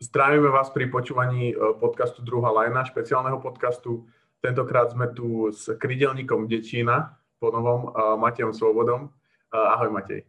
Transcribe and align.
Zdravíme 0.00 0.48
vás 0.48 0.72
pri 0.72 0.88
počúvaní 0.88 1.52
e, 1.52 1.54
podcastu 1.76 2.24
Druhá 2.24 2.48
lajna, 2.48 2.88
špeciálneho 2.88 3.36
podcastu. 3.36 4.08
Tentokrát 4.40 4.88
sme 4.88 5.12
tu 5.12 5.52
s 5.52 5.68
krydelníkom 5.76 6.48
Dečína, 6.48 7.20
po 7.40 7.48
novom 7.52 7.92
Matejom 8.20 8.52
Svobodom. 8.52 9.12
Uh, 9.50 9.74
ahoj 9.76 9.90
Matej. 9.90 10.24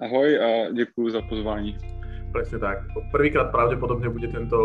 Ahoj 0.00 0.28
a 0.40 0.48
děkuji 0.72 1.10
za 1.10 1.22
pozvání. 1.28 1.76
Presne 2.32 2.58
tak. 2.58 2.78
Prvýkrát 3.12 3.52
pravdepodobne 3.52 4.08
bude 4.08 4.28
tento 4.28 4.58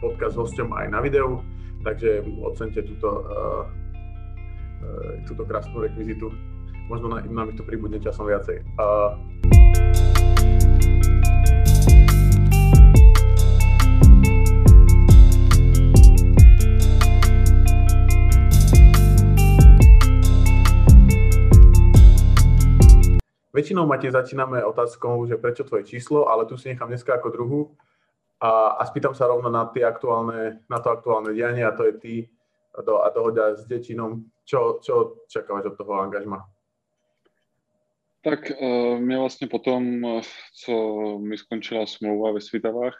podcast 0.00 0.38
hosťom 0.38 0.72
aj 0.72 0.86
na 0.90 1.00
videu, 1.02 1.42
takže 1.84 2.22
ocenite 2.42 2.82
túto, 2.82 3.22
uh, 3.22 3.62
uh, 4.82 5.14
túto 5.28 5.46
krásnu 5.46 5.82
rekvizitu. 5.82 6.30
Možno 6.88 7.06
na, 7.10 7.22
nám 7.22 7.54
to 7.58 7.62
pribudne 7.62 8.02
časom 8.02 8.26
viacej. 8.26 8.62
Uh, 8.78 10.33
Väčšinou, 23.54 23.86
Matej, 23.86 24.10
začíname 24.10 24.66
otázkou, 24.66 25.30
že 25.30 25.38
prečo 25.38 25.62
tvoje 25.62 25.86
číslo, 25.86 26.26
ale 26.26 26.42
tu 26.42 26.58
si 26.58 26.74
nechám 26.74 26.90
dneska 26.90 27.14
ako 27.14 27.28
druhú 27.30 27.60
a, 28.42 28.74
a 28.74 28.82
spýtam 28.82 29.14
sa 29.14 29.30
rovno 29.30 29.46
na, 29.46 29.70
tie 29.70 29.86
aktuálne, 29.86 30.66
na 30.66 30.78
to 30.82 30.90
aktuálne 30.90 31.30
dianie 31.30 31.62
a 31.62 31.70
to 31.70 31.86
je 31.86 31.94
ty 32.02 32.14
do, 32.82 32.98
a 32.98 33.14
dohoda 33.14 33.54
s 33.54 33.62
Dečinom. 33.70 34.26
Čo, 34.42 34.82
čo 34.82 35.22
čakáš 35.30 35.70
od 35.70 35.78
toho 35.78 36.02
angažma? 36.02 36.42
Tak 38.26 38.50
uh, 38.50 38.98
mě 38.98 39.18
vlastně 39.18 39.46
potom, 39.46 40.02
co 40.64 40.74
mi 41.18 41.38
skončila 41.38 41.86
smlouva 41.86 42.32
ve 42.32 42.40
Svitavách, 42.40 42.94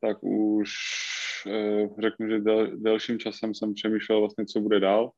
tak 0.00 0.18
už 0.22 0.70
uh, 1.46 2.00
řeknu, 2.00 2.28
že 2.28 2.38
del, 2.38 2.76
delším 2.76 3.18
časem 3.18 3.54
jsem 3.54 3.74
přemýšlel 3.74 4.20
vlastně, 4.20 4.46
co 4.46 4.60
bude 4.60 4.80
dál 4.80 5.10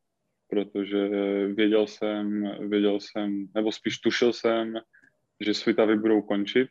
protože 0.51 1.09
věděl 1.47 1.87
jsem, 1.87 2.51
věděl 2.69 3.01
jsem, 3.01 3.47
nebo 3.55 3.73
spíš 3.73 3.99
tušil 3.99 4.33
jsem, 4.33 4.75
že 5.41 5.55
Svitavy 5.55 5.97
budou 5.97 6.23
končit. 6.23 6.69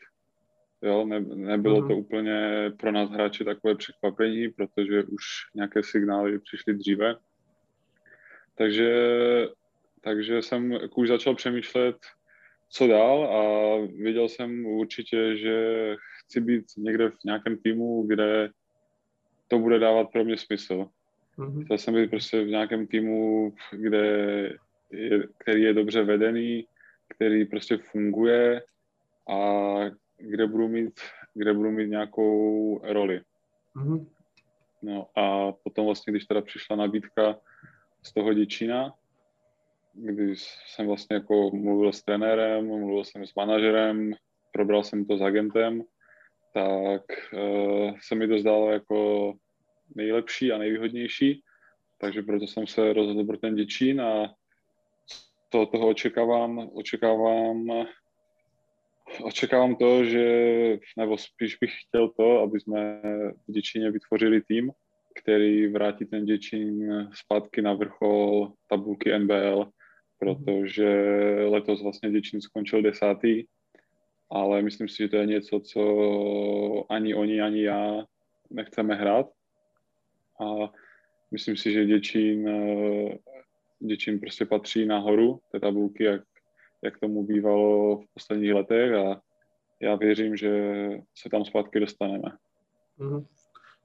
Jo, 0.81 1.05
ne, 1.05 1.19
nebylo 1.19 1.81
mm-hmm. 1.81 1.87
to 1.87 1.95
úplně 1.95 2.71
pro 2.77 2.91
nás 2.91 3.09
hráči 3.09 3.43
takové 3.45 3.75
překvapení, 3.75 4.49
protože 4.49 5.03
už 5.03 5.23
nějaké 5.55 5.83
signály 5.83 6.39
přišly 6.39 6.73
dříve. 6.73 7.15
Takže, 8.55 8.91
takže 10.01 10.41
jsem 10.41 10.77
už 10.95 11.07
začal 11.07 11.35
přemýšlet, 11.35 11.95
co 12.69 12.87
dál 12.87 13.23
a 13.23 13.41
věděl 13.95 14.29
jsem 14.29 14.65
určitě, 14.65 15.37
že 15.37 15.95
chci 16.19 16.41
být 16.41 16.65
někde 16.77 17.09
v 17.09 17.23
nějakém 17.25 17.57
týmu, 17.57 18.07
kde 18.07 18.49
to 19.47 19.59
bude 19.59 19.79
dávat 19.79 20.11
pro 20.11 20.23
mě 20.25 20.37
smysl. 20.37 20.87
Mm-hmm. 21.39 21.65
Chtěl 21.65 21.77
jsem 21.77 21.93
být 21.93 22.09
prostě 22.09 22.43
v 22.43 22.47
nějakém 22.47 22.87
týmu, 22.87 23.53
kde 23.71 24.05
je, 24.91 25.27
který 25.37 25.63
je 25.63 25.73
dobře 25.73 26.03
vedený, 26.03 26.67
který 27.07 27.45
prostě 27.45 27.77
funguje 27.77 28.61
a 29.29 29.75
kde 30.17 30.47
budu 30.47 30.67
mít, 30.67 30.99
kde 31.33 31.53
budu 31.53 31.71
mít 31.71 31.89
nějakou 31.89 32.81
roli. 32.83 33.21
Mm-hmm. 33.75 34.07
No 34.81 35.07
a 35.15 35.51
potom 35.51 35.85
vlastně, 35.85 36.11
když 36.11 36.25
teda 36.25 36.41
přišla 36.41 36.75
nabídka 36.75 37.39
z 38.03 38.13
toho 38.13 38.33
Děčína, 38.33 38.93
když 39.93 40.43
jsem 40.67 40.87
vlastně 40.87 41.15
jako 41.15 41.51
mluvil 41.53 41.93
s 41.93 42.03
trenérem, 42.03 42.67
mluvil 42.67 43.05
jsem 43.05 43.27
s 43.27 43.35
manažerem, 43.35 44.13
probral 44.51 44.83
jsem 44.83 45.05
to 45.05 45.17
s 45.17 45.21
agentem, 45.21 45.83
tak 46.53 47.01
uh, 47.33 47.97
se 48.01 48.15
mi 48.15 48.27
to 48.27 48.39
zdálo 48.39 48.71
jako 48.71 49.33
nejlepší 49.95 50.51
a 50.51 50.57
nejvýhodnější, 50.57 51.43
takže 51.97 52.21
proto 52.21 52.47
jsem 52.47 52.67
se 52.67 52.93
rozhodl 52.93 53.23
pro 53.23 53.37
ten 53.37 53.55
Děčín 53.55 54.01
a 54.01 54.33
to, 55.49 55.65
toho 55.65 55.87
očekávám, 55.87 56.69
očekávám, 56.73 57.85
očekávám 59.23 59.75
to, 59.75 60.05
že, 60.05 60.25
nebo 60.97 61.17
spíš 61.17 61.57
bych 61.61 61.71
chtěl 61.87 62.09
to, 62.09 62.39
aby 62.39 62.59
jsme 62.59 63.01
v 63.47 63.51
Děčíně 63.51 63.91
vytvořili 63.91 64.41
tým, 64.41 64.71
který 65.21 65.67
vrátí 65.67 66.05
ten 66.05 66.25
Děčín 66.25 66.93
zpátky 67.13 67.61
na 67.61 67.73
vrchol 67.73 68.53
tabulky 68.67 69.19
NBL, 69.19 69.71
protože 70.19 70.89
letos 71.45 71.83
vlastně 71.83 72.11
Děčín 72.11 72.41
skončil 72.41 72.81
desátý, 72.81 73.43
ale 74.29 74.61
myslím 74.61 74.87
si, 74.87 74.97
že 74.97 75.07
to 75.07 75.15
je 75.15 75.25
něco, 75.25 75.59
co 75.59 75.81
ani 76.89 77.15
oni, 77.15 77.41
ani 77.41 77.63
já 77.63 78.05
nechceme 78.49 78.95
hrát 78.95 79.25
a 80.39 80.71
myslím 81.31 81.57
si, 81.57 81.71
že 81.71 81.85
Děčín, 81.85 82.49
eh, 82.49 83.17
Děčín 83.79 84.19
prostě 84.19 84.45
patří 84.45 84.85
nahoru 84.85 85.39
té 85.51 85.59
tabulky, 85.59 86.03
jak, 86.03 86.21
jak 86.83 86.99
tomu 86.99 87.23
bývalo 87.23 87.97
v 87.97 88.05
posledních 88.13 88.53
letech 88.53 88.93
a 88.93 89.21
já 89.81 89.95
věřím, 89.95 90.35
že 90.35 90.51
se 91.17 91.29
tam 91.29 91.45
zpátky 91.45 91.79
dostaneme. 91.79 92.31
Mm-hmm. 92.99 93.25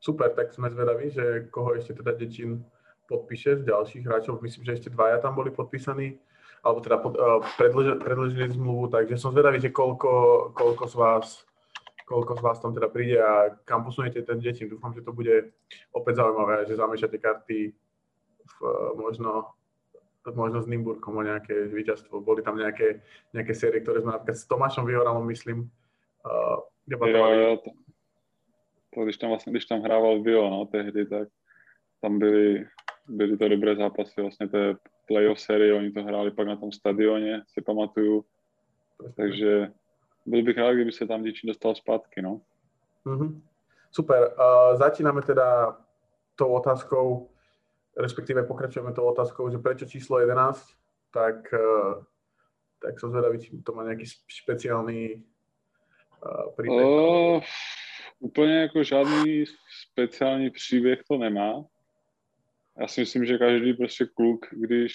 Super, 0.01 0.31
tak 0.31 0.53
jsme 0.53 0.71
zvedaví, 0.71 1.11
že 1.11 1.41
koho 1.41 1.75
ještě 1.75 1.93
teda 1.93 2.13
Děčín 2.13 2.65
podpíše 3.09 3.57
z 3.57 3.65
dalších 3.65 4.07
hráčov. 4.07 4.43
Myslím, 4.43 4.65
že 4.65 4.73
ještě 4.73 4.91
dvaja 4.91 5.19
tam 5.19 5.35
byli 5.35 5.51
podpísaní, 5.51 6.19
alebo 6.63 6.81
teda 6.81 7.05
uh, 7.05 7.13
predložili, 7.57 7.99
predložili 7.99 8.51
zmluvu, 8.51 8.89
takže 8.89 9.19
som 9.19 9.33
zvedavý, 9.33 9.61
že 9.61 9.69
koľko, 9.69 10.11
koľko 10.57 10.85
z 10.89 10.95
vás 10.95 11.27
koľko 12.05 12.37
z 12.37 12.43
vás 12.45 12.61
tam 12.61 12.75
teda 12.77 12.89
príde 12.89 13.17
a 13.21 13.57
kam 13.65 13.85
posunete 13.85 14.23
ten 14.23 14.41
detin. 14.41 14.69
Dúfam, 14.69 14.93
že 14.95 15.05
to 15.05 15.13
bude 15.13 15.53
opäť 15.93 16.21
zaujímavé, 16.21 16.69
že 16.69 16.77
zamiešate 16.77 17.19
karty 17.19 17.73
v, 18.45 18.57
možno 18.97 19.57
možno 20.33 20.65
s 20.65 20.67
Nimburkom 20.67 21.21
o 21.21 21.23
nejaké 21.23 21.69
víťazstvo. 21.69 22.25
Boli 22.25 22.41
tam 22.41 22.57
nejaké, 22.57 23.05
nejaké 23.37 23.53
série, 23.53 23.85
ktoré 23.85 24.01
sme 24.01 24.17
napríklad 24.17 24.41
s 24.41 24.49
Tomášom 24.49 24.89
Vyhoralom, 24.89 25.29
myslím, 25.29 25.69
uh, 26.25 26.65
debatovali. 26.89 27.37
Jo, 27.37 27.45
jo, 27.45 27.57
to, 27.57 27.71
to, 28.95 29.05
když 29.05 29.17
tam 29.17 29.29
vlastně, 29.31 29.51
když 29.51 29.67
tam 29.67 29.83
hrával 29.83 30.23
Vio, 30.23 30.51
no, 30.51 30.65
tehdy, 30.65 31.07
tak 31.07 31.29
tam 32.01 32.19
byly, 32.19 32.67
byly 33.09 33.37
to 33.37 33.49
dobré 33.49 33.77
zápasy, 33.77 34.21
vlastně 34.21 34.49
té 34.49 34.77
playoff 35.07 35.41
série, 35.41 35.75
oni 35.75 35.93
to 35.93 36.03
hráli 36.03 36.31
pak 36.31 36.47
na 36.47 36.57
tom 36.57 36.73
stadioně, 36.73 37.43
si 37.49 37.61
pamatuju. 37.61 38.25
Takže 39.17 39.73
byl 40.27 40.43
bych 40.43 40.59
rád, 40.59 40.73
kdyby 40.73 40.93
se 40.93 41.07
tam 41.07 41.23
Děčín 41.23 41.49
dostal 41.49 41.75
zpátky, 41.75 42.23
no. 42.23 42.41
Mm-hmm. 43.07 43.41
Super. 43.91 44.35
Uh, 44.39 44.77
začínáme 44.77 45.23
teda 45.23 45.77
tou 46.35 46.49
otázkou, 46.49 47.31
respektíve 47.97 48.43
pokračujeme 48.43 48.93
tou 48.93 49.05
otázkou, 49.05 49.51
že 49.51 49.59
prečo 49.59 49.87
číslo 49.87 50.19
11, 50.19 50.69
tak, 51.11 51.35
uh, 51.53 52.05
tak 52.83 53.01
som 53.01 53.11
zvedavý, 53.11 53.39
či 53.39 53.63
to 53.63 53.73
má 53.73 53.83
nějaký 53.83 54.05
speciální 54.43 55.15
uh, 55.15 56.53
příběh. 56.57 56.87
Uh, 56.87 57.41
úplně 58.19 58.61
jako 58.61 58.83
žádný 58.83 59.45
speciální 59.91 60.51
příběh 60.51 61.03
to 61.09 61.19
nemá. 61.19 61.65
Já 62.81 62.89
si 62.89 63.01
myslím, 63.01 63.25
že 63.25 63.39
každý 63.39 63.75
prostě 63.75 64.07
kluk, 64.07 64.47
když 64.51 64.93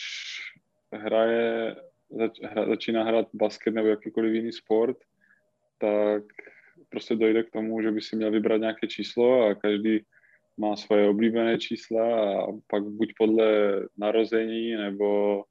hraje, 0.94 1.75
zač, 2.09 2.40
hra, 2.44 2.66
začíná 2.67 3.03
hrát 3.03 3.28
basket 3.34 3.73
nebo 3.73 3.88
jakýkoliv 3.88 4.34
jiný 4.34 4.51
sport, 4.51 4.97
tak 5.79 6.23
prostě 6.90 7.16
dojde 7.16 7.44
k 7.44 7.51
tomu, 7.51 7.81
že 7.81 7.91
by 7.91 8.01
si 8.01 8.16
měl 8.16 8.31
vybrat 8.31 8.57
nějaké 8.57 8.88
číslo 8.88 9.45
a 9.45 9.56
každý 9.56 10.00
má 10.57 10.75
svoje 10.75 11.07
oblíbené 11.07 11.57
čísla 11.57 12.34
a 12.41 12.47
pak 12.67 12.84
buď 12.84 13.13
podle 13.17 13.79
narození 13.97 14.72
nebo 14.75 15.44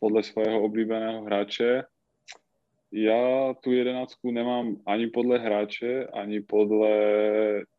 podle 0.00 0.22
svého 0.22 0.62
oblíbeného 0.62 1.22
hráče. 1.22 1.82
Já 2.92 3.54
tu 3.60 3.72
jedenáctku 3.72 4.30
nemám 4.30 4.76
ani 4.86 5.06
podle 5.06 5.38
hráče, 5.38 6.06
ani 6.06 6.40
podle 6.40 6.90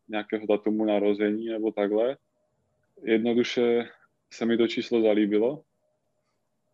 nějakého 0.08 0.46
datumu 0.46 0.84
narození 0.84 1.46
nebo 1.46 1.72
takhle. 1.72 2.16
Jednoduše 3.04 3.88
se 4.32 4.46
mi 4.46 4.56
to 4.56 4.68
číslo 4.68 5.02
zalíbilo. 5.02 5.62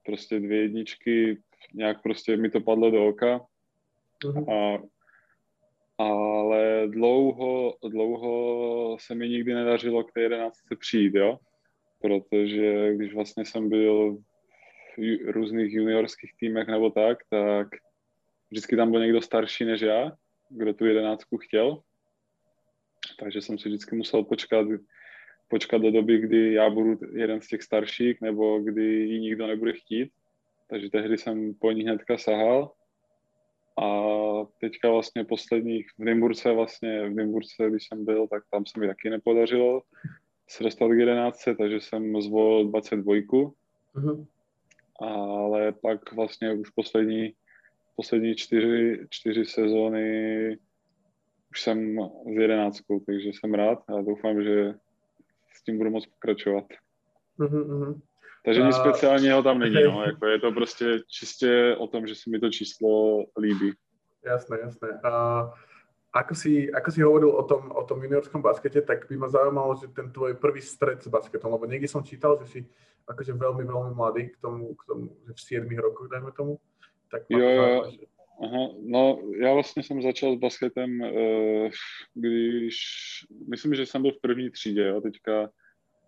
Prostě 0.07 0.41
dvě 0.41 0.63
jedničky, 0.63 1.43
nějak 1.75 2.03
prostě 2.03 2.37
mi 2.37 2.51
to 2.51 2.61
padlo 2.61 2.91
do 2.91 3.09
oka. 3.09 3.41
Uh-huh. 4.25 4.53
A 4.53 4.83
ale 5.99 6.89
dlouho, 6.89 7.77
dlouho 7.89 8.97
se 9.01 9.15
mi 9.15 9.29
nikdy 9.29 9.55
nedařilo 9.55 10.05
k 10.05 10.13
té 10.13 10.21
jedenáctce 10.21 10.77
přijít, 10.77 11.15
jo? 11.15 11.39
Protože 12.01 12.95
když 12.95 13.15
vlastně 13.15 13.45
jsem 13.45 13.69
byl 13.69 14.19
v 14.97 15.31
různých 15.31 15.73
juniorských 15.73 16.31
týmech 16.41 16.69
nebo 16.69 16.91
tak, 16.91 17.19
tak 17.31 17.69
vždycky 18.51 18.77
tam 18.77 18.91
byl 18.91 19.01
někdo 19.01 19.21
starší 19.21 19.65
než 19.65 19.81
já, 19.81 20.13
kdo 20.49 20.75
tu 20.75 20.87
jedenáctku 20.87 21.39
chtěl. 21.39 21.83
Takže 23.19 23.41
jsem 23.41 23.59
si 23.59 23.69
vždycky 23.69 23.97
musel 23.97 24.25
počkat, 24.25 24.67
počkat 25.49 25.83
do 25.83 25.91
doby, 25.91 26.19
kdy 26.19 26.53
já 26.53 26.71
budu 26.71 26.99
jeden 27.13 27.41
z 27.41 27.49
těch 27.49 27.63
starších, 27.63 28.21
nebo 28.21 28.61
kdy 28.61 28.85
ji 28.85 29.21
nikdo 29.21 29.47
nebude 29.47 29.73
chtít. 29.73 30.11
Takže 30.69 30.91
tehdy 30.91 31.19
jsem 31.19 31.55
po 31.55 31.73
ní 31.73 31.83
hnedka 31.83 32.19
sahal 32.19 32.73
a 33.83 33.89
teďka 34.61 34.91
vlastně 34.91 35.25
posledních 35.25 35.87
v 35.99 36.05
Nymburce 36.05 36.53
vlastně, 36.53 37.09
v 37.09 37.15
Nymburce, 37.15 37.71
když 37.71 37.89
jsem 37.89 38.05
byl, 38.05 38.29
tak 38.29 38.43
tam 38.51 38.67
se 38.67 38.81
mi 38.81 38.87
taky 38.87 39.11
nepodařilo 39.11 39.83
se 40.49 40.65
dostat 40.65 40.89
k 40.89 40.99
11, 40.99 41.45
takže 41.59 41.81
jsem 41.81 42.23
zvolil 42.23 42.69
22. 42.69 43.15
Uh-huh. 43.15 44.27
Ale 45.01 45.73
pak 45.73 46.13
vlastně 46.13 46.53
už 46.53 46.71
poslední, 46.71 47.35
poslední 47.97 48.35
čtyři, 48.35 49.07
čtyři 49.11 49.45
sezóny 49.45 50.59
už 51.51 51.63
jsem 51.63 51.99
s 52.27 52.41
jedenáctkou, 52.41 53.01
takže 53.01 53.29
jsem 53.29 53.55
rád 53.55 53.83
a 53.89 54.01
doufám, 54.01 54.43
že 54.43 54.75
s 55.55 55.63
tím 55.65 55.79
budu 55.79 55.91
moc 55.91 56.07
pokračovat. 56.07 56.65
Uh-huh. 57.39 58.01
Takže 58.45 58.63
nic 58.63 58.77
speciálního 58.77 59.43
tam 59.43 59.59
není, 59.65 59.85
no. 59.85 60.05
jako 60.05 60.27
je 60.27 60.39
to 60.39 60.53
prostě 60.53 60.99
čistě 61.09 61.77
o 61.79 61.87
tom, 61.87 62.07
že 62.07 62.15
se 62.15 62.31
mi 62.31 62.41
to 62.41 62.51
číslo 62.51 63.25
líbí. 63.39 63.73
Jasné, 64.25 64.59
jasné. 64.63 64.89
Uh, 65.05 65.53
ako 66.15 66.35
si, 66.35 66.71
ako 66.71 66.89
si 66.91 67.03
hovoril 67.03 67.35
o 67.35 67.43
tom, 67.43 67.75
o 67.75 67.83
tom 67.83 67.99
juniorskom 68.03 68.43
baskete, 68.43 68.81
tak 68.87 69.09
by 69.11 69.17
ma 69.17 69.29
zaujímalo, 69.29 69.75
že 69.75 69.91
ten 69.91 70.13
tvoj 70.15 70.39
prvý 70.39 70.63
stred 70.63 71.03
s 71.03 71.11
basketom, 71.11 71.53
lebo 71.53 71.67
niekde 71.67 71.91
som 71.91 72.07
čítal, 72.07 72.39
že 72.39 72.47
si 72.47 72.61
akože 73.11 73.35
veľmi, 73.35 73.67
veľmi 73.67 73.93
mladý 73.99 74.31
k 74.31 74.37
tomu, 74.39 74.79
k 74.79 74.83
tomu 74.87 75.11
že 75.27 75.33
v 75.35 75.41
7 75.67 75.79
rokoch, 75.79 76.09
dajme 76.09 76.33
tomu. 76.33 76.63
Tak 77.11 77.27
jo, 77.29 77.49
jo. 77.49 77.91
Že... 77.91 78.07
Aha, 78.43 78.65
no 78.83 79.19
já 79.41 79.55
vlastně 79.55 79.83
jsem 79.83 80.03
začal 80.03 80.37
s 80.37 80.39
basketem, 80.39 81.01
uh, 81.01 81.71
když, 82.15 82.77
myslím, 83.49 83.75
že 83.75 83.87
jsem 83.87 84.03
byl 84.03 84.13
v 84.13 84.21
první 84.21 84.51
třídě, 84.51 84.83
jo, 84.83 85.01
teďka 85.01 85.51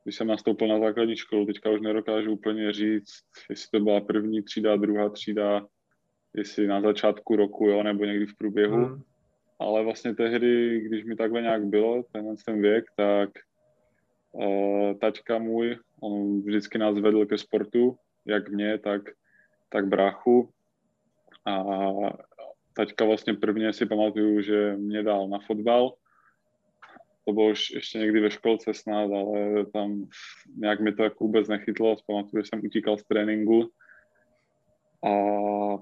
když 0.07 0.17
jsem 0.17 0.27
nastoupil 0.27 0.69
na 0.69 0.79
základní 0.79 1.17
školu, 1.17 1.47
teďka 1.47 1.71
už 1.71 1.81
nedokážu 1.81 2.33
úplně 2.33 2.73
říct, 2.73 3.23
jestli 3.51 3.69
to 3.79 3.85
byla 3.85 4.01
první 4.01 4.43
třída, 4.43 4.77
druhá 4.77 5.09
třída, 5.09 5.67
jestli 6.35 6.67
na 6.67 6.81
začátku 6.81 7.37
roku, 7.37 7.69
jo, 7.69 7.83
nebo 7.83 8.05
někdy 8.05 8.27
v 8.27 8.37
průběhu. 8.39 8.77
Hmm. 8.77 9.03
Ale 9.59 9.85
vlastně 9.85 10.15
tehdy, 10.15 10.81
když 10.81 11.05
mi 11.05 11.17
takhle 11.17 11.43
nějak 11.43 11.65
bylo, 11.65 12.03
ten, 12.13 12.35
ten 12.47 12.63
věk, 12.63 12.85
tak 12.97 13.31
uh, 14.33 14.99
taťka 14.99 15.39
můj, 15.39 15.79
on 16.03 16.41
vždycky 16.41 16.79
nás 16.79 16.99
vedl 16.99 17.27
ke 17.27 17.39
sportu, 17.39 17.97
jak 18.27 18.49
mě, 18.49 18.79
tak, 18.79 19.03
tak 19.69 19.87
bráchu. 19.87 20.51
A 21.47 21.65
taťka 22.77 23.05
vlastně 23.05 23.35
prvně 23.35 23.73
si 23.73 23.87
pamatuju, 23.87 24.41
že 24.41 24.77
mě 24.77 25.03
dal 25.03 25.29
na 25.29 25.39
fotbal, 25.39 25.93
to 27.27 27.33
bylo 27.33 27.51
už 27.51 27.71
ještě 27.71 27.99
někdy 27.99 28.21
ve 28.21 28.31
školce 28.31 28.75
snad, 28.75 29.11
ale 29.13 29.67
tam 29.67 30.05
nějak 30.57 30.81
mi 30.81 30.93
to 30.93 31.03
jako 31.03 31.25
vůbec 31.25 31.49
nechytlo. 31.49 31.97
Pamatuju, 32.07 32.43
že 32.43 32.49
jsem 32.49 32.61
utíkal 32.65 32.99
z 32.99 33.05
tréninku 33.05 33.71
a 35.05 35.13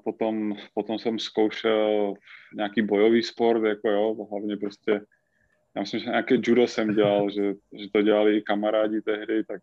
potom, 0.05 0.57
potom 0.75 0.99
jsem 0.99 1.19
zkoušel 1.19 2.15
nějaký 2.55 2.83
bojový 2.83 3.23
sport, 3.23 3.65
jako 3.65 3.91
jo, 3.91 4.27
hlavně 4.31 4.57
prostě, 4.57 5.01
já 5.77 5.81
myslím, 5.81 6.01
že 6.01 6.11
nějaké 6.11 6.35
judo 6.43 6.67
jsem 6.67 6.95
dělal, 6.95 7.31
že, 7.31 7.55
že 7.73 7.91
to 7.93 8.03
dělali 8.03 8.37
i 8.37 8.43
kamarádi 8.43 9.03
tehdy, 9.03 9.45
tak 9.45 9.63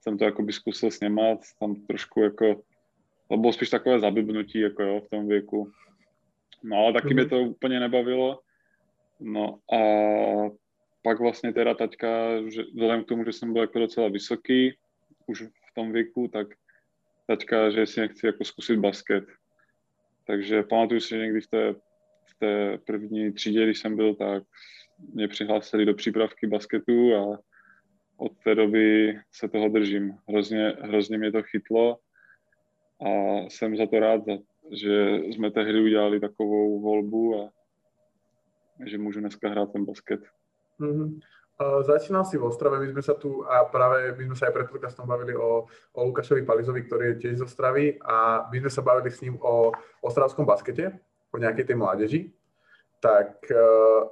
jsem 0.00 0.18
to 0.18 0.24
jako 0.24 0.42
by 0.42 0.52
zkusil 0.52 0.90
sněmat, 0.90 1.38
tam 1.60 1.74
trošku 1.74 2.20
jako, 2.20 2.62
to 3.28 3.36
bylo 3.36 3.52
spíš 3.52 3.70
takové 3.70 4.00
zabibnutí, 4.00 4.60
jako 4.60 4.82
jo, 4.82 5.00
v 5.00 5.10
tom 5.10 5.28
věku. 5.28 5.70
No 6.62 6.76
ale 6.76 6.92
taky 6.92 7.06
mm-hmm. 7.06 7.14
mě 7.14 7.24
to 7.24 7.40
úplně 7.40 7.80
nebavilo. 7.80 8.40
No 9.20 9.58
a 9.72 9.78
pak 11.04 11.20
vlastně 11.20 11.52
teda 11.52 11.74
taťka, 11.74 12.08
že 12.48 12.62
vzhledem 12.62 13.04
k 13.04 13.08
tomu, 13.08 13.24
že 13.24 13.32
jsem 13.32 13.52
byl 13.52 13.62
jako 13.62 13.78
docela 13.78 14.08
vysoký 14.08 14.74
už 15.26 15.42
v 15.42 15.74
tom 15.74 15.92
věku, 15.92 16.28
tak 16.28 16.46
taťka, 17.26 17.70
že 17.70 17.86
si 17.86 18.00
nechci 18.00 18.26
jako 18.26 18.44
zkusit 18.44 18.78
basket. 18.78 19.24
Takže 20.26 20.62
pamatuju 20.62 21.00
si, 21.00 21.08
že 21.08 21.18
někdy 21.18 21.40
v 21.40 21.46
té, 21.46 21.72
v 22.26 22.34
té 22.38 22.78
první 22.78 23.32
třídě, 23.32 23.64
když 23.64 23.78
jsem 23.78 23.96
byl, 23.96 24.14
tak 24.14 24.42
mě 25.12 25.28
přihlásili 25.28 25.84
do 25.84 25.94
přípravky 25.94 26.46
basketu 26.46 27.14
a 27.14 27.38
od 28.16 28.32
té 28.44 28.54
doby 28.54 29.18
se 29.32 29.48
toho 29.48 29.68
držím. 29.68 30.18
Hrozně, 30.28 30.68
hrozně 30.80 31.18
mě 31.18 31.32
to 31.32 31.42
chytlo 31.42 31.98
a 33.00 33.10
jsem 33.48 33.76
za 33.76 33.86
to 33.86 34.00
rád, 34.00 34.22
že 34.72 35.16
jsme 35.24 35.50
tehdy 35.50 35.80
udělali 35.80 36.20
takovou 36.20 36.80
volbu 36.80 37.40
a 37.40 37.50
že 38.86 38.98
můžu 38.98 39.20
dneska 39.20 39.48
hrát 39.48 39.72
ten 39.72 39.84
basket. 39.84 40.20
Mm-hmm. 40.80 41.08
Uh, 41.54 41.86
začínal 41.86 42.26
si 42.26 42.34
v 42.34 42.50
Ostrave, 42.50 42.82
my 42.82 42.90
sme 42.90 43.02
sa 43.02 43.14
tu 43.14 43.46
a 43.46 43.62
práve 43.62 44.10
my 44.18 44.26
sme 44.26 44.36
sa 44.36 44.50
aj 44.50 44.54
pred 44.58 44.66
podcastom 44.66 45.06
bavili 45.06 45.38
o, 45.38 45.70
o 45.70 46.00
Lukášovi 46.02 46.42
Palizovi, 46.42 46.82
ktorý 46.82 47.14
je 47.14 47.20
tiež 47.22 47.34
z 47.38 47.46
Ostravy 47.46 47.94
a 48.02 48.50
my 48.50 48.58
sme 48.66 48.70
sa 48.74 48.82
bavili 48.82 49.14
s 49.14 49.22
ním 49.22 49.38
o 49.38 49.70
ostravskom 50.02 50.42
baskete, 50.42 50.90
o 51.30 51.36
nejakej 51.38 51.70
tej 51.70 51.76
mládeži. 51.78 52.20
Tak 52.98 53.46
uh, 53.54 54.10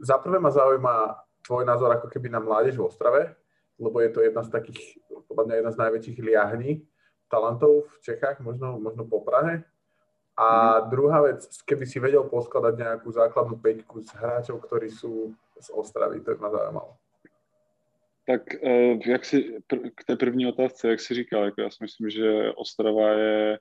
za 0.00 0.16
prvé 0.16 0.40
ma 0.40 0.48
zaujíma 0.48 1.12
tvoj 1.44 1.68
názor 1.68 1.92
ako 1.92 2.08
keby 2.08 2.32
na 2.32 2.40
mládež 2.40 2.80
v 2.80 2.88
Ostrave, 2.88 3.36
lebo 3.76 4.00
je 4.00 4.08
to 4.08 4.24
jedna 4.24 4.40
z 4.40 4.48
takých, 4.48 4.96
podľa 5.28 5.44
mňa 5.44 5.54
jedna 5.60 5.72
z 5.76 5.80
najväčších 5.84 6.18
liahní 6.24 6.70
talentov 7.28 7.84
v 7.84 7.96
Čechách, 8.00 8.40
možno, 8.40 8.80
možno 8.80 9.04
po 9.04 9.20
Prahe. 9.20 9.60
A 10.38 10.78
mm. 10.78 10.82
druhá 10.88 11.18
vec, 11.20 11.44
keby 11.66 11.84
si 11.84 11.98
vedel 11.98 12.24
poskladať 12.24 12.74
nejakú 12.78 13.10
základnú 13.10 13.58
peťku 13.58 14.00
z 14.06 14.14
hráčov, 14.16 14.62
ktorí 14.64 14.88
sú 14.88 15.34
z 15.60 15.70
Ostravy, 15.70 16.20
to 16.20 16.30
mě 16.30 16.50
zajímalo. 16.50 16.94
Tak 18.26 18.54
eh, 18.54 19.10
jak 19.10 19.24
si, 19.24 19.58
k 19.94 20.04
té 20.04 20.16
první 20.16 20.46
otázce, 20.46 20.88
jak 20.88 21.00
jsi 21.00 21.14
říkal, 21.14 21.44
jako 21.44 21.60
já 21.60 21.70
si 21.70 21.76
myslím, 21.80 22.10
že 22.10 22.52
Ostrava 22.52 23.10
je, 23.10 23.58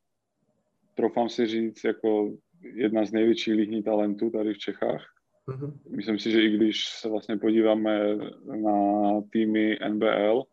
troufám 0.96 1.30
si 1.30 1.48
říct, 1.48 1.84
jako 1.84 2.32
jedna 2.62 3.06
z 3.06 3.12
největších 3.12 3.54
líhní 3.54 3.84
talentů 3.84 4.30
tady 4.30 4.54
v 4.54 4.58
Čechách. 4.58 5.06
Mm-hmm. 5.48 5.74
Myslím 5.90 6.20
si, 6.20 6.32
že 6.32 6.42
i 6.42 6.58
když 6.58 6.88
se 6.88 7.10
vlastně 7.10 7.38
podíváme 7.38 8.16
na 8.46 9.22
týmy 9.32 9.78
NBL 9.90 10.44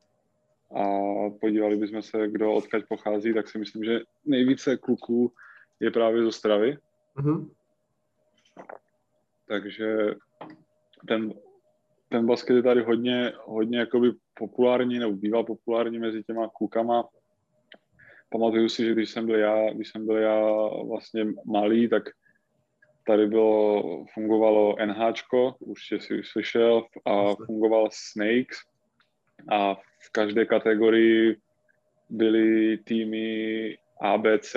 a 0.74 0.84
podívali 1.40 1.76
bychom 1.76 2.02
se, 2.02 2.28
kdo 2.28 2.52
odkaď 2.52 2.84
pochází, 2.88 3.34
tak 3.34 3.48
si 3.48 3.58
myslím, 3.58 3.84
že 3.84 4.00
nejvíce 4.24 4.76
kluků 4.76 5.32
je 5.80 5.90
právě 5.90 6.22
z 6.22 6.26
Ostravy. 6.26 6.78
Mm-hmm. 7.16 7.50
Takže 9.48 10.14
ten, 11.08 11.34
ten 12.08 12.26
basket 12.26 12.56
je 12.56 12.62
tady 12.62 12.82
hodně, 12.82 13.32
hodně 13.44 13.78
jakoby 13.78 14.12
populární, 14.38 14.98
nebo 14.98 15.12
býval 15.12 15.44
populární 15.44 15.98
mezi 15.98 16.22
těma 16.22 16.48
klukama. 16.48 17.08
Pamatuju 18.30 18.68
si, 18.68 18.84
že 18.84 18.92
když 18.92 19.10
jsem 19.10 19.26
byl 19.26 19.38
já, 19.38 19.70
když 19.72 19.90
jsem 19.90 20.06
byl 20.06 20.16
já 20.16 20.40
vlastně 20.88 21.26
malý, 21.44 21.88
tak 21.88 22.02
tady 23.06 23.26
bylo, 23.26 24.04
fungovalo 24.14 24.76
NHčko, 24.86 25.54
už 25.58 25.86
si 25.86 26.22
slyšel, 26.22 26.86
a 27.04 27.34
fungoval 27.46 27.88
Snakes 27.92 28.58
a 29.50 29.74
v 29.74 30.10
každé 30.12 30.46
kategorii 30.46 31.36
byly 32.10 32.78
týmy 32.78 33.78
ABC, 34.00 34.56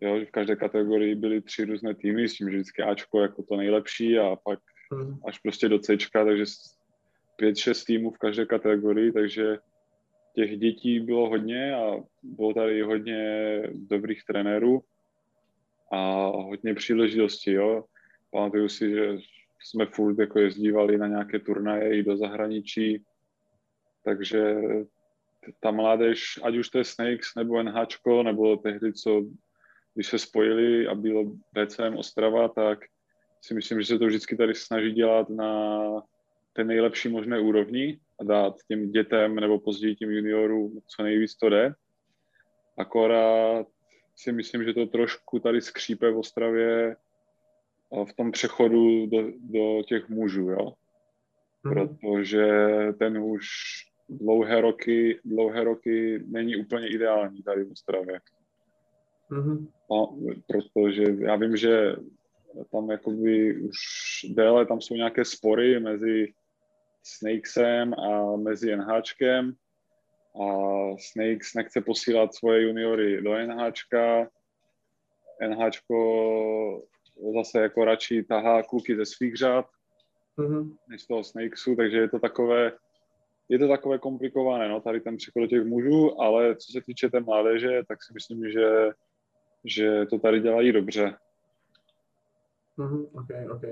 jo, 0.00 0.20
v 0.24 0.30
každé 0.30 0.56
kategorii 0.56 1.14
byly 1.14 1.40
tři 1.40 1.64
různé 1.64 1.94
týmy, 1.94 2.28
s 2.28 2.34
tím, 2.34 2.50
že 2.50 2.56
vždycky 2.56 2.82
Ačko 2.82 3.20
jako 3.20 3.42
to 3.42 3.56
nejlepší 3.56 4.18
a 4.18 4.36
pak 4.44 4.58
až 5.26 5.38
prostě 5.38 5.68
do 5.68 5.78
C, 5.78 5.96
takže 6.12 6.44
pět, 7.36 7.56
šest 7.56 7.84
týmů 7.84 8.10
v 8.10 8.18
každé 8.18 8.46
kategorii, 8.46 9.12
takže 9.12 9.58
těch 10.34 10.58
dětí 10.58 11.00
bylo 11.00 11.28
hodně 11.28 11.74
a 11.74 11.96
bylo 12.22 12.54
tady 12.54 12.82
hodně 12.82 13.62
dobrých 13.74 14.24
trenérů 14.24 14.82
a 15.92 16.26
hodně 16.26 16.74
příležitostí, 16.74 17.50
jo. 17.50 17.84
Pamatuju 18.30 18.68
si, 18.68 18.90
že 18.90 19.18
jsme 19.60 19.86
furt 19.86 20.18
jako 20.18 20.38
jezdívali 20.38 20.98
na 20.98 21.06
nějaké 21.06 21.38
turnaje 21.38 21.98
i 21.98 22.02
do 22.02 22.16
zahraničí, 22.16 23.04
takže 24.04 24.56
ta 25.60 25.70
mládež, 25.70 26.40
ať 26.42 26.56
už 26.56 26.68
to 26.68 26.78
je 26.78 26.84
Snakes 26.84 27.34
nebo 27.36 27.62
NHčko, 27.62 28.22
nebo 28.22 28.56
tehdy, 28.56 28.92
co 28.92 29.26
když 29.94 30.06
se 30.06 30.18
spojili 30.18 30.86
a 30.86 30.94
bylo 30.94 31.24
BCM 31.24 31.96
Ostrava, 31.96 32.48
tak 32.48 32.78
si 33.40 33.54
myslím, 33.54 33.80
že 33.80 33.86
se 33.86 33.98
to 33.98 34.06
vždycky 34.06 34.36
tady 34.36 34.54
snaží 34.54 34.92
dělat 34.92 35.30
na 35.30 35.82
té 36.52 36.64
nejlepší 36.64 37.08
možné 37.08 37.40
úrovni 37.40 38.00
a 38.20 38.24
dát 38.24 38.54
těm 38.68 38.90
dětem 38.90 39.34
nebo 39.34 39.58
později 39.58 39.96
těm 39.96 40.10
juniorům 40.10 40.80
co 40.86 41.02
nejvíc 41.02 41.34
to 41.34 41.48
jde. 41.48 41.74
Akorát 42.78 43.66
si 44.16 44.32
myslím, 44.32 44.64
že 44.64 44.74
to 44.74 44.86
trošku 44.86 45.38
tady 45.38 45.60
skřípe 45.60 46.10
v 46.10 46.18
Ostravě 46.18 46.96
v 48.08 48.12
tom 48.12 48.32
přechodu 48.32 49.06
do, 49.06 49.32
do 49.40 49.82
těch 49.82 50.08
mužů, 50.08 50.50
jo. 50.50 50.72
Mm. 51.64 51.74
Protože 51.74 52.46
ten 52.98 53.18
už 53.18 53.46
dlouhé 54.08 54.60
roky, 54.60 55.20
dlouhé 55.24 55.64
roky 55.64 56.24
není 56.26 56.56
úplně 56.56 56.88
ideální 56.88 57.42
tady 57.42 57.64
v 57.64 57.72
Ostravě. 57.72 58.20
Mm-hmm. 59.30 59.66
No, 59.90 60.18
protože 60.46 61.04
já 61.18 61.36
vím, 61.36 61.56
že 61.56 61.96
tam 62.72 62.90
jakoby 62.90 63.60
už 63.60 63.76
déle, 64.28 64.66
tam 64.66 64.80
jsou 64.80 64.94
nějaké 64.94 65.24
spory 65.24 65.80
mezi 65.80 66.32
Snakesem 67.02 67.94
a 67.94 68.36
mezi 68.36 68.76
NHčkem 68.76 69.52
a 70.42 70.46
Snakes 70.98 71.54
nechce 71.54 71.80
posílat 71.80 72.34
svoje 72.34 72.62
juniory 72.62 73.22
do 73.22 73.34
NHčka, 73.34 74.28
NHčko 75.48 76.82
zase 77.34 77.60
jako 77.60 77.84
radši 77.84 78.24
tahá 78.24 78.62
kluky 78.62 78.96
ze 78.96 79.06
svých 79.06 79.36
řád, 79.36 79.66
Mhm. 80.36 80.76
než 80.88 81.02
z 81.02 81.06
toho 81.06 81.24
Snakesu, 81.24 81.76
takže 81.76 81.98
je 81.98 82.08
to 82.08 82.18
takové, 82.18 82.72
je 83.48 83.58
to 83.58 83.68
takové 83.68 83.98
komplikované, 83.98 84.68
no, 84.68 84.80
tady 84.80 85.00
ten 85.00 85.16
přechod 85.16 85.40
do 85.40 85.46
těch 85.46 85.64
mužů, 85.64 86.20
ale 86.20 86.56
co 86.56 86.72
se 86.72 86.80
týče 86.80 87.08
té 87.08 87.20
mládeže, 87.20 87.82
tak 87.88 88.04
si 88.04 88.12
myslím, 88.14 88.50
že, 88.50 88.90
že 89.64 90.06
to 90.10 90.18
tady 90.18 90.40
dělají 90.40 90.72
dobře. 90.72 91.14
Mhm, 92.78 93.06
OK, 93.14 93.30
OK. 93.50 93.64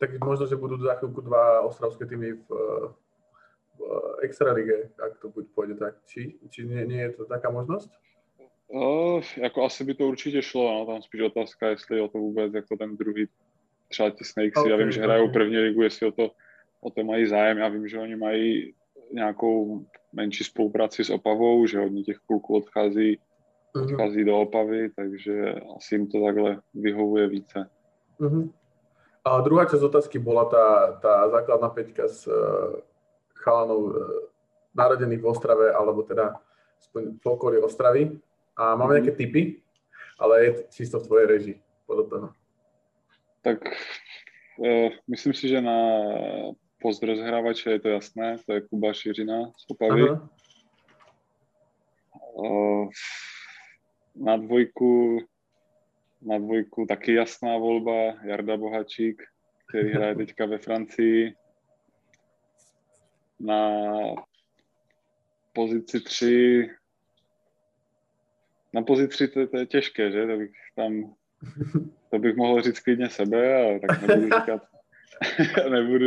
Tak 0.00 0.10
možno, 0.24 0.46
že 0.46 0.56
budú 0.56 0.76
za 0.80 0.94
chvíľku 0.96 1.20
dva 1.20 1.60
ostravské 1.60 2.06
týmy 2.06 2.32
v, 2.32 2.48
v 3.76 3.80
extralige, 4.22 4.88
ak 4.96 5.20
to 5.20 5.28
buď 5.28 5.44
pôjde 5.52 5.74
tak. 5.76 5.96
Či, 6.08 6.36
či 6.48 6.64
nie, 6.64 6.84
nie 6.86 7.00
je 7.08 7.20
to 7.20 7.24
taká 7.24 7.50
možnosť? 7.50 7.90
Uh, 8.70 9.20
jako 9.36 9.64
asi 9.64 9.84
by 9.84 9.94
to 9.94 10.06
určitě 10.08 10.42
šlo, 10.42 10.72
no, 10.72 10.86
tam 10.86 11.02
spíš 11.02 11.20
otázka, 11.20 11.68
jestli 11.68 12.00
o 12.00 12.08
to 12.08 12.18
vůbec 12.18 12.54
jako 12.54 12.76
ten 12.76 12.96
druhý, 12.96 13.28
třeba 13.88 14.10
ti 14.10 14.24
Snakesy, 14.24 14.68
já 14.68 14.74
Ok, 14.74 14.80
vím, 14.80 14.90
že 14.92 15.02
hrajou 15.02 15.24
ok. 15.26 15.32
první 15.32 15.58
ligu, 15.58 15.82
jestli 15.82 16.06
o 16.06 16.12
to, 16.12 16.30
o 16.80 16.90
to 16.90 17.04
mají 17.04 17.26
zájem, 17.26 17.58
já 17.58 17.68
vím, 17.68 17.88
že 17.88 17.98
oni 17.98 18.16
mají 18.16 18.74
nějakou 19.12 19.84
menší 20.12 20.44
spolupráci 20.44 21.04
s 21.04 21.10
Opavou, 21.10 21.66
že 21.66 21.78
hodně 21.78 22.02
těch 22.02 22.18
kluků 22.18 22.56
odchází, 22.56 23.18
Mhm. 23.76 23.84
odchází 23.84 24.24
do 24.24 24.38
Opavy, 24.40 24.90
takže 24.96 25.54
asi 25.76 25.94
jim 25.94 26.06
to 26.06 26.24
takhle 26.24 26.60
vyhovuje 26.74 27.28
více. 27.28 27.70
Mhm. 28.20 28.52
A 29.20 29.40
druhá 29.44 29.68
časť 29.68 29.84
otázky 29.84 30.16
bola 30.16 30.48
tá, 30.48 30.96
tá 31.00 31.28
základná 31.28 31.68
peťka 31.68 32.08
s 32.08 32.24
uh, 32.24 32.80
chalanov 33.36 33.80
uh, 33.92 33.92
narodených 34.72 35.20
v 35.20 35.28
Ostrave, 35.28 35.66
alebo 35.76 36.00
teda 36.04 36.40
v 36.94 37.24
okolí 37.24 37.60
Ostravy. 37.60 38.16
A 38.56 38.76
máme 38.76 38.96
Mhm. 38.96 38.96
nejaké 39.00 39.12
tipy, 39.16 39.42
ale 40.20 40.34
je 40.44 40.50
to 40.52 40.62
čisto 40.72 40.96
v 41.00 41.06
tvojej 41.08 41.26
režii 41.26 41.56
podľa 41.84 42.04
toho. 42.08 42.26
Tak 43.44 43.58
uh, 44.60 44.88
myslím 45.08 45.32
si, 45.36 45.48
že 45.48 45.60
na 45.60 45.78
post 46.80 47.04
rozhrávače 47.04 47.76
je 47.76 47.80
to 47.80 47.88
jasné, 47.88 48.40
to 48.44 48.52
je 48.56 48.60
Kuba 48.72 48.92
Šiřina 48.92 49.52
z 49.52 49.64
Opavy. 49.68 50.16
Uh, 52.36 52.88
na 54.16 54.36
dvojku, 54.36 55.20
na 56.22 56.38
dvojku 56.38 56.86
taky 56.86 57.14
jasná 57.14 57.58
volba, 57.58 58.14
Jarda 58.22 58.56
Bohačík, 58.56 59.22
který 59.68 59.92
hraje 59.92 60.14
teďka 60.16 60.46
ve 60.46 60.58
Francii. 60.58 61.34
Na 63.40 63.70
pozici 65.52 66.00
3, 66.00 66.70
na 68.74 68.82
pozici 68.82 69.08
3 69.08 69.28
to, 69.28 69.46
to 69.46 69.58
je 69.58 69.66
těžké, 69.66 70.10
že? 70.10 70.26
To 70.26 70.36
bych 70.36 70.50
tam, 70.76 71.14
to 72.10 72.18
bych 72.18 72.36
mohl 72.36 72.62
říct 72.62 72.80
klidně 72.80 73.10
sebe, 73.10 73.64
ale 73.64 73.80
tak 73.80 74.02
nebudu 74.02 74.22
říkat, 74.40 74.62
nebudu, 75.70 76.06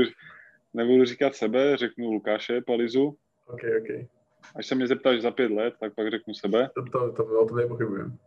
nebudu 0.74 1.06
říkat 1.06 1.36
sebe, 1.36 1.78
řeknu 1.78 2.12
Lukáše 2.12 2.62
Palizu. 2.62 3.18
OK, 3.48 3.62
OK. 3.80 4.08
Až 4.56 4.68
se 4.68 4.76
mě 4.76 4.88
zeptáš 4.88 5.22
za 5.22 5.32
pět 5.32 5.52
let, 5.52 5.74
tak 5.80 5.96
pak 5.96 6.12
řeknu 6.12 6.34
sebe. 6.34 6.70
To, 6.76 6.84
to, 6.84 7.12
to, 7.12 7.40
o 7.40 7.46
tom 7.46 7.58
nepochybujem. 7.58 8.18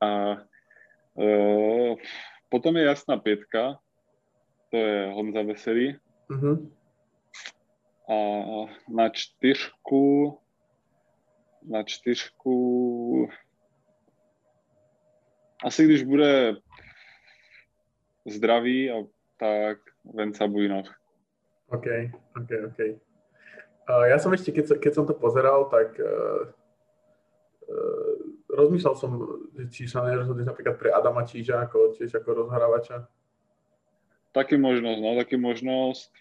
A 0.00 0.36
uh, 1.14 1.94
potom 2.48 2.76
je 2.76 2.84
jasná 2.84 3.16
pětka, 3.16 3.78
to 4.70 4.76
je 4.76 5.10
Honza 5.12 5.42
Veselý. 5.42 5.96
Mhm. 6.28 6.72
A 8.10 8.16
na 8.88 9.08
čtyřku, 9.08 10.38
na 11.62 11.82
čtyřku, 11.82 13.28
asi 15.64 15.84
když 15.84 16.02
bude 16.02 16.56
zdravý, 18.26 18.90
a 18.90 18.94
tak 19.36 19.78
Venca 20.14 20.46
Bujnov. 20.46 20.86
OK, 21.68 21.86
OK, 22.36 22.50
OK. 22.66 22.78
Uh, 23.90 24.06
ja 24.06 24.18
som 24.22 24.30
ešte, 24.30 24.54
keď, 24.54 24.78
keď 24.78 24.92
som 24.94 25.04
to 25.06 25.14
pozeral, 25.18 25.66
tak 25.66 25.98
uh, 25.98 26.46
uh, 27.66 28.14
rozmýšľal 28.56 28.94
som, 28.96 29.10
že 29.58 29.68
či 29.70 29.88
sa 29.88 30.02
nerozhodneš 30.02 30.46
napríklad 30.46 30.76
pre 30.78 30.90
Adama 30.90 31.22
Číža, 31.26 31.60
ako, 31.62 31.94
tiež 31.98 32.14
ako 32.18 32.34
rozhrávača. 32.34 33.06
Taky 34.32 34.56
možnost, 34.56 35.00
no, 35.02 35.16
taky 35.16 35.36
možnost, 35.36 36.12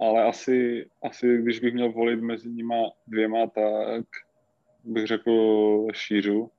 ale 0.00 0.24
asi, 0.24 0.86
asi 1.02 1.38
když 1.38 1.60
bych 1.60 1.74
měl 1.74 1.92
volit 1.92 2.20
mezi 2.20 2.48
nima 2.50 2.90
dvěma, 3.06 3.46
tak 3.46 4.04
bych 4.84 5.06
řekl 5.06 5.32
Šířu, 5.92 6.50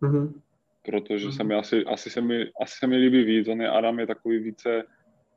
Mhm. 0.00 0.40
protože 0.84 1.26
Mhm. 1.26 1.32
se 1.34 1.44
mi 1.44 1.54
asi, 1.54 1.84
asi, 1.84 2.10
se 2.10 2.20
mi, 2.20 2.44
asi 2.60 2.78
se 2.78 2.86
mi 2.86 2.96
líbí 2.96 3.24
víc. 3.24 3.48
On 3.48 3.60
je 3.60 3.68
Adam 3.68 3.98
je 3.98 4.06
takový 4.06 4.38
více, 4.38 4.84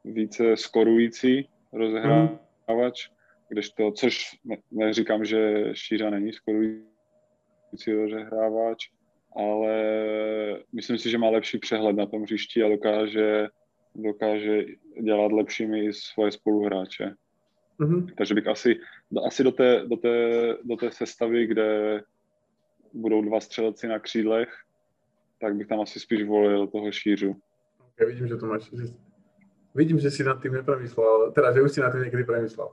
více 0.06 0.58
skorující 0.58 1.50
rozehrávač, 1.74 3.10
kdežto, 3.50 3.92
což 3.92 4.40
ne, 4.46 4.58
neříkám, 4.72 5.26
že 5.26 5.70
Šířa 5.74 6.10
není 6.10 6.34
skorující 6.34 6.97
rozehrávač, 7.74 8.90
ale 9.36 9.76
myslím 10.74 10.98
si, 10.98 11.10
že 11.10 11.18
má 11.18 11.30
lepší 11.30 11.58
přehled 11.58 11.96
na 11.96 12.06
tom 12.06 12.24
hřišti 12.24 12.64
a 12.64 12.70
dokáže, 12.70 13.48
dokáže 13.96 14.66
dělat 15.02 15.32
lepšími 15.32 15.86
i 15.86 15.94
svoje 15.94 16.32
spoluhráče. 16.32 17.14
Mhm. 17.80 18.08
Takže 18.18 18.34
bych 18.34 18.48
asi, 18.48 18.80
asi 19.26 19.44
do, 19.44 19.52
té, 19.52 19.84
do, 19.86 19.98
té, 19.98 20.18
do 20.64 20.76
té 20.76 20.92
sestavy, 20.92 21.48
kde 21.48 22.02
budou 22.94 23.22
dva 23.22 23.40
střelci 23.40 23.88
na 23.88 24.00
křídlech, 24.00 24.50
tak 25.42 25.56
bych 25.56 25.68
tam 25.68 25.82
asi 25.82 26.00
spíš 26.00 26.24
volil 26.24 26.68
toho 26.68 26.92
šířu. 26.92 27.36
Ja 28.00 28.06
vidím, 28.06 28.28
že 28.28 28.38
to 28.38 28.46
máš... 28.46 28.70
Vidím, 29.76 30.00
že 30.00 30.12
si 30.12 30.24
nad 30.24 30.42
tým 30.42 30.54
nepremyslel, 30.54 31.32
teda, 31.32 31.54
že 31.54 31.62
už 31.62 31.72
si 31.72 31.82
nad 31.82 31.90
tým 31.90 32.02
niekedy 32.02 32.24
premyslel. 32.24 32.70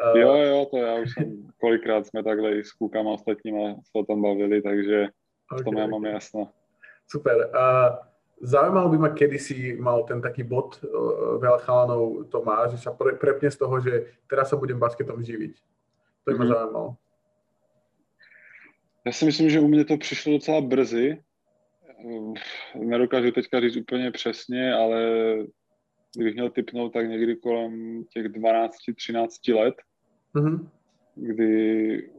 Uh, 0.00 0.18
Jo, 0.20 0.34
jo, 0.36 0.66
to 0.70 0.76
já 0.76 0.94
už 0.94 1.10
jsem, 1.14 1.46
kolikrát 1.60 2.06
jsme 2.06 2.22
takhle 2.22 2.52
i 2.58 2.64
s 2.64 2.72
klukama 2.72 3.10
ostatníma 3.12 3.74
se 3.74 3.92
o 3.94 4.04
tom 4.04 4.22
bavili, 4.22 4.62
takže 4.62 5.08
v 5.60 5.64
tom 5.64 5.76
já 5.76 5.86
mám 5.86 6.04
jasno. 6.04 6.48
Super. 7.10 7.36
Uh, 7.36 7.96
zaujímalo 8.40 8.88
by 8.88 8.98
ma, 8.98 9.08
kedy 9.08 9.38
si 9.38 9.76
mal 9.80 10.04
ten 10.04 10.22
taký 10.22 10.42
bod, 10.42 10.80
uh, 10.84 11.38
veľa 11.38 11.58
chalanov 11.58 12.26
to 12.30 12.42
má, 12.42 12.66
že 12.72 12.78
sa 12.80 12.90
pre, 12.90 13.14
prepne 13.20 13.50
z 13.50 13.56
toho, 13.56 13.80
že 13.80 14.06
teraz 14.26 14.48
sa 14.50 14.56
budem 14.56 14.78
basketom 14.80 15.22
živiť. 15.22 15.54
To 16.24 16.32
by 16.32 16.38
ma 16.38 16.44
Mhm. 16.44 16.52
zaujímalo. 16.52 16.96
Já 19.06 19.12
si 19.12 19.24
myslím, 19.24 19.50
že 19.50 19.60
u 19.60 19.68
mě 19.68 19.84
to 19.84 19.96
přišlo 19.96 20.32
docela 20.32 20.60
brzy. 20.60 21.22
Ehm, 22.04 22.34
Nedokážu 22.74 23.30
teďka 23.30 23.60
říct 23.60 23.76
úplně 23.76 24.10
přesně, 24.10 24.74
ale 24.74 25.00
kdybych 26.14 26.34
měl 26.34 26.50
typnout, 26.50 26.92
tak 26.92 27.08
někdy 27.08 27.36
kolem 27.36 28.04
těch 28.04 28.28
12-13 28.28 29.54
let, 29.54 29.74
Mhm. 30.34 30.68
kdy 31.14 32.10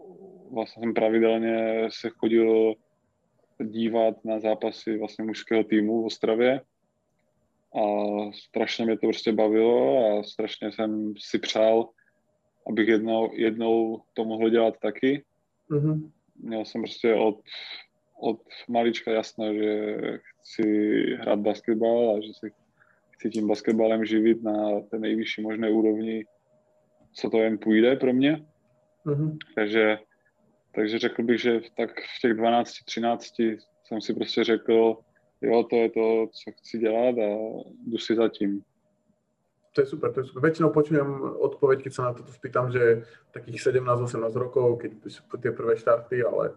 vlastně 0.52 0.84
jsem 0.84 0.94
pravidelně 0.94 1.88
se 1.90 2.10
chodil 2.10 2.74
dívat 3.64 4.26
na 4.26 4.40
zápasy 4.40 4.98
vlastně 4.98 5.26
mužského 5.26 5.64
týmu 5.64 6.02
v 6.02 6.06
Ostravě 6.06 6.62
a 7.76 7.82
strašně 8.32 8.86
mě 8.86 8.98
to 8.98 9.08
prostě 9.08 9.32
bavilo 9.32 10.06
a 10.20 10.24
strašně 10.24 10.72
jsem 10.72 11.14
si 11.18 11.40
přál, 11.40 11.90
abych 12.68 12.88
jednou, 12.88 13.30
jednou 13.34 14.02
to 14.14 14.26
mohl 14.26 14.50
dělat 14.50 14.80
taky. 14.82 15.24
Mhm. 15.70 16.12
Měl 16.44 16.66
jsem 16.66 16.82
prostě 16.82 17.14
od, 17.14 17.42
od 18.20 18.42
malička 18.70 19.12
jasno, 19.12 19.54
že 19.54 19.98
chci 20.42 20.64
hrát 21.20 21.40
basketbal 21.40 22.16
a 22.16 22.22
že 22.22 22.34
se 22.34 22.50
chci 23.13 23.29
tím 23.29 23.48
basketbalem 23.48 24.05
živit 24.05 24.43
na 24.43 24.82
té 24.82 25.00
nejvyšší 25.00 25.41
možné 25.41 25.70
úrovni, 25.70 26.25
co 27.13 27.29
to 27.29 27.38
jen 27.38 27.58
půjde 27.58 27.96
pro 27.96 28.13
mě. 28.13 28.46
Mhm. 29.05 29.38
Takže, 29.55 29.98
takže 30.75 31.00
řekl 31.00 31.24
bych, 31.24 31.41
že 31.41 31.60
v- 31.60 31.70
tak 31.77 31.89
v 31.89 32.22
těch 32.22 32.34
12-13 32.34 33.58
jsem 33.84 34.01
si 34.01 34.13
prostě 34.13 34.43
řekl, 34.43 34.98
jo, 35.41 35.63
to 35.63 35.75
je 35.75 35.89
to, 35.89 36.27
co 36.32 36.51
chci 36.51 36.77
dělat 36.77 37.15
a 37.17 37.29
jdu 37.88 37.98
si 37.98 38.15
za 38.15 38.29
tím. 38.29 38.62
To 39.75 39.82
je 39.82 39.86
super, 39.86 40.13
to 40.13 40.20
je 40.20 40.25
super. 40.29 40.41
Väčšinou 40.46 40.70
počujem 40.70 41.10
odpoveď, 41.41 41.82
keď 41.82 41.93
sa 41.93 42.03
na 42.05 42.13
toto 42.13 42.29
spýtam, 42.29 42.70
že 42.70 43.10
takých 43.34 43.74
17-18 43.74 44.29
rokov, 44.38 44.77
keď 44.86 44.91
sú 45.10 45.25
tie 45.41 45.50
prvé 45.50 45.74
štarty, 45.74 46.22
ale 46.22 46.53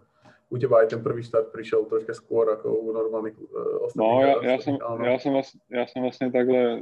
u 0.49 0.55
teba 0.57 0.79
aj 0.79 0.95
ten 0.95 1.03
prvý 1.03 1.23
štart 1.23 1.51
prišiel 1.51 1.83
troška 1.91 2.15
skôr 2.15 2.47
ako 2.47 2.71
u 2.71 2.91
normálnych 2.95 3.35
uh. 3.35 3.91
No, 3.95 4.21
já, 4.21 4.43
já, 4.43 4.57
jsem, 4.59 4.77
já, 5.03 5.19
jsem 5.19 5.33
vlastně, 5.33 5.59
já 5.69 5.87
jsem 5.87 6.01
vlastně 6.01 6.31
takhle, 6.31 6.81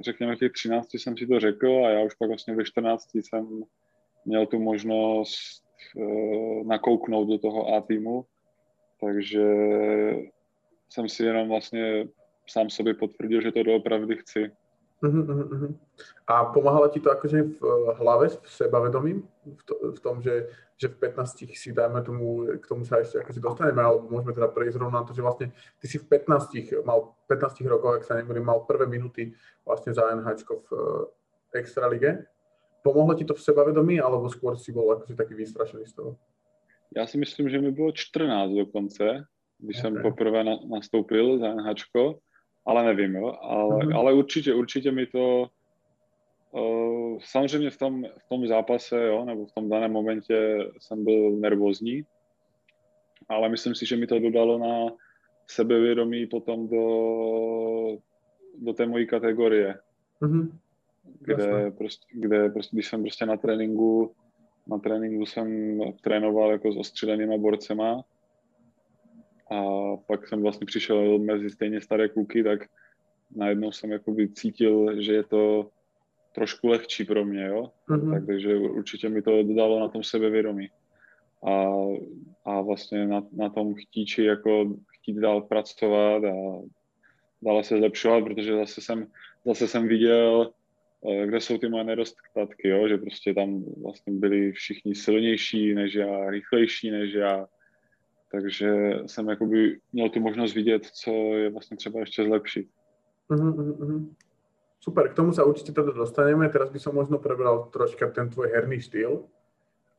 řekněme, 0.00 0.36
v 0.36 0.38
těch 0.38 0.52
13 0.52 0.94
jsem 0.94 1.16
si 1.16 1.26
to 1.26 1.40
řekl 1.40 1.86
a 1.86 1.90
já 1.90 2.04
už 2.04 2.14
pak 2.14 2.28
vlastně 2.28 2.54
ve 2.54 2.64
14 2.64 3.14
jsem 3.14 3.62
měl 4.24 4.46
tu 4.46 4.58
možnost 4.58 5.62
uh, 5.96 6.66
nakouknout 6.66 7.28
do 7.28 7.38
toho 7.38 7.74
A 7.74 7.80
týmu, 7.80 8.24
takže 9.00 9.42
jsem 10.88 11.08
si 11.08 11.24
jenom 11.24 11.48
vlastně 11.48 12.08
sám 12.48 12.70
sobě 12.70 12.94
potvrdil, 12.94 13.40
že 13.42 13.52
to 13.52 13.62
doopravdy 13.62 14.16
chci. 14.16 14.50
Uh-huh, 15.02 15.26
uh-huh. 15.26 15.74
A 16.30 16.44
pomáhala 16.54 16.86
ti 16.88 17.02
to 17.02 17.10
akože 17.10 17.38
v 17.42 17.58
eh, 17.58 17.90
hlave, 17.98 18.30
v 18.38 18.46
sebavedomí, 18.46 19.12
v, 19.42 19.62
to, 19.66 19.74
v 19.90 20.00
tom, 20.00 20.22
že, 20.22 20.46
že 20.78 20.86
v 20.86 21.10
15 21.10 21.50
si 21.58 21.74
dáme 21.74 22.02
tomu, 22.06 22.46
k 22.46 22.64
tomu 22.70 22.86
sa 22.86 23.02
ešte 23.02 23.18
akože 23.18 23.42
dostaneme, 23.42 23.82
alebo 23.82 24.06
môžeme 24.06 24.30
teda 24.30 24.46
prejsť 24.46 24.78
rovno 24.78 24.94
na 24.94 25.02
to, 25.02 25.10
že 25.10 25.26
vlastne 25.26 25.50
ty 25.82 25.90
si 25.90 25.98
v 25.98 26.06
15, 26.06 26.86
mal 26.86 27.18
15 27.26 27.66
rokov, 27.66 27.98
ak 27.98 28.06
sa 28.06 28.14
nebudem, 28.14 28.46
mal 28.46 28.62
prvé 28.62 28.86
minuty 28.86 29.34
vlastne 29.66 29.90
za 29.90 30.06
NH 30.06 30.46
v 30.46 30.70
uh, 30.70 31.10
Extralige. 31.50 32.30
Pomohlo 32.86 33.18
ti 33.18 33.26
to 33.26 33.34
v 33.34 33.42
sebavedomí, 33.42 33.98
alebo 33.98 34.30
skôr 34.30 34.54
si 34.54 34.70
bol 34.70 34.86
akože 34.94 35.18
taký 35.18 35.34
vystrašený 35.34 35.86
z 35.86 35.94
toho? 35.98 36.14
Já 36.96 37.06
si 37.06 37.18
myslím, 37.18 37.48
že 37.48 37.58
mi 37.58 37.70
bylo 37.70 37.92
14 37.92 38.50
dokonce, 38.50 39.24
když 39.58 39.78
okay. 39.78 39.82
jsem 39.82 40.02
poprvé 40.02 40.44
na, 40.44 40.56
nastoupil 40.70 41.38
za 41.38 41.54
NH, 41.54 41.74
ale 42.64 42.84
nevím, 42.84 43.14
jo. 43.14 43.36
Ale, 43.40 43.76
mm-hmm. 43.76 43.98
ale 43.98 44.12
určitě, 44.12 44.54
určitě 44.54 44.92
mi 44.92 45.06
to 45.06 45.46
uh, 46.52 47.18
samozřejmě 47.24 47.70
v 47.70 47.78
tom, 47.78 48.04
v 48.04 48.28
tom 48.28 48.46
zápase, 48.46 49.06
jo, 49.06 49.24
nebo 49.24 49.46
v 49.46 49.52
tom 49.52 49.68
daném 49.68 49.92
momentě 49.92 50.58
jsem 50.78 51.04
byl 51.04 51.30
nervózní, 51.30 52.02
ale 53.28 53.48
myslím 53.48 53.74
si, 53.74 53.86
že 53.86 53.96
mi 53.96 54.06
to 54.06 54.18
dodalo 54.18 54.58
na 54.58 54.92
sebevědomí 55.46 56.26
potom 56.26 56.68
do, 56.68 57.98
do 58.58 58.72
té 58.72 58.86
mojí 58.86 59.06
kategorie. 59.06 59.78
Mm-hmm. 60.22 60.50
Kde, 61.20 61.70
prostě, 61.70 62.06
kde 62.12 62.48
prostě, 62.48 62.76
když 62.76 62.86
jsem 62.86 63.02
prostě 63.02 63.26
na 63.26 63.36
tréninku 63.36 64.14
na 64.66 64.78
tréninku 64.78 65.26
jsem 65.26 65.78
trénoval 66.00 66.50
jako 66.52 66.72
s 66.72 66.76
ostřelenýma 66.76 67.36
borcema 67.36 68.04
a 69.52 69.96
pak 70.06 70.28
jsem 70.28 70.42
vlastně 70.42 70.66
přišel 70.66 71.18
mezi 71.18 71.50
stejně 71.50 71.80
staré 71.80 72.08
kluky, 72.08 72.44
tak 72.44 72.60
najednou 73.36 73.72
jsem 73.72 73.90
jakoby 73.90 74.28
cítil, 74.28 75.02
že 75.02 75.12
je 75.12 75.22
to 75.22 75.70
trošku 76.34 76.68
lehčí 76.68 77.04
pro 77.04 77.24
mě, 77.24 77.46
jo. 77.46 77.70
Mm-hmm. 77.88 78.12
Tak, 78.12 78.26
takže 78.26 78.56
určitě 78.56 79.08
mi 79.08 79.22
to 79.22 79.42
dodalo 79.42 79.80
na 79.80 79.88
tom 79.88 80.02
sebevědomí. 80.02 80.70
A, 81.46 81.72
a 82.44 82.60
vlastně 82.60 83.06
na, 83.06 83.22
na 83.32 83.48
tom 83.48 83.74
chtíči 83.74 84.24
jako 84.24 84.76
chtít 84.92 85.16
dál 85.16 85.40
pracovat 85.40 86.24
a 86.24 86.34
dále 87.42 87.64
se 87.64 87.78
zlepšovat, 87.78 88.24
protože 88.24 88.56
zase 88.56 88.80
jsem, 88.80 89.06
zase 89.46 89.68
jsem 89.68 89.88
viděl, 89.88 90.50
eh, 91.10 91.26
kde 91.26 91.40
jsou 91.40 91.58
ty 91.58 91.68
moje 91.68 91.84
nedostatky, 91.84 92.68
jo? 92.68 92.88
že 92.88 92.98
prostě 92.98 93.34
tam 93.34 93.64
vlastně 93.82 94.12
byli 94.12 94.52
všichni 94.52 94.94
silnější 94.94 95.74
než 95.74 95.94
já, 95.94 96.30
rychlejší 96.30 96.90
než 96.90 97.12
já, 97.12 97.46
takže 98.32 98.92
jsem 99.06 99.28
jakoby 99.28 99.80
měl 99.92 100.08
tu 100.08 100.20
možnost 100.20 100.54
vidět, 100.54 100.86
co 100.86 101.10
je 101.10 101.50
vlastně 101.50 101.76
třeba 101.76 102.00
ještě 102.00 102.24
zlepšit. 102.24 102.68
Uh-huh, 103.30 103.76
uh-huh. 103.78 104.14
Super, 104.80 105.08
k 105.08 105.14
tomu 105.14 105.32
sa 105.32 105.46
určite 105.46 105.72
teda 105.72 105.94
dostaneme. 105.94 106.48
Teraz 106.50 106.66
by 106.70 106.80
som 106.82 106.98
možno 106.98 107.22
prebral 107.22 107.70
troška 107.70 108.10
ten 108.10 108.26
tvoj 108.28 108.50
herný 108.50 108.82
štýl. 108.82 109.12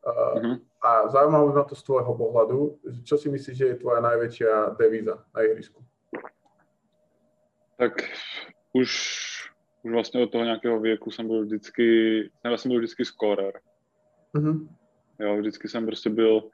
Uh, 0.03 0.35
uh-huh. 0.35 0.59
A 0.83 1.07
zaujímavé 1.07 1.55
ma 1.55 1.63
to 1.63 1.75
z 1.75 1.83
tvojho 1.87 2.13
pohľadu. 2.13 2.59
Čo 3.07 3.15
si 3.15 3.31
myslíš, 3.31 3.55
že 3.57 3.67
je 3.71 3.79
tvoja 3.79 4.03
najväčšia 4.03 4.75
devíza 4.75 5.23
na 5.31 5.39
ihrisku? 5.41 5.79
Tak 7.77 8.03
už, 8.73 8.91
už 9.83 9.91
vlastně 9.91 10.23
od 10.23 10.31
toho 10.31 10.43
nějakého 10.43 10.79
věku 10.79 11.11
jsem 11.11 11.27
byl 11.27 11.41
vždycky, 11.45 11.87
já 12.45 12.57
jsem 12.57 12.71
byl 12.71 12.79
vždycky 12.79 13.05
scorer. 13.05 13.53
Uh-huh. 14.35 14.67
Jo, 15.19 15.37
vždycky 15.37 15.67
jsem 15.67 15.85
prostě 15.85 16.09
byl 16.09 16.49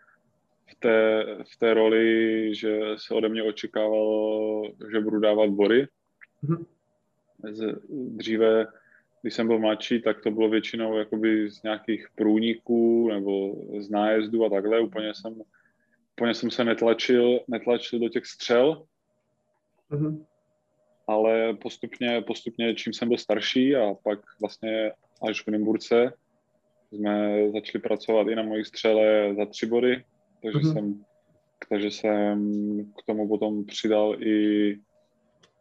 v 0.71 0.75
té, 0.79 1.25
v 1.53 1.57
té 1.59 1.73
roli, 1.73 2.55
že 2.55 2.79
se 2.97 3.13
ode 3.13 3.29
mě 3.29 3.43
očekávalo, 3.43 4.63
že 4.91 4.99
budu 4.99 5.19
dávat 5.19 5.49
bory. 5.49 5.87
Mm-hmm. 6.43 6.65
Dříve, 7.89 8.67
když 9.21 9.33
jsem 9.33 9.47
byl 9.47 9.59
mladší, 9.59 10.01
tak 10.01 10.21
to 10.21 10.31
bylo 10.31 10.49
většinou 10.49 10.97
jakoby 10.97 11.49
z 11.51 11.63
nějakých 11.63 12.07
průniků 12.15 13.09
nebo 13.09 13.55
z 13.79 13.89
nájezdu 13.89 14.45
a 14.45 14.49
takhle. 14.49 14.79
Úplně 14.79 15.13
jsem, 15.13 15.41
úplně 16.17 16.33
jsem 16.33 16.51
se 16.51 16.63
netlačil, 16.63 17.39
netlačil 17.47 17.99
do 17.99 18.09
těch 18.09 18.25
střel, 18.25 18.85
mm-hmm. 19.91 20.25
ale 21.07 21.53
postupně, 21.53 22.21
postupně, 22.21 22.75
čím 22.75 22.93
jsem 22.93 23.07
byl 23.07 23.17
starší 23.17 23.75
a 23.75 23.93
pak 24.03 24.19
vlastně 24.41 24.91
až 25.29 25.43
v 25.43 25.47
Nymburce 25.47 26.13
jsme 26.91 27.31
začali 27.51 27.81
pracovat 27.81 28.27
i 28.27 28.35
na 28.35 28.43
mojí 28.43 28.65
střele 28.65 29.35
za 29.35 29.45
tři 29.45 29.65
body, 29.65 30.03
takže, 30.43 30.59
mm-hmm. 30.59 30.73
jsem, 30.73 31.05
takže 31.69 31.91
jsem 31.91 32.39
k 32.99 33.05
tomu 33.05 33.27
potom 33.27 33.65
přidal 33.65 34.15
i, 34.23 34.79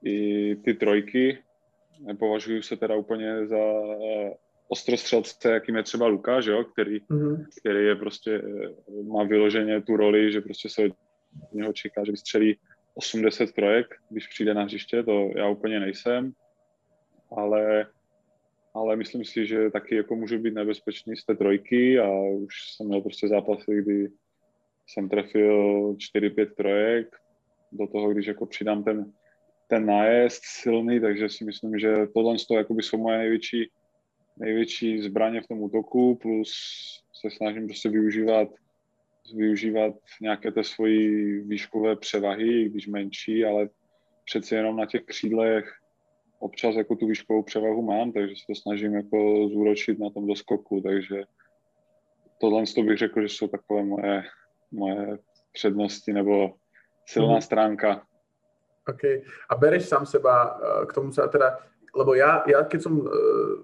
i 0.04 0.56
ty 0.56 0.74
trojky. 0.74 1.38
Nepovažuji 2.00 2.62
se 2.62 2.76
teda 2.76 2.96
úplně 2.96 3.46
za 3.46 3.56
eh, 3.56 4.34
ostrostřelce, 4.68 5.50
jakým 5.50 5.76
je 5.76 5.82
třeba 5.82 6.06
Lukáš, 6.06 6.46
jo, 6.46 6.64
který, 6.64 7.00
mm-hmm. 7.00 7.46
který 7.60 7.86
je 7.86 7.94
prostě, 7.96 8.42
eh, 8.44 9.02
má 9.02 9.24
vyloženě 9.24 9.82
tu 9.82 9.96
roli, 9.96 10.32
že 10.32 10.40
prostě 10.40 10.68
se 10.68 10.82
od 10.84 10.92
něho 11.52 11.72
čeká, 11.72 12.04
že 12.04 12.12
vystřelí 12.12 12.58
80 12.94 13.52
trojek, 13.52 13.86
když 14.10 14.26
přijde 14.26 14.54
na 14.54 14.62
hřiště, 14.62 15.02
to 15.02 15.30
já 15.36 15.48
úplně 15.48 15.80
nejsem, 15.80 16.32
ale, 17.30 17.86
ale 18.74 18.96
myslím 18.96 19.24
si, 19.24 19.46
že 19.46 19.70
taky 19.70 19.96
jako 19.96 20.16
můžu 20.16 20.38
být 20.38 20.54
nebezpečný 20.54 21.16
z 21.16 21.24
té 21.24 21.34
trojky 21.34 21.98
a 21.98 22.10
už 22.20 22.54
jsem 22.72 22.86
měl 22.86 23.00
prostě 23.00 23.28
zápasy, 23.28 23.82
kdy 23.82 24.08
jsem 24.88 25.08
trefil 25.08 25.92
4-5 25.94 26.54
trojek, 26.54 27.16
do 27.72 27.86
toho, 27.86 28.10
když 28.10 28.26
jako 28.26 28.46
přidám 28.46 28.84
ten, 28.84 29.12
ten 29.68 29.86
nájezd 29.86 30.42
silný, 30.44 31.00
takže 31.00 31.28
si 31.28 31.44
myslím, 31.44 31.78
že 31.78 32.06
tohle 32.14 32.36
jakoby 32.50 32.82
jsou 32.82 32.98
moje 32.98 33.18
největší, 33.18 33.70
největší 34.36 35.02
zbraně 35.02 35.40
v 35.40 35.46
tom 35.46 35.62
útoku, 35.62 36.14
plus 36.14 36.52
se 37.20 37.30
snažím 37.30 37.66
prostě 37.66 37.88
využívat 37.88 38.48
využívat 39.34 39.94
nějaké 40.20 40.52
té 40.52 40.64
svoji 40.64 41.40
výškové 41.40 41.96
převahy, 41.96 42.68
když 42.68 42.86
menší, 42.86 43.44
ale 43.44 43.68
přeci 44.24 44.54
jenom 44.54 44.76
na 44.76 44.86
těch 44.86 45.02
křídlech 45.04 45.72
občas 46.38 46.76
jako 46.76 46.96
tu 46.96 47.06
výškovou 47.06 47.42
převahu 47.42 47.82
mám, 47.82 48.12
takže 48.12 48.34
se 48.36 48.42
to 48.46 48.54
snažím 48.54 48.94
jako 48.94 49.48
zúročit 49.48 49.98
na 49.98 50.10
tom 50.10 50.26
doskoku, 50.26 50.80
takže 50.80 51.22
tohle 52.40 52.62
bych 52.82 52.98
řekl, 52.98 53.22
že 53.22 53.28
jsou 53.28 53.48
takové 53.48 53.84
moje 53.84 54.22
moje 54.70 55.18
přednosti 55.52 56.12
nebo 56.12 56.54
silná 57.06 57.34
mm. 57.34 57.40
stránka. 57.40 58.02
OK. 58.88 59.04
A 59.48 59.54
bereš 59.56 59.84
sám 59.88 60.06
seba 60.06 60.60
eh, 60.60 60.86
k 60.86 60.92
tomu 60.92 61.12
sa 61.12 61.28
teda, 61.28 61.58
lebo 61.96 62.14
ja, 62.14 62.44
ja 62.46 62.64
keď 62.64 62.80
som 62.84 63.00
uh, 63.00 63.08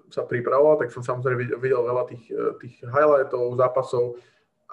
sa 0.09 0.25
pripravoval, 0.25 0.81
tak 0.81 0.89
som 0.91 1.05
samozrejme 1.05 1.61
videl, 1.61 1.81
veľa 1.85 2.09
tých, 2.09 2.25
uh, 2.33 2.57
tých 2.57 2.81
highlightov, 2.83 3.53
zápasov 3.55 4.17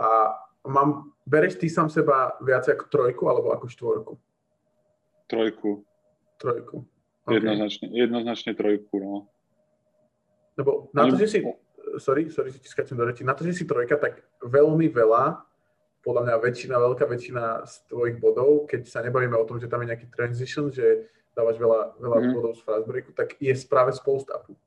a 0.00 0.34
mám, 0.66 1.12
bereš 1.28 1.60
ty 1.60 1.68
sám 1.68 1.92
seba 1.92 2.32
viac 2.40 2.64
ako 2.64 2.88
trojku 2.88 3.22
alebo 3.28 3.52
ako 3.52 3.68
štvorku? 3.68 4.12
Trojku. 5.28 5.84
Trojku. 6.40 6.76
Okay. 7.22 7.38
Jednoznačne, 7.38 7.86
jednoznačne 7.92 8.52
trojku, 8.56 8.94
no. 8.98 9.14
Lebo 10.58 10.90
na 10.90 11.06
to, 11.06 11.14
že 11.20 11.28
si, 11.28 11.38
sorry, 12.02 12.32
sorry, 12.32 12.50
že 12.50 12.60
ti 12.60 12.68
skáčem 12.68 12.98
do 12.98 13.06
reči, 13.06 13.22
na 13.22 13.36
to, 13.36 13.46
že 13.46 13.62
si 13.62 13.64
trojka, 13.68 13.94
tak 14.00 14.26
veľmi 14.42 14.90
veľa 14.90 15.38
podľa 16.02 16.22
mňa 16.26 16.36
väčšina, 16.42 16.74
veľká 16.78 17.04
väčšina 17.06 17.62
z 17.66 17.74
tvojich 17.88 18.16
bodov, 18.18 18.66
keď 18.66 18.86
sa 18.90 19.02
nebavíme 19.02 19.38
o 19.38 19.46
tom, 19.46 19.62
že 19.62 19.70
tam 19.70 19.82
je 19.82 19.90
nejaký 19.94 20.06
transition, 20.10 20.70
že 20.70 21.06
dávaš 21.36 21.56
veľa, 21.56 21.96
veľa 22.02 22.18
mm. 22.20 22.32
bodov 22.34 22.52
z 22.58 22.62
fast 22.66 22.86
breaku, 22.86 23.14
tak 23.14 23.38
je 23.40 23.54
práve 23.70 23.94
z 23.94 24.00
post-upu, 24.02 24.58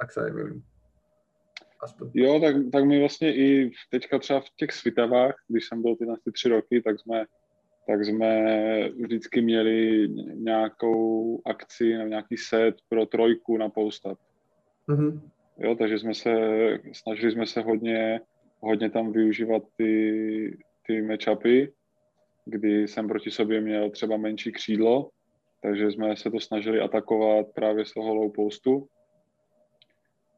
ak 0.00 0.08
sa 0.14 0.24
nemýlim. 0.24 0.62
Aspoň. 1.80 2.10
Jo, 2.14 2.40
tak, 2.40 2.54
tak 2.72 2.84
my 2.84 3.00
vlastně 3.00 3.34
i 3.34 3.70
teďka 3.90 4.18
třeba 4.18 4.40
v 4.40 4.50
těch 4.56 4.72
svitavách, 4.72 5.34
když 5.48 5.68
jsem 5.68 5.82
byl 5.82 5.96
ty 5.96 6.06
na 6.06 6.14
ty 6.24 6.32
tři 6.32 6.48
roky, 6.48 6.82
tak 6.82 7.00
jsme, 7.00 7.24
tak 7.86 8.04
jsme 8.04 8.30
vždycky 8.88 9.40
měli 9.40 10.08
nějakou 10.34 11.40
akci, 11.44 11.84
nějaký 11.84 12.36
set 12.36 12.74
pro 12.88 13.06
trojku 13.06 13.56
na 13.56 13.68
post-up. 13.68 14.18
Mm-hmm. 14.88 15.20
Jo, 15.58 15.74
takže 15.74 15.98
jsme 15.98 16.14
se, 16.14 16.34
snažili 16.92 17.32
jsme 17.32 17.46
se 17.46 17.60
hodně, 17.60 18.20
hodně 18.60 18.90
tam 18.90 19.12
využívat 19.12 19.62
ty, 19.76 20.58
ty 20.86 21.02
matchupy, 21.02 21.72
kdy 22.44 22.88
jsem 22.88 23.08
proti 23.08 23.30
sobě 23.30 23.60
měl 23.60 23.90
třeba 23.90 24.16
menší 24.16 24.52
křídlo, 24.52 25.10
takže 25.62 25.90
jsme 25.90 26.16
se 26.16 26.30
to 26.30 26.40
snažili 26.40 26.80
atakovat 26.80 27.46
právě 27.54 27.84
z 27.84 27.92
toho 27.92 28.14
low 28.14 28.32
postu. 28.32 28.88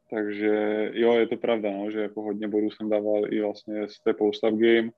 Takže 0.09 0.89
jo, 0.93 1.13
je 1.13 1.27
to 1.27 1.37
pravda, 1.37 1.71
no, 1.71 1.91
že 1.91 1.99
jako 1.99 2.21
hodně 2.21 2.47
bodů 2.47 2.71
jsem 2.71 2.89
dával 2.89 3.33
i 3.33 3.41
vlastně 3.41 3.89
z 3.89 3.99
té 3.99 4.13
post-up 4.13 4.55
game, 4.55 4.89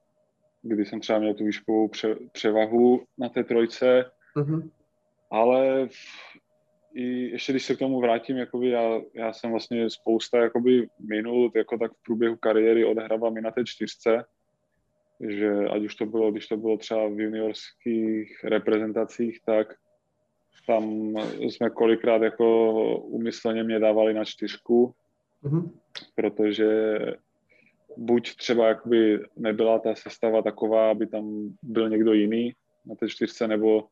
kdy 0.61 0.85
jsem 0.85 0.99
třeba 0.99 1.19
měl 1.19 1.33
tu 1.33 1.45
výškovou 1.45 1.87
pře- 1.87 2.17
převahu 2.31 3.03
na 3.17 3.29
té 3.29 3.43
trojce, 3.43 4.11
mm-hmm. 4.35 4.69
ale 5.31 5.87
v, 5.87 5.95
i 6.93 7.03
ještě 7.03 7.53
když 7.53 7.65
se 7.65 7.75
k 7.75 7.79
tomu 7.79 7.99
vrátím, 7.99 8.37
jakoby 8.37 8.69
já, 8.69 9.01
já 9.13 9.33
jsem 9.33 9.51
vlastně 9.51 9.89
spousta 9.89 10.37
jakoby 10.37 10.87
minut, 11.09 11.55
jako 11.55 11.77
tak 11.77 11.91
v 11.91 12.03
průběhu 12.05 12.35
kariéry 12.35 12.85
odehrával 12.85 13.31
mi 13.31 13.41
na 13.41 13.51
té 13.51 13.63
čtyřce, 13.65 14.23
že 15.29 15.51
ať 15.69 15.81
už 15.81 15.95
to 15.95 16.05
bylo, 16.05 16.31
když 16.31 16.47
to 16.47 16.57
bylo 16.57 16.77
třeba 16.77 17.07
v 17.07 17.19
juniorských 17.19 18.43
reprezentacích, 18.43 19.39
tak, 19.45 19.73
tam 20.67 21.13
jsme 21.39 21.69
kolikrát 21.69 22.21
jako 22.21 22.73
umysleně 22.99 23.63
mě 23.63 23.79
dávali 23.79 24.13
na 24.13 24.25
čtyřku, 24.25 24.93
mm-hmm. 25.43 25.71
protože 26.15 26.99
buď 27.97 28.35
třeba 28.35 28.67
jakoby 28.67 29.19
nebyla 29.37 29.79
ta 29.79 29.95
sestava 29.95 30.41
taková, 30.41 30.91
aby 30.91 31.07
tam 31.07 31.53
byl 31.61 31.89
někdo 31.89 32.13
jiný 32.13 32.53
na 32.85 32.95
té 32.95 33.09
čtyřce, 33.09 33.47
nebo, 33.47 33.83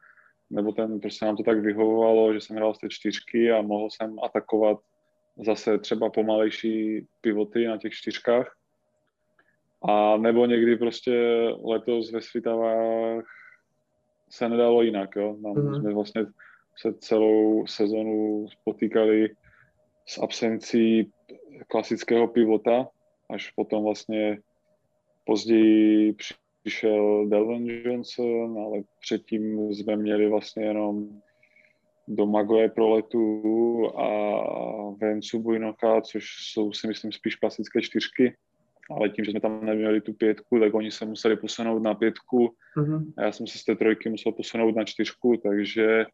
nebo 0.50 0.72
ten, 0.72 1.00
prostě 1.00 1.26
nám 1.26 1.38
to 1.38 1.44
tak 1.44 1.60
vyhovovalo, 1.60 2.34
že 2.34 2.42
jsem 2.42 2.56
hrál 2.56 2.74
z 2.74 2.80
té 2.80 2.89
čtyřky 2.89 3.52
a 3.52 3.62
mohl 3.62 3.88
jsem 3.89 4.15
atakovat 4.24 4.78
zase 5.46 5.78
třeba 5.78 6.10
pomalejší 6.10 7.08
pivoty 7.22 7.68
na 7.68 7.78
těch 7.78 7.94
čtyřkách. 7.94 8.56
A 9.82 10.18
nebo 10.18 10.46
někdy 10.46 10.76
prostě 10.76 11.13
letos 11.63 12.12
ve 12.12 12.22
Svitavách 12.22 13.24
se 14.30 14.50
nedalo 14.50 14.82
jinak, 14.82 15.15
jo. 15.15 15.38
Tam 15.44 15.54
mm-hmm. 15.54 15.82
jsme 15.82 15.94
vlastně 15.94 16.26
se 16.78 16.94
celou 16.94 17.68
sezonu 17.68 18.46
potýkali 18.63 19.30
s 20.06 20.18
absencí 20.18 21.12
klasického 21.68 22.28
pivota, 22.28 22.88
až 23.30 23.52
potom 23.52 23.84
vlastně 23.84 24.39
později 25.24 26.15
přišel 26.63 27.28
Delvin 27.28 27.70
Johnson, 27.70 28.60
ale 28.60 28.82
předtím 29.00 29.74
jsme 29.74 29.96
měli 29.96 30.30
vlastně 30.30 30.63
jenom 30.63 31.10
do 32.08 32.26
Magoje 32.26 32.70
pro 32.70 32.89
letu 32.89 34.00
a 34.00 34.10
Vencu 34.92 35.39
Bujnocha, 35.39 36.02
což 36.02 36.26
jsou 36.54 36.74
si 36.74 36.88
myslím 36.88 37.12
spíš 37.12 37.36
klasické 37.36 37.82
čtyřky, 37.82 38.36
ale 38.89 39.10
tím, 39.10 39.25
že 39.25 39.32
jsme 39.32 39.39
tam 39.39 39.65
neměli 39.65 40.02
tu 40.02 40.13
pětku, 40.13 40.60
tak 40.60 40.73
oni 40.73 40.91
se 40.91 41.06
museli 41.06 41.38
posunout 41.38 41.80
na 41.80 41.93
pětku 41.93 42.56
mm-hmm. 42.78 43.13
a 43.17 43.21
já 43.23 43.32
jsem 43.32 43.47
se 43.47 43.58
z 43.58 43.65
té 43.65 43.75
trojky 43.75 44.10
musel 44.10 44.32
posunout 44.32 44.75
na 44.75 44.84
čtyřku, 44.84 45.38
takže 45.43 46.06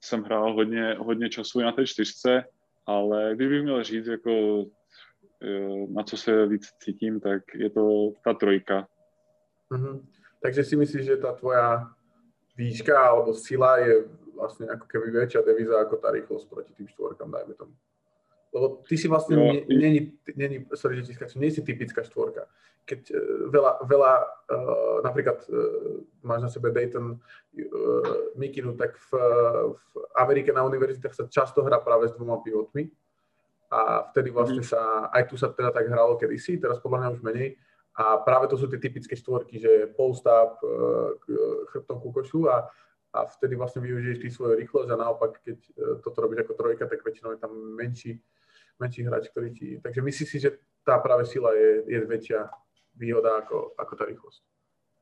jsem 0.00 0.22
hrál 0.22 0.54
hodně, 0.54 0.94
hodně 0.98 1.28
času 1.28 1.60
na 1.60 1.72
té 1.72 1.86
čtyřce, 1.86 2.44
ale 2.86 3.32
kdybych 3.34 3.62
měl 3.62 3.84
říct, 3.84 4.06
jako, 4.06 4.64
e, 5.42 5.86
na 5.88 6.02
co 6.02 6.16
se 6.16 6.46
víc 6.46 6.66
cítím, 6.82 7.20
tak 7.20 7.42
je 7.54 7.70
to 7.70 8.12
ta 8.24 8.34
trojka. 8.34 8.88
Mm-hmm. 9.70 10.00
Takže 10.42 10.64
si 10.64 10.76
myslíš, 10.76 11.04
že 11.04 11.16
ta 11.16 11.32
tvoja 11.32 11.90
výška 12.56 13.00
alebo 13.00 13.34
sila 13.34 13.78
je 13.78 14.04
vlastně 14.34 14.66
jako 14.70 14.86
keby 14.86 15.10
větší 15.10 15.38
deviza 15.46 15.78
jako 15.78 15.96
ta 15.96 16.10
rychlost 16.10 16.50
proti 16.50 16.72
tým 16.74 16.88
štvorkám, 16.88 17.30
dajme 17.30 17.54
tomu. 17.54 17.72
Lebo 18.56 18.80
ty 18.88 18.96
si 18.96 19.04
vlastne 19.04 19.36
no, 19.36 19.52
není, 19.68 20.16
není, 20.32 20.64
sorry, 20.72 21.04
že 21.04 21.12
skáčem, 21.12 21.44
nie 21.44 21.52
si 21.52 21.60
typická 21.60 22.00
štvorka. 22.00 22.48
Keď 22.88 23.00
uh, 23.12 23.52
veľa, 23.52 23.72
veľa 23.84 24.12
uh, 24.16 24.96
napríklad 25.04 25.44
uh, 25.52 26.00
máš 26.24 26.40
na 26.40 26.48
sebe 26.48 26.72
Dayton 26.72 27.20
uh, 27.20 27.20
Mikinu, 28.32 28.72
tak 28.72 28.96
v, 28.96 29.10
v 29.76 29.84
Amerike 30.16 30.56
na 30.56 30.64
univerzitách 30.64 31.12
sa 31.12 31.28
často 31.28 31.60
hrá 31.60 31.84
práve 31.84 32.08
s 32.08 32.16
dvoma 32.16 32.40
pivotmi. 32.40 32.88
A 33.68 34.08
vtedy 34.08 34.32
vlastne 34.32 34.64
mm. 34.64 34.70
sa, 34.72 35.12
aj 35.12 35.28
tu 35.28 35.36
sa 35.36 35.52
teda 35.52 35.68
tak 35.68 35.92
hralo 35.92 36.16
kedysi, 36.16 36.56
teraz 36.56 36.80
podľa 36.80 37.04
mňa 37.04 37.12
už 37.12 37.20
menej. 37.20 37.60
A 38.00 38.24
práve 38.24 38.48
to 38.48 38.56
sú 38.56 38.72
tie 38.72 38.80
typické 38.80 39.12
štvorky, 39.12 39.60
že 39.60 39.92
post-up, 39.92 40.56
uh, 40.64 41.12
chrbtom 41.68 42.00
ku 42.00 42.08
košu 42.08 42.48
a 42.48 42.72
a 43.16 43.24
vtedy 43.24 43.56
vlastne 43.56 43.80
využiješ 43.80 44.18
ty 44.20 44.28
svoju 44.28 44.60
rýchlosť 44.60 44.92
a 44.92 45.00
naopak, 45.00 45.40
keď 45.40 45.56
toto 46.04 46.20
robíš 46.20 46.44
ako 46.44 46.52
trojka, 46.52 46.84
tak 46.84 47.00
väčšinou 47.00 47.32
je 47.32 47.40
tam 47.40 47.52
menší 47.72 48.20
menší 48.78 49.02
hráč, 49.02 49.28
ktorý 49.28 49.50
ti... 49.52 49.80
Takže 49.82 50.00
myslíš 50.02 50.28
si, 50.28 50.38
že 50.40 50.50
tá 50.84 50.98
práve 50.98 51.26
sila 51.26 51.52
je, 51.56 51.82
je 51.88 52.00
väčšia 52.06 52.46
výhoda 52.96 53.42
ako, 53.42 53.74
ako 53.76 53.92
tá 53.96 54.04
rýchlosť? 54.06 54.42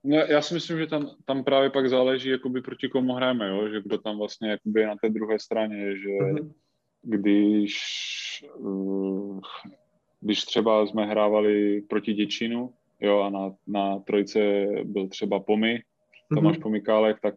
No, 0.04 0.16
já 0.16 0.42
si 0.42 0.54
myslím, 0.54 0.78
že 0.78 0.87
tam, 0.87 1.10
tam 1.24 1.44
právě 1.44 1.70
pak 1.70 1.88
záleží, 1.88 2.28
jakoby 2.28 2.60
proti 2.60 2.88
komu 2.88 3.12
hrajeme, 3.12 3.48
jo? 3.48 3.68
že 3.68 3.80
kdo 3.82 3.98
tam 3.98 4.18
vlastně 4.18 4.50
jakoby 4.50 4.80
je 4.80 4.87
na 4.87 4.96
té 4.96 5.08
druhé 5.08 5.38
straně, 5.38 5.96
že 5.96 6.08
mm-hmm. 6.08 6.52
když, 7.02 7.74
uh, 8.56 9.40
když 10.20 10.44
třeba 10.44 10.87
jsme 10.87 11.06
hrávali 11.06 11.82
proti 11.88 12.12
Děčinu, 12.12 12.74
jo, 13.00 13.20
a 13.20 13.30
na, 13.30 13.52
na 13.66 13.98
trojce 13.98 14.40
byl 14.84 15.08
třeba 15.08 15.40
Pomy, 15.40 15.82
Tomáš 16.34 16.56
mm-hmm. 16.56 16.62
Pomykálek, 16.62 17.20
tak 17.20 17.34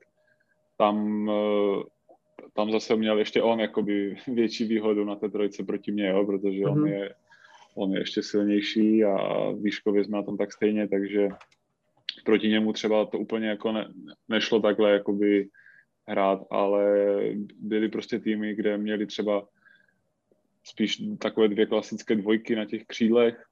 tam 0.78 1.28
uh, 1.28 1.84
tam 2.58 2.72
zase 2.72 2.96
měl 2.96 3.20
ještě 3.20 3.42
on 3.42 3.60
jakoby 3.60 4.18
větší 4.28 4.66
výhodu 4.66 5.06
na 5.06 5.16
té 5.16 5.30
trojce 5.30 5.64
proti 5.64 5.92
mně, 5.92 6.08
jo, 6.08 6.26
protože 6.26 6.60
mm-hmm. 6.60 6.72
on, 6.72 6.80
mhm. 6.80 6.88
je, 6.88 7.14
on 7.76 7.94
je 7.94 8.00
ještě 8.00 8.24
silnější 8.24 9.04
a 9.04 9.18
výškově 9.52 10.04
jsme 10.04 10.18
na 10.18 10.24
tom 10.24 10.38
tak 10.38 10.54
stejně, 10.54 10.88
takže 10.88 11.30
proti 12.26 12.50
němu 12.50 12.74
třeba 12.74 13.06
to 13.06 13.20
úplně 13.20 13.48
jako 13.48 13.72
ne, 13.72 13.88
nešlo 14.30 14.60
takhle 14.60 14.92
jakoby 14.92 15.50
hrát, 16.08 16.40
ale 16.52 16.84
byly 17.60 17.90
prostě 17.90 18.20
týmy, 18.20 18.56
kde 18.56 18.78
měli 18.78 19.06
třeba 19.06 19.48
spíš 20.64 21.04
takové 21.20 21.48
dvě 21.48 21.66
klasické 21.66 22.16
dvojky 22.16 22.56
na 22.56 22.66
těch 22.66 22.86
křídlech, 22.86 23.46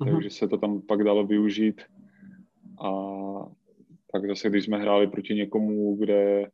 mm-hmm. 0.00 0.12
takže 0.12 0.30
se 0.30 0.48
to 0.48 0.58
tam 0.58 0.82
pak 0.82 1.04
dalo 1.04 1.26
využít. 1.26 1.82
A 2.84 2.90
tak 4.12 4.26
zase, 4.26 4.50
když 4.50 4.64
jsme 4.64 4.78
hráli 4.78 5.06
proti 5.06 5.34
někomu, 5.34 5.96
kde 5.96 6.50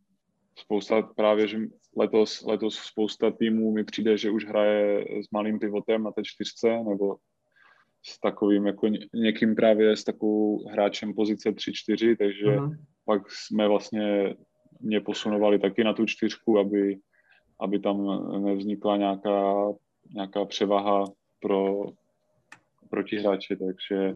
spousta 0.58 1.02
právě, 1.02 1.48
že 1.48 1.58
letos, 1.96 2.42
letos 2.42 2.74
spousta 2.74 3.30
týmů 3.30 3.72
mi 3.72 3.84
přijde, 3.84 4.18
že 4.18 4.30
už 4.30 4.44
hraje 4.44 5.04
s 5.22 5.30
malým 5.30 5.58
pivotem 5.58 6.02
na 6.02 6.10
té 6.10 6.22
čtyřce, 6.24 6.68
nebo 6.68 7.16
s 8.06 8.20
takovým 8.20 8.66
jako 8.66 8.88
někým 9.14 9.54
právě 9.54 9.96
s 9.96 10.04
takovou 10.04 10.68
hráčem 10.68 11.14
pozice 11.14 11.50
3-4, 11.50 12.16
takže 12.16 12.46
uh-huh. 12.46 12.76
pak 13.04 13.22
jsme 13.30 13.68
vlastně 13.68 14.34
mě 14.80 15.00
posunovali 15.00 15.58
taky 15.58 15.84
na 15.84 15.92
tu 15.92 16.06
čtyřku, 16.06 16.58
aby, 16.58 16.98
aby 17.60 17.78
tam 17.78 18.06
nevznikla 18.44 18.96
nějaká, 18.96 19.54
nějaká 20.14 20.44
převaha 20.44 21.04
pro 21.40 21.84
proti 22.90 23.18
hráči, 23.18 23.56
takže 23.56 24.14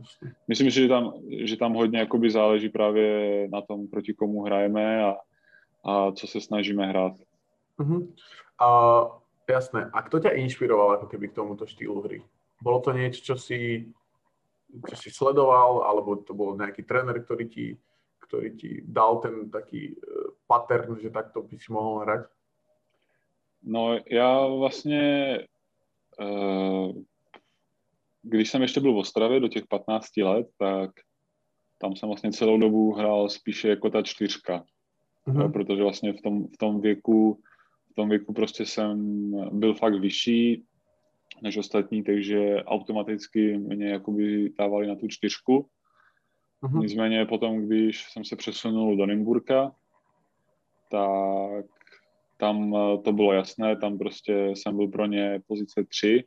myslím 0.49 0.71
si, 0.71 0.81
že 0.81 0.89
tam, 0.89 1.13
že 1.45 1.57
tam 1.57 1.75
hodně 1.75 1.99
jakoby 1.99 2.31
záleží 2.31 2.69
právě 2.69 3.49
na 3.53 3.61
tom, 3.61 3.89
proti 3.89 4.15
komu 4.15 4.43
hrajeme 4.43 5.03
a, 5.05 5.17
a 5.85 6.13
co 6.13 6.27
se 6.27 6.41
snažíme 6.41 6.87
hrát. 6.87 7.13
Uh-huh. 7.79 8.15
A, 8.59 8.69
jasné. 9.49 9.91
A 9.93 10.03
kto 10.03 10.19
ťa 10.21 10.37
inšpiroval 10.37 10.99
ako 10.99 11.07
keby 11.07 11.29
k 11.29 11.37
tomuto 11.39 11.67
štýlu 11.67 12.03
hry? 12.03 12.23
Bolo 12.63 12.81
to 12.81 12.91
niečo, 12.93 13.23
čo 13.23 13.35
si, 13.39 13.87
čo 14.89 14.97
si 14.99 15.11
sledoval, 15.11 15.87
alebo 15.87 16.19
to 16.19 16.35
bol 16.35 16.59
nejaký 16.59 16.83
tréner, 16.83 17.23
ktorý 17.23 17.47
ti, 17.47 17.79
ktorý 18.19 18.51
ti 18.59 18.83
dal 18.83 19.23
ten 19.23 19.47
taký 19.51 19.95
uh, 19.95 20.35
pattern, 20.51 20.99
že 20.99 21.15
takto 21.15 21.47
by 21.47 21.55
si 21.55 21.71
mohol 21.73 22.03
hrať? 22.03 22.23
No 23.63 23.99
já 24.11 24.47
vlastně, 24.47 25.39
uh, 26.21 26.93
když 28.23 28.51
jsem 28.51 28.63
ještě 28.63 28.81
byl 28.81 28.93
v 28.93 28.97
Ostravě 28.97 29.41
do 29.41 29.49
těch 29.49 29.67
15 29.67 30.17
let, 30.17 30.47
tak 30.59 30.91
tam 31.79 31.97
jsem 31.97 32.09
vlastně 32.09 32.33
celou 32.33 32.59
dobu 32.59 32.93
hrál 32.93 33.29
spíše 33.29 33.69
jako 33.69 33.91
ta 33.91 34.03
čtyřka. 34.03 34.65
Mm-hmm. 35.29 35.53
protože 35.53 35.83
vlastně 35.83 36.13
v 36.13 36.21
tom, 36.23 36.47
v 36.47 36.57
tom 36.59 36.81
věku 36.81 37.39
tom 37.99 38.09
věku 38.09 38.33
prostě 38.33 38.67
jsem 38.67 38.97
byl 39.53 39.75
fakt 39.75 40.01
vyšší 40.01 40.63
než 41.43 41.57
ostatní, 41.57 42.03
takže 42.03 42.65
automaticky 42.65 43.59
mě 43.59 43.89
jakoby 43.89 44.53
dávali 44.59 44.87
na 44.87 44.95
tu 44.95 45.09
čtyřku. 45.09 45.67
Uh-huh. 46.63 46.81
Nicméně 46.81 47.27
potom, 47.27 47.67
když 47.67 48.13
jsem 48.13 48.25
se 48.25 48.37
přesunul 48.37 48.97
do 48.97 49.07
Nymburka, 49.07 49.75
tak 50.91 51.67
tam 52.37 52.77
to 53.05 53.13
bylo 53.13 53.33
jasné, 53.33 53.77
tam 53.77 53.99
prostě 53.99 54.49
jsem 54.55 54.77
byl 54.77 54.89
pro 54.89 55.07
ně 55.07 55.41
pozice 55.47 55.85
3, 55.89 56.25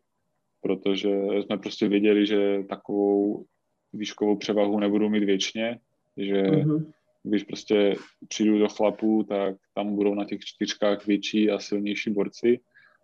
protože 0.61 1.09
jsme 1.41 1.57
prostě 1.57 1.87
věděli, 1.87 2.25
že 2.25 2.63
takovou 2.69 3.45
výškovou 3.93 4.37
převahu 4.37 4.79
nebudu 4.79 5.09
mít 5.09 5.23
věčně, 5.23 5.79
že 6.17 6.43
uh-huh 6.43 6.91
když 7.23 7.43
prostě 7.43 7.95
přijdu 8.27 8.59
do 8.59 8.67
chlapů, 8.67 9.23
tak 9.23 9.55
tam 9.73 9.95
budou 9.95 10.15
na 10.15 10.25
těch 10.25 10.39
čtyřkách 10.39 11.07
větší 11.07 11.51
a 11.51 11.59
silnější 11.59 12.09
borci, 12.09 12.59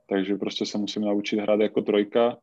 takže 0.10 0.36
prostě 0.36 0.66
se 0.66 0.78
musím 0.78 1.02
naučit 1.02 1.40
hrát 1.40 1.60
jako 1.60 1.82
trojka, 1.82 2.38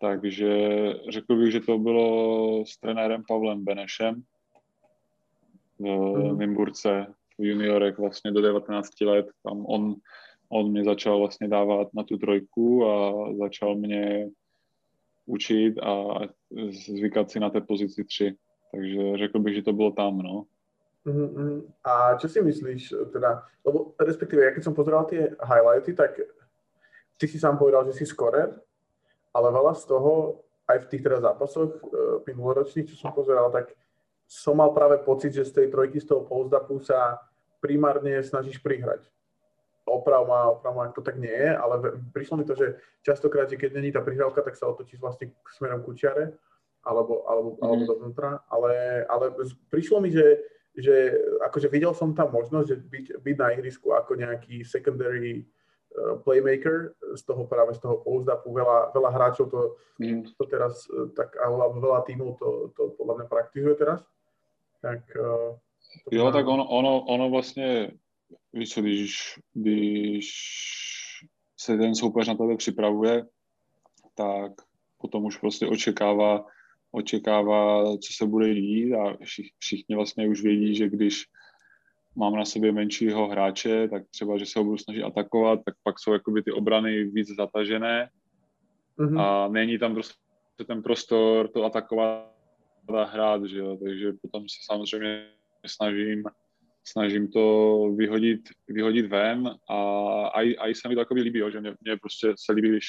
takže 0.00 0.68
řekl 1.08 1.36
bych, 1.36 1.52
že 1.52 1.60
to 1.60 1.78
bylo 1.78 2.66
s 2.66 2.78
trenérem 2.78 3.22
Pavlem 3.28 3.64
Benešem 3.64 4.22
v 5.78 5.84
mm. 5.84 6.38
Nymburce 6.38 7.06
v 7.38 7.44
juniorech 7.44 7.98
vlastně 7.98 8.32
do 8.32 8.42
19 8.42 9.00
let. 9.00 9.26
Tam 9.42 9.66
on, 9.66 9.94
on 10.48 10.70
mě 10.70 10.84
začal 10.84 11.18
vlastně 11.18 11.48
dávat 11.48 11.88
na 11.94 12.02
tu 12.02 12.18
trojku 12.18 12.86
a 12.86 13.14
začal 13.34 13.74
mě 13.74 14.28
učit 15.26 15.78
a 15.78 16.20
zvykat 16.68 17.30
si 17.30 17.40
na 17.40 17.50
té 17.50 17.60
pozici 17.60 18.04
3. 18.04 18.34
Takže 18.72 19.16
řekl 19.18 19.38
bych, 19.38 19.54
že 19.54 19.62
to 19.62 19.72
bylo 19.72 19.90
tam, 19.90 20.18
no. 20.18 20.44
Uh-huh. 21.06 21.62
A 21.86 22.18
čo 22.18 22.26
si 22.26 22.42
myslíš, 22.42 23.14
teda, 23.14 23.46
lebo 23.62 23.94
respektíve, 23.94 24.42
ja 24.42 24.50
keď 24.50 24.62
som 24.66 24.74
pozeral 24.74 25.06
tie 25.06 25.38
highlighty, 25.38 25.94
tak 25.94 26.18
ty 27.14 27.24
si 27.30 27.38
sám 27.38 27.54
povedal, 27.62 27.86
že 27.86 27.94
si 27.94 28.04
skorer, 28.04 28.50
ale 29.30 29.48
veľa 29.54 29.78
z 29.78 29.86
toho, 29.86 30.42
aj 30.66 30.82
v 30.82 30.88
tých 30.90 31.02
teda 31.06 31.22
zápasoch 31.22 31.78
uh, 31.78 32.18
minuloročných, 32.26 32.90
čo 32.90 32.98
som 32.98 33.14
pozeral, 33.14 33.54
tak 33.54 33.70
som 34.26 34.58
mal 34.58 34.74
práve 34.74 34.98
pocit, 35.06 35.30
že 35.30 35.46
z 35.46 35.62
tej 35.62 35.66
trojky, 35.70 36.02
z 36.02 36.10
toho 36.10 36.26
post 36.26 36.90
sa 36.90 37.22
primárne 37.62 38.18
snažíš 38.26 38.58
prihrať. 38.58 39.06
oprav 39.86 40.26
ma, 40.26 40.50
oprav 40.50 40.74
ma, 40.74 40.90
to 40.90 40.98
tak 40.98 41.14
nie 41.14 41.30
je, 41.30 41.54
ale 41.54 41.74
prišlo 42.10 42.42
mi 42.42 42.44
to, 42.44 42.58
že 42.58 42.82
častokrát, 43.06 43.46
že 43.46 43.54
keď 43.54 43.70
není 43.78 43.94
tá 43.94 44.02
prihrávka, 44.02 44.42
tak 44.42 44.58
sa 44.58 44.66
otočí 44.66 44.98
vlastne 44.98 45.30
smerom 45.54 45.86
kučiare, 45.86 46.34
alebo, 46.82 47.22
alebo, 47.30 47.48
mm. 47.54 47.62
alebo 47.62 47.82
dovnútra, 47.86 48.30
ale, 48.50 49.06
ale 49.06 49.30
prišlo 49.70 50.02
mi, 50.02 50.10
že, 50.10 50.42
že 50.76 51.16
akože 51.40 51.68
videl 51.68 51.94
som 51.94 52.12
tam 52.14 52.32
možnosť, 52.32 52.66
že 52.68 52.76
byť, 52.76 53.06
byť 53.24 53.36
na 53.40 53.48
ihrisku 53.56 53.96
ako 53.96 54.20
nejaký 54.20 54.60
secondary 54.60 55.42
uh, 55.42 56.20
playmaker 56.20 56.92
z 57.16 57.22
toho 57.24 57.48
práve 57.48 57.74
z 57.74 57.80
toho 57.80 58.04
pouzdapu. 58.04 58.52
Veľa, 58.52 58.92
veľa 58.92 59.10
hráčov 59.10 59.48
to, 59.48 59.60
mm. 60.00 60.36
to 60.36 60.44
teraz, 60.46 60.84
uh, 60.92 61.08
tak, 61.16 61.32
alebo 61.40 61.80
veľa 61.80 62.04
tímov 62.04 62.36
to, 62.36 62.72
to 62.76 62.92
podľa 63.00 63.14
mňa 63.24 63.26
praktizuje 63.26 63.74
teraz. 63.74 64.04
Tak, 64.84 65.00
uh, 65.16 65.56
jo, 66.12 66.32
tak 66.32 66.46
ono, 66.46 66.68
ono, 66.68 67.04
ono 67.08 67.30
vlastně 67.30 67.90
víš 68.52 68.74
co, 68.74 68.80
když, 68.80 69.40
když 69.54 70.26
se 71.56 71.76
ten 71.76 71.94
soupeř 71.94 72.28
na 72.28 72.34
tebe 72.34 72.56
připravuje, 72.56 73.26
tak 74.14 74.52
potom 74.98 75.24
už 75.24 75.36
prostě 75.36 75.66
očekává, 75.66 76.44
očekává, 76.96 77.84
co 77.96 78.12
se 78.12 78.26
bude 78.26 78.54
dít 78.54 78.94
a 78.94 79.16
všich, 79.24 79.50
všichni 79.58 79.96
vlastně 79.96 80.28
už 80.28 80.42
vědí, 80.42 80.76
že 80.76 80.88
když 80.88 81.24
mám 82.16 82.34
na 82.34 82.44
sobě 82.44 82.72
menšího 82.72 83.28
hráče, 83.28 83.88
tak 83.88 84.02
třeba, 84.10 84.38
že 84.38 84.46
se 84.46 84.58
ho 84.58 84.64
budu 84.64 84.78
snažit 84.78 85.02
atakovat, 85.02 85.60
tak 85.64 85.74
pak 85.82 85.98
jsou 85.98 86.12
jakoby 86.12 86.42
ty 86.42 86.52
obrany 86.52 87.04
víc 87.04 87.28
zatažené 87.36 88.10
mm-hmm. 88.98 89.20
a 89.20 89.48
není 89.48 89.78
tam 89.78 89.94
prostě 89.94 90.14
ten 90.66 90.82
prostor 90.82 91.48
to 91.48 91.64
atakovat 91.64 92.36
a 92.94 93.04
hrát, 93.04 93.44
že 93.44 93.58
jo, 93.58 93.78
takže 93.84 94.12
potom 94.22 94.42
se 94.42 94.58
samozřejmě 94.64 95.26
snažím 95.66 96.24
snažím 96.88 97.28
to 97.28 97.76
vyhodit, 97.96 98.40
vyhodit 98.68 99.06
ven 99.06 99.50
a 99.70 99.78
aj, 100.26 100.74
se 100.74 100.88
mi 100.88 100.94
to 100.94 101.00
jako 101.00 101.14
líbí, 101.14 101.38
jo, 101.38 101.50
že 101.50 101.60
mě, 101.60 101.74
mě, 101.80 101.96
prostě 101.96 102.34
se 102.38 102.52
líbí, 102.52 102.68
když, 102.68 102.86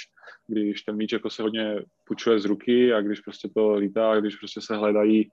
když 0.47 0.81
ten 0.81 0.95
míč 0.95 1.11
jako 1.11 1.29
se 1.29 1.43
hodně 1.43 1.75
pučuje 2.07 2.39
z 2.39 2.45
ruky 2.45 2.93
a 2.93 3.01
když 3.01 3.19
prostě 3.19 3.49
to 3.55 3.73
lítá 3.73 4.11
a 4.11 4.19
když 4.19 4.35
prostě 4.35 4.61
se 4.61 4.75
hledají, 4.75 5.29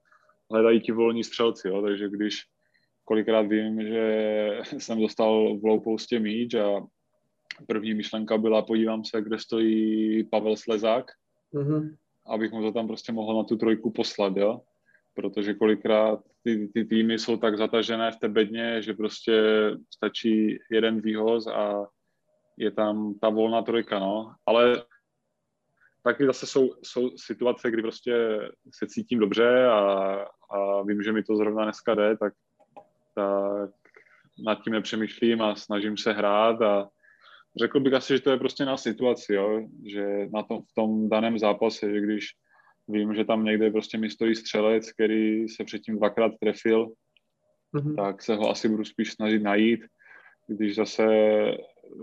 hledají 0.51 0.81
ti 0.81 0.93
volní 0.93 1.25
střelci, 1.25 1.69
jo, 1.69 1.83
takže 1.83 2.09
když 2.09 2.41
kolikrát 3.05 3.43
vím, 3.43 3.83
že 3.83 4.49
jsem 4.79 5.01
dostal 5.01 5.59
v 5.59 5.65
low 5.65 5.83
postě 5.85 6.21
míč 6.21 6.55
a 6.55 6.87
první 7.67 7.95
myšlenka 7.95 8.39
byla, 8.39 8.63
podívám 8.63 9.05
se, 9.05 9.23
kde 9.23 9.39
stojí 9.39 10.25
Pavel 10.25 10.57
Slezák, 10.57 11.11
mm-hmm. 11.55 11.97
abych 12.27 12.53
mu 12.53 12.63
to 12.63 12.73
tam 12.73 12.87
prostě 12.87 13.13
mohl 13.13 13.37
na 13.37 13.45
tu 13.45 13.57
trojku 13.57 13.91
poslat, 13.91 14.37
jo 14.37 14.61
protože 15.15 15.55
kolikrát 15.55 16.21
ty, 16.45 16.69
ty 16.75 16.85
týmy 16.85 17.19
jsou 17.19 17.37
tak 17.37 17.59
zatažené 17.59 18.11
v 18.11 18.17
té 18.17 18.29
bedně, 18.29 18.83
že 18.83 18.95
prostě 18.95 19.43
stačí 19.95 20.59
jeden 20.71 21.01
výhoz 21.01 21.47
a 21.47 21.87
je 22.57 22.71
tam 22.71 23.15
ta 23.21 23.29
volná 23.29 23.63
trojka, 23.63 23.99
no. 23.99 24.35
Ale 24.47 24.83
taky 26.03 26.27
zase 26.27 26.47
jsou, 26.47 26.75
jsou 26.83 27.11
situace, 27.17 27.71
kdy 27.71 27.83
prostě 27.83 28.41
se 28.75 28.87
cítím 28.87 29.19
dobře 29.19 29.67
a, 29.67 29.79
a 30.51 30.83
vím, 30.83 31.03
že 31.03 31.13
mi 31.13 31.23
to 31.23 31.37
zrovna 31.37 31.65
dneska 31.65 31.95
jde, 31.95 32.17
tak, 32.17 32.33
tak 33.15 33.71
nad 34.47 34.63
tím 34.65 34.73
nepřemýšlím 34.73 35.43
a 35.43 35.55
snažím 35.55 35.97
se 35.97 36.13
hrát 36.13 36.63
a 36.63 36.89
řekl 37.57 37.81
bych 37.81 37.93
asi, 37.93 38.13
že 38.13 38.21
to 38.21 38.31
je 38.31 38.37
prostě 38.39 38.65
na 38.65 38.77
situaci, 38.77 39.35
jo? 39.35 39.69
že 39.87 40.29
na 40.35 40.43
tom, 40.43 40.63
v 40.63 40.75
tom 40.75 41.09
daném 41.09 41.39
zápase, 41.39 41.93
že 41.93 42.01
když 42.01 42.27
Vím, 42.89 43.15
že 43.15 43.25
tam 43.25 43.45
někde 43.45 43.71
prostě 43.71 43.99
mi 43.99 44.11
stojí 44.11 44.35
střelec, 44.35 44.93
který 44.93 45.49
se 45.49 45.65
předtím 45.65 45.97
dvakrát 45.97 46.33
trefil, 46.41 46.93
mm-hmm. 47.75 47.95
tak 47.97 48.23
se 48.23 48.35
ho 48.35 48.51
asi 48.51 48.69
budu 48.69 48.85
spíš 48.85 49.13
snažit 49.13 49.43
najít. 49.43 49.81
Když 50.47 50.75
zase 50.75 51.07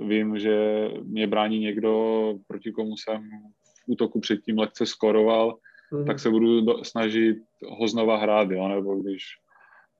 vím, 0.07 0.39
že 0.39 0.87
mě 1.03 1.27
brání 1.27 1.59
někdo, 1.59 2.33
proti 2.47 2.71
komu 2.71 2.97
jsem 2.97 3.29
v 3.63 3.83
útoku 3.85 4.19
předtím 4.19 4.59
lehce 4.59 4.85
skoroval, 4.85 5.57
mm-hmm. 5.91 6.05
tak 6.05 6.19
se 6.19 6.29
budu 6.29 6.61
do, 6.61 6.83
snažit 6.83 7.37
ho 7.67 7.87
znova 7.87 8.17
hrát, 8.17 8.51
jo? 8.51 8.67
nebo 8.67 8.95
když 8.95 9.23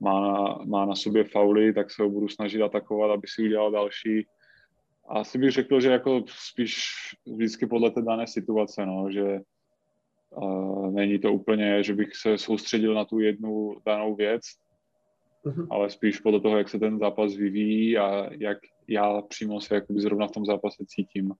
má 0.00 0.20
na, 0.20 0.58
má 0.64 0.86
na 0.86 0.94
sobě 0.94 1.24
fauly, 1.24 1.72
tak 1.72 1.90
se 1.90 2.02
ho 2.02 2.10
budu 2.10 2.28
snažit 2.28 2.62
atakovat, 2.62 3.10
aby 3.10 3.28
si 3.28 3.42
udělal 3.42 3.70
další. 3.70 4.26
Asi 5.08 5.38
bych 5.38 5.50
řekl, 5.50 5.80
že 5.80 5.88
jako 5.90 6.24
spíš 6.26 6.84
vždycky 7.26 7.66
podle 7.66 7.90
té 7.90 8.02
dané 8.02 8.26
situace, 8.26 8.86
no, 8.86 9.10
že 9.10 9.40
není 10.90 11.18
to 11.18 11.32
úplně, 11.32 11.82
že 11.82 11.94
bych 11.94 12.16
se 12.16 12.38
soustředil 12.38 12.94
na 12.94 13.04
tu 13.04 13.20
jednu 13.20 13.76
danou 13.86 14.14
věc, 14.14 14.42
uh-huh. 15.44 15.66
ale 15.70 15.90
spíš 15.90 16.20
podle 16.20 16.40
toho, 16.40 16.58
jak 16.58 16.68
se 16.68 16.78
ten 16.78 16.98
zápas 16.98 17.36
vyvíjí 17.36 17.98
a 17.98 18.28
jak 18.32 18.58
já 18.88 19.22
přímo 19.22 19.60
se 19.60 19.74
jakoby 19.74 20.00
zrovna 20.00 20.26
v 20.26 20.30
tom 20.30 20.44
zápase 20.44 20.84
cítím. 20.86 21.32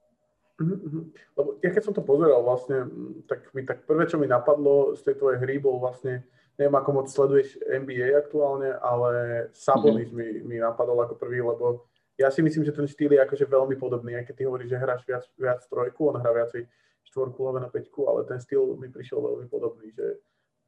Lebo 1.35 1.59
ja 1.65 1.75
keď 1.75 1.83
som 1.83 1.97
to 1.97 2.07
pozeral 2.07 2.45
vlastne, 2.45 2.87
tak 3.27 3.51
mi 3.51 3.67
tak 3.67 3.83
prvé, 3.83 4.07
čo 4.07 4.21
mi 4.21 4.31
napadlo 4.31 4.95
z 4.95 5.03
tej 5.03 5.15
tvojej 5.19 5.39
hry, 5.43 5.59
bol 5.59 5.83
vlastne, 5.83 6.23
neviem 6.55 6.77
ako 6.79 6.91
moc 6.93 7.07
sleduješ 7.11 7.59
NBA 7.67 8.15
aktuálne, 8.15 8.71
ale 8.79 9.49
Sabonis 9.51 10.13
uh-huh. 10.15 10.47
mi, 10.47 10.55
mi 10.55 10.57
napadol 10.63 11.03
ako 11.03 11.19
prvý, 11.19 11.43
lebo 11.43 11.89
ja 12.15 12.31
si 12.31 12.45
myslím, 12.45 12.63
že 12.63 12.77
ten 12.77 12.87
štýl 12.87 13.17
je 13.17 13.25
akože 13.25 13.49
veľmi 13.49 13.75
podobný, 13.75 14.15
aj 14.15 14.31
keď 14.31 14.35
ty 14.39 14.43
hovoríš, 14.47 14.71
že 14.71 14.79
hráš 14.79 15.03
viac, 15.03 15.25
viac 15.35 15.61
trojku, 15.67 16.13
on 16.13 16.21
hrá 16.21 16.31
viacej 16.31 16.69
štvorku, 17.12 17.53
na 17.53 17.68
peťku, 17.68 18.09
ale 18.09 18.25
ten 18.25 18.40
styl 18.40 18.77
mi 18.81 18.88
prišiel 18.88 19.20
veľmi 19.20 19.46
podobný, 19.53 19.92
že 19.92 20.16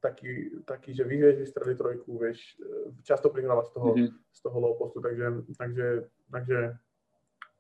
taký, 0.05 0.61
taký 0.69 0.93
že 0.93 1.09
vyvieš 1.09 1.41
vystreliť 1.41 1.77
trojku, 1.81 2.21
vieš, 2.21 2.61
e, 2.61 2.93
často 3.01 3.33
prihráva 3.33 3.65
z 3.65 3.71
toho, 3.73 3.97
mm-hmm. 3.97 4.13
z 4.33 4.41
toho 4.45 4.57
low 4.61 4.77
postu, 4.77 5.01
takže, 5.01 5.49
takže, 5.57 5.87
takže, 6.29 6.61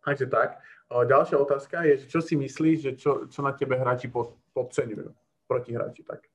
takže 0.04 0.26
tak. 0.28 0.60
Ďalšia 0.92 1.40
otázka 1.40 1.82
je, 1.88 2.04
že 2.04 2.06
čo 2.12 2.20
si 2.20 2.36
myslíš, 2.36 2.76
že 2.80 2.92
čo, 3.00 3.24
čo 3.26 3.40
na 3.40 3.56
tebe 3.56 3.80
hráči 3.80 4.12
pod, 4.12 4.36
podceňujú, 4.52 5.08
protihráči, 5.48 6.04
tak? 6.04 6.28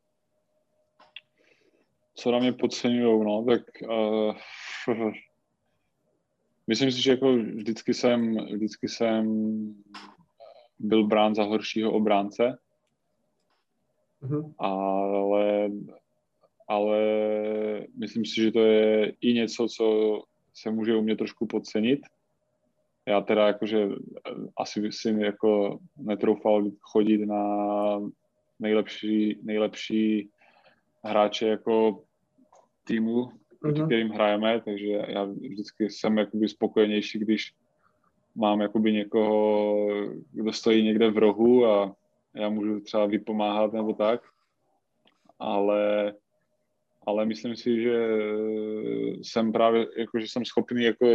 Co 2.15 2.31
na 2.31 2.39
mě 2.39 2.53
podceňují, 2.53 3.25
no, 3.25 3.45
tak 3.45 3.62
uh, 3.88 4.33
myslím 6.67 6.91
si, 6.91 7.01
že 7.01 7.12
jako 7.12 7.33
vždycky 7.38 7.93
jsem, 7.93 8.35
vždycky 8.35 8.88
jsem 8.88 9.23
byl 10.80 11.08
brán 11.08 11.36
za 11.36 11.44
horšího 11.44 11.92
obránce, 11.92 12.58
mm-hmm. 14.24 14.54
ale, 14.58 15.70
ale 16.68 17.00
myslím 17.96 18.26
si, 18.26 18.42
že 18.42 18.52
to 18.52 18.60
je 18.60 19.13
i 19.22 19.34
něco, 19.34 19.68
co 19.68 20.20
se 20.54 20.72
může 20.72 20.96
u 20.96 21.02
mě 21.02 21.15
trošku 21.15 21.46
podcenit. 21.46 22.00
Já 23.06 23.22
teda 23.22 23.48
jakože 23.48 23.88
asi 24.58 24.92
si 24.92 25.10
jako 25.20 25.80
netroufal 25.98 26.72
chodit 26.82 27.26
na 27.26 27.44
nejlepší, 28.60 29.39
nejlepší 29.42 30.30
hráče 31.04 31.48
jako 31.48 32.04
týmu, 32.84 33.26
mm-hmm. 33.63 33.86
kterým 33.86 34.10
hrajeme, 34.10 34.62
takže 34.62 35.06
já 35.08 35.24
vždycky 35.24 35.89
jsem 35.89 36.18
jakoby 36.18 36.48
spokojenější, 36.48 37.20
když 37.20 37.54
mám 38.36 38.62
jakoby 38.62 38.94
někoho, 38.94 39.88
kdo 40.32 40.54
stojí 40.54 40.84
někde 40.84 41.12
v 41.12 41.18
rohu 41.18 41.65
a 41.65 41.96
já 42.36 42.50
můžu 42.50 42.80
třeba 42.80 43.06
vypomáhat 43.06 43.74
nebo 43.74 43.94
tak, 43.94 44.22
ale, 45.39 46.13
ale 47.06 47.26
myslím 47.26 47.56
si, 47.56 47.82
že 47.82 48.08
jsem 49.22 49.52
právě, 49.52 49.88
jako, 49.98 50.20
že 50.20 50.28
jsem 50.28 50.46
schopný 50.46 50.84
jako 50.84 51.06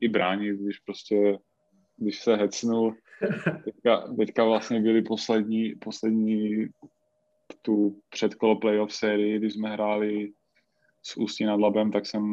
i 0.00 0.08
bránit, 0.08 0.56
když 0.60 0.78
prostě, 0.78 1.38
když 1.96 2.20
se 2.20 2.36
hecnu. 2.36 2.94
Teďka, 3.64 4.14
teďka 4.16 4.44
vlastně 4.44 4.80
byli 4.80 5.02
poslední, 5.02 5.74
poslední 5.74 6.66
tu 7.62 8.00
předkolo 8.10 8.56
playoff 8.56 8.92
sérii, 8.92 9.38
když 9.38 9.52
jsme 9.52 9.70
hráli 9.70 10.32
s 11.02 11.16
Ústí 11.16 11.44
nad 11.44 11.60
Labem, 11.60 11.92
tak 11.92 12.06
jsem 12.06 12.24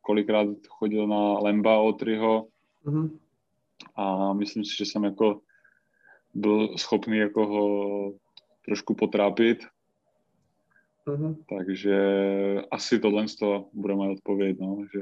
kolikrát 0.00 0.48
chodil 0.68 1.06
na 1.06 1.38
Lemba 1.38 1.80
Otryho, 1.80 2.46
mm-hmm 2.86 3.18
a 3.94 4.32
myslím 4.32 4.64
si, 4.64 4.76
že 4.76 4.84
jsem 4.84 5.04
jako 5.04 5.40
byl 6.34 6.78
schopný 6.78 7.18
jako 7.18 7.46
ho 7.46 8.12
trošku 8.64 8.94
potrápit. 8.94 9.58
Uh-huh. 11.06 11.36
Takže 11.48 11.96
asi 12.70 12.98
tohle 12.98 13.28
z 13.28 13.36
toho 13.36 13.68
bude 13.72 13.94
moje 13.94 14.10
odpověď, 14.10 14.56
no, 14.60 14.84
že 14.92 15.00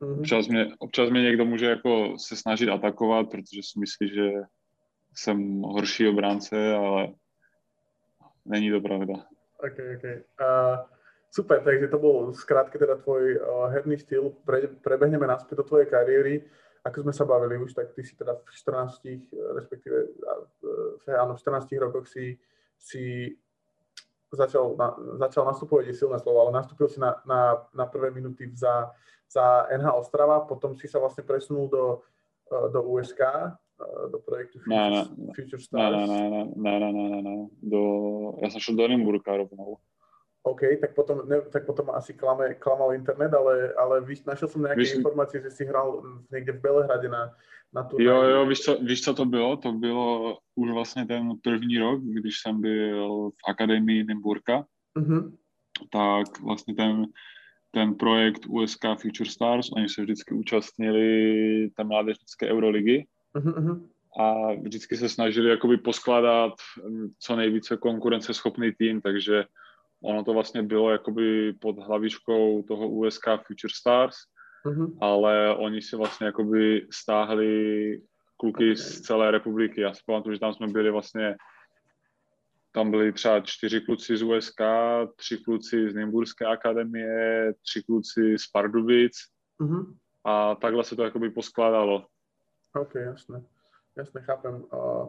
uh-huh. 0.00 0.18
občas, 0.18 0.48
mě, 0.48 0.68
občas 0.78 1.10
mě 1.10 1.22
někdo 1.22 1.44
může 1.44 1.66
jako 1.66 2.18
se 2.18 2.36
snažit 2.36 2.68
atakovat, 2.68 3.30
protože 3.30 3.60
si 3.62 3.80
myslí, 3.80 4.08
že 4.08 4.30
jsem 5.14 5.60
horší 5.60 6.08
obránce, 6.08 6.74
ale 6.74 7.08
není 8.44 8.70
to 8.70 8.80
pravda. 8.80 9.14
Ok, 9.58 9.78
ok. 9.96 10.04
Uh, 10.04 10.86
super, 11.30 11.64
takže 11.64 11.88
to 11.88 11.98
byl 11.98 12.32
zkrátka 12.32 12.78
teda 12.78 12.96
tvoj 12.96 13.40
uh, 13.40 13.66
herný 13.66 13.98
styl. 13.98 14.30
Pre, 14.44 14.68
prebehneme 14.68 15.26
naspäť 15.26 15.56
do 15.58 15.62
tvojej 15.62 15.86
kariéry 15.86 16.44
ako 16.88 17.04
sme 17.04 17.14
sa 17.14 17.28
bavili 17.28 17.60
už, 17.60 17.76
tak 17.76 17.92
ty 17.92 18.00
si 18.00 18.16
teda 18.16 18.34
v 18.34 18.48
14, 18.48 19.28
respektíve 19.60 19.96
áno, 21.12 21.36
v 21.36 21.40
14 21.40 21.84
rokoch 21.84 22.08
si, 22.08 22.34
si 22.80 23.36
začal, 24.32 24.72
na, 24.74 24.96
začal 25.28 25.44
nastupovať, 25.44 25.92
je 25.92 26.00
silné 26.00 26.16
slovo, 26.18 26.48
ale 26.48 26.56
nastúpil 26.56 26.88
si 26.88 26.96
na, 26.96 27.20
na, 27.28 27.60
na 27.76 27.84
prvé 27.84 28.08
minúty 28.10 28.48
za, 28.56 28.88
za 29.28 29.68
NH 29.68 29.88
Ostrava, 30.00 30.48
potom 30.48 30.72
si 30.74 30.88
sa 30.88 30.96
vlastne 30.96 31.22
presunul 31.22 31.68
do 31.68 31.84
do 32.48 32.80
USK, 32.82 33.20
do 34.10 34.18
projektu 34.18 34.58
Future, 34.58 34.74
Ne, 34.74 34.90
ne, 34.90 35.32
Future 35.36 35.60
Ne, 35.60 35.64
Stars? 35.64 35.96
ne, 35.96 36.06
ne, 36.06 36.22
ne, 36.30 36.42
ne, 36.56 36.78
ne, 36.80 36.90
ne, 36.92 37.08
ne, 37.08 37.20
ne. 37.22 37.46
Do, 37.62 37.80
ja 38.42 38.50
som 38.50 38.58
šiel 38.58 38.74
do 38.74 38.88
Nymburka 38.90 39.36
rovnou. 39.36 39.78
OK, 40.48 40.80
tak 40.80 40.94
potom, 40.94 41.28
ne, 41.28 41.40
tak 41.52 41.66
potom 41.66 41.90
asi 41.90 42.14
klame, 42.14 42.54
klamal 42.54 42.94
internet, 42.94 43.34
ale, 43.34 43.72
ale 43.76 44.00
víš, 44.00 44.24
našiel 44.24 44.48
som 44.48 44.62
nejaké 44.64 44.80
Víš- 44.80 44.96
informácie, 44.96 45.44
že 45.44 45.50
si 45.50 45.62
hral 45.68 46.00
niekde 46.32 46.52
v 46.56 46.60
Belehrade 46.64 47.08
na, 47.08 47.36
na 47.72 47.84
tu. 47.84 48.00
Jo, 48.00 48.22
jo, 48.22 48.46
víš 48.46 48.60
co, 48.60 48.78
víš, 48.80 49.00
co 49.04 49.14
to 49.14 49.24
bylo? 49.24 49.56
To 49.56 49.72
bylo 49.72 50.38
už 50.56 50.70
vlastně 50.70 51.06
ten 51.06 51.30
první 51.42 51.78
rok, 51.78 52.00
když 52.00 52.40
jsem 52.40 52.60
byl 52.60 53.30
v 53.30 53.42
akademii 53.48 54.04
Nymburka, 54.04 54.64
Uh-huh. 54.98 55.30
tak 55.92 56.40
vlastně 56.40 56.74
ten, 56.74 57.06
ten 57.70 57.94
projekt 57.94 58.42
USK 58.48 58.98
Future 58.98 59.30
Stars, 59.30 59.70
oni 59.76 59.88
se 59.88 60.02
vždycky 60.02 60.34
účastnili 60.34 61.70
té 61.76 61.84
mládežnické 61.84 62.48
Euroligy 62.50 63.06
uh-huh. 63.34 63.88
a 64.18 64.54
vždycky 64.54 64.96
se 64.96 65.08
snažili 65.08 65.50
jakoby 65.50 65.76
poskládat 65.76 66.52
mm, 66.88 67.08
co 67.18 67.36
nejvíce 67.36 67.76
konkurenceschopný 67.76 68.72
tým, 68.72 69.00
takže 69.00 69.44
ono 70.02 70.24
to 70.24 70.32
vlastně 70.32 70.62
bylo 70.62 70.90
jakoby 70.90 71.52
pod 71.52 71.78
hlavičkou 71.78 72.62
toho 72.62 72.88
USK 72.88 73.24
Future 73.46 73.72
Stars, 73.74 74.16
uh-huh. 74.64 74.98
ale 75.00 75.56
oni 75.56 75.82
si 75.82 75.96
vlastně 75.96 76.26
jakoby 76.26 76.86
stáhli 76.90 78.00
kluky 78.36 78.76
z 78.76 79.00
celé 79.00 79.30
republiky. 79.30 79.80
Já 79.80 79.94
si 79.94 80.00
pamatuju, 80.06 80.34
že 80.34 80.40
tam 80.40 80.54
jsme 80.54 80.66
byli 80.66 80.90
vlastně, 80.90 81.36
tam 82.72 82.90
byli 82.90 83.12
třeba 83.12 83.40
čtyři 83.40 83.80
kluci 83.80 84.16
z 84.16 84.22
USK, 84.22 84.60
tři 85.16 85.38
kluci 85.38 85.90
z 85.90 85.94
Nymburské 85.94 86.46
akademie, 86.46 87.52
tři 87.62 87.82
kluci 87.82 88.38
z 88.38 88.46
Pardubic 88.46 89.12
uh-huh. 89.60 89.94
a 90.24 90.54
takhle 90.54 90.84
se 90.84 90.96
to 90.96 91.04
jakoby 91.04 91.30
poskládalo. 91.30 92.06
OK, 92.74 92.94
jasné. 92.94 93.42
Jasné, 93.96 94.22
chápem. 94.22 94.64
Uh, 94.72 95.08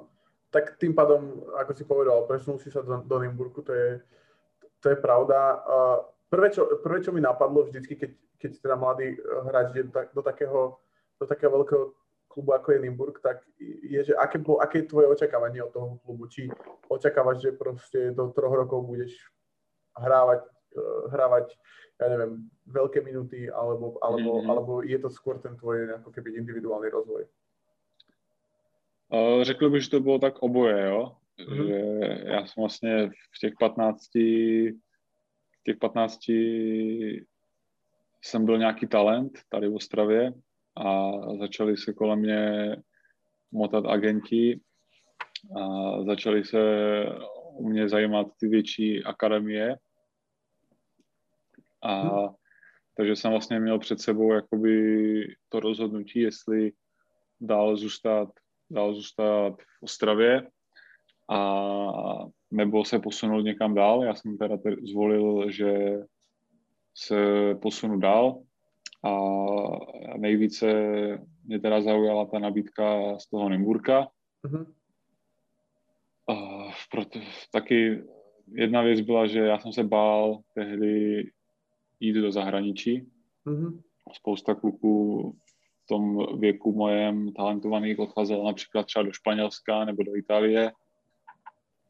tak 0.49 0.81
tým 0.81 0.97
pádom, 0.97 1.45
ako 1.61 1.77
si 1.77 1.85
povedal, 1.85 2.25
presunul 2.25 2.57
si 2.57 2.73
sa 2.73 2.81
do, 2.81 3.05
do 3.05 3.21
Nymburku, 3.21 3.61
to 3.61 3.73
je, 3.73 4.01
to 4.79 4.89
je 4.89 4.97
pravda. 4.97 5.39
Uh, 5.63 5.97
prvé, 6.29 6.49
čo, 6.49 6.65
prvé, 6.83 7.03
čo 7.03 7.11
mi 7.11 7.21
napadlo 7.21 7.63
vždycky, 7.67 7.95
keď, 7.95 8.11
keď 8.39 8.51
teda 8.61 8.75
mladý 8.75 9.15
uh, 9.19 9.43
hráč 9.47 9.75
ide 9.75 9.83
do, 9.83 9.91
tak- 9.91 10.13
do, 10.15 10.21
takého, 10.21 10.79
do 11.19 11.25
takého 11.27 11.51
veľkého 11.51 11.83
klubu, 12.29 12.53
ako 12.53 12.71
je 12.71 12.79
Nymburk, 12.79 13.19
tak 13.19 13.41
je, 13.83 14.03
že 14.03 14.13
aké, 14.15 14.37
bolo, 14.37 14.61
aké 14.61 14.85
je 14.85 14.89
tvoje 14.93 15.07
očakávanie 15.07 15.63
od 15.63 15.73
toho 15.73 15.97
klubu? 16.05 16.29
Či 16.29 16.47
očakávaš, 16.87 17.41
že 17.41 17.51
proste 17.51 18.11
do 18.13 18.29
troch 18.31 18.53
rokov 18.53 18.85
budeš 18.85 19.11
hrávať, 19.97 20.45
uh, 20.77 21.09
hrávať 21.11 21.57
ja 21.99 22.07
neviem, 22.07 22.47
veľké 22.63 23.03
minuty, 23.03 23.51
alebo, 23.51 23.99
alebo, 23.99 24.39
Mhm. 24.39 24.47
alebo 24.47 24.71
je 24.87 24.95
to 25.03 25.11
skôr 25.11 25.35
ten 25.43 25.59
tvoj 25.59 25.99
ako 25.99 26.15
keby 26.15 26.39
individuálny 26.39 26.87
rozvoj? 26.87 27.27
Uh, 29.11 29.43
řekl 29.43 29.69
bych, 29.69 29.83
že 29.83 29.89
to 29.89 29.99
bylo 29.99 30.19
tak 30.19 30.39
oboje, 30.39 30.85
jo. 30.85 31.11
Mhm. 31.47 31.67
Že 31.67 31.73
já 32.25 32.45
jsem 32.45 32.61
vlastně 32.61 33.07
v 33.07 33.39
těch 33.39 33.53
15, 33.59 34.15
v 34.15 35.63
těch 35.63 35.77
15 35.77 36.19
jsem 38.21 38.45
byl 38.45 38.57
nějaký 38.57 38.87
talent 38.87 39.31
tady 39.49 39.67
v 39.67 39.75
Ostravě 39.75 40.33
a 40.75 41.11
začali 41.39 41.77
se 41.77 41.93
kolem 41.93 42.19
mě 42.19 42.75
motat 43.51 43.85
agenti 43.85 44.59
a 45.55 45.63
začali 46.03 46.45
se 46.45 46.59
u 47.53 47.69
mě 47.69 47.89
zajímat 47.89 48.27
ty 48.39 48.47
větší 48.47 49.03
akademie. 49.03 49.77
A 51.81 52.03
Mhm. 52.03 52.33
takže 52.97 53.15
jsem 53.15 53.31
vlastně 53.31 53.59
měl 53.59 53.79
před 53.79 54.01
sebou 54.01 54.33
jakoby 54.33 55.35
to 55.49 55.59
rozhodnutí, 55.59 56.19
jestli 56.19 56.71
dál 57.41 57.75
zůstat, 57.75 58.29
dál 58.69 58.93
zůstat 58.93 59.53
v 59.79 59.83
Ostravě 59.83 60.47
a 61.29 62.25
nebo 62.51 62.85
se 62.85 62.99
posunout 62.99 63.41
někam 63.41 63.75
dál. 63.75 64.03
Já 64.03 64.15
jsem 64.15 64.37
teda 64.37 64.57
te- 64.57 64.75
zvolil, 64.91 65.51
že 65.51 65.99
se 66.95 67.15
posunu 67.61 67.99
dál 67.99 68.41
a 69.03 69.17
nejvíce 70.17 70.67
mě 71.45 71.59
teda 71.59 71.81
zaujala 71.81 72.25
ta 72.25 72.39
nabídka 72.39 73.19
z 73.19 73.29
toho 73.29 73.49
Nymburka. 73.49 74.07
Mhm. 74.43 74.73
A 76.29 76.35
proto, 76.91 77.19
taky 77.51 78.03
jedna 78.53 78.81
věc 78.81 79.01
byla, 79.01 79.27
že 79.27 79.39
já 79.39 79.59
jsem 79.59 79.73
se 79.73 79.83
bál 79.83 80.41
tehdy 80.55 81.23
jít 81.99 82.13
do 82.13 82.31
zahraničí. 82.31 83.07
Mhm. 83.45 83.81
Spousta 84.13 84.55
kluků 84.55 85.35
v 85.83 85.87
tom 85.87 86.27
věku 86.39 86.73
mojem 86.73 87.33
talentovaných 87.33 87.99
odcházelo 87.99 88.45
například 88.45 88.85
třeba 88.85 89.03
do 89.03 89.11
Španělska 89.11 89.85
nebo 89.85 90.03
do 90.03 90.15
Itálie. 90.15 90.71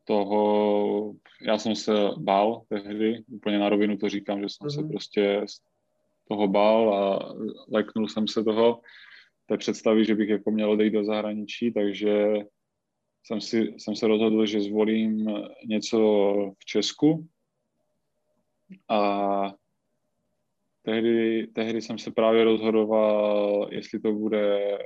Toho, 0.10 1.14
já 1.42 1.58
jsem 1.58 1.76
se 1.76 1.94
bál 2.18 2.62
tehdy, 2.70 3.24
úplně 3.28 3.60
na 3.60 3.70
rovinu 3.70 3.98
to 3.98 4.10
říkám, 4.10 4.42
že 4.42 4.50
jsem 4.50 4.70
se 4.70 4.82
Mhm. 4.82 4.90
prostě 4.90 5.42
z 5.46 5.62
toho 6.28 6.48
bál 6.48 6.94
a 6.94 7.34
leknul 7.72 8.08
jsem 8.08 8.28
se 8.28 8.44
toho, 8.44 8.82
té 9.46 9.58
představy, 9.58 10.06
že 10.06 10.16
bych 10.16 10.30
jako 10.30 10.52
měl 10.52 10.72
odejít 10.72 10.94
do 10.94 11.04
zahraničí, 11.04 11.72
takže 11.74 12.34
jsem, 13.24 13.42
si, 13.42 13.74
jsem 13.78 13.96
se 13.96 14.08
rozhodl, 14.08 14.46
že 14.46 14.62
zvolím 14.62 15.30
něco 15.66 15.98
v 16.60 16.66
Česku 16.66 17.28
a 18.90 19.54
tehdy, 20.82 21.48
tehdy 21.48 21.82
jsem 21.82 21.98
se 21.98 22.12
právě 22.12 22.44
rozhodoval, 22.44 23.68
jestli 23.72 24.00
to 24.00 24.12
bude 24.14 24.78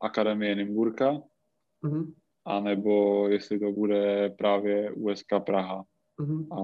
Akademie 0.00 0.54
Nymburka, 0.54 1.22
Mhm. 1.82 2.14
Anebo 2.48 3.28
jestli 3.28 3.58
to 3.58 3.72
bude 3.72 4.30
právě 4.30 4.92
USK 4.92 5.26
Praha 5.46 5.84
Mhm. 6.20 6.52
a 6.52 6.62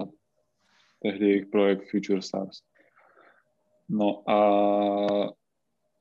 tehdy 1.03 1.29
jejich 1.29 1.47
projekt 1.47 1.91
Future 1.91 2.23
Stars. 2.23 2.59
No 3.89 4.31
a 4.31 5.35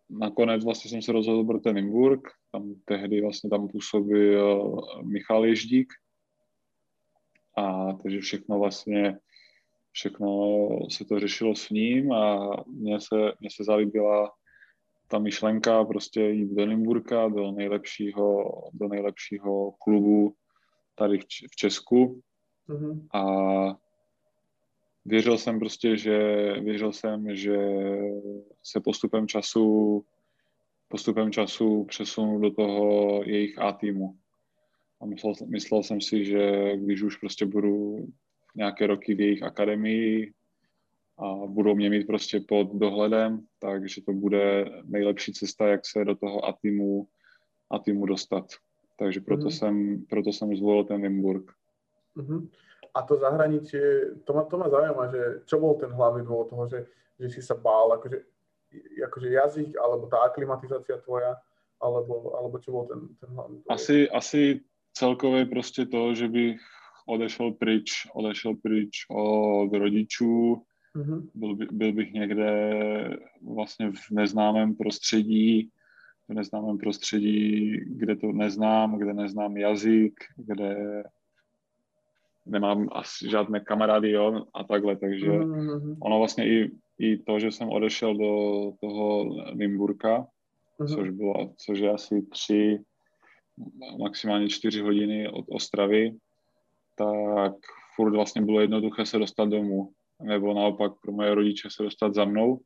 nakonec 0.10 0.64
vlastně 0.64 0.90
jsem 0.90 1.02
se 1.02 1.12
rozhodl 1.12 1.44
pro 1.44 1.60
ten 1.60 1.76
Nymburk, 1.76 2.22
tam 2.52 2.76
tehdy 2.86 3.22
vlastně 3.22 3.50
tam 3.50 3.68
působil 3.68 4.76
Michal 5.04 5.46
Ježdík 5.46 5.94
a 7.58 7.94
takže 7.94 8.20
všechno 8.20 8.60
vlastně 8.60 9.20
všechno 9.92 10.58
se 10.90 11.06
to 11.06 11.20
řešilo 11.20 11.56
s 11.56 11.70
ním 11.70 12.12
a 12.12 12.50
mně 12.68 13.00
se, 13.00 13.16
mně 13.40 13.50
se 13.56 13.64
zalíbila 13.64 14.32
ta 15.08 15.20
myšlenka 15.20 15.84
prostě 15.86 16.22
jít 16.22 16.56
do 16.56 16.66
Nymburka, 16.66 17.28
do 17.28 17.52
nejlepšího, 17.52 18.54
do 18.74 18.88
nejlepšího 18.88 19.72
klubu 19.72 20.36
tady 20.96 21.20
v, 21.52 21.56
Česku 21.56 22.22
Mhm. 22.68 23.08
a 23.14 23.24
věřil 25.06 25.38
jsem 25.38 25.60
prostě, 25.60 25.98
že 25.98 26.18
věřil 26.60 26.94
jsem, 26.94 27.36
že 27.36 27.58
se 28.64 28.80
postupem 28.80 29.28
času 29.28 30.06
postupem 30.88 31.32
času 31.32 31.84
přesunu 31.84 32.40
do 32.40 32.52
toho 32.52 33.24
jejich 33.24 33.60
A 33.60 33.72
týmu. 33.72 34.16
A 35.02 35.06
myslel, 35.06 35.34
myslel 35.48 35.84
jsem 35.84 36.02
si, 36.02 36.26
že 36.26 36.72
když 36.78 37.02
už 37.02 37.18
prostě 37.18 37.46
budu 37.46 38.08
nějaké 38.56 38.88
roky 38.88 39.16
v 39.16 39.20
jejich 39.20 39.44
akademii 39.44 40.34
a 41.18 41.46
budou 41.48 41.76
mě 41.76 41.90
mít 41.90 42.08
prostě 42.08 42.40
pod 42.40 42.74
dohledem, 42.74 43.40
takže 43.60 44.02
to 44.02 44.14
bude 44.14 44.66
nejlepší 44.84 45.34
cesta, 45.34 45.68
jak 45.68 45.86
se 45.86 46.06
do 46.06 46.16
toho 46.16 46.46
A 46.46 46.54
týmu, 46.62 47.08
A 47.72 47.80
týmu 47.80 48.06
dostat. 48.06 48.46
Takže 49.00 49.22
proto, 49.22 49.42
Mhm. 49.44 49.52
jsem, 49.52 50.06
proto 50.10 50.30
jsem 50.30 50.56
zvolil 50.56 50.84
ten 50.84 51.02
Nymburk. 51.02 51.52
Mhm. 52.16 52.50
A 52.94 53.02
to 53.02 53.18
zahraničie, 53.18 54.06
to 54.24 54.34
ma, 54.34 54.44
to 54.44 54.58
ma 54.58 54.70
zaujíma, 54.70 55.12
že 55.12 55.22
čo 55.50 55.58
bol 55.60 55.74
ten 55.82 55.90
hlavný 55.90 56.22
dôvod 56.22 56.50
toho, 56.54 56.70
že, 56.70 56.86
že 57.20 57.30
si 57.30 57.42
sa 57.42 57.58
bál, 57.58 57.90
akože, 57.98 58.22
akože 59.10 59.28
jazyk, 59.34 59.74
alebo 59.82 60.06
tá 60.06 60.22
aklimatizácia 60.30 61.02
tvoja, 61.02 61.42
alebo, 61.82 62.38
alebo 62.38 62.62
čo 62.62 62.70
bol 62.72 62.86
ten, 62.86 63.10
ten 63.18 63.30
hlavný 63.34 63.66
dôvod? 63.66 63.74
Asi, 63.74 64.10
asi 64.10 64.62
celkově 64.94 65.46
prostě 65.46 65.86
to, 65.86 66.14
že 66.14 66.28
bych 66.28 66.62
odešel 67.08 67.52
pryč, 67.52 68.08
odešel 68.14 68.56
pryč 68.62 69.06
od 69.10 69.74
rodičů, 69.74 70.62
Mhm. 70.96 71.30
byl, 71.36 71.56
by, 71.56 71.68
byl 71.72 71.94
bych 71.94 72.14
někde 72.14 72.80
vlastně 73.42 73.92
v 73.92 74.12
neznámém 74.12 74.76
prostředí, 74.76 75.70
v 76.30 76.34
neznámém 76.34 76.78
prostředí, 76.78 77.72
kde 77.86 78.16
to 78.16 78.32
neznám, 78.32 78.98
kde 79.00 79.14
neznám 79.14 79.58
jazyk, 79.58 80.14
kde 80.38 81.04
nemám 82.46 82.90
asi 82.92 83.30
žádné 83.30 83.60
kamarády, 83.60 84.12
jo, 84.12 84.46
a 84.54 84.64
takhle, 84.64 84.96
takže 84.96 85.32
Mhm. 85.32 85.98
ono 86.00 86.18
vlastně 86.20 86.48
i, 86.48 86.72
i 87.00 87.18
to, 87.18 87.40
že 87.40 87.52
jsem 87.52 87.70
odešel 87.70 88.18
do 88.18 88.72
toho 88.82 89.26
Nymburka, 89.54 90.28
Mhm. 90.80 90.88
což 90.90 91.10
bylo, 91.10 91.54
což 91.58 91.80
je 91.80 91.92
asi 91.92 92.22
tři, 92.22 92.80
maximálně 94.00 94.50
čtyři 94.50 94.82
hodiny 94.82 95.30
od 95.30 95.46
Ostravy, 95.50 96.14
tak 96.96 97.54
furt 97.96 98.12
vlastně 98.16 98.42
bylo 98.42 98.62
jednoduché 98.62 99.06
se 99.06 99.18
dostat 99.20 99.50
domů. 99.50 99.90
Nebo 100.24 100.54
naopak 100.54 100.92
pro 101.02 101.12
moje 101.12 101.36
rodiče 101.36 101.70
se 101.72 101.84
dostat 101.84 102.14
za 102.14 102.26
mnou. 102.26 102.60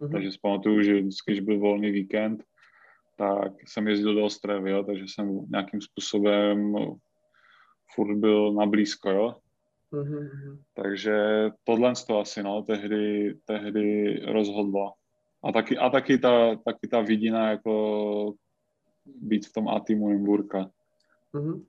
Mhm. 0.00 0.12
Takže 0.12 0.32
si 0.32 0.38
pamatuju, 0.42 0.82
že 0.82 1.00
vždycky, 1.00 1.32
když 1.32 1.40
byl 1.40 1.58
volný 1.58 1.90
víkend, 1.90 2.44
tak 3.16 3.52
jsem 3.68 3.88
jezdil 3.88 4.14
do 4.14 4.24
Ostravy, 4.24 4.70
jo, 4.70 4.84
takže 4.84 5.04
jsem 5.04 5.46
nějakým 5.50 5.80
způsobem 5.80 6.74
furt 7.94 8.16
byl 8.16 8.52
na 8.52 8.66
blízko, 8.66 9.10
jo. 9.10 9.36
Mm-hmm. 9.92 10.58
Takže 10.74 11.16
tohle 11.64 11.92
to 12.06 12.18
asi, 12.18 12.42
no, 12.42 12.62
tehdy, 12.62 13.34
tehdy 13.44 14.16
rozhodlo. 14.32 14.92
A 15.44 15.52
taky, 15.52 15.78
a 15.78 15.90
taky, 15.90 16.18
ta, 16.18 16.56
taky 16.56 16.88
ta 16.88 17.00
vidina, 17.00 17.50
jako 17.50 18.34
být 19.06 19.46
v 19.46 19.52
tom 19.52 19.68
A 19.68 19.80
týmu 19.80 20.10
Imburka. 20.10 20.70
Mm-hmm. 21.34 21.64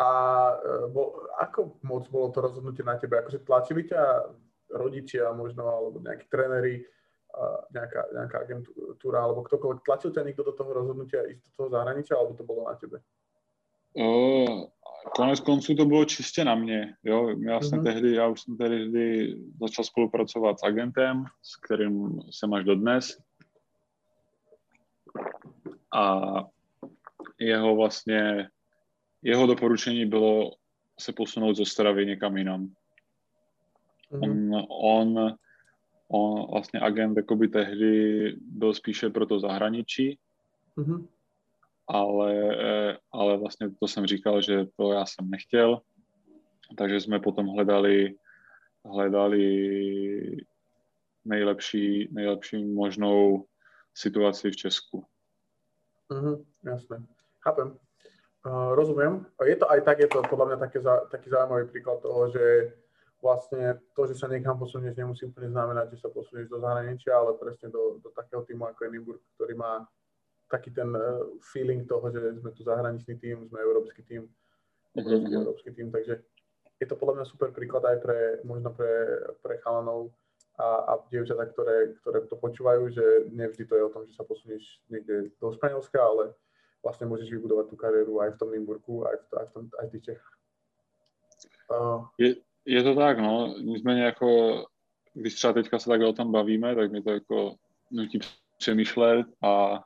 A 0.00 0.10
e, 0.56 0.88
bo, 0.88 1.28
ako 1.36 1.76
moc 1.84 2.08
bolo 2.08 2.32
to 2.32 2.40
rozhodnutie 2.40 2.84
na 2.84 2.96
tebe? 2.96 3.20
Akože 3.20 3.44
tlačili 3.44 3.84
ťa 3.84 4.32
rodičia 4.72 5.32
možno, 5.36 5.68
alebo 5.68 5.98
nejakí 6.00 6.30
tréneri, 6.30 6.86
nejaká, 7.74 8.10
nejaká 8.14 8.36
agentúra, 8.42 9.22
alebo 9.22 9.46
ktokoľvek, 9.46 9.86
tlačil 9.86 10.10
ťa 10.10 10.24
niekto 10.26 10.42
do 10.42 10.52
toho 10.52 10.70
rozhodnutia 10.74 11.26
ísť 11.30 11.42
do 11.46 11.50
toho 11.56 11.68
zahraničia, 11.70 12.18
alebo 12.18 12.34
to 12.34 12.44
bolo 12.46 12.66
na 12.66 12.74
tebe? 12.74 12.98
Uh, 13.98 14.70
konec 15.14 15.40
konců 15.40 15.74
to 15.74 15.84
bylo 15.84 16.04
čistě 16.04 16.44
na 16.44 16.54
mě. 16.54 16.96
Jo? 17.04 17.28
Já, 17.28 17.60
jsem 17.60 17.78
mm-hmm. 17.78 17.84
tehdy, 17.84 18.14
já 18.14 18.26
už 18.26 18.40
jsem 18.40 18.56
tehdy 18.56 19.34
začal 19.60 19.84
spolupracovat 19.84 20.60
s 20.60 20.62
agentem, 20.62 21.24
s 21.42 21.56
kterým 21.56 22.20
jsem 22.30 22.54
až 22.54 22.64
dodnes. 22.64 23.18
A 25.94 26.20
jeho 27.38 27.76
vlastně, 27.76 28.48
jeho 29.22 29.46
doporučení 29.46 30.06
bylo 30.06 30.52
se 31.00 31.12
posunout 31.12 31.54
z 31.54 31.60
Ostravy 31.60 32.06
někam 32.06 32.36
jinam. 32.36 32.74
Mm-hmm. 34.12 34.66
On, 34.68 35.16
on, 35.18 35.36
on, 36.08 36.50
vlastně 36.50 36.80
agent 36.80 37.16
jakoby 37.16 37.48
tehdy 37.48 38.34
byl 38.40 38.74
spíše 38.74 39.10
pro 39.10 39.26
to 39.26 39.40
zahraničí, 39.40 40.18
mm-hmm 40.76 41.06
ale, 41.90 42.34
ale 43.12 43.36
vlastně 43.36 43.70
to 43.70 43.88
jsem 43.88 44.06
říkal, 44.06 44.42
že 44.42 44.66
to 44.76 44.92
já 44.92 45.06
jsem 45.06 45.30
nechtěl, 45.30 45.80
takže 46.78 47.00
jsme 47.00 47.20
potom 47.20 47.46
hledali, 47.46 48.14
hledali 48.84 50.46
nejlepší, 51.24 52.08
nejlepší 52.12 52.64
možnou 52.64 53.46
situaci 53.94 54.50
v 54.50 54.56
Česku. 54.56 55.04
Mm-hmm, 56.10 56.44
jasné, 56.64 57.06
chápem. 57.40 57.78
Rozumiem. 58.46 59.28
Je 59.44 59.56
to 59.56 59.68
aj 59.68 59.80
tak, 59.84 60.00
je 60.00 60.08
to 60.08 60.24
podľa 60.24 60.46
mňa 60.54 60.58
také, 60.64 60.78
taký 61.12 61.28
zaujímavý 61.28 61.68
príklad 61.68 62.00
toho, 62.00 62.32
že 62.32 62.72
vlastne 63.20 63.76
to, 63.92 64.08
že 64.08 64.16
sa 64.16 64.32
niekam 64.32 64.56
posunieš, 64.56 64.96
nemusí 64.96 65.28
úplne 65.28 65.52
znamenať, 65.52 65.92
že 65.92 66.00
sa 66.00 66.08
posunieš 66.08 66.48
do 66.48 66.56
zahraničia, 66.56 67.12
ale 67.12 67.36
presne 67.36 67.68
do, 67.68 68.00
do 68.00 68.08
takého 68.16 68.40
týmu 68.48 68.64
ako 68.64 68.80
je 68.80 68.90
Nimburg, 68.96 69.20
ktorý 69.36 69.54
má 69.60 69.84
taký 70.48 70.72
ten 70.72 70.88
uh, 70.88 71.20
feeling 71.52 71.84
toho, 71.84 72.08
že 72.08 72.40
sme 72.40 72.50
tu 72.56 72.64
zahraničný 72.64 73.20
tým, 73.20 73.44
sme 73.52 73.60
európsky 73.60 74.02
tým, 74.02 74.24
mm-hmm. 74.96 75.36
európsky 75.36 75.70
tým, 75.70 75.92
takže 75.92 76.24
je 76.80 76.86
to 76.88 76.96
podľa 76.96 77.20
mňa 77.20 77.26
super 77.28 77.52
príklad 77.52 77.84
aj 77.84 77.96
pre, 78.00 78.20
možno 78.42 78.72
pre, 78.72 79.20
pre 79.44 79.60
chalanov 79.60 80.16
a, 80.56 80.96
a 80.96 81.04
dievčatá, 81.12 81.44
ktoré, 81.44 81.92
ktoré 82.00 82.24
to 82.24 82.40
počúvajú, 82.40 82.88
že 82.88 83.04
nevždy 83.36 83.68
to 83.68 83.76
je 83.76 83.84
o 83.84 83.92
tom, 83.92 84.08
že 84.08 84.16
sa 84.16 84.24
posunieš 84.24 84.80
niekde 84.88 85.28
do 85.36 85.52
Španielska, 85.52 86.00
ale 86.00 86.32
vlastne 86.80 87.06
môžeš 87.06 87.28
vybudovať 87.28 87.66
tú 87.68 87.76
kariéru 87.76 88.20
aj 88.24 88.34
v 88.34 88.38
tom 88.40 88.48
Nymburku, 88.52 89.04
aj 89.04 89.16
v, 89.16 89.24
aj 89.36 89.46
v, 89.46 89.52
tom, 89.52 89.62
aj 89.80 89.86
v 89.86 89.92
tých 89.92 90.04
Čechách. 90.04 90.34
Uh, 91.70 92.04
je, 92.18 92.36
je 92.64 92.82
to 92.82 92.94
tak, 92.94 93.18
no. 93.18 93.54
Nicméně 93.62 94.02
jako, 94.02 94.28
když 95.14 95.34
třeba 95.34 95.52
teďka 95.52 95.78
se 95.78 95.88
takhle 95.88 96.08
o 96.08 96.12
tom 96.12 96.32
bavíme, 96.32 96.74
tak 96.74 96.92
mi 96.92 97.02
to 97.02 97.10
jako 97.10 97.54
nutí 97.90 98.18
přemýšlet 98.58 99.26
a 99.42 99.80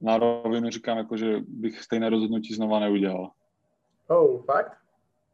na 0.00 0.18
rovinu 0.18 0.70
říkám, 0.70 0.98
jako, 0.98 1.16
že 1.16 1.40
bych 1.48 1.82
stejné 1.82 2.10
rozhodnutí 2.10 2.54
znova 2.54 2.78
neudělal. 2.78 3.30
Oh, 4.08 4.42
fakt? 4.44 4.78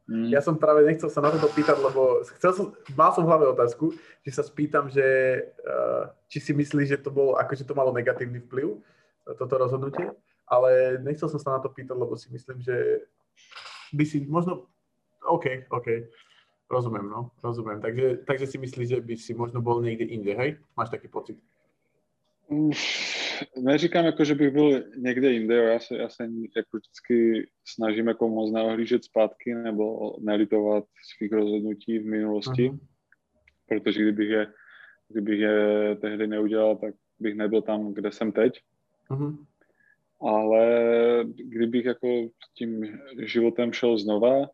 Mm. 0.05 0.29
Ja 0.29 0.45
som 0.45 0.61
práve 0.61 0.85
nechcel 0.85 1.09
sa 1.09 1.25
na 1.25 1.33
toto 1.33 1.49
pýtať, 1.49 1.81
lebo 1.81 2.21
chcel 2.37 2.53
som, 2.53 2.67
mal 2.93 3.17
som 3.17 3.25
v 3.25 3.31
hlave 3.33 3.49
otázku, 3.49 3.97
že 4.21 4.37
sa 4.37 4.45
spýtam, 4.45 4.93
že 4.93 5.01
uh, 5.65 6.13
či 6.29 6.45
si 6.45 6.53
myslíš, 6.53 6.89
že 6.93 6.99
to 7.01 7.09
bolo, 7.09 7.41
akože 7.41 7.65
to 7.65 7.73
malo 7.73 7.89
negatívny 7.89 8.45
vplyv, 8.45 8.85
toto 9.25 9.55
rozhodnutie, 9.57 10.13
ale 10.49 10.99
nechcel 11.01 11.29
som 11.29 11.41
sa 11.41 11.57
na 11.57 11.61
to 11.61 11.73
pýtať, 11.73 11.97
lebo 11.97 12.17
si 12.17 12.33
myslím, 12.33 12.61
že 12.61 13.05
by 13.95 14.05
si 14.05 14.27
možno, 14.27 14.69
OK, 15.25 15.69
OK, 15.71 15.89
rozumiem, 16.71 17.07
no, 17.09 17.31
rozumiem. 17.41 17.81
Takže, 17.81 18.27
takže 18.27 18.47
si 18.47 18.59
myslíš, 18.59 18.89
že 18.89 18.99
by 19.01 19.15
si 19.17 19.33
možno 19.35 19.61
bol 19.65 19.81
niekde 19.81 20.05
inde, 20.05 20.35
hej? 20.37 20.51
Máš 20.77 20.91
taký 20.91 21.09
pocit? 21.09 21.39
neříkám, 23.57 24.05
jako, 24.05 24.25
že 24.25 24.35
bych 24.35 24.51
byl 24.51 24.85
někde 24.97 25.33
jinde, 25.33 25.55
já 25.55 25.79
se, 25.79 25.97
já 25.97 26.09
se 26.09 26.23
jako 26.57 26.77
vždycky 26.77 27.49
snažím 27.65 28.09
jako 28.09 28.29
moc 28.29 28.53
neohlížet 28.53 29.05
zpátky 29.05 29.55
nebo 29.55 30.17
nelitovat 30.21 30.85
svých 31.17 31.33
rozhodnutí 31.33 31.99
v 31.99 32.07
minulosti, 32.07 32.71
uh-huh. 32.71 32.79
protože 33.69 34.03
kdybych 34.03 34.31
je, 34.31 34.53
kdybych 35.09 35.41
je 35.41 35.97
tehdy 36.01 36.27
neudělal, 36.27 36.77
tak 36.77 36.95
bych 37.19 37.35
nebyl 37.35 37.63
tam, 37.63 37.95
kde 37.95 38.13
jsem 38.13 38.33
teď. 38.33 38.61
Uh-huh. 39.11 39.47
Ale 40.25 40.65
kdybych 41.37 41.85
jako 41.85 42.09
tím 42.55 42.99
životem 43.19 43.73
šel 43.73 43.99
znova 43.99 44.49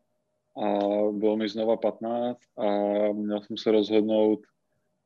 a 0.63 0.67
bylo 1.13 1.37
mi 1.37 1.49
znova 1.49 1.77
15 1.77 2.39
a 2.59 2.67
měl 3.13 3.41
jsem 3.43 3.57
se 3.57 3.71
rozhodnout, 3.71 4.41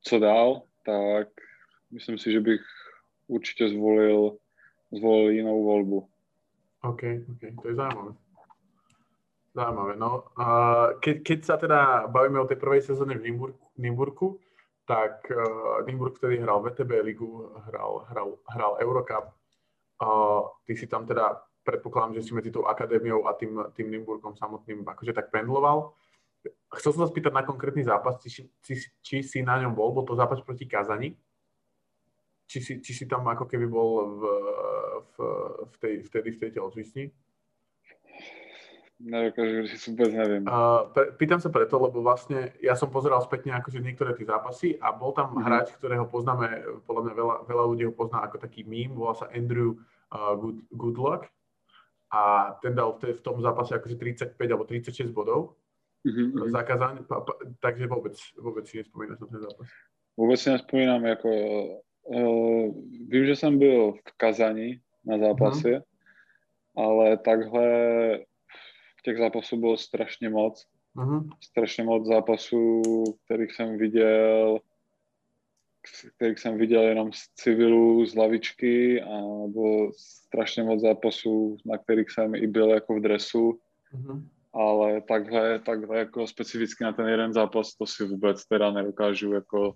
co 0.01 0.19
dál, 0.19 0.61
tak 0.85 1.27
myslím 1.91 2.17
si, 2.17 2.31
že 2.31 2.39
bych 2.39 2.61
určite 3.27 3.69
zvolil, 3.69 4.37
zvolil 4.93 5.33
inú 5.33 5.65
voľbu. 5.65 5.99
OK, 6.85 7.01
OK, 7.29 7.41
to 7.61 7.67
je 7.67 7.75
zaujímavé. 7.75 8.11
Zaujímavé, 9.55 9.93
no. 9.97 10.23
Uh, 10.37 10.99
keď, 10.99 11.15
keď 11.23 11.39
teda 11.57 11.79
bavíme 12.07 12.39
o 12.39 12.49
tej 12.49 12.57
prvej 12.61 12.81
sezóne 12.81 13.17
v 13.17 13.49
Nimburku 13.77 14.37
tak 14.85 15.25
uh, 15.33 15.81
Nimburg 15.85 16.15
vtedy 16.17 16.37
hral 16.37 16.61
VTB 16.61 16.91
ligu, 17.01 17.49
hral, 17.65 18.05
hral, 18.09 18.37
hral 18.45 18.77
Eurocup. 18.81 19.33
Uh, 19.95 20.51
ty 20.67 20.75
si 20.75 20.91
tam 20.91 21.07
teda, 21.07 21.39
predpokladám, 21.63 22.19
že 22.19 22.27
si 22.27 22.31
medzi 22.35 22.51
tou 22.51 22.67
akadémiou 22.67 23.25
a 23.25 23.33
tým, 23.33 23.71
tým 23.73 23.87
Nimburgom 23.89 24.35
samotným 24.35 24.83
akože 24.83 25.15
tak 25.15 25.31
pendloval. 25.31 25.95
Chcel 26.75 26.93
som 26.93 27.07
sa 27.07 27.09
spýtať 27.09 27.33
na 27.33 27.47
konkrétny 27.47 27.81
zápas, 27.81 28.19
či, 28.21 28.45
či, 28.61 28.73
či 29.01 29.15
si 29.23 29.39
na 29.41 29.57
ňom 29.57 29.73
bol, 29.73 29.95
bol 29.95 30.05
to 30.05 30.13
zápas 30.13 30.43
proti 30.43 30.67
Kazani, 30.67 31.15
či 32.45 32.59
si, 32.61 32.73
či 32.83 32.91
si 32.93 33.05
tam 33.09 33.25
ako 33.25 33.49
keby 33.49 33.65
bol 33.65 34.19
v, 34.19 34.23
v, 35.01 35.15
v 35.65 35.75
tej, 35.81 35.93
vtedy 36.05 36.29
v 36.35 36.39
tej 36.45 36.51
telocvični? 36.53 37.03
Nedokážem 38.95 39.67
si 39.67 39.91
vôbec 39.91 40.15
neviem. 40.15 40.47
Uh, 40.47 40.87
pýtam 41.19 41.43
sa 41.43 41.51
preto, 41.51 41.75
lebo 41.75 41.99
vlastne 41.99 42.55
ja 42.63 42.79
som 42.79 42.87
pozeral 42.87 43.19
spätne 43.19 43.51
akože 43.59 43.83
niektoré 43.83 44.15
tie 44.15 44.23
zápasy 44.23 44.79
a 44.79 44.95
bol 44.95 45.11
tam 45.11 45.35
mm-hmm. 45.35 45.43
hráč, 45.43 45.67
ktorého 45.75 46.07
poznáme, 46.07 46.63
podľa 46.87 47.01
mňa 47.03 47.13
veľa, 47.13 47.35
veľa 47.43 47.63
ľudí 47.75 47.83
ho 47.83 47.93
pozná 47.93 48.23
ako 48.23 48.39
taký 48.39 48.63
mím, 48.63 48.95
volá 48.95 49.11
sa 49.19 49.27
Andrew 49.35 49.75
uh, 50.15 50.39
Good, 50.39 50.63
Goodluck 50.71 51.27
a 52.07 52.55
ten 52.63 52.71
dal 52.71 52.95
v, 52.95 53.19
v 53.19 53.21
tom 53.21 53.43
zápase 53.43 53.75
akože 53.75 53.99
35 53.99 54.39
alebo 54.39 54.63
36 54.63 55.11
bodov 55.11 55.59
mm-hmm. 56.07 56.55
zakázaný, 56.55 57.03
pa, 57.03 57.19
pa, 57.19 57.35
takže 57.59 57.91
vôbec, 57.91 58.15
vôbec 58.39 58.63
si 58.63 58.79
nespomínaš 58.79 59.19
na 59.19 59.27
ten 59.27 59.41
zápas. 59.43 59.67
Vôbec 60.15 60.39
si 60.39 60.47
nespomínam, 60.47 61.03
ako 61.03 61.29
Uh, 62.05 62.73
vím, 63.07 63.25
že 63.25 63.35
jsem 63.35 63.59
byl 63.59 63.91
v 63.91 64.17
Kazani 64.17 64.79
na 65.05 65.17
zápase, 65.17 65.69
uh-huh. 65.69 65.83
ale 66.75 67.17
takhle 67.17 67.69
těch 69.05 69.17
zápasů 69.17 69.57
bylo 69.57 69.77
strašně 69.77 70.29
moc. 70.29 70.65
Uh-huh. 70.95 71.29
Strašně 71.43 71.83
moc 71.83 72.07
zápasů, 72.07 72.81
kterých 73.25 73.51
jsem 73.51 73.77
viděl, 73.77 74.59
kterých 76.15 76.39
jsem 76.39 76.57
viděl 76.57 76.81
jenom 76.81 77.13
z 77.13 77.27
civilu, 77.35 78.05
z 78.05 78.15
lavičky 78.15 79.01
a 79.01 79.21
bylo 79.47 79.91
strašně 79.97 80.63
moc 80.63 80.81
zápasů, 80.81 81.57
na 81.65 81.77
kterých 81.77 82.11
jsem 82.11 82.35
i 82.35 82.47
byl 82.47 82.69
jako 82.69 82.95
v 82.95 83.01
dresu. 83.01 83.59
Uh-huh. 83.95 84.23
Ale 84.53 85.01
takhle, 85.01 85.59
takhle 85.59 85.97
jako 85.97 86.27
specificky 86.27 86.83
na 86.83 86.93
ten 86.93 87.07
jeden 87.07 87.33
zápas 87.33 87.75
to 87.75 87.85
si 87.85 88.05
vůbec 88.05 88.45
teda 88.45 88.71
nedokážu 88.71 89.33
jako 89.33 89.73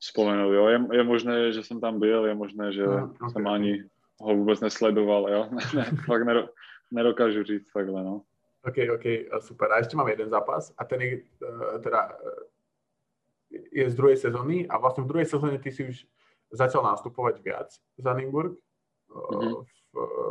spomenul. 0.00 0.54
Jo. 0.54 0.66
Je, 0.68 0.80
je 0.92 1.04
možné, 1.04 1.52
že 1.52 1.62
jsem 1.62 1.80
tam 1.80 2.00
byl, 2.00 2.26
je 2.26 2.34
možné, 2.34 2.72
že 2.72 2.86
no, 2.86 3.04
okay. 3.04 3.30
jsem 3.30 3.46
ani 3.46 3.84
ho 4.20 4.36
vůbec 4.36 4.60
nesledoval. 4.60 5.32
Jo. 5.32 5.48
ne, 5.74 5.84
fakt 6.06 6.24
nedo, 6.26 6.48
nedokážu 6.90 7.42
říct 7.42 7.72
takhle. 7.72 8.04
No. 8.04 8.22
OK, 8.64 8.76
OK, 8.94 9.04
super. 9.42 9.72
A 9.72 9.78
ještě 9.78 9.96
mám 9.96 10.08
jeden 10.08 10.30
zápas 10.30 10.72
a 10.78 10.84
ten 10.84 11.00
je 11.00 11.22
uh, 11.42 11.82
teda 11.82 12.08
uh, 12.08 12.30
je 13.72 13.90
z 13.90 13.94
druhej 13.94 14.16
sezóny 14.16 14.68
a 14.68 14.78
vlastne 14.78 15.02
v 15.02 15.10
druhej 15.10 15.26
sezóne 15.26 15.58
ty 15.58 15.74
si 15.74 15.82
už 15.82 16.06
začal 16.54 16.82
nastupovať 16.82 17.42
viac 17.42 17.74
za 17.98 18.12
Nymburk. 18.14 18.54
Mm-hmm. 19.10 19.66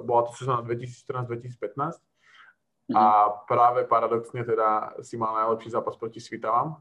Bola 0.07 0.23
to 0.23 0.32
sezóna 0.39 0.63
2014-2015 0.63 1.75
mm-hmm. 1.75 2.95
a 2.95 3.27
práve 3.43 3.84
paradoxne 3.84 4.47
teda 4.47 4.95
si 5.03 5.19
mal 5.19 5.36
najlepší 5.36 5.75
zápas 5.75 5.99
proti 5.99 6.23
Svitavám 6.23 6.80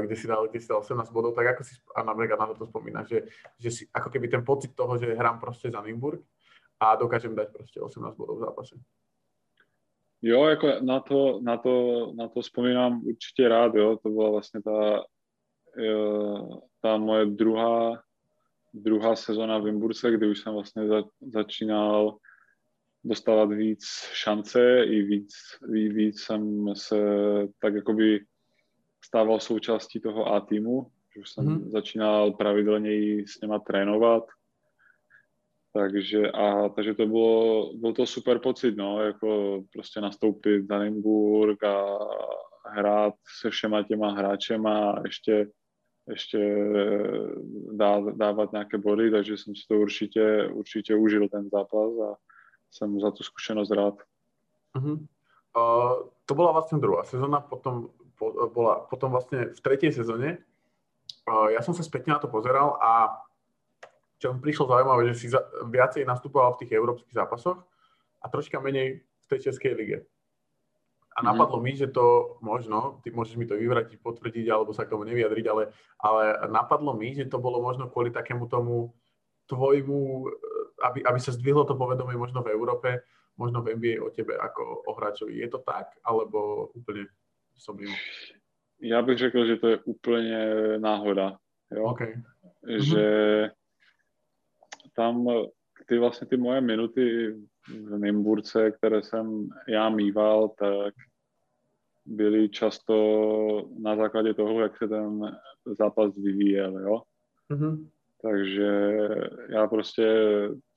kde 0.00 0.16
si 0.16 0.26
dal, 0.26 0.48
kde 0.50 0.60
si 0.60 0.66
dal 0.66 0.82
18 0.82 1.14
bodov, 1.14 1.38
tak 1.38 1.54
ako 1.54 1.62
si, 1.62 1.78
a 1.94 2.02
na 2.02 2.14
na 2.14 2.54
to 2.54 2.66
spomína, 2.66 3.06
že, 3.06 3.30
že 3.58 3.70
si, 3.70 3.82
ako 3.94 4.10
keby 4.10 4.26
ten 4.26 4.42
pocit 4.42 4.74
toho, 4.74 4.98
že 4.98 5.14
hrám 5.14 5.38
proste 5.38 5.70
za 5.70 5.78
Nymburk 5.78 6.18
a 6.82 6.98
dokážem 6.98 7.30
dať 7.34 7.54
proste 7.54 7.78
18 7.78 8.18
bodov 8.18 8.42
v 8.42 8.44
zápase. 8.50 8.74
Jo, 10.22 10.44
jako 10.44 10.72
na 10.80 11.00
to, 11.00 11.40
na 11.42 11.56
to, 11.56 12.06
na 12.16 12.28
to 12.28 12.40
vzpomínám 12.40 13.02
určitě 13.06 13.48
rád, 13.48 13.74
jo. 13.74 13.98
To 14.02 14.08
byla 14.08 14.30
vlastně 14.30 14.62
ta, 14.62 15.04
ta 16.80 16.96
moje 16.96 17.26
druhá, 17.26 18.02
druhá 18.74 19.16
sezona 19.16 19.58
v 19.58 19.66
Imburce, 19.66 20.10
kdy 20.10 20.30
už 20.30 20.40
jsem 20.40 20.52
vlastně 20.52 20.86
za, 20.86 21.02
začínal 21.20 22.16
dostávat 23.04 23.44
víc 23.44 23.84
šance 24.12 24.84
i 24.84 25.02
víc, 25.02 25.34
víc, 25.68 25.92
víc 25.92 26.20
jsem 26.20 26.74
se 26.76 26.98
tak 27.58 27.74
jakoby 27.74 28.24
stával 29.04 29.40
součástí 29.40 30.00
toho 30.00 30.34
A 30.34 30.40
týmu, 30.40 30.86
že 31.14 31.20
už 31.20 31.30
jsem 31.30 31.44
mm-hmm. 31.44 31.70
začínal 31.70 32.32
pravidelně 32.32 33.22
s 33.26 33.40
něma 33.40 33.58
trénovat, 33.58 34.24
takže, 35.72 36.30
a, 36.30 36.68
takže 36.68 36.94
to 36.94 37.06
bylo, 37.06 37.70
byl 37.74 37.92
to 37.92 38.06
super 38.06 38.38
pocit, 38.38 38.76
no, 38.76 39.00
jako 39.00 39.60
prostě 39.72 40.00
nastoupit 40.00 40.66
za 40.68 40.78
Nymburk 40.78 41.64
a 41.64 41.98
hrát 42.66 43.14
se 43.40 43.50
všema 43.50 43.82
těma 43.82 44.10
hráčema 44.10 44.92
a 44.92 45.02
ještě, 45.06 45.50
ještě 46.08 46.56
dá, 47.72 48.00
dávat 48.00 48.52
nějaké 48.52 48.78
body, 48.78 49.10
takže 49.10 49.36
jsem 49.36 49.54
si 49.54 49.62
to 49.68 49.74
určitě, 49.74 50.48
určitě 50.52 50.94
užil 50.94 51.28
ten 51.28 51.48
zápas 51.48 51.92
a 52.10 52.16
jsem 52.70 53.00
za 53.00 53.10
tu 53.10 53.22
zkušenost 53.22 53.70
rád. 53.70 53.94
Uh-huh. 54.76 55.06
Uh, 55.56 56.08
to 56.26 56.34
byla 56.34 56.52
vlastně 56.52 56.78
druhá 56.78 57.04
sezóna, 57.04 57.40
potom, 57.40 57.88
po, 58.18 58.50
bola, 58.54 58.80
potom 58.80 59.10
vlastně 59.10 59.44
v 59.44 59.60
třetí 59.60 59.92
sezóně. 59.92 60.38
Uh, 61.28 61.46
já 61.46 61.62
jsem 61.62 61.74
se 61.74 61.82
zpětně 61.82 62.12
na 62.12 62.18
to 62.18 62.28
pozeral 62.28 62.78
a 62.82 63.18
čo 64.22 64.30
mi 64.30 64.38
prišlo 64.38 64.70
zaujímavé, 64.70 65.10
že 65.10 65.18
si 65.18 65.26
za, 65.26 65.42
viacej 65.66 66.06
nastupoval 66.06 66.54
v 66.54 66.62
tých 66.62 66.78
európskych 66.78 67.10
zápasoch 67.10 67.58
a 68.22 68.30
troška 68.30 68.62
menej 68.62 69.02
v 69.02 69.26
tej 69.26 69.50
Českej 69.50 69.74
lige. 69.74 69.98
A 69.98 70.06
mm-hmm. 70.06 71.26
napadlo 71.26 71.58
mi, 71.58 71.74
že 71.74 71.90
to 71.90 72.38
možno, 72.38 73.02
ty 73.02 73.10
môžeš 73.10 73.34
mi 73.34 73.50
to 73.50 73.58
vyvratiť, 73.58 73.98
potvrdiť, 73.98 74.46
alebo 74.46 74.70
sa 74.70 74.86
k 74.86 74.94
tomu 74.94 75.02
nevyjadriť, 75.10 75.44
ale, 75.50 75.74
ale 75.98 76.38
napadlo 76.46 76.94
mi, 76.94 77.18
že 77.18 77.26
to 77.26 77.42
bolo 77.42 77.58
možno 77.58 77.90
kvôli 77.90 78.14
takému 78.14 78.46
tomu 78.46 78.94
tvojmu, 79.50 80.30
aby, 80.86 81.02
aby 81.02 81.18
sa 81.18 81.34
zdvihlo 81.34 81.66
to 81.66 81.74
povedomie 81.74 82.14
možno 82.14 82.46
v 82.46 82.54
Európe, 82.54 83.02
možno 83.34 83.58
v 83.58 83.74
NBA 83.74 83.98
o 83.98 84.14
tebe 84.14 84.38
ako 84.38 84.86
o 84.86 84.92
hráčovi. 84.94 85.42
Je 85.42 85.50
to 85.50 85.58
tak, 85.66 85.98
alebo 86.06 86.70
úplne 86.78 87.10
som 87.58 87.74
mimo? 87.74 87.92
Já 88.82 89.02
bych 89.02 89.18
řekl, 89.18 89.44
že 89.44 89.56
to 89.56 89.68
je 89.68 89.78
úplně 89.78 90.38
náhoda. 90.78 91.38
Jo? 91.70 91.84
Okay. 91.84 92.22
Že 92.66 92.98
mm-hmm 92.98 93.61
tam 94.96 95.26
ty 95.86 95.98
vlastně 95.98 96.26
ty 96.26 96.36
moje 96.36 96.60
minuty 96.60 97.36
v 97.68 97.98
Nymburce, 97.98 98.70
které 98.70 99.02
jsem 99.02 99.48
já 99.68 99.88
mýval, 99.90 100.48
tak 100.48 100.94
byly 102.06 102.48
často 102.48 102.94
na 103.78 103.96
základě 103.96 104.34
toho, 104.34 104.60
jak 104.60 104.76
se 104.76 104.88
ten 104.88 105.36
zápas 105.78 106.16
vyvíjel, 106.16 106.78
jo. 106.78 107.02
Mm-hmm. 107.50 107.88
Takže 108.22 108.98
já 109.48 109.66
prostě 109.66 110.06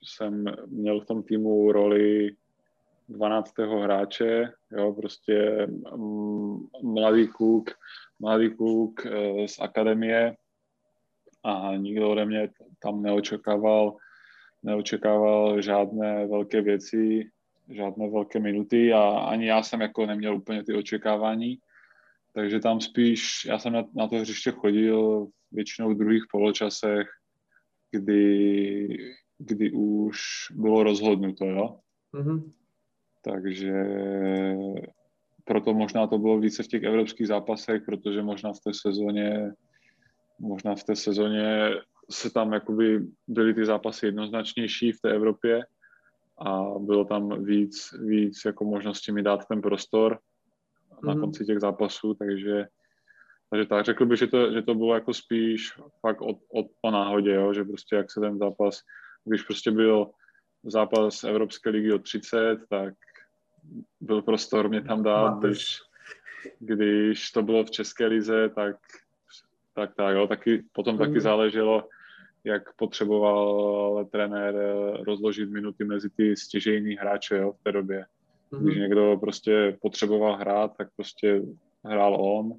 jsem 0.04 0.46
měl 0.66 1.02
v 1.02 1.06
tom 1.06 1.24
týmu 1.24 1.72
roli 1.72 2.36
12. 3.10 3.58
hráče, 3.58 4.54
jo, 4.72 4.94
prostě 4.94 5.68
mladý 6.84 7.28
kluk, 7.28 7.70
mladý 8.20 8.56
kluk 8.56 9.06
eh, 9.06 9.48
z 9.48 9.60
akademie 9.60 10.36
a 11.44 11.76
nikdo 11.78 12.12
ode 12.12 12.26
mě 12.26 12.50
tam 12.80 13.02
neočekával 13.02 13.96
neočekával 14.66 15.62
žádné 15.62 16.28
velké 16.28 16.62
věci, 16.62 17.30
žádné 17.70 18.10
velké 18.10 18.40
minuty 18.40 18.94
a 18.94 19.10
ani 19.10 19.48
já 19.48 19.64
jsem 19.64 19.82
jako 19.82 20.06
neměl 20.06 20.36
úplně 20.36 20.64
ty 20.64 20.74
očekávání. 20.74 21.58
Takže 22.34 22.60
tam 22.60 22.82
spíš, 22.82 23.46
já 23.46 23.60
jsem 23.60 23.74
na, 23.74 23.84
na 23.96 24.08
to 24.08 24.16
hřiště 24.16 24.52
chodil 24.52 25.28
většinou 25.52 25.90
v 25.90 25.98
druhých 25.98 26.24
poločasech, 26.32 27.08
kdy, 27.92 28.88
kdy 29.38 29.72
už 29.72 30.20
bylo 30.52 30.84
rozhodnuto, 30.84 31.46
jo. 31.46 31.80
Mm-hmm. 32.14 32.52
Takže 33.22 33.74
proto 35.46 35.74
možná 35.74 36.08
to 36.08 36.18
bylo 36.18 36.40
více 36.40 36.64
v 36.64 36.68
těch 36.68 36.84
evropských 36.84 37.28
zápasech, 37.28 37.82
protože 37.86 38.22
možná 38.22 38.54
v 38.54 38.60
té 38.60 38.72
sezóně 38.74 39.52
možná 40.40 40.76
v 40.76 40.84
té 40.84 40.96
sezóně 40.96 41.70
se 42.10 42.30
tam 42.30 42.54
jakoby 42.54 43.02
byly 43.28 43.54
ty 43.54 43.66
zápasy 43.66 44.06
jednoznačnější 44.06 44.92
v 44.92 45.02
té 45.02 45.12
Evropě 45.12 45.66
a 46.38 46.64
bylo 46.80 47.06
tam 47.06 47.46
víc, 47.46 47.94
víc 48.00 48.42
jako 48.46 48.66
možnosti 48.66 49.12
mi 49.12 49.24
dát 49.24 49.48
ten 49.48 49.62
prostor 49.62 50.14
mm-hmm. 50.14 51.08
na 51.08 51.14
mhm. 51.14 51.22
konci 51.22 51.46
těch 51.46 51.60
zápasů, 51.60 52.14
takže 52.14 52.66
takže 53.50 53.66
tak, 53.66 53.86
řekl 53.86 54.06
bych, 54.06 54.20
že 54.20 54.28
to, 54.28 54.52
že 54.52 54.62
to 54.62 54.76
bylo 54.76 54.94
jako 54.94 55.14
spíš 55.14 55.74
fakt 56.02 56.22
o, 56.22 56.30
o, 56.30 56.70
o 56.82 56.92
náhodě, 56.92 57.34
jo? 57.34 57.54
že 57.54 57.64
prostě 57.64 57.96
jak 57.96 58.12
se 58.12 58.20
ten 58.20 58.38
zápas, 58.38 58.82
když 59.26 59.42
prostě 59.42 59.72
byl 59.72 60.12
zápas 60.64 61.24
Evropské 61.24 61.70
ligy 61.70 61.94
o 61.94 62.00
30, 62.00 62.58
tak 62.70 62.94
byl 64.02 64.22
prostor 64.22 64.70
mě 64.70 64.82
tam 64.82 65.04
dát, 65.04 65.40
když, 65.40 65.80
když 66.60 67.32
to 67.32 67.44
bylo 67.44 67.64
v 67.64 67.72
České 67.72 68.06
lize, 68.06 68.50
tak 68.50 68.76
tak, 69.76 69.96
tak 69.96 70.16
jo, 70.16 70.28
taky, 70.28 70.64
potom 70.72 70.98
taky 70.98 71.12
mhm. 71.12 71.20
záleželo, 71.20 71.88
jak 72.46 72.76
potřeboval 72.76 74.06
trenér 74.12 74.56
eh, 74.56 75.04
rozložit 75.04 75.50
minuty 75.50 75.84
mezi 75.84 76.10
ty 76.10 76.36
stěžejní 76.36 76.96
hráče 76.96 77.38
jo, 77.38 77.52
v 77.52 77.64
té 77.64 77.72
době. 77.72 78.06
Mm-hmm. 78.52 78.64
Když 78.64 78.78
někdo 78.78 79.18
prostě 79.20 79.78
potřeboval 79.82 80.36
hrát, 80.36 80.78
tak 80.78 80.88
prostě 80.96 81.42
hrál 81.86 82.16
on. 82.22 82.54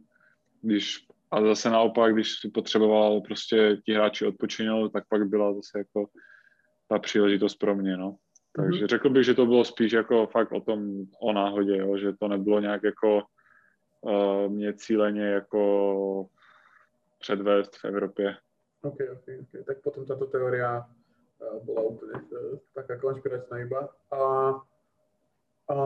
Když, 0.63 1.07
a 1.31 1.43
zase 1.43 1.71
naopak, 1.71 2.13
když 2.13 2.33
potřeboval 2.55 3.21
prostě 3.21 3.77
ti 3.85 3.95
hráči 3.95 4.27
odpočinout, 4.27 4.93
tak 4.93 5.05
pak 5.09 5.29
byla 5.29 5.55
zase 5.55 5.79
jako 5.79 6.07
ta 6.89 6.99
příležitost 6.99 7.55
pro 7.55 7.75
mě, 7.75 7.97
no. 7.97 8.17
Takže 8.57 8.85
mm-hmm. 8.85 8.89
řekl 8.89 9.11
bych, 9.11 9.25
že 9.25 9.35
to 9.35 9.47
bylo 9.47 9.65
spíš 9.65 9.93
jako 9.93 10.27
fakt 10.27 10.53
o 10.53 10.61
tom, 10.61 11.05
o 11.21 11.33
náhodě, 11.33 11.77
jo, 11.77 11.97
že 11.99 12.13
to 12.13 12.29
nebylo 12.29 12.61
nějak 12.61 12.83
jako 12.83 13.23
uh, 14.01 14.49
mě 14.49 14.75
cíleně 14.75 15.23
jako 15.23 16.27
předvést 17.19 17.77
v 17.77 17.85
Evropě. 17.85 18.37
OK, 18.87 18.99
OK, 19.19 19.27
OK. 19.43 19.53
Tak 19.67 19.77
potom 19.83 20.07
táto 20.07 20.27
teória 20.31 20.83
uh, 20.83 21.59
bola 21.67 21.83
úplne 21.83 22.17
uh, 22.19 22.57
taká 22.75 22.97
konšpiračná 22.97 23.67
iba. 23.67 23.91
A, 24.15 24.21
a 25.67 25.77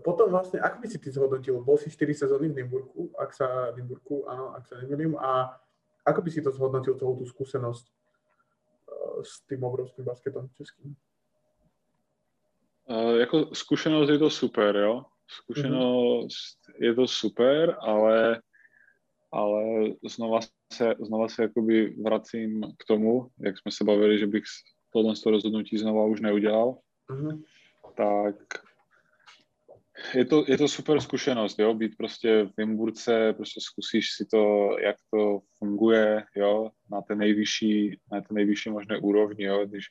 potom 0.00 0.32
vlastne, 0.32 0.60
ako 0.60 0.76
by 0.80 0.86
si 0.88 0.98
ty 0.98 1.08
zhodnotil? 1.12 1.60
Bol 1.60 1.76
si 1.76 1.92
4 1.92 2.26
sezóny 2.26 2.48
v 2.48 2.64
Nymburku, 2.64 3.12
ak 3.20 3.30
sa 3.36 3.70
Nymburku, 3.76 4.24
áno, 4.24 4.56
ak 4.56 4.64
sa 4.64 4.80
nemýlim, 4.80 5.20
a 5.20 5.52
ako 6.08 6.20
by 6.24 6.30
si 6.32 6.40
to 6.40 6.50
zhodnotil 6.50 6.96
celú 6.96 7.20
tú 7.20 7.28
skúsenosť 7.28 7.84
uh, 7.86 9.20
s 9.20 9.44
tým 9.44 9.60
obrovským 9.60 10.04
basketom 10.08 10.48
českým? 10.56 10.96
Uh, 12.88 13.20
jako 13.20 13.54
zkušenost 13.54 14.10
je 14.10 14.18
to 14.18 14.30
super, 14.30 14.76
jo. 14.76 15.04
Zkušenost 15.30 16.58
mm-hmm. 16.68 16.84
je 16.84 16.92
to 16.94 17.06
super, 17.06 17.76
ale 17.80 18.42
ale 19.32 19.62
znova 20.04 20.40
se, 20.72 20.94
znova 21.00 21.28
se 21.28 21.42
jakoby 21.42 21.94
vracím 22.02 22.62
k 22.78 22.84
tomu, 22.84 23.28
jak 23.40 23.58
jsme 23.58 23.72
se 23.72 23.84
bavili, 23.84 24.18
že 24.18 24.26
bych 24.26 24.42
tohle 24.92 25.14
toho 25.22 25.30
rozhodnutí 25.30 25.78
znova 25.78 26.04
už 26.04 26.20
neudělal, 26.20 26.78
mm-hmm. 27.10 27.42
tak 27.96 28.36
je 30.14 30.24
to, 30.24 30.44
je 30.48 30.58
to 30.58 30.68
super 30.68 31.00
zkušenost, 31.00 31.58
jo, 31.58 31.74
být 31.74 31.96
prostě 31.96 32.48
v 32.56 32.62
Imburce, 32.62 33.32
prostě 33.32 33.60
zkusíš 33.60 34.12
si 34.16 34.26
to, 34.26 34.76
jak 34.80 34.96
to 35.10 35.40
funguje, 35.58 36.24
jo, 36.36 36.70
na 36.90 37.02
té 37.02 37.14
nejvyšší, 37.14 38.00
na 38.12 38.20
té 38.20 38.34
nejvyšší 38.34 38.70
možné 38.70 38.98
úrovni, 38.98 39.44
jo, 39.44 39.66
když 39.66 39.86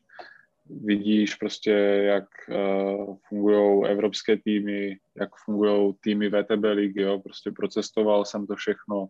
vidíš 0.70 1.36
prostě, 1.36 1.72
jak 2.06 2.28
uh, 2.50 3.16
fungují 3.30 3.86
evropské 3.86 4.38
týmy, 4.38 4.98
jak 5.16 5.30
fungují 5.46 5.94
týmy 6.02 6.30
VTB 6.30 6.64
ligy, 6.64 7.02
jo, 7.02 7.20
prostě 7.20 7.52
procestoval 7.52 8.26
jsem 8.26 8.48
to 8.48 8.56
všechno, 8.56 9.10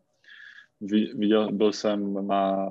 viděl, 1.16 1.52
byl 1.52 1.74
jsem 1.74 2.28
na 2.28 2.70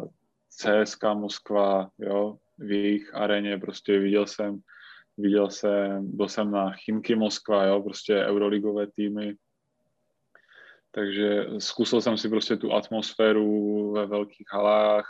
CSK 0.49 1.05
Moskva, 1.15 1.91
jo, 1.99 2.37
v 2.59 2.73
jejich 2.73 3.15
aréně, 3.15 3.59
prostě 3.59 3.99
viděl 3.99 4.27
jsem, 4.27 4.61
viděl 5.19 5.51
jsem, 5.51 6.17
byl 6.17 6.29
jsem 6.29 6.51
na 6.51 6.73
Chimky 6.73 7.15
Moskva, 7.15 7.65
jo, 7.65 7.83
prostě 7.83 8.25
euroligové 8.25 8.87
týmy, 8.87 9.35
takže 10.91 11.47
zkusil 11.59 12.01
jsem 12.01 12.19
si 12.19 12.29
prostě 12.29 12.57
tu 12.57 12.73
atmosféru 12.73 13.93
ve 13.93 14.07
velkých 14.07 14.47
halách, 14.53 15.07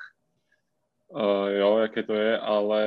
uh, 1.09 1.49
jo, 1.49 1.79
jaké 1.79 2.03
to 2.03 2.15
je, 2.15 2.39
ale 2.39 2.83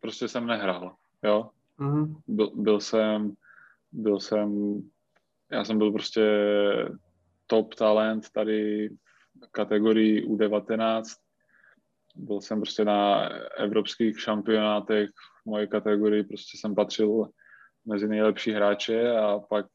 prostě 0.00 0.28
jsem 0.28 0.46
nehrál, 0.46 0.94
jo. 1.22 1.50
Mm-hmm. 1.78 2.20
Byl, 2.26 2.50
byl 2.54 2.80
jsem, 2.80 3.32
byl 3.92 4.20
jsem, 4.20 4.80
já 5.50 5.64
jsem 5.64 5.78
byl 5.78 5.92
prostě 5.92 6.22
top 7.46 7.74
talent 7.74 8.30
tady 8.30 8.88
v 8.88 9.50
kategorii 9.50 10.26
U19. 10.28 11.02
Byl 12.16 12.40
jsem 12.40 12.60
prostě 12.60 12.84
na 12.84 13.28
evropských 13.58 14.20
šampionátech 14.20 15.10
v 15.42 15.46
mojej 15.46 15.68
kategorii, 15.68 16.24
prostě 16.24 16.58
jsem 16.58 16.74
patřil 16.74 17.28
mezi 17.84 18.08
nejlepší 18.08 18.50
hráče 18.50 19.16
a 19.16 19.38
pak 19.38 19.66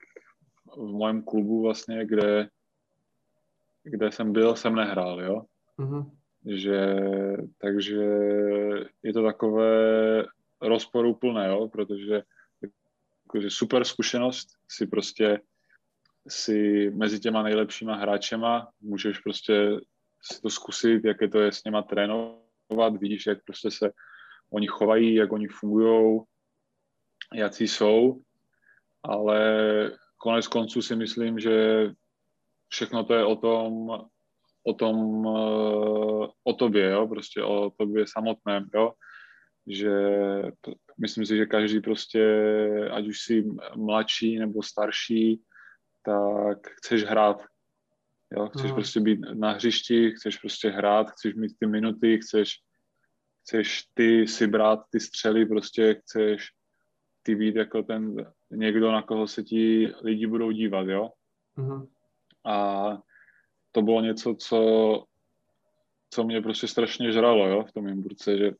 v 0.77 0.97
mém 1.05 1.23
klubu 1.23 1.61
vlastně, 1.61 2.05
kde, 2.05 2.49
kde 3.83 4.11
jsem 4.11 4.33
byl, 4.33 4.55
jsem 4.55 4.75
nehrál, 4.75 5.21
jo. 5.21 5.41
Mm-hmm. 5.79 6.11
Že, 6.45 6.97
takže 7.57 8.03
je 9.03 9.13
to 9.13 9.23
takové 9.23 9.71
rozporuplné, 10.61 11.47
jo, 11.47 11.67
protože 11.67 12.23
jakože 13.25 13.49
super 13.49 13.83
zkušenost 13.85 14.47
si 14.69 14.87
prostě 14.87 15.39
si 16.27 16.89
mezi 16.89 17.19
těma 17.19 17.43
nejlepšíma 17.43 17.95
hráčema 17.95 18.67
můžeš 18.81 19.19
prostě 19.19 19.69
si 20.21 20.41
to 20.41 20.49
zkusit, 20.49 21.05
jaké 21.05 21.27
to 21.27 21.39
je 21.39 21.51
s 21.51 21.63
něma 21.63 21.81
trénovat, 21.81 22.97
vidíš, 22.99 23.25
jak 23.25 23.43
prostě 23.43 23.71
se 23.71 23.91
oni 24.53 24.67
chovají, 24.67 25.15
jak 25.15 25.31
oni 25.31 25.47
fungují, 25.47 26.21
jaký 27.33 27.67
jsou, 27.67 28.21
ale 29.03 29.41
konec 30.17 30.47
konců 30.47 30.81
si 30.81 30.95
myslím, 30.95 31.39
že 31.39 31.87
všechno 32.69 33.03
to 33.03 33.13
je 33.13 33.25
o 33.25 33.35
tom, 33.35 33.89
o 34.63 34.73
tom, 34.73 35.25
eh, 35.27 36.27
o 36.43 36.53
tobě, 36.57 36.89
jo, 36.89 37.07
prostě 37.07 37.43
o 37.43 37.69
tobě 37.69 38.05
samotném, 38.07 38.69
jo, 38.75 38.91
že 39.67 39.91
myslím 41.01 41.25
si, 41.25 41.37
že 41.37 41.45
každý 41.45 41.79
prostě, 41.79 42.23
ať 42.91 43.07
už 43.07 43.19
si 43.19 43.45
mladší 43.75 44.39
nebo 44.39 44.63
starší, 44.63 45.41
tak 46.01 46.67
chceš 46.67 47.03
hrát, 47.03 47.45
jo, 48.31 48.49
chceš 48.49 48.65
hmm. 48.65 48.75
prostě 48.75 48.99
být 48.99 49.19
na 49.33 49.51
hřišti, 49.51 50.11
chceš 50.11 50.37
prostě 50.37 50.69
hrát, 50.69 51.11
chceš 51.11 51.35
mít 51.35 51.51
ty 51.59 51.67
minuty, 51.67 52.19
chceš, 52.19 52.53
chceš 53.41 53.83
ty 53.93 54.27
si 54.27 54.47
brát 54.47 54.79
ty 54.89 54.99
střely, 54.99 55.45
prostě 55.45 55.93
chceš 55.93 56.47
ty 57.23 57.35
být 57.35 57.55
jako 57.55 57.83
ten 57.83 58.31
někdo, 58.51 58.91
na 58.91 59.01
koho 59.01 59.27
se 59.27 59.43
ti 59.43 59.93
lidi 60.01 60.27
budou 60.27 60.51
dívat, 60.51 60.87
jo. 60.87 61.09
Mm-hmm. 61.57 61.87
A 62.45 62.97
to 63.71 63.81
bylo 63.81 64.01
něco, 64.01 64.35
co, 64.35 65.03
co 66.09 66.23
mě 66.23 66.41
prostě 66.41 66.67
strašně 66.67 67.11
žralo, 67.11 67.47
jo, 67.47 67.63
v 67.63 67.71
tom 67.71 67.87
Imburce, 67.87 68.37
že 68.37 68.51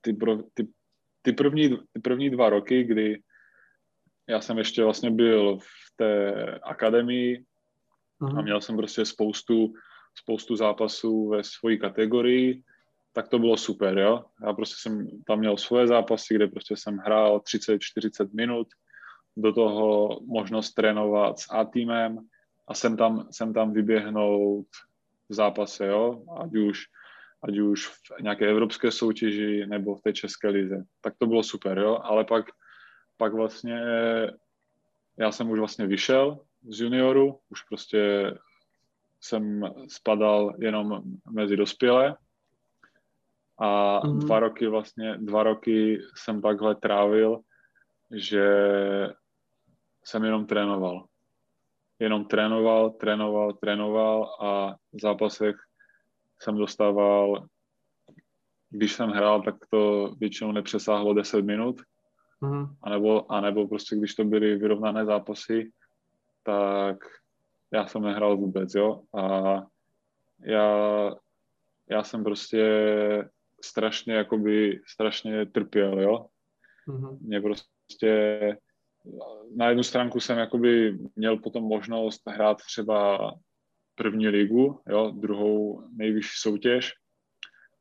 ty, 0.00 0.12
pro, 0.12 0.42
ty, 0.54 0.68
ty, 1.22 1.32
první, 1.32 1.68
ty 1.92 2.00
první 2.02 2.30
dva 2.30 2.50
roky, 2.50 2.84
kdy 2.84 3.22
já 4.30 4.40
jsem 4.40 4.58
ještě 4.58 4.84
vlastně 4.84 5.10
byl 5.10 5.58
v 5.58 5.96
té 5.96 6.34
akademii 6.62 7.44
mm-hmm. 8.22 8.38
a 8.38 8.42
měl 8.42 8.60
jsem 8.60 8.76
prostě 8.76 9.04
spoustu, 9.04 9.72
spoustu 10.14 10.56
zápasů 10.56 11.28
ve 11.28 11.44
své 11.44 11.76
kategorii, 11.76 12.62
tak 13.12 13.28
to 13.28 13.38
bylo 13.38 13.56
super, 13.56 13.98
jo. 13.98 14.24
Já 14.46 14.52
prostě 14.52 14.76
jsem 14.78 15.06
tam 15.26 15.38
měl 15.38 15.56
svoje 15.56 15.86
zápasy, 15.86 16.34
kde 16.34 16.46
prostě 16.46 16.76
jsem 16.76 16.96
hrál 16.96 17.38
30-40 17.38 18.28
minut, 18.34 18.68
do 19.36 19.52
toho 19.52 20.20
možnost 20.26 20.72
trénovat 20.72 21.38
s 21.38 21.46
A-týmem 21.50 22.18
a 22.68 22.74
jsem 22.74 22.96
tam, 22.96 23.28
jsem 23.30 23.52
tam 23.54 23.72
vyběhnout 23.72 24.66
v 25.28 25.34
zápase, 25.34 25.86
jo, 25.86 26.22
ať 26.40 26.56
už, 26.56 26.78
ať 27.42 27.58
už 27.58 27.86
v 27.86 28.22
nějaké 28.22 28.48
evropské 28.50 28.90
soutěži 28.90 29.66
nebo 29.66 29.96
v 29.96 30.02
té 30.02 30.12
české 30.12 30.48
lize. 30.48 30.84
Tak 31.00 31.14
to 31.18 31.26
bylo 31.26 31.42
super, 31.42 31.78
jo, 31.78 31.98
ale 32.02 32.24
pak, 32.24 32.46
pak 33.20 33.32
vlastně 33.32 33.80
já 35.16 35.32
jsem 35.32 35.50
už 35.50 35.58
vlastně 35.58 35.86
vyšel 35.86 36.40
z 36.68 36.80
junioru, 36.80 37.38
už 37.48 37.62
prostě 37.62 38.34
jsem 39.20 39.62
spadal 39.88 40.54
jenom 40.58 41.02
mezi 41.30 41.56
dospělé 41.56 42.16
a 43.58 44.00
mm. 44.06 44.18
dva 44.18 44.40
roky 44.40 44.66
vlastně, 44.66 45.18
dva 45.18 45.42
roky 45.42 46.00
jsem 46.14 46.42
takhle 46.42 46.74
trávil, 46.74 47.40
že 48.14 48.46
jsem 50.04 50.24
jenom 50.24 50.46
trénoval. 50.46 51.06
Jenom 51.98 52.24
trénoval, 52.24 52.90
trénoval, 52.90 53.52
trénoval 53.52 54.36
a 54.40 54.76
v 54.92 55.00
zápasech 55.00 55.56
jsem 56.38 56.56
dostával, 56.56 57.46
když 58.70 58.92
jsem 58.92 59.10
hrál, 59.10 59.42
tak 59.42 59.54
to 59.70 60.14
většinou 60.18 60.52
nepřesáhlo 60.52 61.14
10 61.14 61.44
minut. 61.44 61.82
Mm. 62.40 62.66
A, 62.82 62.90
nebo, 62.90 63.32
a 63.32 63.40
nebo 63.40 63.68
prostě, 63.68 63.96
když 63.96 64.14
to 64.14 64.24
byly 64.24 64.56
vyrovnané 64.56 65.04
zápasy, 65.04 65.72
tak 66.42 66.96
já 67.72 67.86
jsem 67.86 68.02
nehrál 68.02 68.36
vůbec, 68.36 68.74
jo. 68.74 69.02
A 69.14 69.54
já, 70.44 71.10
já 71.90 72.02
jsem 72.02 72.24
prostě 72.24 72.64
strašně, 73.64 74.14
jakoby, 74.14 74.80
strašně 74.86 75.46
trpěl, 75.46 76.00
jo. 76.00 76.26
Mm-hmm. 76.88 77.18
Mě 77.20 77.40
prostě 77.40 78.56
na 79.56 79.68
jednu 79.68 79.82
stránku 79.82 80.20
jsem 80.20 80.38
jakoby 80.38 80.98
měl 81.16 81.36
potom 81.36 81.64
možnost 81.64 82.22
hrát 82.26 82.56
třeba 82.56 83.32
první 83.94 84.28
ligu, 84.28 84.80
jo, 84.88 85.10
druhou 85.10 85.88
nejvyšší 85.96 86.32
soutěž, 86.34 86.92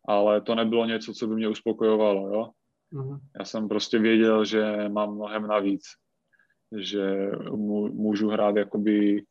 ale 0.07 0.41
to 0.41 0.55
nebylo 0.55 0.85
něco, 0.85 1.13
co 1.13 1.27
by 1.27 1.35
mě 1.35 1.47
uspokojovalo, 1.47 2.33
jo. 2.33 2.49
Mm-hmm. 2.93 3.19
Já 3.39 3.45
jsem 3.45 3.67
prostě 3.67 3.99
věděl, 3.99 4.45
že 4.45 4.89
mám 4.89 5.15
mnohem 5.15 5.47
navíc, 5.47 5.81
že 6.77 7.31
můžu 7.91 8.29
hrát 8.29 8.55
jakoby, 8.55 9.23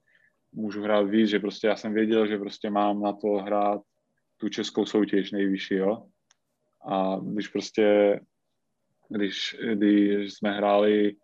můžu 0.52 0.82
hrát 0.82 1.02
víc, 1.02 1.28
že 1.28 1.38
prostě 1.38 1.66
já 1.66 1.76
jsem 1.76 1.94
věděl, 1.94 2.26
že 2.26 2.38
prostě 2.38 2.70
mám 2.70 3.02
na 3.02 3.12
to 3.12 3.28
hrát 3.28 3.80
tu 4.36 4.48
českou 4.48 4.86
soutěž 4.86 5.32
nejvyšší, 5.32 5.74
jo. 5.74 6.06
A 6.88 7.20
když 7.22 7.48
prostě, 7.48 8.20
když, 9.08 9.56
když 9.74 10.34
jsme 10.34 10.52
hráli 10.52 11.16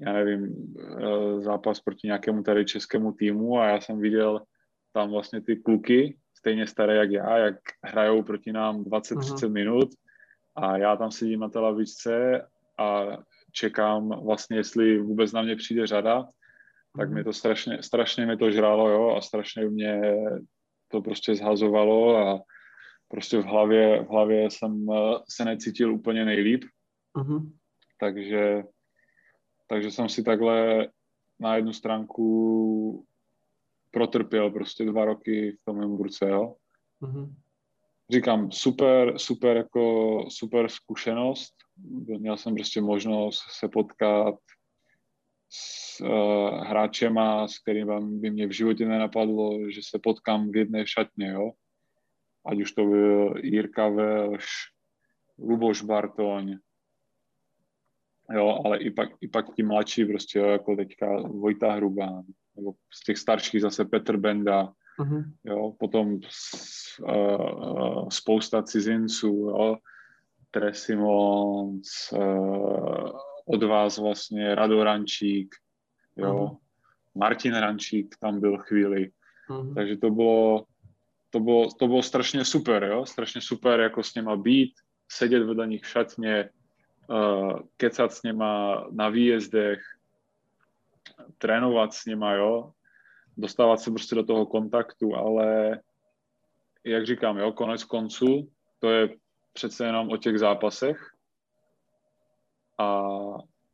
já 0.00 0.12
nevím, 0.12 0.74
eh, 0.78 1.40
zápas 1.40 1.80
proti 1.80 2.06
nějakému 2.06 2.42
tady 2.42 2.64
českému 2.64 3.12
týmu 3.12 3.58
a 3.58 3.66
já 3.66 3.80
jsem 3.80 4.00
viděl 4.00 4.42
tam 4.92 5.10
vlastně 5.10 5.40
ty 5.40 5.56
kluky, 5.56 6.16
stejně 6.34 6.66
staré 6.66 6.96
jak 6.96 7.10
já, 7.10 7.38
jak 7.38 7.56
hrajou 7.84 8.22
proti 8.22 8.52
nám 8.52 8.84
20-30 8.84 9.20
uh-huh. 9.20 9.52
minut 9.52 9.88
a 10.56 10.76
já 10.76 10.96
tam 10.96 11.10
sedím 11.10 11.40
na 11.40 11.48
té 11.48 11.58
lavičce 11.58 12.46
a 12.78 13.06
čekám 13.52 14.24
vlastně, 14.24 14.56
jestli 14.56 14.98
vůbec 14.98 15.32
na 15.32 15.42
mě 15.42 15.56
přijde 15.56 15.86
řada, 15.86 16.28
tak 16.98 17.08
uh-huh. 17.08 17.14
mi 17.14 17.24
to 17.24 17.32
strašně, 17.32 17.82
strašně 17.82 18.26
mi 18.26 18.36
to 18.36 18.50
žralo, 18.50 18.88
jo, 18.88 19.16
a 19.16 19.20
strašně 19.20 19.64
mě 19.64 20.00
to 20.88 21.02
prostě 21.02 21.34
zhazovalo 21.34 22.16
a 22.16 22.42
prostě 23.08 23.38
v 23.38 23.44
hlavě, 23.44 24.04
v 24.04 24.08
hlavě 24.08 24.50
jsem 24.50 24.86
eh, 24.92 25.18
se 25.28 25.44
necítil 25.44 25.94
úplně 25.94 26.24
nejlíp. 26.24 26.64
Uh-huh. 27.16 27.52
Takže 28.00 28.62
takže 29.70 29.90
jsem 29.90 30.08
si 30.08 30.22
takhle 30.22 30.88
na 31.40 31.56
jednu 31.56 31.72
stránku 31.72 33.06
protrpěl 33.90 34.50
prostě 34.50 34.84
dva 34.84 35.04
roky 35.04 35.56
v 35.60 35.64
tom 35.64 35.80
Hamburce, 35.80 36.28
jo. 36.28 36.56
Mm-hmm. 37.02 37.34
Říkám, 38.12 38.52
super, 38.52 39.18
super 39.18 39.56
jako 39.56 40.24
super 40.28 40.68
zkušenost. 40.68 41.54
Měl 42.18 42.36
jsem 42.36 42.54
prostě 42.54 42.80
možnost 42.80 43.42
se 43.58 43.68
potkat 43.68 44.34
s 45.52 46.00
uh, 46.00 46.64
hráčema, 46.64 47.48
s 47.48 47.58
kterými 47.58 48.00
by 48.00 48.30
mě 48.30 48.46
v 48.46 48.50
životě 48.50 48.86
nenapadlo, 48.86 49.70
že 49.70 49.80
se 49.82 49.98
potkám 49.98 50.50
v 50.50 50.56
jedné 50.56 50.86
šatně, 50.86 51.28
jo. 51.28 51.52
Ať 52.46 52.60
už 52.60 52.72
to 52.72 52.84
byl 52.84 53.34
Jirka 53.42 53.88
Velš, 53.88 54.46
Luboš 55.38 55.82
Bartoň, 55.82 56.56
jo, 58.34 58.60
ale 58.64 58.78
i 58.78 58.90
pak, 58.90 59.08
i 59.20 59.28
pak 59.28 59.54
ti 59.54 59.62
mladší 59.62 60.04
prostě, 60.04 60.38
jo, 60.38 60.46
jako 60.46 60.76
teďka 60.76 61.20
Vojta 61.20 61.72
Hrubá, 61.72 62.22
nebo 62.56 62.72
z 62.92 63.04
těch 63.04 63.18
starších 63.18 63.60
zase 63.60 63.84
Petr 63.84 64.16
Benda, 64.16 64.72
uh-huh. 65.00 65.24
jo, 65.44 65.72
potom 65.78 66.20
uh, 67.00 68.08
spousta 68.08 68.62
cizinců, 68.62 69.26
jo, 69.26 69.76
Tresimons, 70.50 72.12
uh, 72.12 73.10
od 73.44 73.62
vás 73.62 73.98
vlastně 73.98 74.54
Rado 74.54 74.84
Rančík, 74.84 75.54
jo, 76.16 76.34
uh-huh. 76.34 76.58
Martin 77.14 77.54
Rančík 77.54 78.16
tam 78.20 78.40
byl 78.40 78.58
chvíli, 78.58 79.10
uh-huh. 79.48 79.74
takže 79.74 79.96
to 79.96 80.10
bylo, 80.10 80.64
to 81.30 81.40
bylo, 81.40 81.68
to 81.78 81.86
bylo 81.86 82.02
strašně 82.02 82.44
super, 82.44 82.84
jo, 82.84 83.06
strašně 83.06 83.40
super 83.40 83.80
jako 83.80 84.02
s 84.02 84.14
něma 84.14 84.36
být, 84.36 84.72
sedět 85.08 85.42
vedle 85.42 85.66
nich 85.66 85.82
v 85.82 85.88
šatně, 85.88 86.50
uh, 87.10 87.60
kecat 87.76 88.12
s 88.12 88.22
něma 88.22 88.84
na 88.90 89.08
výjezdech, 89.08 89.80
trénovat 91.38 91.94
s 91.94 92.04
něma, 92.04 92.32
jo, 92.32 92.72
dostávat 93.40 93.80
se 93.80 93.90
prostě 93.90 94.14
do 94.14 94.24
toho 94.24 94.46
kontaktu, 94.46 95.16
ale 95.16 95.78
jak 96.84 97.06
říkám, 97.06 97.38
jo, 97.38 97.52
konec 97.52 97.84
konců, 97.84 98.50
to 98.78 98.90
je 98.90 99.08
přece 99.52 99.86
jenom 99.86 100.10
o 100.10 100.16
těch 100.16 100.38
zápasech. 100.38 101.10
A 102.78 103.08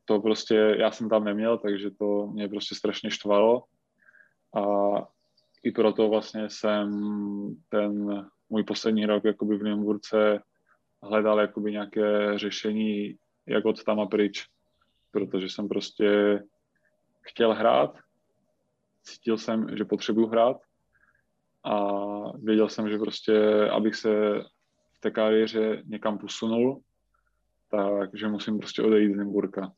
to 0.04 0.20
prostě 0.20 0.76
já 0.78 0.90
jsem 0.90 1.08
tam 1.08 1.24
neměl, 1.24 1.58
takže 1.58 1.90
to 1.90 2.26
mě 2.26 2.48
prostě 2.48 2.74
strašně 2.74 3.10
štvalo. 3.10 3.64
A 4.54 4.62
i 5.62 5.70
proto 5.70 6.08
vlastně 6.08 6.50
jsem 6.50 6.90
ten 7.68 8.24
můj 8.50 8.64
poslední 8.64 9.06
rok 9.06 9.24
jakoby 9.24 9.56
v 9.56 9.62
Nymburce 9.62 10.42
hledal 11.02 11.40
jakoby 11.40 11.72
nějaké 11.72 12.38
řešení, 12.38 13.16
jak 13.46 13.64
od 13.64 13.84
tam 13.84 14.08
pryč, 14.08 14.46
protože 15.10 15.48
jsem 15.48 15.68
prostě 15.68 16.42
chtěl 17.20 17.54
hrát, 17.54 17.98
cítil 19.06 19.38
jsem, 19.38 19.76
že 19.76 19.84
potřebuji 19.84 20.26
hrát 20.26 20.56
a 21.64 21.88
věděl 22.38 22.68
jsem, 22.68 22.88
že 22.88 22.98
prostě, 22.98 23.68
abych 23.70 23.94
se 23.94 24.40
v 24.92 25.00
té 25.00 25.10
kariéře 25.10 25.82
někam 25.86 26.18
posunul, 26.18 26.80
takže 27.70 28.28
musím 28.28 28.58
prostě 28.58 28.82
odejít 28.82 29.14
z 29.14 29.16
Nymburka. 29.16 29.72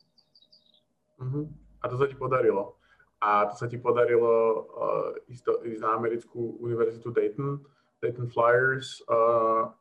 Uh-huh. 1.18 1.48
A 1.82 1.88
to 1.88 1.98
se 1.98 2.08
ti 2.08 2.14
podarilo. 2.14 2.74
A 3.20 3.46
to 3.46 3.56
se 3.56 3.68
ti 3.68 3.78
podarilo 3.78 4.62
uh, 4.62 5.14
ísť, 5.28 5.44
do, 5.44 5.66
ísť 5.66 5.82
na 5.82 5.88
americkú 5.88 6.62
univerzitu 6.62 7.10
Dayton, 7.10 7.64
Dayton 8.02 8.30
Flyers. 8.30 9.02
Uh, 9.10 9.74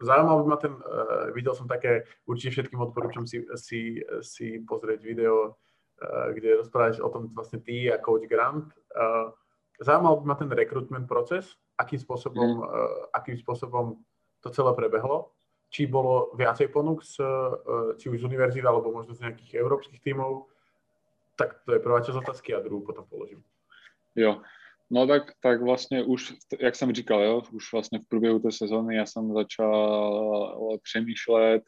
by 0.00 0.48
ma 0.48 0.56
ten, 0.56 0.72
uh, 0.72 1.32
videl 1.34 1.54
som 1.54 1.68
také, 1.68 2.04
určite 2.24 2.50
všetkým 2.50 2.80
odporúčam 2.80 3.26
si, 3.28 3.44
si, 3.54 4.00
si 4.20 4.64
pozrieť 4.64 5.04
video, 5.04 5.60
uh, 6.02 6.32
kde 6.32 6.56
rozprávaš 6.56 7.00
o 7.00 7.08
tom 7.08 7.28
vlastne 7.34 7.60
ty 7.60 7.92
a 7.92 7.98
coach 7.98 8.28
Grant. 8.28 8.70
Uh, 8.92 9.32
zaujímal 9.80 10.20
by 10.20 10.24
ma 10.26 10.34
ten 10.34 10.50
rekrutment 10.50 11.08
proces, 11.08 11.56
akým 11.76 12.00
spôsobom, 12.00 12.64
mm. 12.64 13.12
akým 13.12 13.36
spôsobom 13.36 14.00
to 14.40 14.48
celé 14.48 14.72
prebehlo. 14.72 15.36
Či 15.68 15.84
bolo 15.84 16.32
viacej 16.32 16.72
ponúk, 16.72 17.04
z, 17.04 17.20
či 18.00 18.08
už 18.08 18.22
z 18.22 18.24
univerzít, 18.24 18.64
alebo 18.64 18.88
možno 18.88 19.12
z 19.12 19.28
nejakých 19.28 19.60
európskych 19.60 20.00
tímov. 20.00 20.48
Tak 21.36 21.60
to 21.68 21.76
je 21.76 21.84
prvá 21.84 22.00
časť 22.00 22.16
otázky 22.16 22.56
a 22.56 22.64
druhú 22.64 22.80
potom 22.86 23.04
položím. 23.04 23.44
Jo, 24.16 24.40
No 24.90 25.06
tak, 25.06 25.22
tak 25.40 25.62
vlastně 25.62 26.04
už, 26.04 26.34
jak 26.60 26.74
jsem 26.74 26.92
říkal, 26.92 27.22
jo, 27.22 27.42
už 27.52 27.72
vlastně 27.72 27.98
v 27.98 28.08
průběhu 28.08 28.38
té 28.38 28.52
sezóny 28.52 28.96
já 28.96 29.06
jsem 29.06 29.32
začal 29.32 30.78
přemýšlet 30.82 31.62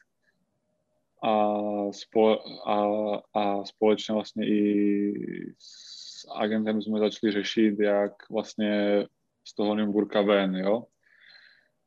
a, 1.23 1.59
spole, 1.93 2.39
a, 2.67 2.87
a 3.35 3.65
společně 3.65 4.15
vlastně 4.15 4.47
i 4.47 5.13
s 5.59 6.27
agentem 6.35 6.83
jsme 6.83 6.99
začali 6.99 7.33
řešit, 7.33 7.81
jak 7.81 8.31
vlastně 8.31 9.05
z 9.49 9.55
toho 9.55 9.75
Nymburka 9.75 10.23
ven, 10.23 10.57
jo. 10.57 10.85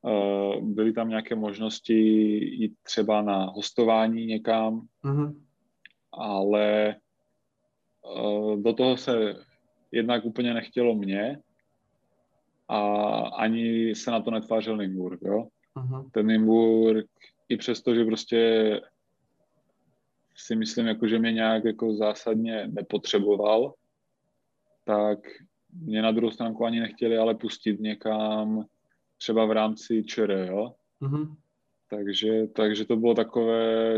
E, 0.08 0.62
byly 0.62 0.94
tam 0.94 1.10
nějaké 1.10 1.36
možnosti 1.36 1.94
jít 2.56 2.74
třeba 2.84 3.22
na 3.22 3.46
hostování 3.46 4.26
někam, 4.26 4.82
mm-hmm. 5.04 5.42
ale 6.12 6.90
e, 6.90 6.96
do 8.58 8.74
toho 8.74 8.98
se 8.98 9.36
jednak 9.92 10.26
úplně 10.26 10.54
nechtělo 10.54 10.96
mě 10.96 11.40
a 12.68 12.82
ani 13.20 13.96
se 13.96 14.12
na 14.12 14.22
to 14.22 14.32
netvářil 14.32 14.78
Nymburk, 14.78 15.20
jo. 15.22 15.48
Uh-huh. 15.76 16.10
Ten 16.12 16.28
Nymburk, 16.28 17.08
i 17.50 17.58
přesto, 17.58 17.96
že 17.96 18.06
prostě 18.06 18.82
si 20.36 20.56
myslím, 20.56 20.88
jako, 20.88 21.08
že 21.08 21.20
mě 21.20 21.32
nějak 21.32 21.66
jako 21.66 21.96
zásadně 21.96 22.68
nepotřeboval, 22.68 23.74
tak 24.84 25.20
mě 25.74 26.02
na 26.02 26.12
druhou 26.12 26.32
stránku 26.32 26.66
ani 26.66 26.80
nechtěli 26.80 27.18
ale 27.18 27.36
pustit 27.36 27.80
někam 27.80 28.66
třeba 29.18 29.46
v 29.46 29.52
rámci 29.52 30.04
ČR, 30.04 30.48
jo. 30.50 30.74
Uh-huh. 31.02 31.36
Takže, 31.90 32.48
takže 32.48 32.86
to 32.86 32.96
bylo 32.96 33.14
takové, 33.14 33.96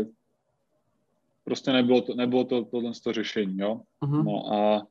prostě 1.44 1.72
nebylo 1.72 2.00
to, 2.00 2.14
nebylo 2.14 2.44
to 2.44 2.64
tohle 2.64 2.92
to 3.04 3.12
řešení, 3.12 3.58
jo. 3.58 3.80
Uh-huh. 4.02 4.24
No 4.24 4.54
a 4.54 4.86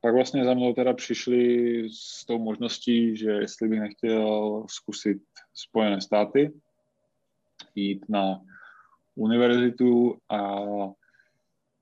pak 0.00 0.14
vlastně 0.14 0.44
za 0.44 0.54
mnou 0.54 0.74
teda 0.74 0.92
přišli 0.94 1.88
s 1.92 2.26
tou 2.26 2.38
možností, 2.38 3.16
že 3.16 3.30
jestli 3.30 3.68
bych 3.68 3.80
nechtěl 3.80 4.64
zkusit 4.68 5.22
Spojené 5.54 6.00
státy, 6.00 6.52
jít 7.74 8.08
na 8.08 8.40
univerzitu 9.20 10.18
a 10.30 10.56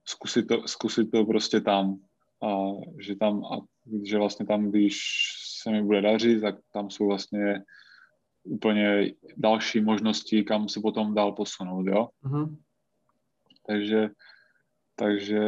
zkusit 0.07 0.47
to, 0.47 0.67
zkusit 0.67 1.11
to 1.11 1.25
prostě 1.25 1.61
tam. 1.61 1.99
A 2.43 2.47
že 2.99 3.15
tam, 3.15 3.45
a 3.45 3.61
že 4.03 4.17
vlastně 4.17 4.45
tam, 4.45 4.69
když 4.69 4.99
se 5.61 5.71
mi 5.71 5.83
bude 5.83 6.01
dařit, 6.01 6.41
tak 6.41 6.55
tam 6.73 6.89
jsou 6.89 7.07
vlastně 7.07 7.63
úplně 8.43 9.11
další 9.37 9.81
možnosti, 9.81 10.43
kam 10.43 10.69
se 10.69 10.79
potom 10.79 11.15
dál 11.15 11.31
posunout, 11.31 11.87
jo. 11.87 12.07
Uh-huh. 12.23 12.57
Takže 13.67 14.09
takže 14.99 15.39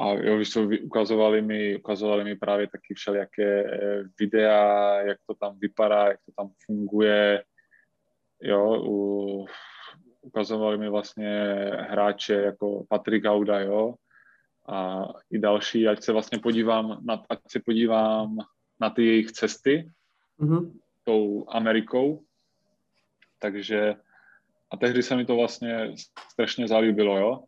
a 0.00 0.12
jo, 0.12 0.38
víš 0.38 0.50
co, 0.50 0.68
ukazovali 0.82 1.42
mi, 1.42 1.76
ukazovali 1.76 2.24
mi 2.24 2.36
právě 2.36 2.66
taky 2.66 2.94
všelijaké 2.94 3.64
eh, 3.64 4.02
videa, 4.20 5.00
jak 5.00 5.18
to 5.26 5.34
tam 5.34 5.58
vypadá, 5.58 6.08
jak 6.08 6.20
to 6.26 6.32
tam 6.36 6.50
funguje, 6.66 7.44
jo, 8.42 8.82
u, 8.84 9.46
ukazovali 10.30 10.78
mi 10.78 10.88
vlastně 10.88 11.42
hráče 11.78 12.34
jako 12.34 12.84
Patrik 12.88 13.22
Gauda, 13.22 13.60
jo, 13.60 13.94
a 14.68 15.08
i 15.30 15.38
další, 15.38 15.88
ať 15.88 16.02
se 16.02 16.12
vlastně 16.12 16.38
podívám 16.38 16.98
na, 17.02 17.22
ať 17.28 17.38
se 17.48 17.60
podívám 17.60 18.38
na 18.80 18.90
ty 18.90 19.06
jejich 19.06 19.32
cesty 19.32 19.90
mm-hmm. 20.40 20.72
tou 21.04 21.46
Amerikou, 21.48 22.22
takže 23.38 23.94
a 24.70 24.76
tehdy 24.76 25.02
se 25.02 25.16
mi 25.16 25.24
to 25.26 25.36
vlastně 25.36 25.94
strašně 26.30 26.68
zalíbilo, 26.68 27.18
jo, 27.18 27.44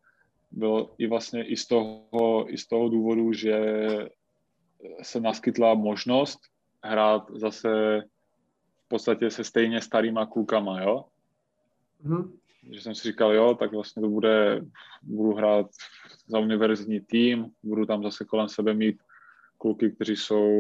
bylo 0.51 0.95
i 0.99 1.07
vlastně 1.07 1.45
i 1.45 1.57
z 1.57 1.67
toho, 1.67 2.47
i 2.49 2.59
z 2.59 2.67
toho 2.67 2.89
důvodu, 2.89 3.33
že 3.33 3.59
se 5.03 5.21
naskytla 5.21 5.75
možnost 5.75 6.41
hrát 6.83 7.31
zase 7.31 8.03
v 8.85 8.89
podstatě 8.89 9.31
se 9.31 9.45
stejně 9.45 9.81
starýma 9.81 10.27
klukama, 10.27 10.83
jo. 10.83 11.05
Mm-hmm. 12.05 12.42
Že 12.71 12.81
jsem 12.81 12.95
si 12.95 13.09
říkal, 13.09 13.35
jo, 13.35 13.55
tak 13.55 13.73
vlastně 13.73 14.03
to 14.03 14.09
bude, 14.09 14.61
budu 15.03 15.35
hrát 15.35 15.67
za 16.27 16.39
univerzitní 16.39 17.01
tým, 17.01 17.47
budu 17.63 17.87
tam 17.87 18.03
zase 18.03 18.25
kolem 18.25 18.49
sebe 18.49 18.75
mít 18.75 18.97
kluky, 19.59 19.91
kteří 19.91 20.17
jsou 20.17 20.51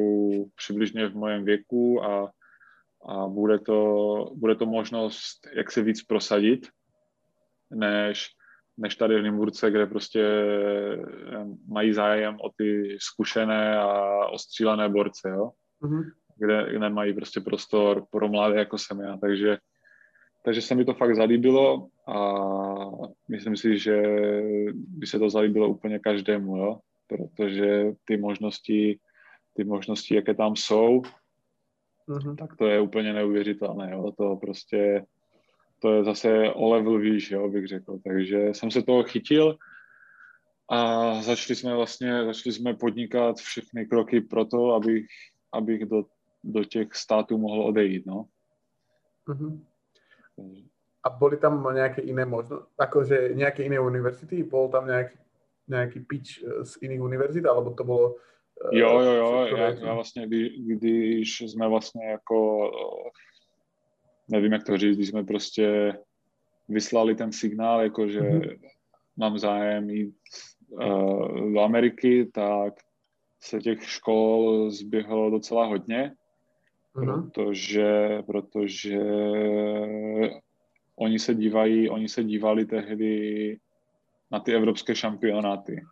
přibližně 0.54 1.08
v 1.08 1.14
mojem 1.14 1.44
věku 1.44 2.04
a, 2.04 2.30
a 3.06 3.26
bude, 3.28 3.58
to, 3.58 4.30
bude 4.34 4.54
to 4.54 4.66
možnost, 4.66 5.46
jak 5.52 5.72
se 5.72 5.82
víc 5.82 6.02
prosadit, 6.02 6.68
než 7.70 8.28
než 8.78 8.96
tady 8.96 9.20
v 9.20 9.22
Nymburce, 9.22 9.70
kde 9.70 9.86
prostě 9.86 10.24
mají 11.68 11.92
zájem 11.92 12.36
o 12.40 12.50
ty 12.56 12.96
zkušené 13.00 13.78
a 13.78 14.26
ostřílené 14.26 14.88
borce, 14.88 15.28
jo? 15.28 15.50
Mm-hmm. 15.82 16.02
Kde, 16.36 16.66
kde 16.70 16.88
mají 16.88 17.14
prostě 17.14 17.40
prostor 17.40 18.04
pro 18.10 18.28
mladé, 18.28 18.58
jako 18.58 18.78
jsem 18.78 19.00
já. 19.00 19.16
Takže, 19.16 19.58
takže 20.42 20.62
se 20.62 20.74
mi 20.74 20.84
to 20.84 20.94
fakt 20.94 21.16
zalíbilo 21.16 21.88
a 22.08 22.16
myslím 23.28 23.56
si, 23.56 23.78
že 23.78 24.02
by 24.72 25.06
se 25.06 25.18
to 25.18 25.30
zalíbilo 25.30 25.68
úplně 25.68 25.98
každému, 25.98 26.56
jo? 26.56 26.78
protože 27.06 27.92
ty 28.04 28.16
možnosti, 28.16 28.98
ty 29.54 29.64
možnosti, 29.64 30.14
jaké 30.14 30.34
tam 30.34 30.56
jsou, 30.56 31.02
mm-hmm. 32.08 32.36
tak 32.36 32.56
to 32.56 32.66
je 32.66 32.80
úplně 32.80 33.12
neuvěřitelné. 33.12 33.90
Jo? 33.92 34.12
To 34.18 34.36
prostě 34.36 35.04
to 35.82 35.92
je 35.92 36.04
zase 36.04 36.52
o 36.52 36.68
level 36.70 36.98
výš, 36.98 37.30
jo, 37.30 37.48
bych 37.48 37.66
řekl. 37.66 37.98
Takže 38.04 38.48
jsem 38.52 38.70
se 38.70 38.82
toho 38.82 39.02
chytil 39.02 39.56
a 40.70 41.12
začali 41.22 41.56
jsme 41.56 41.76
vlastně, 41.76 42.24
začali 42.24 42.52
jsme 42.52 42.74
podnikat 42.74 43.36
všechny 43.36 43.86
kroky 43.86 44.20
pro 44.20 44.44
to, 44.44 44.74
abych, 44.74 45.06
abych 45.52 45.84
do, 45.84 46.04
do 46.44 46.64
těch 46.64 46.94
států 46.94 47.38
mohl 47.38 47.62
odejít, 47.62 48.06
no. 48.06 48.24
Uh-huh. 49.28 49.60
A 51.04 51.10
byly 51.10 51.36
tam 51.36 51.74
nějaké 51.74 52.02
jiné 52.02 52.24
možnosti, 52.24 52.74
jakože 52.80 53.30
nějaké 53.32 53.62
jiné 53.62 53.80
univerzity? 53.80 54.42
Byl 54.42 54.68
tam 54.68 54.86
nějaký, 54.86 55.18
nějaký 55.68 56.00
pitch 56.00 56.42
eh, 56.42 56.64
z 56.64 56.78
jiných 56.82 57.02
univerzit, 57.02 57.46
alebo 57.46 57.70
to 57.70 57.84
bylo... 57.84 58.16
Eh, 58.72 58.78
jo, 58.78 59.00
jo, 59.00 59.12
jo, 59.12 59.46
já, 59.56 59.68
já 59.68 59.94
vlastně, 59.94 60.26
když 60.66 61.40
jsme 61.40 61.68
vlastně 61.68 62.06
jako 62.06 62.70
nevím, 64.28 64.52
jak 64.52 64.64
to 64.64 64.76
říct, 64.76 64.96
když 64.96 65.08
jsme 65.08 65.24
prostě 65.24 65.92
vyslali 66.68 67.14
ten 67.14 67.32
signál, 67.32 67.82
jako 67.82 68.08
že 68.08 68.20
mm-hmm. 68.20 68.58
mám 69.16 69.38
zájem 69.38 69.90
jít 69.90 70.14
uh, 70.68 71.52
do 71.52 71.60
Ameriky, 71.60 72.26
tak 72.34 72.74
se 73.42 73.58
těch 73.58 73.90
škol 73.90 74.70
zběhlo 74.70 75.30
docela 75.30 75.66
hodně, 75.66 76.14
mm-hmm. 76.96 77.30
protože, 77.30 78.22
protože 78.26 78.98
oni 80.96 81.18
se 81.18 81.34
dívají, 81.34 81.88
oni 81.88 82.08
se 82.08 82.24
dívali 82.24 82.64
tehdy 82.64 83.58
na 84.30 84.40
ty 84.40 84.54
evropské 84.54 84.94
šampionáty. 84.94 85.84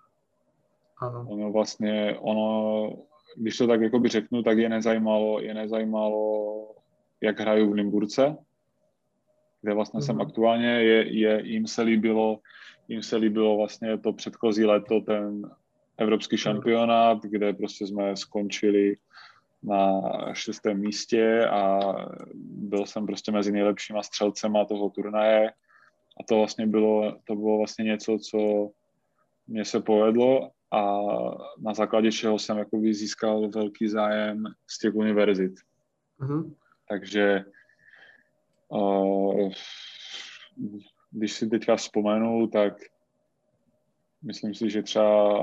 Ano. 0.99 1.27
Ono 1.29 1.53
vlastně, 1.53 2.17
ono, 2.21 2.93
když 3.37 3.57
to 3.57 3.67
tak 3.67 3.81
jakoby 3.81 4.09
řeknu, 4.09 4.43
tak 4.43 4.59
je 4.59 4.69
nezajímalo, 4.69 5.41
je 5.41 5.55
nezajímalo 5.55 6.75
jak 7.21 7.41
hraju 7.41 7.71
v 7.71 7.75
Nymburce, 7.75 8.37
kde 9.63 9.75
vlastně 9.75 10.01
mm-hmm. 10.01 10.07
jsem 10.07 10.17
mhm. 10.17 10.23
aktuálně, 10.23 10.69
je, 10.69 11.19
je, 11.19 11.43
jim 11.45 11.67
se 11.67 11.83
líbilo, 11.83 12.41
jim 12.89 13.03
se 13.03 13.17
líbilo 13.17 13.57
vlastně 13.57 13.99
to 13.99 14.13
předchozí 14.13 14.65
léto, 14.65 15.01
ten 15.01 15.51
evropský 15.99 16.37
mhm. 16.37 16.39
šampionát, 16.39 17.23
kde 17.23 17.53
prostě 17.53 17.87
jsme 17.87 18.17
skončili 18.17 18.97
na 19.63 20.01
šestém 20.35 20.81
místě 20.81 21.47
a 21.47 21.81
byl 22.35 22.87
jsem 22.87 23.07
prostě 23.07 23.33
mezi 23.33 23.53
nejlepšíma 23.53 24.03
střelcema 24.03 24.65
toho 24.65 24.91
turnaje 24.91 25.51
a 26.21 26.25
to 26.29 26.37
vlastně 26.37 26.67
bylo, 26.67 27.19
to 27.25 27.35
bylo 27.35 27.59
vlastně 27.59 27.85
něco, 27.85 28.19
co 28.19 28.71
mě 29.47 29.65
se 29.65 29.81
povedlo 29.81 30.51
a 30.71 31.01
na 31.59 31.75
základě 31.75 32.13
čeho 32.13 32.39
jsem 32.39 32.59
jakoby 32.59 32.95
získal 32.95 33.49
velký 33.49 33.89
zájem 33.89 34.45
z 34.67 34.79
těch 34.79 34.95
univerzit. 34.95 35.53
Mm-hmm. 36.21 36.55
Takže 36.89 37.45
uh, 38.69 39.53
když 41.11 41.33
si 41.33 41.49
teďka 41.49 41.77
vzpomenu, 41.77 42.47
tak 42.47 42.75
myslím 44.23 44.55
si, 44.55 44.71
že 44.71 44.83
třeba 44.83 45.35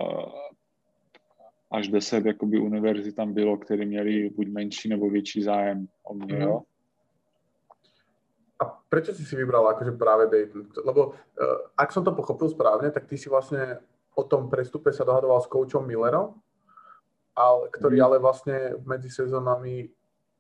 až 1.72 1.88
deset 1.88 2.26
jakoby 2.26 2.60
univerzit 2.60 3.16
tam 3.16 3.34
bylo, 3.34 3.58
které 3.58 3.86
měli 3.86 4.30
buď 4.30 4.48
menší 4.48 4.90
nebo 4.90 5.10
větší 5.10 5.44
zájem 5.44 5.88
o 6.04 6.14
mě, 6.14 6.36
mm. 6.36 6.42
jo. 6.42 6.62
A 8.58 8.66
prečo 8.90 9.14
si 9.14 9.22
si 9.22 9.36
vybral 9.38 9.68
akože 9.70 9.92
práve 10.02 10.26
Dayton? 10.26 10.66
Lebo 10.82 11.14
uh, 11.14 11.14
ak 11.78 11.94
som 11.94 12.02
to 12.02 12.10
pochopil 12.18 12.50
správne, 12.50 12.90
tak 12.90 13.06
ty 13.06 13.14
si 13.14 13.30
vlastne 13.30 13.78
o 14.18 14.26
tom 14.26 14.50
prestupe 14.50 14.90
sa 14.90 15.06
dohadoval 15.06 15.38
s 15.46 15.52
koučom 15.52 15.86
Millerom, 15.86 16.34
ale, 17.38 17.70
ktorý 17.70 18.02
mm. 18.02 18.06
ale 18.10 18.18
vlastne 18.18 18.58
medzi 18.82 19.14
sezónami 19.14 19.86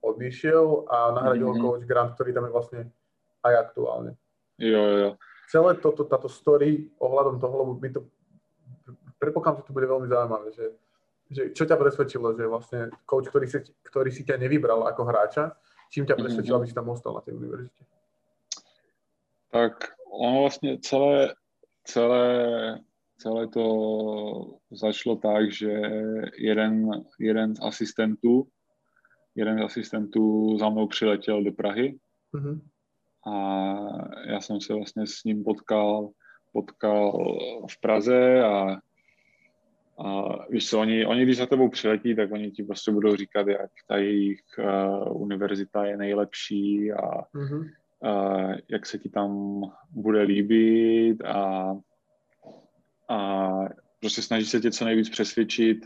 odišiel 0.01 0.89
a 0.89 1.13
nahradil 1.13 1.53
mm-hmm. 1.53 1.61
coach 1.61 1.85
Grant, 1.85 2.17
ktorý 2.17 2.33
tam 2.33 2.49
je 2.49 2.55
vlastne 2.57 2.81
aj 3.45 3.53
aktuálne. 3.69 4.17
Jo, 4.57 4.83
jo. 4.97 5.09
Celé 5.53 5.77
toto, 5.77 6.01
táto 6.09 6.25
story 6.25 6.89
ohľadom 6.97 7.37
toho, 7.37 7.53
lebo 7.53 7.73
by 7.77 7.87
to, 7.93 8.01
predpokladám, 9.21 9.61
že 9.61 9.67
to 9.69 9.75
bude 9.77 9.85
veľmi 9.85 10.07
zaujímavé, 10.09 10.47
že 10.57 10.65
že 11.29 11.51
čo 11.51 11.63
ťa 11.65 11.75
presvedčilo, 11.75 12.35
že 12.37 12.47
vlastne 12.47 12.79
coach, 13.05 13.27
ktorý 13.27 13.47
si, 13.47 13.59
ktorý 13.83 14.09
si 14.11 14.23
ťa 14.23 14.39
nevybral 14.39 14.87
ako 14.87 15.03
hráča, 15.03 15.51
čím 15.91 16.07
ťa 16.07 16.15
presvedčil, 16.15 16.55
mm-hmm. 16.55 16.67
aby 16.67 16.71
si 16.71 16.77
tam 16.77 16.89
ostal 16.89 17.13
na 17.13 17.21
tej 17.21 17.35
univerzite? 17.35 17.83
Tak 19.51 19.73
ono 20.11 20.41
vlastně 20.41 20.77
celé, 20.77 21.33
celé, 21.83 22.79
celé 23.17 23.47
to 23.47 23.65
začalo 24.71 25.15
tak, 25.15 25.51
že 25.51 25.71
jeden, 26.37 26.91
jeden 27.19 27.55
z 27.55 27.59
asistentů, 27.61 28.47
jeden 29.35 29.59
z 29.59 29.63
asistentů 29.63 30.57
za 30.57 30.69
mnou 30.69 30.87
přiletěl 30.87 31.43
do 31.43 31.51
Prahy 31.51 31.99
mm-hmm. 32.33 32.61
a 33.27 33.33
já 34.27 34.41
jsem 34.41 34.61
se 34.61 34.73
vlastně 34.73 35.07
s 35.07 35.23
ním 35.23 35.43
potkal, 35.43 36.09
potkal 36.53 37.11
v 37.71 37.81
Praze 37.81 38.43
a 38.43 38.77
a 39.99 40.37
víš 40.49 40.69
co, 40.69 40.79
oni, 40.79 41.05
oni 41.05 41.23
když 41.23 41.37
za 41.37 41.45
tebou 41.45 41.69
přiletí, 41.69 42.15
tak 42.15 42.31
oni 42.31 42.51
ti 42.51 42.63
prostě 42.63 42.91
budou 42.91 43.15
říkat, 43.15 43.47
jak 43.47 43.71
ta 43.87 43.97
jejich 43.97 44.39
uh, 44.59 45.21
univerzita 45.21 45.85
je 45.85 45.97
nejlepší 45.97 46.91
a 46.91 47.21
mm-hmm. 47.21 47.69
uh, 48.03 48.53
jak 48.69 48.85
se 48.85 48.97
ti 48.97 49.09
tam 49.09 49.61
bude 49.91 50.21
líbit 50.21 51.23
a, 51.25 51.73
a 53.09 53.49
prostě 53.99 54.21
snaží 54.21 54.45
se 54.45 54.59
tě 54.59 54.71
co 54.71 54.85
nejvíc 54.85 55.09
přesvědčit, 55.09 55.77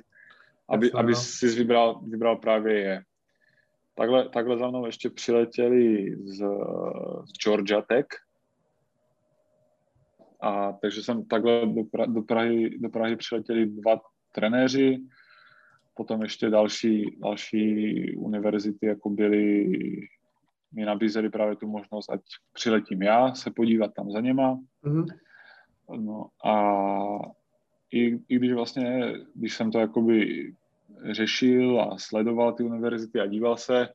aby, 0.70 0.91
aby 0.91 1.16
si 1.16 1.47
vybral, 1.47 2.01
vybral 2.03 2.36
právě 2.36 2.80
je. 2.80 3.03
Takhle, 3.95 4.30
takhle 4.30 4.57
za 4.57 4.68
mnou 4.68 4.86
ještě 4.86 5.09
přiletěli 5.09 6.16
z, 6.24 6.38
z 7.26 7.43
Georgia 7.43 7.82
Tech, 7.82 8.05
a 10.41 10.73
takže 10.81 11.03
jsem 11.03 11.25
takhle 11.25 11.65
do, 11.65 11.83
pra, 11.83 12.05
do, 12.05 12.21
Prahy, 12.21 12.79
do 12.79 12.89
Prahy 12.89 13.15
přiletěli 13.15 13.65
dva 13.65 14.01
trenéři, 14.31 15.03
potom 15.95 16.21
ještě 16.21 16.49
další, 16.49 17.17
další 17.19 18.15
univerzity 18.15 18.85
jako 18.85 19.09
byly, 19.09 19.71
mi 20.73 20.85
nabízeli 20.85 21.29
právě 21.29 21.55
tu 21.55 21.67
možnost, 21.67 22.09
ať 22.09 22.21
přiletím 22.53 23.01
já 23.01 23.33
se 23.33 23.51
podívat 23.51 23.93
tam 23.93 24.11
za 24.11 24.19
něma. 24.19 24.59
Mm-hmm. 24.83 25.05
No 25.97 26.27
a 26.45 26.55
i, 27.91 28.19
i 28.29 28.35
když 28.35 28.53
vlastně, 28.53 29.13
když 29.35 29.55
jsem 29.55 29.71
to 29.71 29.79
jakoby 29.79 30.51
řešil 31.11 31.81
a 31.81 31.97
sledoval 31.97 32.53
ty 32.53 32.63
univerzity 32.63 33.19
a 33.19 33.25
díval 33.25 33.57
se, 33.57 33.89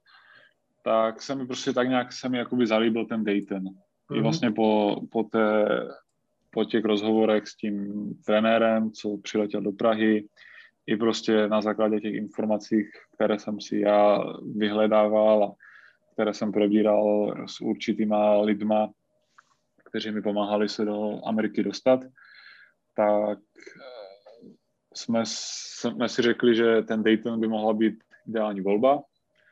tak 0.85 1.23
se 1.23 1.35
mi 1.35 1.47
prostě 1.47 1.73
tak 1.73 1.89
nějak 1.89 2.13
se 2.13 2.29
mi 2.29 2.39
jakoby 2.39 2.67
zalíbil 2.67 3.07
ten 3.07 3.25
Dayton. 3.25 3.63
Mm-hmm. 3.63 4.13
I 4.13 4.15
mhm. 4.15 4.23
vlastně 4.23 4.51
po, 4.51 4.97
po 5.11 5.23
té 5.23 5.67
po 6.57 6.65
těch 6.65 6.85
rozhovorech 6.85 7.49
s 7.49 7.57
tím 7.57 7.93
trenérem, 8.27 8.91
co 8.91 9.19
přiletěl 9.23 9.61
do 9.61 9.73
Prahy, 9.73 10.29
i 10.87 10.97
prostě 10.97 11.49
na 11.49 11.61
základě 11.61 12.01
těch 12.01 12.15
informací, 12.15 12.77
které 13.15 13.39
jsem 13.39 13.61
si 13.61 13.81
já 13.81 14.25
vyhledával 14.57 15.45
a 15.45 15.55
které 16.13 16.35
jsem 16.35 16.53
probíral 16.53 17.35
s 17.47 17.61
určitýma 17.61 18.41
lidma, 18.41 18.89
kteří 19.85 20.11
mi 20.11 20.23
pomáhali 20.23 20.69
se 20.69 20.85
do 20.85 21.21
Ameriky 21.27 21.63
dostat, 21.63 22.01
tak 22.97 23.39
eh, 23.39 24.49
jsme, 24.95 25.23
jsme 25.25 26.09
si 26.09 26.23
řekli, 26.23 26.57
že 26.57 26.83
ten 26.83 27.03
Dayton 27.03 27.41
by 27.41 27.49
mohla 27.49 27.73
být 27.73 27.95
ideální 28.29 28.61
volba. 28.61 29.03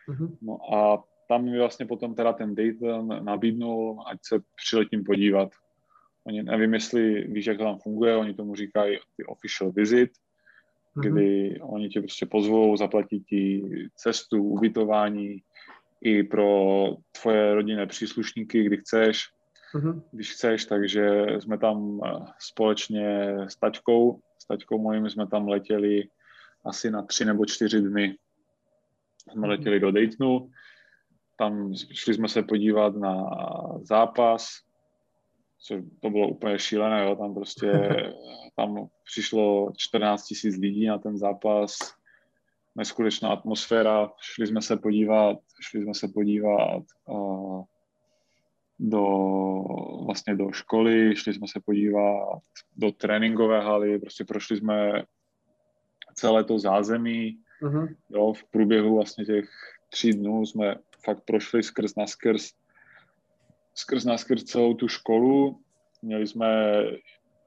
Mm-hmm. 0.09 0.37
No 0.43 0.75
a 0.75 1.05
tam 1.29 1.45
mi 1.45 1.59
vlastně 1.59 1.87
potom 1.87 2.15
teda 2.15 2.33
ten 2.33 2.55
Dayton 2.55 3.25
nabídnul, 3.25 4.05
ať 4.07 4.19
se 4.23 4.41
přiletím 4.57 5.05
podívat. 5.05 5.49
Oni 6.27 6.43
nevím, 6.43 6.75
jestli 6.75 7.25
víš, 7.29 7.47
jak 7.47 7.59
to 7.59 7.65
tam 7.65 7.79
funguje, 7.79 8.17
oni 8.17 8.35
tomu 8.35 8.55
říkají 8.55 8.99
ty 9.17 9.25
official 9.25 9.73
visit, 9.73 10.11
mm-hmm. 10.97 11.13
kdy 11.13 11.61
oni 11.61 11.89
tě 11.89 12.01
prostě 12.01 12.27
pozvou, 12.27 12.77
zaplatí 12.77 13.21
ti 13.21 13.63
cestu, 13.97 14.43
ubytování 14.43 15.43
i 16.01 16.23
pro 16.23 16.89
tvoje 17.23 17.55
rodinné 17.55 17.87
příslušníky, 17.87 18.65
kdy 18.65 18.77
chceš, 18.77 19.23
mm-hmm. 19.75 20.03
když 20.13 20.33
chceš, 20.33 20.65
takže 20.65 21.27
jsme 21.39 21.59
tam 21.59 22.01
eh, 22.05 22.11
společně 22.39 23.37
s 23.49 23.57
taťkou, 23.57 24.21
s 24.39 24.47
taťkou 24.47 24.79
mojím 24.79 25.11
jsme 25.11 25.27
tam 25.27 25.49
letěli 25.49 26.09
asi 26.65 26.91
na 26.91 27.03
tři 27.03 27.25
nebo 27.25 27.47
čtyři 27.47 27.81
dny. 27.81 28.17
Jsme 29.31 29.43
mm-hmm. 29.43 29.49
letěli 29.49 29.81
do 29.81 29.93
Daytonu, 29.93 30.51
tam 31.37 31.75
šli 31.75 32.15
jsme 32.15 32.29
se 32.29 32.43
podívat 32.43 32.97
na 32.97 33.31
zápas, 33.83 34.47
co 35.67 35.75
to 36.01 36.11
bylo 36.11 36.29
úplně 36.29 36.59
šílené, 36.59 37.05
jo, 37.05 37.17
tam 37.17 37.35
prostě, 37.35 37.73
tam 38.57 38.89
přišlo 39.05 39.73
14 39.77 40.25
tisíc 40.25 40.57
lidí 40.57 40.87
na 40.87 40.99
ten 40.99 41.19
zápas, 41.19 41.77
neskutečná 42.77 43.29
atmosféra, 43.29 44.13
šli 44.21 44.47
jsme 44.47 44.63
se 44.63 44.77
podívat, 44.77 45.39
šli 45.61 45.83
jsme 45.83 45.95
se 45.95 46.09
podívat 46.09 46.83
uh, 47.09 47.65
do, 48.79 49.07
vlastně 50.07 50.37
do 50.37 50.53
školy, 50.53 51.17
šli 51.17 51.35
jsme 51.35 51.49
se 51.49 51.61
podívat 51.61 52.39
do 52.77 52.93
tréninkové 52.93 53.61
haly, 53.61 53.99
prostě 53.99 54.25
prošli 54.25 54.57
jsme 54.57 55.03
celé 56.15 56.45
to 56.45 56.59
zázemí, 56.59 57.39
uh-huh. 57.63 57.97
jo, 58.11 58.33
v 58.33 58.45
průběhu 58.45 58.97
vlastně 58.97 59.25
těch 59.25 59.49
tří 59.89 60.13
dnů 60.13 60.47
jsme 60.47 60.77
fakt 61.05 61.25
prošli 61.25 61.63
skrz 61.63 61.97
na 61.97 62.07
skrz 62.07 62.53
skrz 63.75 64.05
na 64.05 64.19
skrz 64.19 64.45
celou 64.45 64.75
tu 64.75 64.89
školu. 64.89 65.61
Měli 66.03 66.27
jsme 66.27 66.83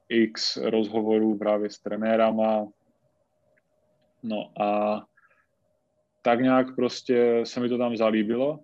x 0.10 0.58
rozhovorů 0.58 1.38
právě 1.38 1.70
s 1.70 1.80
trenérama. 1.80 2.68
No 4.24 4.52
a 4.62 5.04
tak 6.22 6.42
nějak 6.42 6.76
prostě 6.76 7.42
se 7.44 7.60
mi 7.60 7.70
to 7.70 7.78
tam 7.78 7.98
zalíbilo. 7.98 8.60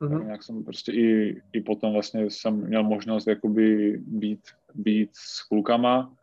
Mm-hmm. 0.00 0.18
Tak 0.18 0.26
nějak 0.26 0.42
jsem 0.42 0.64
prostě 0.64 0.92
i, 0.92 1.42
i 1.52 1.60
potom 1.60 1.92
vlastně 1.92 2.30
jsem 2.30 2.66
měl 2.66 2.82
možnost 2.82 3.26
jakoby 3.26 3.98
být, 3.98 4.40
být 4.74 5.10
s 5.12 5.42
klukama 5.42 6.16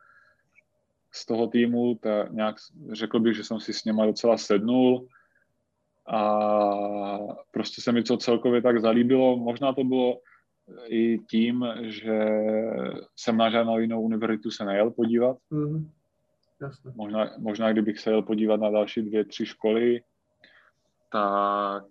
z 1.11 1.26
toho 1.26 1.47
týmu, 1.47 1.95
tak 1.95 2.32
nějak 2.32 2.55
řekl 2.91 3.20
bych, 3.20 3.36
že 3.36 3.43
jsem 3.43 3.59
si 3.59 3.74
s 3.74 3.86
něma 3.86 4.05
docela 4.05 4.38
sednul 4.38 5.07
a 6.07 6.38
prostě 7.51 7.82
se 7.82 7.91
mi 7.91 8.03
to 8.03 8.17
celkově 8.17 8.61
tak 8.61 8.82
zalíbilo. 8.82 9.38
Možná 9.38 9.74
to 9.74 9.84
bylo 9.84 10.20
i 10.86 11.20
tím, 11.20 11.65
že 11.82 12.30
jsem 13.15 13.38
na 13.38 13.49
žádnou 13.49 13.80
jinou 13.80 14.01
univerzitu 14.01 14.51
se 14.51 14.65
nejel 14.65 14.91
podívat. 14.91 15.38
Mm-hmm. 15.51 15.89
Jasne. 16.61 16.91
Možná, 16.95 17.30
možná 17.38 17.72
kdybych 17.72 17.99
se 17.99 18.09
jel 18.09 18.22
podívat 18.22 18.59
na 18.59 18.70
další 18.70 19.01
dvě, 19.01 19.26
tři 19.26 19.45
školy, 19.45 20.01
tak 21.11 21.84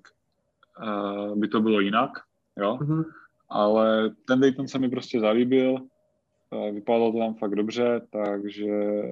uh, 0.83 1.39
by 1.39 1.49
to 1.49 1.61
bylo 1.61 1.81
jinak, 1.81 2.11
jo. 2.57 2.76
Mm-hmm. 2.76 3.05
Ale 3.49 4.11
ten 4.26 4.41
Dayton 4.41 4.68
se 4.68 4.79
mi 4.79 4.89
prostě 4.89 5.20
zalíbil, 5.20 5.72
uh, 5.72 6.74
vypadalo 6.74 7.12
to 7.12 7.18
tam 7.18 7.35
fakt 7.35 7.55
dobře, 7.55 8.01
takže 8.11 9.03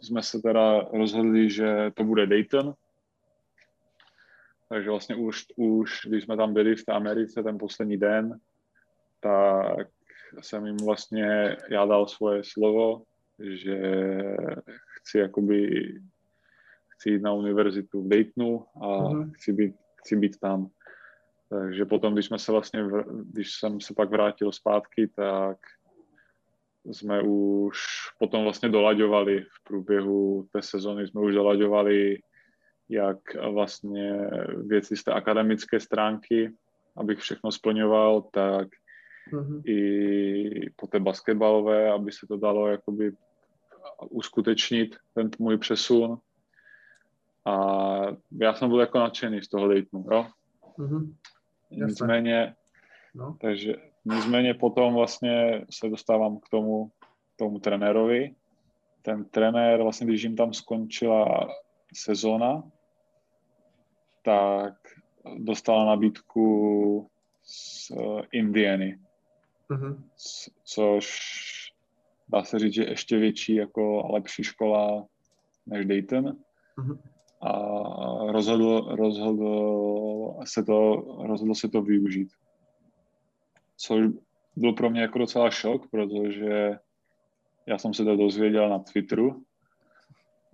jsme 0.00 0.22
se 0.22 0.38
teda 0.38 0.80
rozhodli, 0.80 1.50
že 1.50 1.90
to 1.94 2.04
bude 2.04 2.26
Dayton. 2.26 2.74
Takže 4.68 4.90
vlastně 4.90 5.16
už, 5.16 5.44
už 5.56 6.00
když 6.08 6.24
jsme 6.24 6.36
tam 6.36 6.54
byli 6.54 6.76
v 6.76 6.84
té 6.84 6.92
Americe 6.92 7.42
ten 7.42 7.58
poslední 7.58 7.96
den, 7.96 8.38
tak 9.24 9.88
jsem 10.40 10.66
jim 10.66 10.76
vlastně, 10.76 11.56
já 11.70 11.86
dal 11.86 12.06
svoje 12.06 12.44
slovo, 12.44 13.02
že 13.38 13.78
chci 14.86 15.18
jakoby, 15.18 15.88
chci 16.88 17.10
jít 17.10 17.22
na 17.22 17.32
univerzitu 17.32 18.02
v 18.02 18.08
Daytonu 18.08 18.66
a 18.76 18.86
mm-hmm. 18.86 19.32
chci, 19.32 19.52
být, 19.52 19.74
chci 19.96 20.16
být 20.16 20.40
tam. 20.40 20.66
Takže 21.48 21.84
potom, 21.84 22.14
když 22.14 22.26
jsme 22.26 22.38
se 22.38 22.52
vlastně, 22.52 22.84
když 23.32 23.52
jsem 23.52 23.80
se 23.80 23.94
pak 23.94 24.10
vrátil 24.10 24.52
zpátky, 24.52 25.08
tak 25.16 25.58
jsme 26.84 27.22
už 27.22 27.78
potom 28.18 28.42
vlastně 28.42 28.68
dolaďovali 28.68 29.40
v 29.40 29.64
průběhu 29.64 30.48
té 30.52 30.62
sezony, 30.62 31.06
jsme 31.06 31.20
už 31.20 31.34
dolaďovali 31.34 32.18
jak 32.88 33.18
vlastně 33.50 34.30
věci 34.66 34.96
z 34.96 35.04
té 35.04 35.12
akademické 35.12 35.80
stránky, 35.80 36.52
abych 36.96 37.18
všechno 37.18 37.52
splňoval, 37.52 38.22
tak 38.22 38.68
mm-hmm. 39.32 39.62
i 39.66 40.70
po 40.76 40.86
té 40.86 41.00
basketbalové, 41.00 41.92
aby 41.92 42.12
se 42.12 42.26
to 42.26 42.36
dalo 42.36 42.68
jakoby 42.68 43.12
uskutečnit, 44.10 44.96
ten 45.14 45.30
můj 45.38 45.58
přesun. 45.58 46.18
A 47.44 47.56
já 48.40 48.54
jsem 48.54 48.68
byl 48.68 48.80
jako 48.80 48.98
nadšený 48.98 49.42
z 49.42 49.48
toho 49.48 49.68
Daytonu, 49.68 50.06
jo. 50.10 50.26
Mm-hmm. 50.78 51.14
Nicméně, 51.70 52.54
no. 53.14 53.36
takže 53.40 53.74
nicméně 54.04 54.54
potom 54.54 54.94
vlastně 54.94 55.66
se 55.70 55.88
dostávám 55.88 56.38
k 56.38 56.48
tomu, 56.48 56.90
tomu 57.36 57.58
trenérovi. 57.58 58.34
Ten 59.02 59.24
trenér, 59.24 59.82
vlastně 59.82 60.06
když 60.06 60.22
jim 60.22 60.36
tam 60.36 60.52
skončila 60.52 61.48
sezóna, 61.94 62.62
tak 64.22 64.74
dostala 65.38 65.84
nabídku 65.84 67.10
z 67.42 67.92
Indiany, 68.32 68.98
mm-hmm. 69.70 70.02
což 70.64 71.08
dá 72.28 72.44
se 72.44 72.58
říct, 72.58 72.74
že 72.74 72.84
ještě 72.84 73.18
větší 73.18 73.54
jako 73.54 74.12
lepší 74.12 74.44
škola 74.44 75.06
než 75.66 75.86
Dayton. 75.86 76.24
Mm-hmm. 76.24 76.98
A 77.40 77.52
rozhodl, 78.32 78.96
rozhodl, 78.96 80.34
se 80.44 80.64
to, 80.64 80.94
rozhodl 81.26 81.54
se 81.54 81.68
to 81.68 81.82
využít. 81.82 82.28
Což 83.76 84.06
byl 84.56 84.72
pro 84.72 84.90
mě 84.90 85.00
jako 85.00 85.18
docela 85.18 85.50
šok, 85.50 85.90
protože 85.90 86.78
já 87.66 87.78
jsem 87.78 87.94
se 87.94 88.04
to 88.04 88.16
dozvěděl 88.16 88.68
na 88.68 88.78
Twitteru. 88.78 89.42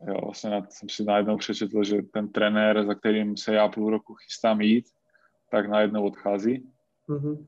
Jo, 0.07 0.21
vlastně 0.25 0.51
na, 0.51 0.67
jsem 0.69 0.89
si 0.89 1.05
najednou 1.05 1.37
přečetl, 1.37 1.85
že 1.85 2.03
ten 2.03 2.33
trenér, 2.33 2.87
za 2.87 2.95
kterým 2.95 3.37
se 3.37 3.55
já 3.55 3.69
půl 3.69 3.91
roku 3.91 4.15
chystám 4.15 4.61
jít, 4.61 4.87
tak 5.51 5.69
najednou 5.69 6.07
odchází. 6.07 6.71
Mm-hmm. 7.09 7.47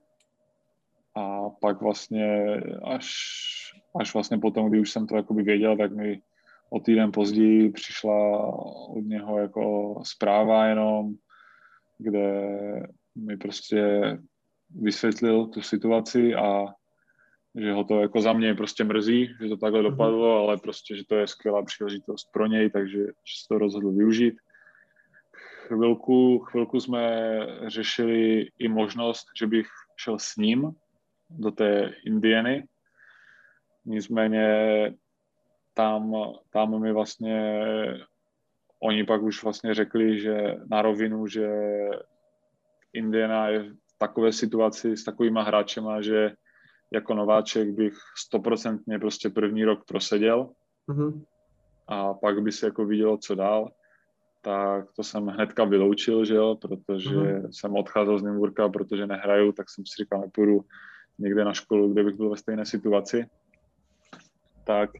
A 1.14 1.50
pak 1.60 1.80
vlastně 1.80 2.56
až, 2.84 3.08
až 4.00 4.14
vlastně 4.14 4.38
potom, 4.38 4.68
kdy 4.68 4.80
už 4.80 4.90
jsem 4.90 5.06
to 5.06 5.16
jakoby 5.16 5.42
věděl, 5.42 5.76
tak 5.76 5.92
mi 5.92 6.22
o 6.70 6.80
týden 6.80 7.12
později 7.12 7.70
přišla 7.70 8.46
od 8.88 9.04
něho 9.04 9.38
jako 9.38 9.94
zpráva 10.04 10.66
jenom, 10.66 11.14
kde 11.98 12.48
mi 13.16 13.36
prostě 13.36 14.18
vysvětlil 14.70 15.46
tu 15.46 15.62
situaci 15.62 16.34
a 16.34 16.66
že 17.54 17.72
ho 17.72 17.84
to 17.84 18.00
jako 18.00 18.20
za 18.20 18.32
mě 18.32 18.54
prostě 18.54 18.84
mrzí, 18.84 19.34
že 19.40 19.48
to 19.48 19.56
takhle 19.56 19.82
mhm. 19.82 19.90
dopadlo, 19.90 20.36
ale 20.36 20.56
prostě, 20.56 20.96
že 20.96 21.04
to 21.08 21.14
je 21.14 21.26
skvělá 21.26 21.62
příležitost 21.62 22.28
pro 22.32 22.46
něj, 22.46 22.70
takže 22.70 22.98
že 22.98 23.34
se 23.42 23.48
to 23.48 23.58
rozhodl 23.58 23.92
využít. 23.92 24.34
Chvilku, 25.66 26.38
chvilku 26.38 26.80
jsme 26.80 27.30
řešili 27.66 28.48
i 28.58 28.68
možnost, 28.68 29.26
že 29.38 29.46
bych 29.46 29.66
šel 29.96 30.18
s 30.18 30.36
ním 30.36 30.72
do 31.38 31.50
té 31.50 31.92
Indiany. 32.06 32.68
Nicméně 33.84 34.46
tam, 35.74 36.14
tam 36.50 36.80
mi 36.80 36.92
vlastně 36.92 37.64
oni 38.82 39.04
pak 39.04 39.22
už 39.22 39.42
vlastně 39.42 39.74
řekli, 39.74 40.20
že 40.20 40.56
na 40.70 40.82
rovinu, 40.82 41.26
že 41.26 41.48
Indiana 42.92 43.48
je 43.48 43.62
v 43.62 43.98
takové 43.98 44.32
situaci 44.32 44.96
s 44.96 45.04
takovýma 45.04 45.42
hráčema, 45.42 46.02
že 46.02 46.32
jako 46.92 47.14
nováček 47.14 47.68
bych 47.68 47.94
stoprocentně 48.16 48.98
prostě 48.98 49.30
první 49.30 49.64
rok 49.64 49.84
proseděl 49.84 50.50
mm-hmm. 50.88 51.24
a 51.88 52.14
pak 52.14 52.42
by 52.42 52.52
se 52.52 52.66
jako 52.66 52.86
vidělo, 52.86 53.18
co 53.18 53.34
dál, 53.34 53.70
tak 54.40 54.92
to 54.92 55.02
jsem 55.02 55.26
hnedka 55.26 55.64
vyloučil, 55.64 56.24
že 56.24 56.34
jo, 56.34 56.56
protože 56.60 57.10
mm-hmm. 57.10 57.48
jsem 57.50 57.76
odcházel 57.76 58.18
z 58.18 58.22
Nymburka, 58.22 58.68
protože 58.68 59.06
nehraju, 59.06 59.52
tak 59.52 59.70
jsem 59.70 59.86
si 59.86 60.02
říkal, 60.02 60.20
nepůjdu 60.20 60.60
někde 61.18 61.44
na 61.44 61.52
školu, 61.52 61.92
kde 61.92 62.04
bych 62.04 62.14
byl 62.14 62.30
ve 62.30 62.36
stejné 62.36 62.66
situaci. 62.66 63.26
Tak 64.64 64.90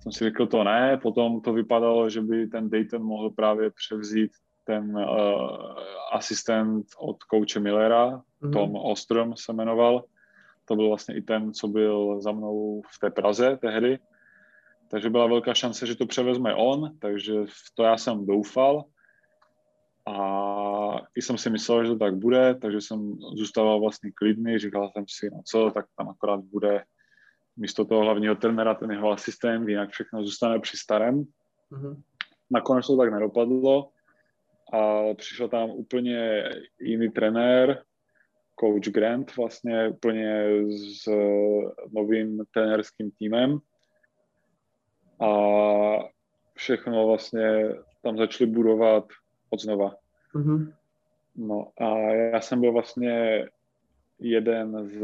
jsem 0.00 0.12
si 0.12 0.24
řekl 0.24 0.46
to 0.46 0.64
ne, 0.64 0.98
potom 1.02 1.40
to 1.40 1.52
vypadalo, 1.52 2.10
že 2.10 2.20
by 2.20 2.46
ten 2.46 2.70
Dayton 2.70 3.02
mohl 3.02 3.30
právě 3.30 3.70
převzít 3.70 4.30
ten 4.64 4.96
uh, 4.96 5.04
asistent 6.12 6.86
od 6.98 7.24
kouče 7.24 7.60
Millera, 7.60 8.10
mm-hmm. 8.42 8.52
Tom 8.52 8.76
Ostrom 8.76 9.36
se 9.36 9.52
jmenoval, 9.52 10.04
to 10.64 10.76
byl 10.76 10.88
vlastně 10.88 11.16
i 11.16 11.22
ten, 11.22 11.52
co 11.52 11.68
byl 11.68 12.20
za 12.20 12.32
mnou 12.32 12.82
v 12.94 12.98
té 12.98 13.10
Praze 13.10 13.58
tehdy. 13.60 13.98
Takže 14.88 15.10
byla 15.10 15.26
velká 15.26 15.54
šance, 15.54 15.86
že 15.86 15.94
to 15.94 16.06
převezme 16.06 16.54
on, 16.54 16.98
takže 16.98 17.32
v 17.46 17.74
to 17.74 17.82
já 17.82 17.96
jsem 17.96 18.26
doufal. 18.26 18.84
A 20.06 21.00
i 21.16 21.22
jsem 21.22 21.38
si 21.38 21.50
myslel, 21.50 21.84
že 21.84 21.90
to 21.90 21.98
tak 21.98 22.14
bude, 22.16 22.54
takže 22.54 22.80
jsem 22.80 23.18
zůstával 23.36 23.80
vlastně 23.80 24.10
klidný, 24.14 24.58
říkal 24.58 24.90
jsem 24.92 25.04
si, 25.08 25.30
no 25.32 25.42
co, 25.44 25.70
tak 25.70 25.86
tam 25.96 26.08
akorát 26.08 26.40
bude 26.40 26.84
místo 27.56 27.84
toho 27.84 28.00
hlavního 28.00 28.34
trenéra 28.34 28.74
ten 28.74 28.90
jeho 28.90 29.10
asistent, 29.10 29.68
jinak 29.68 29.90
všechno 29.90 30.24
zůstane 30.24 30.60
při 30.60 30.76
starém. 30.76 31.24
Mm-hmm. 31.72 32.02
Nakonec 32.50 32.86
to 32.86 32.96
tak 32.96 33.12
nedopadlo 33.12 33.88
a 34.72 35.14
přišel 35.14 35.48
tam 35.48 35.70
úplně 35.70 36.44
jiný 36.80 37.10
trenér, 37.10 37.84
coach 38.60 38.88
Grant 38.88 39.36
vlastně 39.36 39.88
úplně 39.88 40.46
s 40.68 41.10
novým 41.92 42.44
trenérským 42.54 43.10
týmem 43.10 43.58
a 45.20 45.30
všechno 46.54 47.06
vlastně 47.06 47.68
tam 48.02 48.18
začali 48.18 48.50
budovat 48.50 49.04
od 49.50 49.60
znova. 49.60 49.96
Mm-hmm. 50.34 50.72
No 51.36 51.72
a 51.78 51.98
já 52.08 52.40
jsem 52.40 52.60
byl 52.60 52.72
vlastně 52.72 53.46
jeden 54.18 54.88
z 54.88 55.00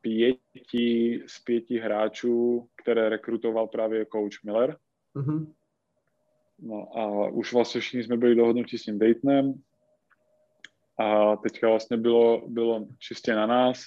pěti, 0.00 1.22
z 1.26 1.38
pěti 1.44 1.78
hráčů, 1.78 2.68
které 2.76 3.08
rekrutoval 3.08 3.66
právě 3.66 4.06
coach 4.06 4.44
Miller. 4.44 4.76
Mm-hmm. 5.14 5.46
No 6.58 6.98
a 6.98 7.28
už 7.28 7.52
vlastně 7.52 7.80
všichni 7.80 8.02
jsme 8.02 8.16
byli 8.16 8.34
dohodnutí 8.34 8.78
s 8.78 8.82
tím 8.82 8.98
Daytonem, 8.98 9.54
a 10.98 11.36
teďka 11.36 11.68
vlastně 11.68 11.96
bylo, 11.96 12.48
bylo 12.48 12.86
čistě 12.98 13.34
na 13.34 13.46
nás, 13.46 13.86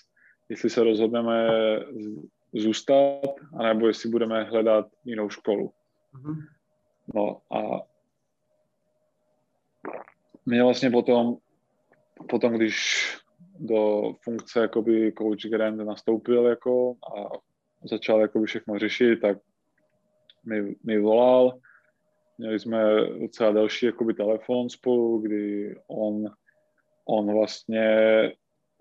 jestli 0.50 0.70
se 0.70 0.84
rozhodneme 0.84 1.50
zůstat, 2.54 3.22
anebo 3.60 3.88
jestli 3.88 4.10
budeme 4.10 4.44
hledat 4.44 4.88
jinou 5.06 5.30
školu. 5.30 5.72
Mm-hmm. 6.14 6.36
No 7.16 7.42
a 7.58 7.82
mě 10.46 10.64
vlastně 10.64 10.90
potom, 10.90 11.38
potom 12.30 12.54
když 12.54 13.06
do 13.60 14.14
funkce 14.24 14.60
jakoby 14.60 15.14
coach 15.18 15.46
Grant 15.46 15.78
nastoupil 15.78 16.46
jako 16.46 16.94
a 16.94 17.30
začal 17.88 18.22
jakoby 18.22 18.46
všechno 18.46 18.80
řešit, 18.80 19.20
tak 19.22 19.38
mi, 20.46 20.76
mi 20.84 21.00
volal. 21.00 21.60
Měli 22.38 22.60
jsme 22.60 22.84
docela 23.20 23.52
další 23.52 23.86
jakoby 23.86 24.14
telefon 24.14 24.70
spolu, 24.70 25.20
kdy 25.20 25.76
on 25.88 26.30
on 27.10 27.34
vlastně 27.34 27.86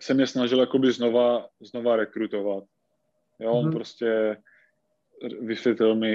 se 0.01 0.15
mě 0.15 0.27
snažil 0.27 0.61
jakoby 0.61 0.93
znova, 0.93 1.47
znova 1.61 1.97
rekrutovat. 1.97 2.65
Jo, 3.41 3.53
on 3.53 3.67
mm-hmm. 3.67 3.73
prostě 3.73 4.37
vysvětlil 5.41 5.95
mi, 5.95 6.13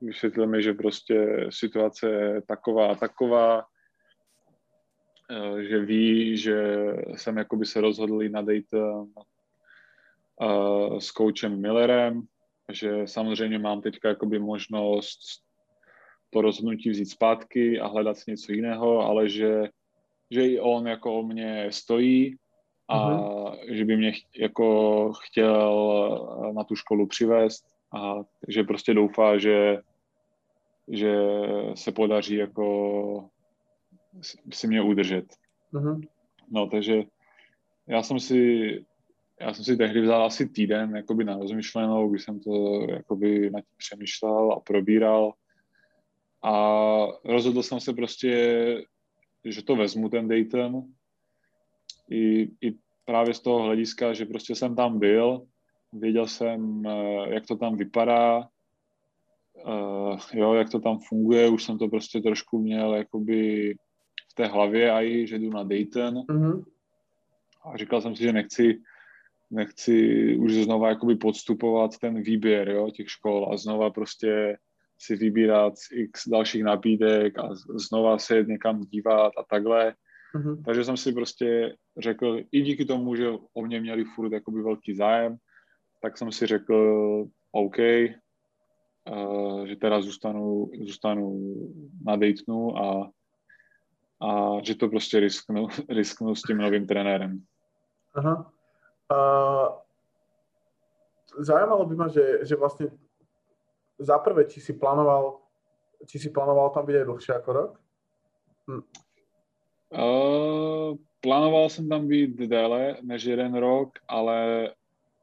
vysvětlil 0.00 0.46
mi, 0.46 0.62
že 0.62 0.74
prostě 0.74 1.46
situace 1.50 2.10
je 2.10 2.42
taková 2.42 2.92
a 2.92 2.94
taková, 2.94 3.64
že 5.68 5.78
ví, 5.78 6.36
že 6.36 6.76
jsem 7.14 7.36
jakoby 7.36 7.66
se 7.66 7.80
rozhodl 7.80 8.18
na 8.28 8.42
date 8.42 8.76
uh, 8.80 9.08
s 10.98 11.06
coachem 11.06 11.60
Millerem, 11.60 12.22
že 12.72 13.06
samozřejmě 13.06 13.58
mám 13.58 13.80
teďka 13.80 14.08
jakoby 14.08 14.38
možnost 14.38 15.20
to 16.30 16.40
rozhodnutí 16.40 16.90
vzít 16.90 17.10
zpátky 17.10 17.80
a 17.80 17.86
hledat 17.86 18.16
si 18.16 18.30
něco 18.30 18.52
jiného, 18.52 19.00
ale 19.00 19.28
že 19.28 19.68
že 20.32 20.48
i 20.48 20.60
on 20.60 20.86
jako 20.86 21.18
o 21.18 21.22
mě 21.22 21.66
stojí 21.70 22.36
a 22.88 23.10
mm-hmm. 23.10 23.58
že 23.68 23.84
by 23.84 23.96
mě 23.96 24.12
ch- 24.12 24.38
jako 24.38 25.12
chtěl 25.12 26.48
eh, 26.48 26.52
na 26.52 26.64
tu 26.64 26.76
školu 26.76 27.06
přivést 27.06 27.64
a 27.92 28.14
že 28.48 28.64
prostě 28.64 28.94
doufá, 28.94 29.38
že, 29.38 29.82
že 30.88 31.16
se 31.74 31.92
podaří 31.92 32.34
jako 32.34 33.28
si 34.52 34.68
mě 34.68 34.82
udržet. 34.82 35.24
Mm-hmm. 35.72 36.08
No, 36.50 36.66
takže 36.66 37.02
já 37.86 38.02
jsem 38.02 38.20
si 38.20 38.84
já 39.40 39.54
jsem 39.54 39.64
si 39.64 39.76
tehdy 39.76 40.00
vzal 40.00 40.24
asi 40.24 40.48
týden 40.48 40.96
jakoby 40.96 41.24
na 41.24 41.36
rozmyšlenou, 41.36 42.10
když 42.10 42.24
jsem 42.24 42.40
to 42.40 42.86
jakoby 42.90 43.50
na 43.50 43.60
tím 43.60 43.76
přemýšlel 43.76 44.52
a 44.52 44.60
probíral 44.60 45.32
a 46.42 47.06
rozhodl 47.24 47.62
jsem 47.62 47.80
se 47.80 47.92
prostě, 47.92 48.32
že 49.44 49.64
to 49.64 49.76
vezmu 49.76 50.08
ten 50.08 50.28
Dayton. 50.28 50.82
I, 52.10 52.50
i 52.60 52.74
právě 53.04 53.34
z 53.34 53.40
toho 53.40 53.62
hlediska, 53.62 54.14
že 54.14 54.26
prostě 54.26 54.54
jsem 54.54 54.76
tam 54.76 54.98
byl, 54.98 55.46
věděl 55.92 56.26
jsem, 56.26 56.82
eh, 56.86 57.34
jak 57.34 57.46
to 57.46 57.56
tam 57.56 57.76
vypadá, 57.76 58.48
uh, 59.66 60.18
jo, 60.32 60.54
jak 60.54 60.70
to 60.70 60.80
tam 60.80 60.98
funguje, 60.98 61.48
už 61.48 61.64
jsem 61.64 61.78
to 61.78 61.88
prostě 61.88 62.20
trošku 62.20 62.58
měl 62.58 62.94
jakoby 62.94 63.74
v 64.32 64.34
té 64.34 64.46
hlavě 64.46 64.90
i, 64.90 65.26
že 65.26 65.38
jdu 65.38 65.50
na 65.50 65.62
Dayton. 65.62 66.14
Mm-hmm. 66.14 66.64
A 67.64 67.76
říkal 67.76 68.00
jsem 68.00 68.16
si, 68.16 68.22
že 68.22 68.32
nechci, 68.32 68.80
nechci 69.50 69.96
už 70.36 70.52
znova 70.52 70.88
jakoby 70.88 71.16
podstupovat 71.16 71.98
ten 71.98 72.22
výběr 72.22 72.68
jo, 72.68 72.90
těch 72.90 73.10
škol 73.10 73.48
a 73.52 73.56
znova 73.56 73.90
prostě 73.90 74.56
si 74.98 75.16
vybírat 75.16 75.74
x 75.92 76.28
dalších 76.28 76.64
nabídek 76.64 77.38
a 77.38 77.48
znova 77.74 78.18
se 78.18 78.42
někam 78.42 78.80
dívat 78.80 79.32
a 79.38 79.42
takhle. 79.50 79.94
Mm-hmm. 80.34 80.62
Takže 80.64 80.84
jsem 80.84 80.96
si 80.96 81.12
prostě 81.12 81.76
řekl, 81.98 82.40
i 82.52 82.60
díky 82.60 82.84
tomu, 82.84 83.16
že 83.16 83.30
o 83.54 83.66
mě 83.66 83.80
měli 83.80 84.04
furt 84.04 84.32
jakoby 84.32 84.62
velký 84.62 84.94
zájem, 84.94 85.36
tak 86.02 86.18
jsem 86.18 86.32
si 86.32 86.46
řekl, 86.46 86.74
OK, 87.52 87.78
uh, 87.78 89.64
že 89.64 89.76
teda 89.76 90.02
zůstanu, 90.02 90.70
zůstanu 90.80 91.52
na 92.06 92.16
Daytonu 92.16 92.78
a, 92.78 93.10
a 94.22 94.58
že 94.62 94.74
to 94.74 94.88
prostě 94.88 95.20
risknu, 95.20 95.68
risknu 95.88 96.34
s 96.34 96.42
tím 96.42 96.58
novým 96.58 96.86
trenérem. 96.86 97.42
Aha. 98.14 98.52
Uh, 99.12 99.68
zajímalo 101.38 101.86
by 101.86 101.94
ma, 101.96 102.08
že, 102.08 102.38
že 102.42 102.56
vlastně 102.56 102.86
za 103.98 104.18
prvé, 104.18 104.44
či 104.44 104.60
si 104.60 104.72
plánoval, 104.72 105.38
či 106.06 106.18
si 106.18 106.30
plánoval 106.30 106.70
tam 106.70 106.86
být 106.86 107.04
dlhšie 107.04 107.34
ako 107.34 107.52
rok? 107.52 107.80
Hm. 108.70 108.82
Uh, 109.92 110.96
plánoval 111.20 111.68
jsem 111.68 111.88
tam 111.88 112.08
být 112.08 112.36
déle 112.36 112.96
než 113.02 113.24
jeden 113.24 113.54
rok, 113.54 113.98
ale 114.08 114.70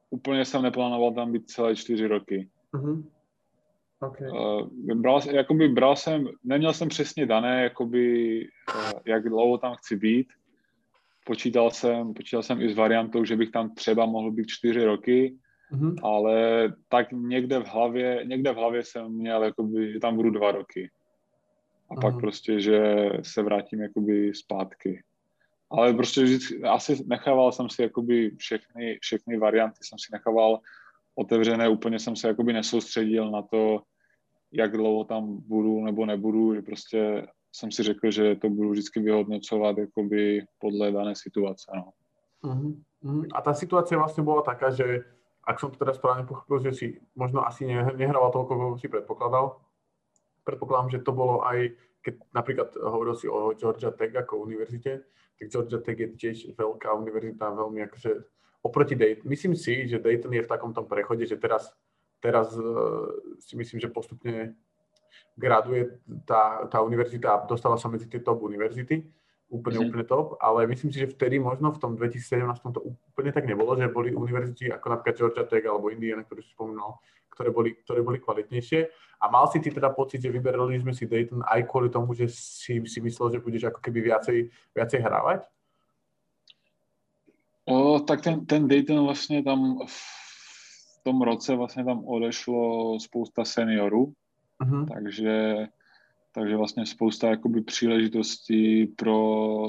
úplně 0.10 0.45
jsem 0.45 0.62
neplánoval 0.62 1.14
tam 1.14 1.32
být 1.32 1.50
celé 1.50 1.76
čtyři 1.76 2.08
roky. 2.08 2.50
Uh-huh. 2.74 3.04
Okay. 4.02 4.30
Uh, 4.30 4.68
bral, 4.95 5.22
jakoby 5.32 5.68
bral 5.68 5.95
jsem, 5.95 6.28
neměl 6.43 6.74
jsem 6.74 6.88
přesně 6.88 7.26
dané, 7.26 7.64
jakoby, 7.64 8.39
uh, 8.76 8.91
jak 9.06 9.30
dlouho 9.30 9.58
tam 9.58 9.76
chci 9.76 9.95
být. 9.95 10.28
Počítal 11.26 11.72
jsem, 11.72 12.14
počítal 12.14 12.43
jsem 12.43 12.62
i 12.62 12.70
s 12.70 12.76
variantou, 12.76 13.26
že 13.26 13.36
bych 13.36 13.52
tam 13.52 13.76
třeba 13.76 14.06
mohl 14.06 14.32
být 14.32 14.47
čtyři 14.47 14.86
roky, 14.86 15.38
mm-hmm. 15.72 15.95
ale 16.04 16.68
tak 16.88 17.12
někde 17.12 17.60
v 17.60 17.68
hlavě, 17.68 18.22
někde 18.26 18.52
v 18.52 18.56
hlavě 18.56 18.84
jsem 18.84 19.12
měl, 19.12 19.43
jakoby, 19.43 19.93
že 19.93 20.00
tam 20.00 20.16
budu 20.16 20.30
dva 20.30 20.52
roky. 20.52 20.89
A 21.89 21.93
mm-hmm. 21.93 22.02
pak 22.02 22.20
prostě, 22.20 22.62
že 22.62 23.10
se 23.22 23.41
vrátím 23.41 23.82
jakoby 23.82 24.34
zpátky. 24.36 25.04
Ale 25.72 25.93
prostě 25.93 26.24
vždycky, 26.24 26.64
asi 26.64 27.04
nechával 27.08 27.52
jsem 27.52 27.70
si 27.70 27.82
jakoby 27.82 28.32
všechny, 28.38 28.97
všechny 29.02 29.38
varianty 29.38 29.78
jsem 29.82 30.00
si 30.00 30.08
nechával 30.14 30.60
otevřené, 31.20 31.70
úplně 31.70 32.00
jsem 32.00 32.16
se 32.16 32.28
jakoby 32.28 32.54
nesoustředil 32.54 33.32
na 33.32 33.42
to, 33.42 33.82
jak 34.52 34.72
dlouho 34.72 35.04
tam 35.04 35.38
budu 35.48 35.84
nebo 35.84 36.06
nebudu, 36.06 36.56
že 36.56 36.62
prostě 36.62 37.28
jsem 37.52 37.72
si 37.72 37.84
řekl, 37.84 38.12
že 38.12 38.36
to 38.36 38.50
budu 38.50 38.70
vždycky 38.70 39.00
vyhodnocovat 39.00 39.78
jakoby 39.78 40.46
podle 40.60 40.92
dané 40.92 41.14
situace. 41.16 41.72
No. 41.76 41.92
Uh-huh. 42.44 43.28
A 43.34 43.42
ta 43.42 43.54
situace 43.54 43.96
vlastně 43.96 44.24
byla 44.24 44.42
taká, 44.42 44.70
že 44.70 45.04
ak 45.50 45.60
som 45.60 45.72
to 45.72 45.78
teda 45.78 45.94
správně 45.94 46.24
pochopil, 46.30 46.60
že 46.60 46.74
si 46.74 47.02
možno 47.16 47.42
asi 47.48 47.66
nehrával 47.66 48.30
toľko, 48.30 48.54
ako 48.54 48.78
si 48.78 48.88
predpokladal. 48.88 49.58
Predpokladám, 50.46 50.90
že 50.90 51.00
to 51.02 51.12
bolo 51.12 51.42
aj, 51.42 51.74
keď 52.06 52.14
napríklad 52.38 52.70
hovoril 52.78 53.16
si 53.18 53.26
o 53.26 53.58
Georgia 53.58 53.90
Tech 53.90 54.14
ako 54.14 54.46
univerzite, 54.46 55.10
tak 55.40 55.50
Georgia 55.50 55.82
Tech 55.82 55.98
je 55.98 56.08
tiež 56.14 56.38
veľká 56.54 56.94
univerzita, 56.94 57.50
veľmi 57.50 57.82
akože 57.90 58.12
oproti 58.64 58.95
Dayton. 58.95 59.28
Myslím 59.30 59.53
si, 59.55 59.88
že 59.88 59.99
Dayton 59.99 60.34
je 60.36 60.43
v 60.43 60.51
takom 60.51 60.76
tom 60.76 60.86
prechode, 60.86 61.24
že 61.24 61.39
teraz, 61.39 61.72
teraz 62.20 62.51
uh, 62.55 63.07
si 63.39 63.55
myslím, 63.55 63.80
že 63.80 63.91
postupne 63.91 64.55
graduje 65.39 65.99
tá, 66.28 66.68
tá 66.68 66.84
univerzita 66.84 67.28
a 67.32 67.43
dostáva 67.47 67.80
sa 67.80 67.88
medzi 67.88 68.12
tie 68.12 68.20
top 68.20 68.43
univerzity 68.43 69.07
úplne, 69.49 69.82
mm-hmm. 69.82 69.89
úplne 69.89 70.05
top, 70.05 70.38
ale 70.38 70.70
myslím 70.70 70.93
si, 70.93 71.01
že 71.01 71.10
vtedy 71.10 71.41
možno 71.41 71.74
v 71.74 71.82
tom 71.82 71.97
2017 71.97 72.45
to 72.70 72.82
úplne 72.86 73.34
tak 73.34 73.49
nebolo, 73.49 73.74
že 73.74 73.89
boli 73.89 74.14
univerzity 74.14 74.70
ako 74.70 74.86
napríklad 74.93 75.16
Georgia 75.18 75.45
Tech 75.49 75.66
alebo 75.66 75.89
Indiana, 75.89 76.22
ktorý 76.22 76.45
si 76.45 76.53
spomínal, 76.53 77.01
ktoré 77.34 77.49
boli, 77.49 77.74
ktoré 77.82 78.05
boli 78.05 78.22
kvalitnejšie. 78.22 78.80
A 79.20 79.26
mal 79.28 79.49
si 79.49 79.60
ty 79.60 79.74
teda 79.74 79.89
pocit, 79.91 80.22
že 80.22 80.30
vyberali 80.30 80.80
sme 80.80 80.93
si 80.93 81.10
Dayton 81.10 81.41
aj 81.43 81.66
kvôli 81.66 81.89
tomu, 81.89 82.14
že 82.14 82.30
si, 82.30 82.80
si 82.86 82.99
myslel, 83.01 83.36
že 83.36 83.43
budeš 83.43 83.74
ako 83.74 83.82
keby 83.82 84.14
viacej, 84.14 84.38
viacej 84.78 84.99
hrávať? 85.01 85.49
O, 87.70 88.00
tak 88.00 88.22
ten, 88.22 88.46
ten 88.46 88.68
Dayton 88.68 89.04
vlastně 89.04 89.44
tam 89.44 89.80
v 89.88 91.04
tom 91.04 91.22
roce 91.22 91.56
vlastně 91.56 91.86
tam 91.86 92.06
odešlo 92.06 93.00
spousta 93.00 93.46
seniorů, 93.46 94.14
uh-huh. 94.62 94.88
takže 94.94 95.56
takže 96.32 96.58
vlastně 96.58 96.86
spousta 96.86 97.30
jakoby 97.30 97.62
příležitostí 97.62 98.86
pro 98.86 99.16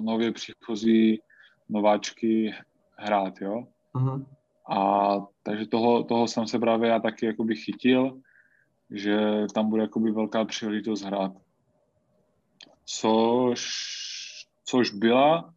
nově 0.00 0.32
příchozí 0.32 1.20
nováčky 1.68 2.54
hrát, 2.96 3.40
jo. 3.40 3.64
Uh-huh. 3.94 4.26
A 4.70 5.16
takže 5.42 5.66
toho, 5.66 6.04
toho 6.04 6.28
jsem 6.28 6.46
se 6.46 6.58
právě 6.58 6.90
já 6.90 6.98
taky 6.98 7.26
jakoby 7.26 7.56
chytil, 7.56 8.20
že 8.90 9.18
tam 9.54 9.70
bude 9.70 9.82
jakoby 9.82 10.10
velká 10.10 10.44
příležitost 10.44 11.02
hrát. 11.02 11.32
Což, 12.84 13.60
což 14.64 14.90
byla, 14.90 15.54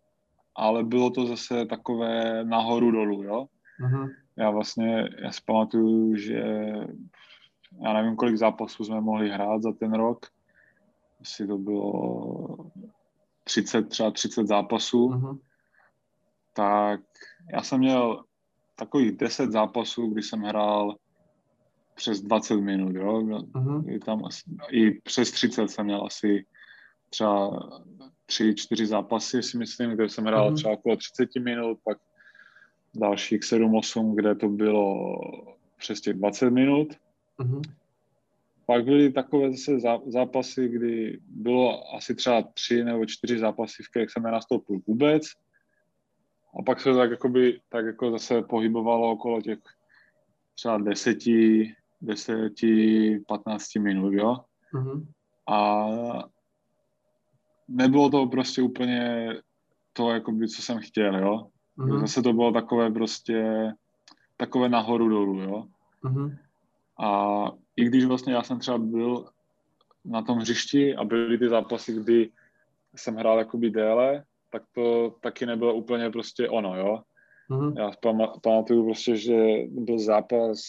ale 0.56 0.84
bylo 0.84 1.10
to 1.10 1.26
zase 1.26 1.66
takové 1.66 2.44
nahoru 2.46 2.92
dolů, 2.92 3.24
jo. 3.24 3.46
Uh-huh. 3.82 4.10
Já 4.36 4.50
vlastně, 4.50 5.10
já 5.24 5.32
si 5.32 5.42
pamatuju, 5.46 6.16
že 6.16 6.44
já 7.82 7.94
nevím, 7.94 8.16
kolik 8.16 8.38
zápasů 8.38 8.86
jsme 8.86 9.02
mohli 9.02 9.30
hrát 9.30 9.62
za 9.62 9.72
ten 9.72 9.94
rok, 9.94 10.26
asi 11.22 11.48
to 11.48 11.58
bylo 11.58 12.72
30, 13.44 13.90
třeba 13.90 14.12
30 14.12 14.48
zápasů, 14.48 15.08
uh-huh. 15.08 15.40
tak 16.54 17.02
já 17.54 17.62
jsem 17.64 17.80
měl 17.80 18.24
takových 18.76 19.12
10 19.12 19.52
zápasů, 19.52 20.08
kdy 20.08 20.22
jsem 20.22 20.42
hrál 20.42 20.96
přes 21.96 22.22
20 22.22 22.56
minut, 22.56 22.96
jo. 22.96 23.22
Uh-huh. 23.22 23.90
I, 23.90 24.00
tam 24.00 24.26
asi, 24.26 24.44
I 24.72 24.92
přes 24.92 25.32
30 25.32 25.68
jsem 25.68 25.86
měl 25.86 26.06
asi 26.06 26.46
třeba 27.10 27.60
3-4 28.34 28.86
zápasy, 28.86 29.44
si 29.44 29.58
myslím, 29.58 29.92
kde 29.92 30.10
jsem 30.10 30.26
hrál 30.26 30.52
uh-huh. 30.52 30.56
třeba 30.56 30.74
okolo 30.74 30.96
30 30.96 31.30
minut, 31.40 31.80
pak 31.84 31.98
dalších 32.96 33.42
7-8, 33.42 34.16
kde 34.16 34.36
to 34.36 34.50
bylo 34.50 35.16
přes 35.78 36.02
těch 36.02 36.14
20 36.14 36.50
minut. 36.50 36.88
Uh-huh. 37.40 37.62
Pak 38.66 38.86
byly 38.86 39.12
takové 39.12 39.52
zase 39.52 39.80
zápasy, 40.08 40.68
kdy 40.68 41.20
bylo 41.28 41.96
asi 41.96 42.16
třeba 42.16 42.42
tři 42.42 42.84
nebo 42.84 43.06
čtyři 43.06 43.40
zápasy, 43.40 43.84
v 43.84 43.90
kterých 43.90 44.12
jsem 44.12 44.24
nenastoupil 44.24 44.80
vůbec. 44.88 45.24
A 46.60 46.64
pak 46.66 46.82
se 46.82 46.90
to 46.90 46.98
tak, 46.98 47.12
jakoby, 47.12 47.60
tak 47.70 47.86
jako 47.86 48.12
zase 48.12 48.42
pohybovalo 48.42 49.12
okolo 49.12 49.42
těch 49.42 49.60
třeba 50.56 50.78
deseti, 50.78 51.74
deseti, 52.02 53.20
patnácti 53.28 53.80
minut, 53.80 54.14
jo. 54.14 54.38
Mm-hmm. 54.74 55.06
A 55.48 56.30
nebylo 57.74 58.10
to 58.10 58.28
prostě 58.28 58.62
úplně 58.62 59.30
to, 59.94 60.10
jakoby, 60.10 60.48
co 60.48 60.62
jsem 60.62 60.80
chtěl, 60.80 61.20
jo. 61.20 61.48
Mm-hmm. 61.78 62.00
Zase 62.00 62.22
to 62.22 62.34
bylo 62.34 62.52
takové 62.52 62.92
prostě, 62.92 63.70
takové 64.38 64.70
nahoru 64.70 65.10
dolů, 65.10 65.42
jo. 65.42 65.64
Mm-hmm. 66.04 66.38
A 67.00 67.52
i 67.76 67.86
když 67.86 68.06
vlastně 68.06 68.34
já 68.34 68.44
jsem 68.44 68.60
třeba 68.60 68.78
byl 68.78 69.26
na 70.06 70.22
tom 70.22 70.38
hřišti 70.38 70.96
a 70.96 71.04
byly 71.04 71.38
ty 71.38 71.50
zápasy, 71.50 71.94
kdy 71.94 72.30
jsem 72.96 73.16
hrál 73.16 73.40
jakoby 73.40 73.70
déle, 73.70 74.24
tak 74.52 74.64
to 74.76 75.16
taky 75.22 75.46
nebylo 75.46 75.74
úplně 75.74 76.10
prostě 76.10 76.50
ono, 76.50 76.78
jo. 76.78 77.02
Mm-hmm. 77.50 77.78
Já 77.78 77.92
pamatuju 78.42 78.86
prostě, 78.86 79.16
že 79.16 79.38
byl 79.68 80.00
zápas, 80.00 80.62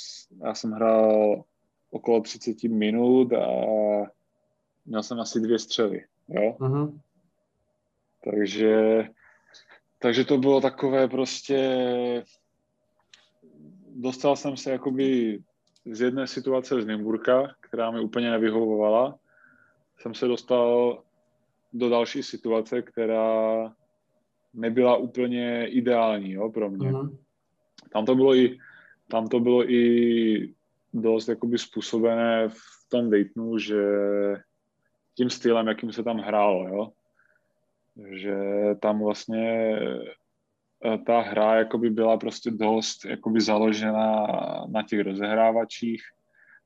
já 0.44 0.54
jsem 0.54 0.72
hrál 0.72 1.42
okolo 1.90 2.20
30 2.20 2.62
minut 2.62 3.32
a 3.32 3.46
měl 4.86 5.02
jsem 5.02 5.20
asi 5.20 5.40
dvě 5.40 5.58
střely, 5.58 6.04
jo. 6.28 6.56
Mm-hmm. 6.58 7.00
Takže, 8.24 9.04
takže 9.98 10.24
to 10.24 10.38
bylo 10.38 10.60
takové 10.60 11.08
prostě, 11.08 12.24
dostal 13.96 14.36
jsem 14.36 14.56
se 14.56 14.70
jakoby 14.70 15.38
z 15.90 16.00
jedné 16.00 16.26
situace 16.26 16.82
z 16.82 16.86
Nymburka, 16.86 17.54
která 17.60 17.90
mi 17.90 18.00
úplně 18.00 18.30
nevyhovovala, 18.30 19.18
jsem 19.98 20.14
se 20.14 20.26
dostal 20.26 21.02
do 21.72 21.88
další 21.88 22.22
situace, 22.22 22.82
která 22.82 23.72
nebyla 24.54 24.96
úplně 24.96 25.66
ideální 25.68 26.32
jo, 26.32 26.50
pro 26.50 26.70
mě. 26.70 26.92
Uh-huh. 26.92 27.16
Tam, 27.92 28.06
to 28.06 28.14
bylo 28.14 28.36
i, 28.36 28.58
tam 29.08 29.28
to 29.28 29.40
bylo 29.40 29.70
i 29.70 30.54
dost 30.94 31.28
jakoby 31.28 31.58
způsobené 31.58 32.48
v 32.48 32.88
tom 32.88 33.10
Daytonu, 33.10 33.58
že 33.58 33.82
tím 35.14 35.30
stylem, 35.30 35.66
jakým 35.66 35.92
se 35.92 36.02
tam 36.02 36.18
hrálo, 36.18 36.68
jo. 36.68 36.92
Že 38.10 38.36
tam 38.80 39.02
vlastně 39.02 39.78
eh, 40.84 40.98
ta 40.98 41.20
hra 41.20 41.56
jakoby 41.56 41.90
byla 41.90 42.16
prostě 42.16 42.50
dost 42.50 43.04
jakoby 43.04 43.40
založena 43.40 44.26
na 44.68 44.82
těch 44.82 45.00
rozehrávačích, 45.00 46.02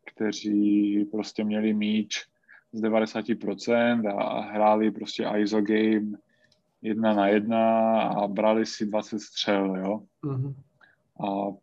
kteří 0.06 1.04
prostě 1.04 1.44
měli 1.44 1.74
míč 1.74 2.24
z 2.72 2.82
90% 2.82 4.18
a 4.18 4.40
hráli 4.40 4.90
prostě 4.90 5.30
ISO 5.36 5.60
game 5.60 6.18
jedna 6.82 7.14
na 7.14 7.28
jedna 7.28 8.00
a 8.02 8.28
brali 8.28 8.66
si 8.66 8.86
20 8.86 9.18
střel, 9.18 9.76
jo. 9.76 10.02
Mm-hmm. 10.24 10.54
A 11.26 11.56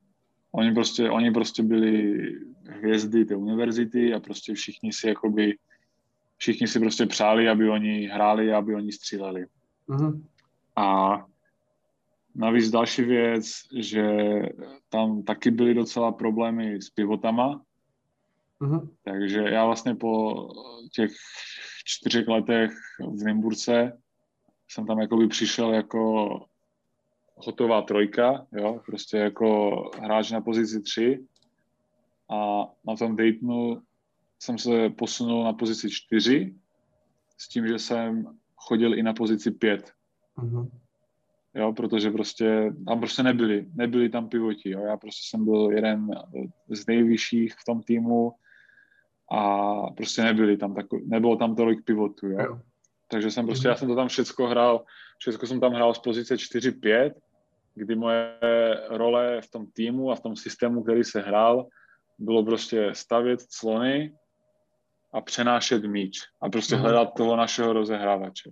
oni 0.52 0.74
prostě, 0.74 1.10
oni 1.10 1.32
prostě 1.32 1.64
byli 1.64 2.20
hvězdy 2.68 3.26
té 3.26 3.36
univerzity 3.36 4.14
a 4.14 4.20
prostě 4.20 4.53
všichni 4.53 4.94
si 4.94 5.07
jakoby, 5.07 5.57
všichni 6.38 6.68
si 6.68 6.80
prostě 6.80 7.06
přáli, 7.06 7.49
aby 7.49 7.70
oni 7.70 8.07
hráli, 8.07 8.53
aby 8.53 8.76
oni 8.76 8.91
stříleli. 8.91 9.45
Mm-hmm. 9.90 10.24
A 10.76 11.26
navíc 12.36 12.70
další 12.70 13.02
věc, 13.02 13.45
že 13.80 14.06
tam 14.90 15.24
taky 15.24 15.52
byly 15.52 15.74
docela 15.74 16.12
problémy 16.12 16.82
s 16.82 16.90
pivotama, 16.90 17.62
mm-hmm. 18.62 18.90
takže 19.03 19.40
já 19.40 19.66
vlastně 19.66 19.95
po 19.95 20.48
těch 20.91 21.12
čtyřech 21.86 22.28
letech 22.28 22.72
v 22.99 23.24
Nymburce 23.26 24.02
jsem 24.68 24.86
tam 24.86 24.99
jakoby 24.99 25.28
přišel 25.28 25.74
jako 25.74 26.30
hotová 27.36 27.82
trojka, 27.82 28.48
jo, 28.52 28.82
prostě 28.86 29.18
jako 29.18 29.91
hráč 30.02 30.32
na 30.32 30.41
pozici 30.41 30.82
3 30.82 31.26
a 32.30 32.66
na 32.88 32.95
tom 32.95 33.16
Daytonu 33.16 33.82
jsem 34.40 34.57
se 34.57 34.90
posunul 34.90 35.44
na 35.44 35.53
pozici 35.53 35.90
4 35.90 36.56
s 37.38 37.48
tím, 37.48 37.68
že 37.68 37.80
jsem 37.80 38.38
chodil 38.56 38.98
i 38.98 39.03
na 39.03 39.14
pozici 39.14 39.52
5. 39.52 39.91
Mm-hmm. 40.38 40.70
Jo, 41.56 41.74
protože 41.74 42.12
prostě 42.12 42.74
tam 42.88 42.99
prostě 42.99 43.24
nebyli, 43.24 43.68
nebyli 43.74 44.10
tam 44.10 44.30
pivoti, 44.30 44.70
jo. 44.70 44.82
Já 44.82 44.98
prostě 44.98 45.30
jsem 45.30 45.45
byl 45.45 45.72
jeden 45.72 46.12
z 46.70 46.88
nejvyšších 46.88 47.53
v 47.53 47.66
tom 47.66 47.84
týmu 47.84 48.32
a 49.32 49.72
prostě 49.98 50.24
nebyli 50.24 50.57
tam 50.57 50.76
tako, 50.76 50.99
nebylo 51.06 51.36
tam 51.36 51.56
tolik 51.56 51.86
pivotů, 51.86 52.28
jo. 52.28 52.41
jo. 52.41 52.60
Takže 53.07 53.32
jsem 53.32 53.45
prostě, 53.45 53.68
mm-hmm. 53.68 53.72
já 53.72 53.76
jsem 53.76 53.88
to 53.88 53.95
tam 53.95 54.07
všecko 54.07 54.48
hrál, 54.48 54.86
všecko 55.18 55.48
jsem 55.48 55.60
tam 55.60 55.74
hrál 55.74 55.94
z 55.94 55.99
pozice 55.99 56.36
4-5 56.36 57.12
kdy 57.76 57.95
moje 57.95 58.40
role 58.90 59.41
v 59.41 59.52
tom 59.52 59.68
týmu 59.72 60.12
a 60.12 60.16
v 60.16 60.20
tom 60.20 60.36
systému, 60.36 60.84
který 60.84 61.03
se 61.03 61.22
hrál, 61.22 61.68
bylo 62.20 62.45
prostě 62.45 62.90
stavět 62.94 63.41
clony 63.41 64.16
a 65.16 65.22
přenášet 65.22 65.84
míč 65.84 66.20
a 66.42 66.50
prostě 66.50 66.76
mm-hmm. 66.76 66.80
hledat 66.82 67.14
toho 67.18 67.36
našeho 67.36 67.74
rozehrávače. 67.74 68.52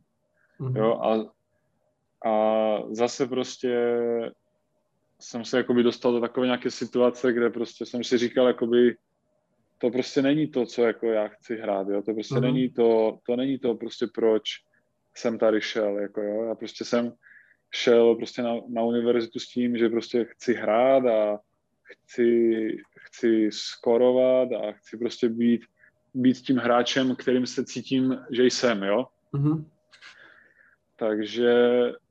Mm-hmm. 0.60 0.78
Jo, 0.78 0.94
a, 0.94 1.34
a 2.30 2.34
zase 2.92 3.28
prostě 3.28 4.00
jsem 5.20 5.46
se 5.46 5.58
jakoby 5.58 5.84
dostal 5.84 6.12
do 6.12 6.22
takové 6.22 6.46
nějaké 6.46 6.72
situace, 6.72 7.34
kde 7.34 7.50
prostě 7.50 7.86
jsem 7.86 8.04
si 8.04 8.18
říkal, 8.18 8.48
jakoby 8.48 8.96
to 9.78 9.90
prostě 9.90 10.22
není 10.22 10.48
to, 10.48 10.66
co 10.66 10.84
jako 10.84 11.08
já 11.08 11.28
chci 11.28 11.56
hrát, 11.56 11.88
jo, 11.88 12.02
to 12.02 12.14
prostě 12.14 12.36
mm-hmm. 12.36 12.42
není 12.42 12.70
to, 12.70 13.18
to 13.26 13.36
není 13.36 13.60
to 13.60 13.76
prostě 13.76 14.08
proč 14.16 14.44
jsem 15.16 15.38
tady 15.38 15.62
šel, 15.62 16.00
jako 16.00 16.22
jo, 16.22 16.44
já 16.44 16.56
prostě 16.56 16.86
jsem 16.86 17.14
šel 17.72 18.16
prostě 18.16 18.42
na, 18.42 18.56
na 18.70 18.84
univerzitu 18.84 19.40
s 19.40 19.48
tím, 19.48 19.78
že 19.78 19.90
prostě 19.90 20.26
chci 20.26 20.54
hrát 20.54 21.06
a 21.06 21.40
chci, 21.84 22.78
chci 22.98 23.50
skorovat 23.52 24.52
a 24.52 24.72
chci 24.72 24.98
prostě 24.98 25.30
být, 25.30 25.62
být 26.14 26.38
tím 26.38 26.58
hráčem, 26.58 27.16
kterým 27.16 27.46
se 27.48 27.66
cítím, 27.66 28.20
že 28.32 28.44
jsem, 28.44 28.84
jo. 28.84 29.08
Mm-hmm. 29.34 29.66
Takže, 30.96 31.54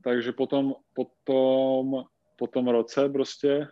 takže 0.05 0.33
potom, 0.33 0.75
potom, 0.95 2.05
po 2.37 2.47
tom 2.47 2.69
roce 2.69 3.09
prostě 3.09 3.69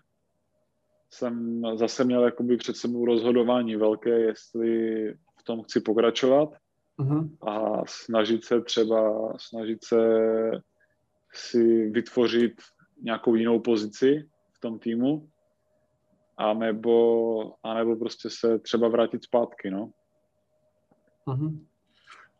jsem 1.11 1.63
zase 1.75 2.05
měl 2.05 2.25
jakoby 2.25 2.57
před 2.57 2.77
sebou 2.77 3.05
rozhodování 3.05 3.77
velké, 3.77 4.21
jestli 4.21 5.05
v 5.41 5.43
tom 5.45 5.63
chci 5.63 5.81
pokračovat 5.81 6.49
mm-hmm. 6.99 7.49
a 7.49 7.83
snažit 7.87 8.45
se 8.45 8.61
třeba, 8.61 9.33
snažit 9.39 9.85
se 9.85 10.21
si 11.33 11.91
vytvořit 11.91 12.53
nějakou 13.03 13.35
jinou 13.35 13.61
pozici 13.61 14.29
v 14.53 14.61
tom 14.61 14.79
týmu, 14.79 15.29
anebo, 16.37 17.55
anebo 17.63 17.97
prostě 17.97 18.31
se 18.31 18.59
třeba 18.59 18.89
vrátit 18.89 19.25
zpátky, 19.25 19.71
no. 19.71 19.91
Mm-hmm. 21.29 21.51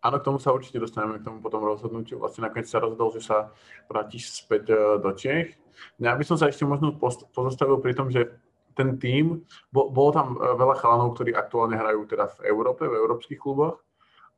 Áno, 0.01 0.17
k 0.17 0.27
tomu 0.27 0.39
sa 0.41 0.57
určite 0.57 0.81
dostaneme, 0.81 1.21
k 1.21 1.27
tomu 1.29 1.45
potom 1.45 1.61
rozhodnutiu. 1.61 2.17
Vlastne 2.17 2.49
nakoniec 2.49 2.65
sa 2.69 2.81
rozhodol, 2.81 3.13
že 3.13 3.21
sa 3.21 3.53
vrátiš 3.85 4.33
späť 4.33 4.73
eh, 4.73 4.79
do 4.97 5.11
Čech. 5.13 5.61
Ja 6.01 6.17
by 6.17 6.25
som 6.25 6.41
sa 6.41 6.49
ešte 6.49 6.65
možno 6.65 6.97
pozastavil 7.33 7.81
pri 7.85 7.93
tom, 7.93 8.09
že 8.09 8.33
ten 8.73 8.97
tým, 8.97 9.45
bo, 9.69 9.93
bolo 9.93 10.11
tam 10.13 10.29
eh, 10.41 10.57
veľa 10.57 10.81
chalanov, 10.81 11.13
ktorí 11.17 11.37
aktuálne 11.37 11.77
hrajú 11.77 12.09
teda 12.09 12.33
v 12.41 12.49
Európe, 12.49 12.89
v 12.89 12.97
európskych 12.97 13.37
kluboch 13.37 13.85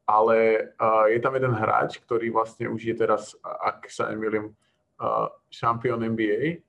ale 0.07 0.69
uh, 0.77 1.07
je 1.07 1.19
tam 1.23 1.35
jeden 1.39 1.55
hráč, 1.55 2.03
ktorý 2.03 2.35
vlastne 2.35 2.67
už 2.67 2.91
je 2.91 2.95
teraz, 2.95 3.39
ak 3.43 3.87
sa 3.87 4.11
nemýlim, 4.11 4.51
uh, 4.51 5.31
šampión 5.47 6.03
NBA. 6.03 6.67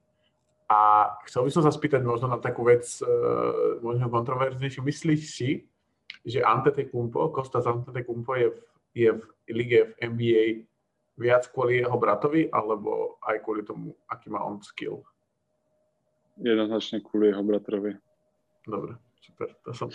A 0.69 1.11
chcel 1.27 1.45
by 1.45 1.51
som 1.51 1.63
sa 1.65 1.73
spýtať 1.73 2.01
možno 2.05 2.29
na 2.29 2.37
takú 2.37 2.65
vec, 2.65 2.85
uh, 3.01 3.81
možno 3.81 4.09
kontroverznejšiu. 4.09 4.85
Myslíš 4.85 5.21
si, 5.25 5.49
že 6.23 6.39
Antetokounmpo, 6.43 7.29
Kostas 7.35 7.67
Antetokounmpo 7.67 8.33
je 8.35 8.47
v, 8.49 8.57
je 8.95 9.09
v 9.11 9.23
lige 9.51 9.79
v 9.83 9.93
NBA 10.07 10.45
viac 11.19 11.45
kvôli 11.51 11.83
jeho 11.83 11.97
bratovi, 11.99 12.49
alebo 12.49 13.21
aj 13.27 13.43
kvôli 13.45 13.61
tomu, 13.61 13.93
aký 14.09 14.33
má 14.33 14.41
on 14.41 14.63
skill? 14.65 15.05
Jednoznačne 16.41 17.05
kvôli 17.05 17.29
jeho 17.29 17.45
bratrovi. 17.45 17.93
Dobre, 18.65 18.97
super. 19.21 19.53
To 19.69 19.71
som, 19.75 19.89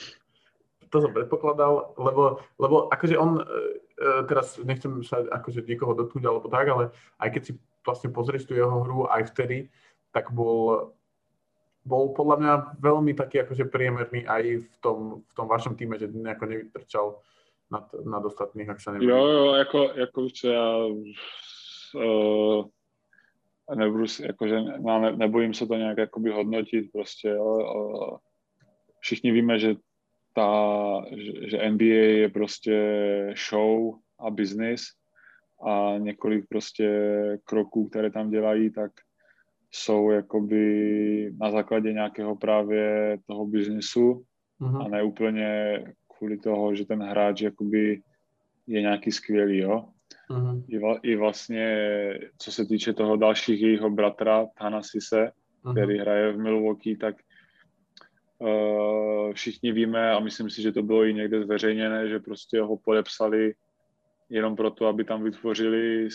to 0.86 0.96
som 1.02 1.10
predpokladal, 1.10 1.98
lebo, 1.98 2.38
lebo 2.62 2.86
akože 2.92 3.18
on, 3.18 3.42
e, 3.42 3.44
e, 3.98 4.22
teraz 4.30 4.60
nechcem 4.62 5.02
sa 5.02 5.26
akože 5.26 5.66
niekoho 5.66 5.96
dotknúť 5.98 6.24
alebo 6.28 6.46
tak, 6.46 6.66
ale 6.70 6.94
aj 7.18 7.28
keď 7.34 7.42
si 7.42 7.52
vlastne 7.82 8.14
pozrieš 8.14 8.46
tú 8.46 8.54
jeho 8.54 8.84
hru 8.84 9.10
aj 9.10 9.34
vtedy, 9.34 9.72
tak 10.14 10.30
bol, 10.30 10.92
bol 11.88 12.12
podľa 12.12 12.36
mňa 12.36 12.52
veľmi 12.84 13.16
taký 13.16 13.40
akože 13.48 13.64
priemerný 13.72 14.28
aj 14.28 14.42
v 14.60 14.76
tom, 14.84 15.24
v 15.24 15.32
tom 15.32 15.48
vašom 15.48 15.72
týme, 15.72 15.96
že 15.96 16.12
nejako 16.12 16.44
nevytrčal 16.44 17.06
nad, 17.72 17.88
nad 18.04 18.20
ostatných, 18.24 18.68
ak 18.68 18.80
sa 18.80 18.92
neviem. 18.92 19.08
Jo, 19.08 19.26
jo, 19.26 19.54
jako, 19.54 19.78
jako 19.96 20.22
víš 20.22 20.44
já 20.44 20.76
uh, 21.96 22.64
nebudu 23.74 24.04
jakože 24.20 24.60
ne, 24.60 25.12
nebojím 25.16 25.54
se 25.54 25.66
to 25.66 25.74
nějak 25.74 25.98
jakoby 25.98 26.30
hodnotit 26.30 26.92
prostě, 26.92 27.36
ale, 27.36 27.64
ale 27.64 28.18
všichni 29.00 29.32
víme, 29.32 29.58
že 29.58 29.74
ta, 30.34 30.50
že, 31.16 31.50
že 31.50 31.70
NBA 31.70 31.84
je 32.24 32.28
prostě 32.28 32.76
show 33.48 33.94
a 34.18 34.30
business 34.30 34.82
a 35.66 35.94
několik 35.98 36.44
prostě 36.48 36.88
kroků, 37.44 37.88
které 37.88 38.10
tam 38.10 38.30
dělají, 38.30 38.70
tak 38.70 38.92
jsou 39.70 40.10
jakoby 40.10 41.32
na 41.40 41.50
základě 41.50 41.92
nějakého 41.92 42.36
právě 42.36 43.18
toho 43.26 43.46
biznesu 43.46 44.24
mm-hmm. 44.60 44.84
a 44.84 44.88
ne 44.88 45.02
úplně 45.02 45.82
kvůli 46.18 46.38
toho, 46.38 46.74
že 46.74 46.84
ten 46.84 47.02
hráč 47.02 47.40
jakoby 47.40 48.02
je 48.66 48.80
nějaký 48.80 49.12
skvělý, 49.12 49.58
jo. 49.58 49.84
Mm-hmm. 50.30 50.64
I, 50.68 50.78
vla, 50.78 50.98
I 51.02 51.16
vlastně, 51.16 51.74
co 52.38 52.52
se 52.52 52.66
týče 52.66 52.92
toho 52.92 53.16
dalších 53.16 53.60
jejího 53.60 53.90
bratra, 53.90 54.46
Tanasise, 54.58 55.32
mm-hmm. 55.64 55.72
který 55.72 55.98
hraje 55.98 56.32
v 56.32 56.38
Milwaukee, 56.38 56.96
tak 56.96 57.16
Uh, 58.40 59.32
všichni 59.32 59.72
víme 59.72 60.10
a 60.10 60.20
myslím 60.20 60.50
si, 60.50 60.62
že 60.62 60.72
to 60.72 60.82
bylo 60.82 61.04
i 61.04 61.14
někde 61.14 61.42
zveřejněné, 61.42 62.08
že 62.08 62.18
prostě 62.18 62.60
ho 62.60 62.76
podepsali 62.76 63.54
jenom 64.30 64.56
proto, 64.56 64.86
aby 64.86 65.04
tam 65.04 65.22
vytvořili 65.22 66.08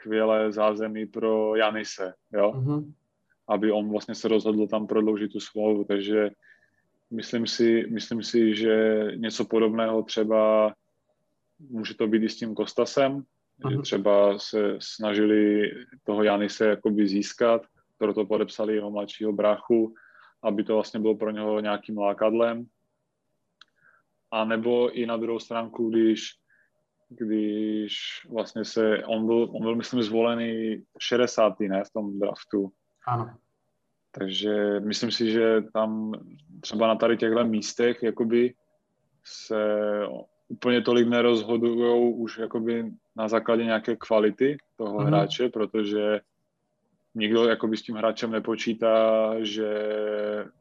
skvělé 0.00 0.52
zázemí 0.52 1.06
pro 1.06 1.56
Janise, 1.56 2.14
jo? 2.32 2.52
Mm-hmm. 2.52 2.92
Aby 3.48 3.72
on 3.72 3.90
vlastně 3.90 4.14
se 4.14 4.28
rozhodl 4.28 4.66
tam 4.66 4.86
prodloužit 4.86 5.32
tu 5.32 5.40
smlouvu, 5.40 5.84
takže 5.84 6.30
myslím 7.10 7.46
si, 7.46 7.86
myslím 7.90 8.22
si, 8.22 8.56
že 8.56 9.04
něco 9.14 9.44
podobného 9.44 10.02
třeba 10.02 10.74
může 11.58 11.94
to 11.94 12.06
být 12.06 12.22
i 12.22 12.28
s 12.28 12.36
tím 12.36 12.54
Kostasem, 12.54 13.12
mm-hmm. 13.12 13.70
že 13.70 13.74
mhm. 13.74 13.82
třeba 13.82 14.38
se 14.38 14.76
snažili 14.80 15.70
toho 16.04 16.22
Janise 16.22 16.66
jakoby 16.66 17.08
získat, 17.08 17.62
proto 17.98 18.26
podepsali 18.26 18.74
jeho 18.74 18.90
mladšího 18.90 19.32
bráchu, 19.32 19.94
aby 20.42 20.64
to 20.64 20.74
vlastně 20.74 21.00
bylo 21.00 21.14
pro 21.14 21.30
něho 21.30 21.60
nějakým 21.60 21.98
lákadlem. 21.98 22.66
A 24.30 24.44
nebo 24.44 24.90
i 24.90 25.06
na 25.06 25.16
druhou 25.16 25.38
stránku, 25.38 25.90
když, 25.90 26.39
když 27.10 28.26
vlastně 28.30 28.64
se, 28.64 29.04
on 29.04 29.26
byl, 29.26 29.48
on 29.52 29.62
byl 29.62 29.76
myslím 29.76 30.02
zvolený 30.02 30.82
60. 30.98 31.60
ne, 31.60 31.84
v 31.84 31.92
tom 31.92 32.18
draftu. 32.18 32.72
Ano. 33.06 33.34
Takže 34.12 34.80
myslím 34.80 35.10
si, 35.10 35.30
že 35.30 35.62
tam 35.72 36.12
třeba 36.60 36.86
na 36.86 36.94
tady 36.94 37.16
těchto 37.16 37.44
místech 37.44 38.02
jakoby 38.02 38.54
se 39.24 39.80
úplně 40.48 40.82
tolik 40.82 41.08
nerozhodují 41.08 42.14
už 42.14 42.38
jakoby 42.38 42.92
na 43.16 43.28
základě 43.28 43.64
nějaké 43.64 43.96
kvality 43.96 44.56
toho 44.76 44.98
mm-hmm. 44.98 45.06
hráče, 45.06 45.48
protože 45.48 46.20
nikdo 47.14 47.48
jakoby 47.48 47.76
s 47.76 47.82
tím 47.82 47.96
hráčem 47.96 48.30
nepočítá, 48.30 49.34
že 49.38 49.68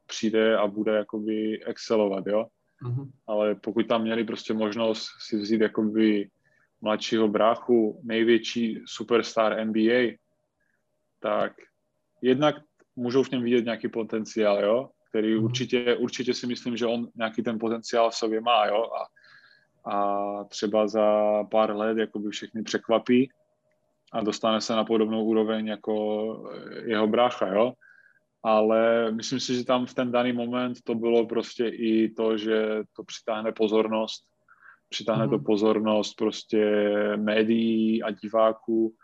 přijde 0.05 0.57
a 0.57 0.67
bude 0.67 0.95
jakoby 0.95 1.63
excelovat, 1.65 2.27
jo. 2.27 2.45
Mm-hmm. 2.83 3.09
Ale 3.27 3.55
pokud 3.55 3.87
tam 3.87 4.01
měli 4.01 4.23
prostě 4.23 4.53
možnost 4.53 5.07
si 5.19 5.37
vzít 5.37 5.61
jakoby 5.61 6.29
mladšího 6.81 7.27
bráchu, 7.27 8.01
největší 8.03 8.81
superstar 8.85 9.65
NBA, 9.67 10.17
tak 11.19 11.53
jednak 12.21 12.55
můžou 12.95 13.23
v 13.23 13.31
něm 13.31 13.43
vidět 13.43 13.65
nějaký 13.65 13.87
potenciál, 13.87 14.63
jo, 14.63 14.89
který 15.09 15.35
mm-hmm. 15.35 15.43
určitě, 15.43 15.95
určitě 15.95 16.33
si 16.33 16.47
myslím, 16.47 16.77
že 16.77 16.85
on 16.85 17.07
nějaký 17.15 17.43
ten 17.43 17.59
potenciál 17.59 18.11
v 18.11 18.15
sobě 18.15 18.41
má, 18.41 18.65
jo, 18.65 18.83
a, 18.83 19.07
a 19.91 20.43
třeba 20.43 20.87
za 20.87 21.43
pár 21.43 21.75
let 21.75 21.97
jakoby 21.97 22.29
všechny 22.29 22.63
překvapí 22.63 23.29
a 24.13 24.21
dostane 24.21 24.61
se 24.61 24.73
na 24.73 24.85
podobnou 24.85 25.23
úroveň 25.23 25.67
jako 25.67 26.49
jeho 26.85 27.07
brácha, 27.07 27.47
jo. 27.47 27.73
Ale 28.43 29.11
myslím 29.11 29.39
si, 29.39 29.55
že 29.55 29.65
tam 29.65 29.85
v 29.85 29.93
ten 29.93 30.11
daný 30.11 30.33
moment 30.33 30.77
to 30.83 30.95
bylo 30.95 31.27
prostě 31.27 31.67
i 31.67 32.09
to, 32.09 32.37
že 32.37 32.81
to 32.95 33.03
přitáhne 33.03 33.51
pozornost, 33.51 34.23
přitáhne 34.89 35.25
mm. 35.25 35.29
to 35.29 35.39
pozornost 35.39 36.13
prostě 36.13 36.65
médií 37.17 38.03
a 38.03 38.11
diváků, 38.11 38.95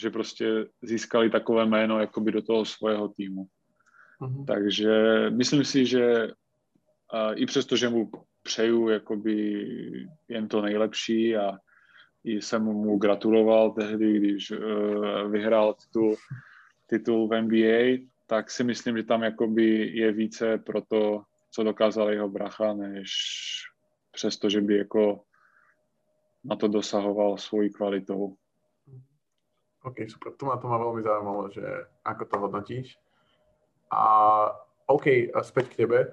že 0.00 0.10
prostě 0.10 0.66
získali 0.82 1.30
takové 1.30 1.66
jméno 1.66 2.00
jakoby 2.00 2.32
do 2.32 2.42
toho 2.42 2.64
svého 2.64 3.08
týmu. 3.08 3.46
Mm. 4.20 4.46
Takže 4.46 4.90
myslím 5.30 5.64
si, 5.64 5.86
že 5.86 6.24
uh, 6.26 7.32
i 7.34 7.46
přesto, 7.46 7.76
že 7.76 7.88
mu 7.88 8.10
přeju 8.42 8.88
jakoby 8.88 9.66
jen 10.28 10.48
to 10.48 10.62
nejlepší 10.62 11.36
a 11.36 11.58
i 12.24 12.42
jsem 12.42 12.62
mu 12.62 12.98
gratuloval 12.98 13.70
tehdy, 13.70 14.18
když 14.18 14.50
uh, 14.50 15.30
vyhrál 15.30 15.74
titul, 15.74 16.16
titul 16.86 17.28
v 17.28 17.42
NBA, 17.42 18.06
tak 18.26 18.50
si 18.50 18.64
myslím, 18.64 18.96
že 18.96 19.02
tam 19.02 19.22
jakoby 19.22 19.90
je 19.94 20.12
více 20.12 20.58
pro 20.58 20.82
to, 20.82 21.22
co 21.50 21.62
dokázal 21.62 22.10
jeho 22.10 22.28
bracha, 22.28 22.74
než 22.74 23.10
přesto, 24.16 24.48
že 24.48 24.60
by 24.60 24.88
jako 24.88 25.20
na 26.44 26.56
to 26.56 26.68
dosahoval 26.68 27.36
svojí 27.36 27.70
kvalitou. 27.70 28.36
OK, 29.84 29.96
super. 30.08 30.32
To 30.32 30.46
ma, 30.46 30.56
to 30.56 30.66
ma 30.66 30.78
veľmi 30.80 31.02
zaujímalo, 31.04 31.52
že 31.52 31.62
ako 32.02 32.24
to 32.24 32.36
hodnotíš. 32.38 32.98
A 33.92 34.02
OK, 34.88 35.30
späť 35.44 35.76
k 35.76 35.86
tebe. 35.86 36.10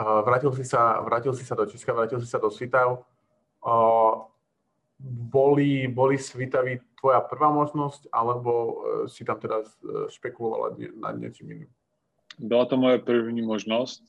Vrátil 0.00 0.50
si 0.58 0.64
sa, 0.64 0.98
vrátil 1.04 1.30
si 1.36 1.46
sa 1.46 1.54
do 1.54 1.66
Česka, 1.70 1.94
vrátil 1.94 2.18
si 2.18 2.26
sa 2.26 2.42
do 2.42 2.50
Svitav 2.50 3.06
boli, 5.04 5.88
boli 5.88 6.18
Svitavy 6.18 6.80
tvoja 7.00 7.20
prvá 7.20 7.50
možnosť, 7.50 8.08
alebo 8.12 8.50
e, 8.52 8.72
si 9.08 9.24
tam 9.24 9.36
teda 9.40 9.60
e, 9.60 9.66
špekulovala 10.08 10.76
nad 10.96 11.12
něčím 11.12 11.50
jiným? 11.50 11.70
Byla 12.38 12.64
to 12.64 12.76
moje 12.76 12.98
první 12.98 13.42
možnost 13.42 14.02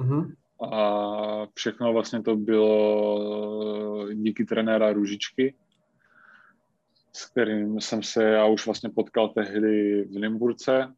uh-huh. 0.00 0.34
A 0.62 1.46
všechno 1.54 1.92
vlastně 1.92 2.22
to 2.22 2.36
bylo 2.36 4.08
díky 4.14 4.44
trenéra 4.44 4.92
Růžičky, 4.92 5.54
s 7.12 7.26
kterým 7.26 7.80
jsem 7.80 8.02
se 8.02 8.24
já 8.24 8.46
už 8.46 8.66
vlastně 8.66 8.90
potkal 8.90 9.28
tehdy 9.28 10.04
v 10.04 10.16
Limburce. 10.16 10.94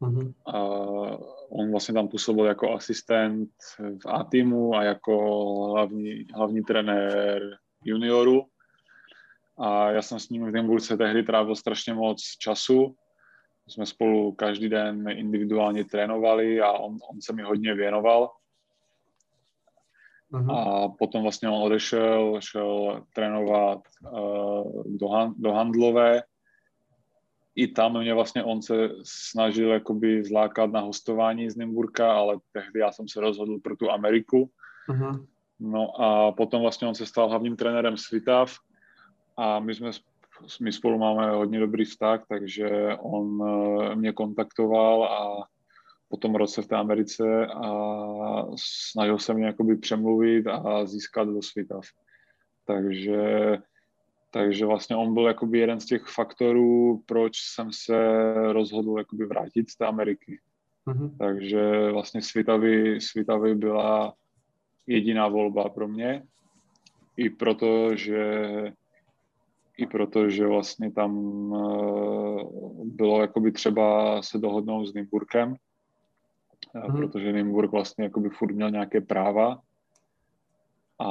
Uh-huh. 0.00 0.34
A 0.46 0.60
on 1.50 1.70
vlastně 1.70 1.94
tam 1.94 2.08
působil 2.08 2.44
jako 2.44 2.74
asistent 2.74 3.50
v 3.78 4.06
A-týmu 4.06 4.74
a 4.74 4.82
jako 4.82 5.14
hlavní, 5.72 6.26
hlavní 6.34 6.62
trenér 6.62 7.42
junioru 7.84 8.46
a 9.58 9.90
já 9.90 10.02
jsem 10.02 10.20
s 10.20 10.28
ním 10.28 10.46
v 10.46 10.52
Nymburce 10.52 10.96
tehdy 10.96 11.22
trávil 11.22 11.56
strašně 11.56 11.94
moc 11.94 12.22
času. 12.22 12.96
Jsme 13.68 13.86
spolu 13.86 14.32
každý 14.32 14.68
den 14.68 15.08
individuálně 15.08 15.84
trénovali 15.84 16.60
a 16.60 16.72
on, 16.72 16.98
on 17.10 17.20
se 17.22 17.32
mi 17.32 17.42
hodně 17.42 17.74
věnoval. 17.74 18.30
Uh-huh. 20.32 20.52
A 20.52 20.88
potom 20.88 21.22
vlastně 21.22 21.48
on 21.48 21.62
odešel, 21.62 22.40
šel 22.40 23.02
trénovat 23.14 23.78
uh, 24.12 24.82
do, 24.86 25.08
han, 25.08 25.34
do 25.38 25.52
Handlové. 25.52 26.22
I 27.54 27.68
tam 27.68 27.98
mě 27.98 28.14
vlastně 28.14 28.44
on 28.44 28.62
se 28.62 28.88
snažil 29.04 29.70
jakoby 29.70 30.24
zlákat 30.24 30.72
na 30.72 30.80
hostování 30.80 31.50
z 31.50 31.56
Nymburka, 31.56 32.12
ale 32.12 32.38
tehdy 32.52 32.80
já 32.80 32.92
jsem 32.92 33.08
se 33.08 33.20
rozhodl 33.20 33.58
pro 33.58 33.76
tu 33.76 33.90
Ameriku. 33.90 34.50
Uh-huh. 34.88 35.26
No 35.60 36.00
a 36.00 36.32
potom 36.32 36.62
vlastně 36.62 36.88
on 36.88 36.94
se 36.94 37.06
stal 37.06 37.28
hlavním 37.28 37.56
trenérem 37.56 37.96
Svitav 37.96 38.56
a 39.36 39.60
my 39.60 39.74
jsme 39.74 39.90
my 40.60 40.72
spolu 40.72 40.98
máme 40.98 41.30
hodně 41.30 41.60
dobrý 41.60 41.84
vztah, 41.84 42.24
takže 42.28 42.96
on 43.00 43.42
eh, 43.42 43.96
mě 43.96 44.12
kontaktoval 44.12 45.04
a 45.04 45.48
po 46.08 46.16
tom 46.16 46.34
roce 46.34 46.62
v 46.62 46.66
té 46.66 46.76
Americe 46.76 47.46
a 47.46 47.70
snažil 48.58 49.18
se 49.18 49.34
mě 49.34 49.46
jakoby 49.46 49.76
přemluvit 49.76 50.46
a 50.46 50.86
získat 50.86 51.28
do 51.28 51.42
Svitav. 51.42 51.84
Takže, 52.64 53.58
takže 54.30 54.66
vlastně 54.66 54.96
on 54.96 55.14
byl 55.14 55.26
jakoby 55.26 55.58
jeden 55.58 55.80
z 55.80 55.86
těch 55.86 56.02
faktorů, 56.02 57.02
proč 57.06 57.32
jsem 57.38 57.72
se 57.72 57.96
rozhodl 58.52 58.98
jakoby 58.98 59.26
vrátit 59.26 59.70
z 59.70 59.76
té 59.76 59.86
Ameriky. 59.86 60.40
Mm-hmm. 60.86 61.16
Takže 61.18 61.90
vlastně 61.92 62.22
Svitavy, 62.22 63.00
Svitavy 63.00 63.54
byla 63.54 64.14
jediná 64.86 65.28
volba 65.28 65.68
pro 65.68 65.88
mě. 65.88 66.22
I 67.16 67.30
proto, 67.30 67.96
že 67.96 68.22
i 69.76 69.86
proto, 69.86 70.30
že 70.30 70.46
vlastně 70.46 70.92
tam 70.92 71.12
eh, 71.54 72.44
bylo 72.84 73.20
jakoby 73.20 73.52
třeba 73.52 74.22
se 74.22 74.38
dohodnout 74.38 74.86
s 74.86 74.94
Nymburkem, 74.94 75.56
hmm. 76.74 76.96
protože 76.96 77.32
Nymburk 77.32 77.72
vlastně 77.72 78.04
jakoby 78.04 78.28
furt 78.28 78.52
měl 78.52 78.70
nějaké 78.70 79.00
práva 79.00 79.60
a 80.98 81.10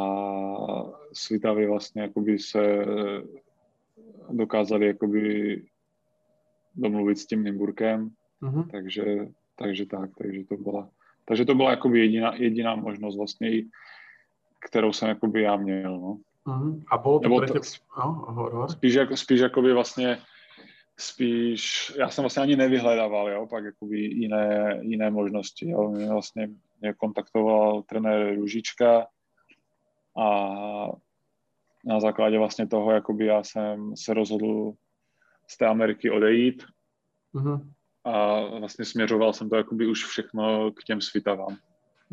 Svitavy 1.13 1.67
vlastně 1.67 2.01
jakoby 2.01 2.39
se 2.39 2.85
dokázali 4.29 4.87
jakoby 4.87 5.61
domluvit 6.75 7.17
s 7.17 7.25
tím 7.25 7.43
Nymburkem, 7.43 8.09
hmm. 8.41 8.63
takže, 8.63 9.27
takže 9.55 9.85
tak, 9.85 10.09
takže 10.17 10.43
to 10.43 10.57
byla 10.57 10.89
takže 11.25 11.45
to 11.45 11.55
byla 11.55 11.69
jakoby 11.69 11.99
jediná, 11.99 12.35
jediná 12.35 12.75
možnost 12.75 13.17
vlastně, 13.17 13.49
kterou 14.59 14.93
jsem 14.93 15.09
jakoby 15.09 15.41
já 15.41 15.55
měl, 15.55 15.99
no. 15.99 16.17
Uh-huh. 16.47 16.83
A 16.91 16.97
bylo 16.97 17.19
to 17.19 17.29
pre 17.29 17.59
no, 17.97 18.11
hovor. 18.11 18.71
Spíš, 18.71 18.93
jako, 18.93 19.17
spíš 19.17 19.39
jakoby 19.39 19.73
vlastně 19.73 20.17
spíš, 20.99 21.91
já 21.97 22.09
jsem 22.09 22.21
vlastně 22.21 22.43
ani 22.43 22.55
nevyhledával, 22.55 23.29
jo, 23.29 23.47
pak 23.47 23.63
jakoby 23.63 23.99
jiné, 23.99 24.79
jiné 24.81 25.09
možnosti, 25.09 25.69
jo. 25.69 25.91
Mě 25.91 26.09
vlastně 26.09 26.49
mě 26.81 26.93
kontaktoval 26.93 27.81
trenér 27.81 28.35
Ružička 28.35 29.07
a 30.17 30.27
na 31.85 31.99
základě 31.99 32.37
vlastně 32.37 32.67
toho, 32.67 32.91
jakoby 32.91 33.25
já 33.25 33.43
jsem 33.43 33.97
se 33.97 34.13
rozhodl 34.13 34.73
z 35.47 35.57
té 35.57 35.65
Ameriky 35.65 36.11
odejít. 36.11 36.63
Uh-huh 37.33 37.75
a 38.05 38.39
vlastně 38.59 38.85
směřoval 38.85 39.33
jsem 39.33 39.49
to 39.49 39.55
jakoby 39.55 39.87
už 39.87 40.05
všechno 40.05 40.71
k 40.71 40.83
těm 40.83 41.01
svitavám. 41.01 41.57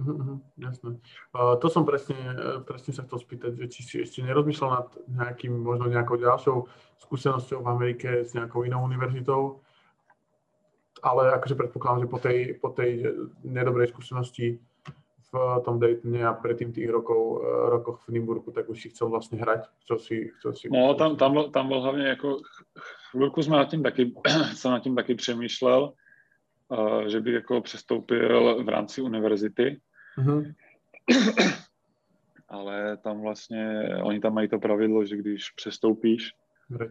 Uh-huh, 0.01 0.41
jasné. 0.57 0.97
Uh, 1.37 1.61
to 1.61 1.69
som 1.69 1.85
presne, 1.85 2.17
presne 2.65 2.97
sa 2.97 3.05
chcel 3.05 3.21
spýtať, 3.21 3.53
že 3.61 3.67
či 3.69 3.81
si 3.85 3.95
ešte 4.01 4.25
nerozmýšľal 4.25 4.71
nad 4.73 4.89
nejakým, 5.05 5.53
možno 5.53 5.93
nejakou 5.93 6.17
ďalšou 6.17 6.65
skúsenosťou 7.05 7.61
v 7.61 7.69
Amerike 7.69 8.09
s 8.25 8.33
nejakou 8.33 8.65
inou 8.65 8.81
univerzitou, 8.89 9.61
ale 11.05 11.37
akože 11.37 11.59
predpokladám, 11.61 12.09
že 12.09 12.09
po 12.09 12.19
tej, 12.19 12.39
po 12.57 12.69
tej 12.73 12.91
nedobrej 13.45 13.93
skúsenosti 13.93 14.65
v 15.33 15.61
tom 15.65 15.81
Daytone 15.81 16.25
a 16.29 16.37
predtým 16.37 16.73
tých 16.77 16.93
rokov, 16.93 17.41
rokoch 17.73 18.05
v 18.05 18.21
Nymburku, 18.21 18.53
tak 18.53 18.69
už 18.69 18.77
si 18.77 18.93
chcel 18.93 19.09
vlastne 19.09 19.41
hrať, 19.41 19.65
čo 19.89 19.97
si... 19.97 20.29
Čo 20.45 20.53
si 20.53 20.69
no, 20.69 20.93
tam, 20.93 21.17
tam, 21.17 21.33
bol, 21.33 21.49
tam 21.49 21.73
bol 21.73 21.81
hlavne 21.81 22.17
ako 22.17 22.45
chvilku 23.11 23.43
jsme 23.43 23.57
nad 23.57 23.69
tím 23.69 23.83
taky, 23.83 24.13
jsem 24.55 24.71
nad 24.71 24.83
tím 24.83 24.95
taky 24.97 25.15
přemýšlel, 25.15 25.93
uh, 26.73 27.07
že 27.07 27.21
bych 27.21 27.35
jako 27.35 27.61
přestoupil 27.61 28.65
v 28.65 28.69
rámci 28.69 29.01
univerzity. 29.01 29.81
Mm-hmm. 30.19 30.55
Ale 32.49 32.97
tam 32.97 33.21
vlastně, 33.21 33.89
oni 34.03 34.21
tam 34.21 34.35
mají 34.35 34.49
to 34.49 34.59
pravidlo, 34.59 35.05
že 35.05 35.17
když 35.17 35.51
přestoupíš 35.51 36.33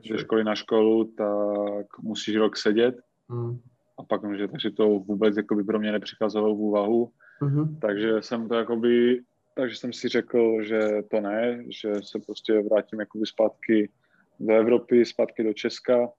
ze 0.09 0.17
školy 0.17 0.43
na 0.43 0.55
školu, 0.55 1.05
tak 1.05 1.99
musíš 2.01 2.35
rok 2.35 2.57
sedět. 2.57 2.95
Mm. 3.29 3.59
A 3.97 4.03
pak 4.03 4.21
že, 4.37 4.47
takže 4.47 4.71
to 4.71 4.87
vůbec 4.87 5.37
jakoby 5.37 5.63
pro 5.63 5.79
mě 5.79 5.91
nepřicházelo 5.91 6.55
v 6.55 6.59
úvahu. 6.59 7.11
Mm-hmm. 7.41 7.79
Takže 7.79 8.21
jsem 8.21 8.47
to 8.47 8.55
jakoby, 8.55 9.21
takže 9.55 9.75
jsem 9.75 9.93
si 9.93 10.07
řekl, 10.07 10.63
že 10.63 10.79
to 11.11 11.21
ne, 11.21 11.63
že 11.69 11.93
se 12.03 12.19
prostě 12.25 12.61
vrátím 12.61 12.99
jakoby 12.99 13.25
zpátky 13.25 13.89
do 14.39 14.53
Evropy, 14.53 15.05
zpátky 15.05 15.43
do 15.43 15.53
Česka 15.53 16.09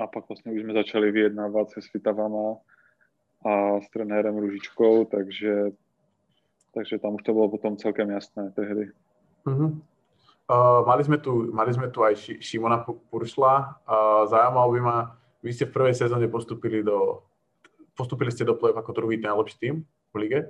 a 0.00 0.06
pak 0.06 0.28
vlastně 0.28 0.52
už 0.52 0.62
jsme 0.62 0.72
začali 0.72 1.10
vyjednávat 1.10 1.70
se 1.70 1.82
Svitavama 1.82 2.56
a 3.46 3.80
s 3.80 3.90
trenérem 3.90 4.38
Ružičkou, 4.38 5.04
takže, 5.04 5.70
takže 6.74 6.98
tam 6.98 7.14
už 7.14 7.22
to 7.22 7.32
bylo 7.32 7.48
potom 7.48 7.76
celkem 7.76 8.10
jasné 8.10 8.50
tehdy. 8.50 8.90
Uh-huh. 9.46 9.80
Uh, 10.50 10.86
mali, 10.86 11.04
sme 11.04 11.18
tu, 11.18 11.52
mali 11.52 11.72
sme 11.72 11.88
tu 11.88 12.02
aj 12.04 12.16
Ši, 12.16 12.32
Šimona 12.40 12.84
Puršla. 12.84 13.80
Uh, 13.86 14.28
zaujímalo 14.28 14.72
by 14.72 14.80
ma, 14.80 14.96
vy 15.42 15.52
ste 15.52 15.64
v 15.64 15.72
prvej 15.72 15.94
sezóne 15.94 16.28
postupili 16.28 16.82
do, 16.82 17.22
postupili 17.96 18.28
ste 18.32 18.44
do 18.44 18.58
play 18.58 18.74
ako 18.76 18.92
druhý 18.92 19.16
najlepší 19.16 19.56
tým 19.56 19.74
v 20.12 20.16
lige. 20.20 20.40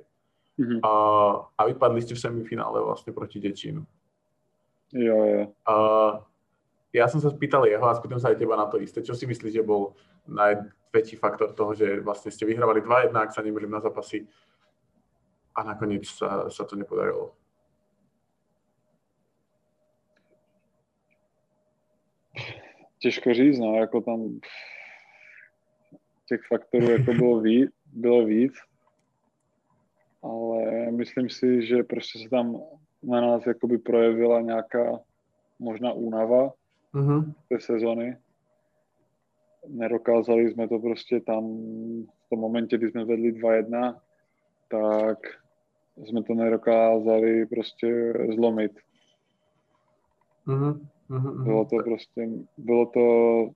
Uh-huh. 0.59 0.79
Uh, 0.83 1.33
a 1.59 1.69
vypadli 1.71 2.03
ste 2.03 2.19
v 2.19 2.23
semifinále 2.27 2.83
vlastne 2.83 3.15
proti 3.15 3.39
Dečínu. 3.39 3.87
Jo, 4.91 5.19
jo. 5.23 5.43
Uh, 5.63 6.19
ja 6.93 7.07
som 7.07 7.23
sa 7.23 7.31
spýtal 7.31 7.67
jeho 7.71 7.87
a 7.87 7.95
spýtam 7.95 8.19
sa 8.19 8.35
aj 8.35 8.39
teba 8.39 8.59
na 8.59 8.67
to 8.67 8.83
isté. 8.83 9.03
Čo 9.03 9.15
si 9.15 9.27
myslíš, 9.27 9.63
že 9.63 9.67
bol 9.67 9.95
najväčší 10.27 11.17
faktor 11.17 11.55
toho, 11.55 11.75
že 11.75 12.03
vlastne 12.03 12.35
ste 12.35 12.47
vyhrávali 12.47 12.83
2-1, 12.83 13.15
ak 13.15 13.35
sa 13.35 13.43
nemýlim 13.43 13.71
na 13.71 13.81
zápasy 13.81 14.27
a 15.55 15.63
nakoniec 15.63 16.07
sa, 16.07 16.51
sa 16.51 16.67
to 16.67 16.75
nepodarilo? 16.75 17.35
Těžko 22.99 23.35
říct, 23.35 23.59
no, 23.59 23.75
jako 23.75 24.01
tam 24.01 24.41
těch 26.29 26.41
faktorů 26.49 26.91
jako 26.91 27.13
bylo 27.13 27.41
víc, 27.41 27.71
bylo 27.93 28.25
víc, 28.25 28.53
ale 30.23 30.91
myslím 30.91 31.31
si, 31.31 31.67
že 31.67 31.83
prostě 31.83 32.19
se 32.19 32.29
tam 32.29 32.63
na 33.03 33.21
nás 33.21 33.47
jakoby 33.47 33.79
projevila 33.79 34.41
nějaká 34.41 35.01
možná 35.59 35.93
únava 35.93 36.53
mm-hmm. 36.95 37.35
té 37.49 37.61
sezony. 37.61 38.17
Nedokázali 39.69 40.51
jsme 40.51 40.69
to 40.69 40.79
prostě 40.79 41.21
tam 41.21 41.45
v 42.27 42.29
tom 42.31 42.39
momentě, 42.39 42.79
kdy 42.79 42.91
jsme 42.91 43.05
vedli 43.05 43.33
2-1, 43.33 44.01
tak 44.69 45.19
jsme 45.97 46.23
to 46.23 46.35
nedokázali 46.35 47.47
prostě 47.47 48.13
zlomit. 48.35 48.73
Mm-hmm. 50.47 50.87
Mm-hmm. 51.11 51.45
Bylo 51.45 51.65
to 51.65 51.77
prostě, 51.85 52.29
bylo 52.59 52.87
to 52.87 53.03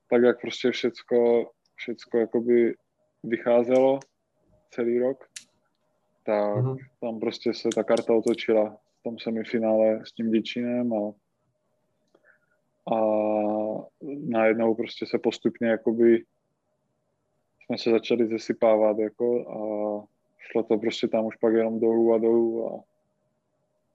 tak, 0.09 0.21
jak 0.21 0.41
prostě 0.41 0.71
všecko, 0.71 1.51
všecko 1.75 2.17
jakoby 2.17 2.75
vycházelo 3.23 3.99
celý 4.71 4.99
rok, 4.99 5.25
tak 6.25 6.55
mm-hmm. 6.55 6.77
tam 7.01 7.19
prostě 7.19 7.53
se 7.53 7.69
ta 7.75 7.83
karta 7.83 8.13
otočila 8.13 8.77
v 8.99 9.03
tom 9.03 9.19
semifinále 9.19 10.05
s 10.05 10.11
tím 10.11 10.31
Děčínem 10.31 10.93
a, 10.93 11.13
a 12.93 12.97
najednou 14.27 14.75
prostě 14.75 15.05
se 15.05 15.19
postupně 15.19 15.67
jakoby 15.67 16.23
jsme 17.65 17.77
se 17.77 17.91
začali 17.91 18.27
zesypávat 18.27 18.99
jako 18.99 19.25
a 19.49 19.59
šlo 20.37 20.63
to 20.63 20.77
prostě 20.77 21.07
tam 21.07 21.25
už 21.25 21.35
pak 21.35 21.53
jenom 21.53 21.79
dolů 21.79 22.13
a 22.13 22.17
dolů 22.17 22.73
a 22.73 22.95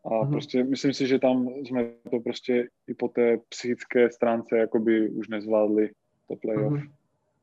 a 0.05 0.09
mm-hmm. 0.09 0.31
prostě 0.31 0.65
myslím 0.65 0.95
si, 0.95 1.07
že 1.07 1.19
tam 1.19 1.49
jsme 1.49 1.93
to 2.11 2.21
prostě 2.21 2.69
i 2.87 2.95
po 2.95 3.09
té 3.09 3.39
psychické 3.49 4.11
stránce 4.11 4.59
jakoby 4.59 5.11
už 5.11 5.29
nezvládli 5.29 5.91
to 6.29 6.37
playoff. 6.37 6.73
Mm-hmm. 6.73 6.91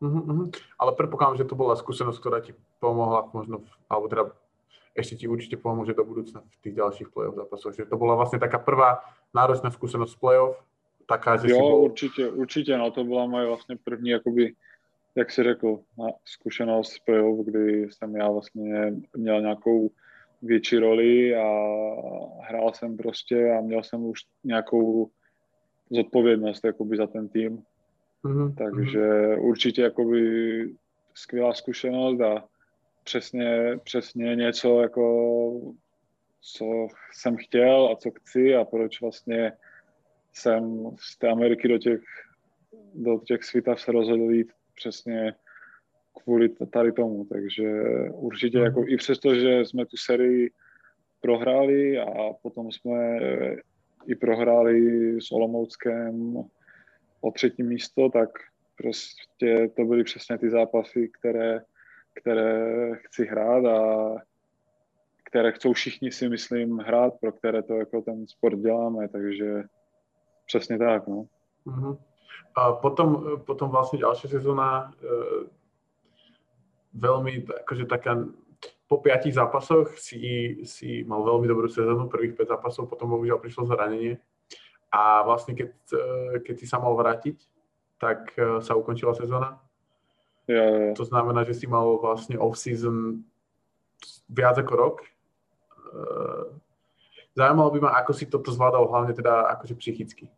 Mm-hmm. 0.02 0.52
Ale 0.80 0.92
predpokladám, 0.94 1.38
že 1.38 1.50
to 1.50 1.58
bola 1.58 1.74
skúsenosť, 1.74 2.22
ktorá 2.22 2.38
ti 2.38 2.54
pomohla 2.78 3.34
možno, 3.34 3.66
alebo 3.90 4.06
teda 4.06 4.30
ešte 4.94 5.18
ti 5.18 5.26
určite 5.26 5.58
pomôže 5.58 5.98
do 5.98 6.06
budúcna 6.06 6.46
v 6.46 6.58
tých 6.62 6.78
ďalších 6.78 7.10
play-off 7.10 7.34
zápasoch. 7.34 7.74
Že 7.74 7.90
to 7.90 7.98
bola 7.98 8.14
vlastne 8.14 8.38
taká 8.38 8.62
prvá 8.62 9.02
náročná 9.34 9.74
skúsenosť 9.74 10.14
z 10.14 10.22
play-off, 10.22 10.62
taká, 11.08 11.38
že 11.38 11.52
jo, 11.52 11.58
si 11.58 11.74
určitě, 11.74 12.30
určitě, 12.30 12.78
no 12.78 12.92
to 12.92 13.04
byla 13.04 13.26
moje 13.26 13.46
vlastně 13.48 13.78
první, 13.84 14.10
jakoby, 14.10 14.54
jak 15.16 15.32
si 15.32 15.44
řekl, 15.44 15.80
zkušenost 16.26 16.92
z 16.92 17.00
play-off, 17.00 17.46
kdy 17.46 17.88
jsem 17.92 18.16
já 18.16 18.30
vlastně 18.30 18.94
měl 19.18 19.42
nějakou 19.42 19.90
větší 20.42 20.78
roli 20.78 21.36
a 21.36 21.48
hrál 22.42 22.74
jsem 22.74 22.98
prostě 22.98 23.52
a 23.52 23.62
měl 23.62 23.84
jsem 23.84 24.06
už 24.06 24.20
nějakou 24.44 25.10
zodpovědnost 25.90 26.66
jakoby 26.66 26.98
za 26.98 27.08
ten 27.08 27.30
tým. 27.30 27.64
Mm-hmm. 28.24 28.56
Takže 28.58 29.36
určitě 29.40 29.82
jakoby 29.82 30.22
skvělá 31.14 31.54
zkušenost 31.54 32.22
a 32.22 32.44
přesně, 33.04 33.80
přesně 33.84 34.36
něco 34.36 34.82
jako 34.82 35.74
co 36.42 36.88
jsem 37.12 37.38
chtěl 37.38 37.90
a 37.92 37.96
co 37.96 38.12
chci 38.12 38.56
a 38.56 38.66
proč 38.66 39.02
vlastně 39.02 39.52
jsem 40.38 40.92
z 41.00 41.18
té 41.18 41.28
Ameriky 41.28 41.68
do 41.68 41.78
těch, 41.78 42.02
do 42.94 43.20
těch 43.20 43.44
světa 43.44 43.76
se 43.76 43.92
rozhodl 43.92 44.32
jít 44.32 44.52
přesně 44.76 45.34
kvůli 46.24 46.50
tady 46.50 46.92
tomu, 46.92 47.26
takže 47.26 47.84
určitě 48.12 48.58
jako 48.58 48.84
i 48.88 48.98
přesto, 48.98 49.36
že 49.36 49.66
jsme 49.66 49.86
tu 49.86 49.98
sérii 49.98 50.52
prohráli 51.22 52.00
a 52.00 52.34
potom 52.42 52.72
jsme 52.72 53.20
i 54.08 54.16
prohráli 54.16 54.82
s 55.22 55.32
Olomouckem 55.32 56.44
o 57.22 57.32
třetí 57.32 57.64
místo, 57.64 58.10
tak 58.10 58.30
prostě 58.78 59.70
to 59.76 59.86
byly 59.86 60.04
přesně 60.04 60.38
ty 60.38 60.50
zápasy, 60.50 61.10
které, 61.20 61.62
které 62.14 62.92
chci 62.96 63.26
hrát 63.26 63.66
a 63.66 64.16
které 65.24 65.52
chcou 65.52 65.74
všichni 65.74 66.12
si 66.12 66.30
myslím 66.30 66.78
hrát, 66.78 67.14
pro 67.20 67.32
které 67.32 67.64
to 67.64 67.74
jako 67.74 68.02
ten 68.02 68.28
sport 68.28 68.60
děláme, 68.60 69.08
takže 69.08 69.64
přesně 70.48 70.78
tak, 70.78 71.08
no. 71.08 71.26
Uh-huh. 71.68 71.98
A 72.56 72.74
potom, 72.74 73.38
potom 73.46 73.70
vlastně 73.70 74.00
další 74.00 74.28
sezóna 74.28 74.94
eh, 75.04 75.46
veľmi, 76.98 77.46
akože 77.62 77.86
taká, 77.86 78.26
po 78.88 78.98
piatich 78.98 79.34
zápasoch 79.34 79.94
si, 80.00 80.58
si 80.66 81.04
mal 81.06 81.22
veľmi 81.22 81.46
dobrú 81.46 81.70
sezónu, 81.70 82.10
prvých 82.10 82.34
5 82.34 82.48
zápasov, 82.48 82.90
potom 82.90 83.14
bohužiaľ 83.14 83.38
prišlo 83.38 83.70
zranenie. 83.70 84.18
A 84.90 85.22
vlastne 85.22 85.54
keď, 85.54 85.70
eh, 85.94 86.40
keď 86.42 86.56
si 86.58 86.66
sa 86.66 86.82
mal 86.82 86.98
vrátiť, 86.98 87.38
tak 88.02 88.34
eh, 88.34 88.58
sa 88.66 88.74
ukončila 88.74 89.14
sezóna. 89.14 89.62
Ja, 90.48 90.64
ja. 90.64 90.92
To 90.96 91.04
znamená, 91.06 91.44
že 91.44 91.54
si 91.54 91.68
mal 91.68 92.00
vlastne 92.00 92.40
off-season 92.40 93.28
viac 94.32 94.56
ako 94.56 94.74
rok. 94.80 94.98
Zaujímalo 97.36 97.70
by 97.76 97.80
ma, 97.84 97.92
ako 98.00 98.12
si 98.16 98.32
toto 98.32 98.50
zvládal, 98.56 98.88
hlavne 98.88 99.12
teda 99.12 99.52
akože 99.60 99.76
psychicky. 99.76 100.32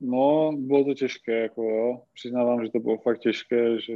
No, 0.00 0.52
bylo 0.56 0.84
to 0.84 0.94
těžké, 0.94 1.40
jako 1.42 1.62
jo. 1.62 2.02
Přiznávám, 2.14 2.64
že 2.64 2.72
to 2.72 2.78
bylo 2.78 2.98
fakt 2.98 3.18
těžké, 3.18 3.80
že 3.80 3.94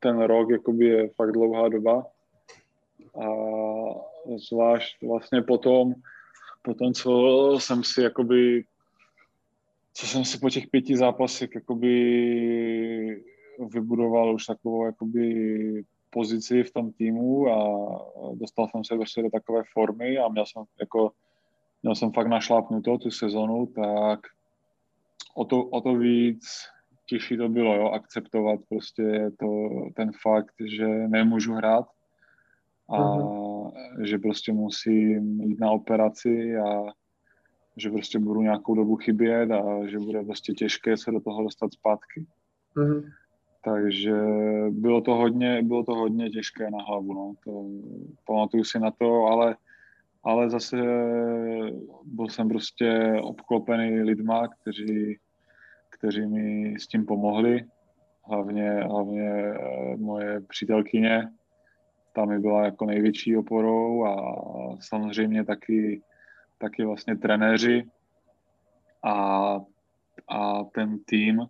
ten 0.00 0.22
rok 0.22 0.50
jakoby 0.50 0.84
je 0.86 1.08
fakt 1.08 1.32
dlouhá 1.32 1.68
doba. 1.68 2.06
A 3.22 3.26
zvlášť 4.48 5.02
vlastně 5.02 5.42
potom, 5.42 5.94
potom, 6.62 6.92
co 6.92 7.10
jsem 7.58 7.84
si 7.84 8.02
jakoby, 8.02 8.64
co 9.92 10.06
jsem 10.06 10.24
si 10.24 10.38
po 10.38 10.50
těch 10.50 10.66
pěti 10.66 10.96
zápasech 10.96 11.50
jakoby 11.54 13.22
vybudoval 13.70 14.34
už 14.34 14.46
takovou 14.46 14.84
jakoby 14.84 15.84
pozici 16.10 16.62
v 16.62 16.70
tom 16.72 16.92
týmu 16.92 17.48
a 17.48 17.58
dostal 18.34 18.68
jsem 18.68 18.84
se 18.84 18.96
vlastně 18.96 19.22
do 19.22 19.30
takové 19.30 19.62
formy 19.72 20.18
a 20.18 20.28
měl 20.28 20.46
jsem 20.46 20.64
jako 20.80 21.12
měl 21.82 21.94
jsem 21.94 22.12
fakt 22.12 22.26
našlápnuto 22.26 22.98
tu 22.98 23.10
sezonu, 23.10 23.66
tak 23.66 24.20
o 25.36 25.44
to, 25.44 25.64
o 25.64 25.80
to 25.80 25.94
víc 25.94 26.44
těžší 27.06 27.36
to 27.36 27.48
bylo, 27.48 27.76
jo, 27.76 27.88
akceptovat 27.88 28.60
prostě 28.68 29.30
to, 29.40 29.68
ten 29.96 30.10
fakt, 30.22 30.54
že 30.64 30.86
nemůžu 30.88 31.52
hrát 31.54 31.86
a 32.88 32.98
uh-huh. 32.98 33.72
že 34.02 34.18
prostě 34.18 34.52
musím 34.52 35.40
jít 35.40 35.60
na 35.60 35.70
operaci 35.70 36.56
a 36.56 36.84
že 37.76 37.90
prostě 37.90 38.18
budu 38.18 38.42
nějakou 38.42 38.74
dobu 38.74 38.96
chybět 38.96 39.50
a 39.50 39.86
že 39.86 39.98
bude 39.98 40.22
prostě 40.22 40.52
těžké 40.52 40.96
se 40.96 41.10
do 41.10 41.20
toho 41.20 41.42
dostat 41.42 41.72
zpátky. 41.72 42.26
Uh-huh. 42.76 43.12
Takže 43.64 44.14
bylo 44.70 45.00
to 45.00 45.14
hodně, 45.14 45.62
bylo 45.62 45.84
to 45.84 45.94
hodně 45.94 46.30
těžké 46.30 46.70
na 46.70 46.82
hlavu, 46.82 47.14
no. 47.14 47.34
To, 47.44 47.64
pamatuju 48.26 48.64
si 48.64 48.78
na 48.78 48.90
to, 48.90 49.24
ale, 49.24 49.56
ale 50.24 50.50
zase 50.50 50.76
byl 52.04 52.28
jsem 52.28 52.48
prostě 52.48 53.20
obklopený 53.22 54.02
lidma, 54.02 54.48
kteří 54.48 55.18
kteří 55.98 56.26
mi 56.26 56.74
s 56.78 56.86
tím 56.86 57.06
pomohli, 57.06 57.64
hlavně, 58.24 58.70
hlavně 58.70 59.30
eh, 59.30 59.96
moje 59.96 60.40
přítelkyně, 60.40 61.28
ta 62.12 62.24
mi 62.24 62.38
byla 62.38 62.64
jako 62.64 62.86
největší 62.86 63.36
oporou 63.36 64.04
a 64.04 64.36
samozřejmě 64.80 65.44
taky, 65.44 66.02
taky 66.58 66.84
vlastně 66.84 67.16
trenéři. 67.16 67.84
A, 69.02 69.60
a 70.28 70.64
ten 70.64 70.98
tým, 71.04 71.46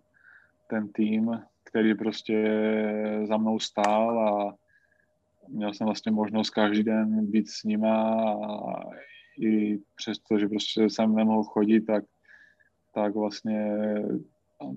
ten 0.69 0.91
tým, 0.91 1.41
který 1.63 1.95
prostě 1.95 2.59
za 3.23 3.37
mnou 3.37 3.59
stál 3.59 4.19
a 4.19 4.55
měl 5.47 5.73
jsem 5.73 5.85
vlastně 5.85 6.11
možnost 6.11 6.49
každý 6.49 6.83
den 6.83 7.31
být 7.31 7.49
s 7.49 7.63
nima 7.63 8.23
a 8.33 8.83
i 9.39 9.77
přesto, 9.95 10.39
že 10.39 10.47
prostě 10.47 10.89
jsem 10.89 11.15
nemohl 11.15 11.43
chodit, 11.43 11.81
tak, 11.81 12.03
tak 12.93 13.15
vlastně 13.15 13.77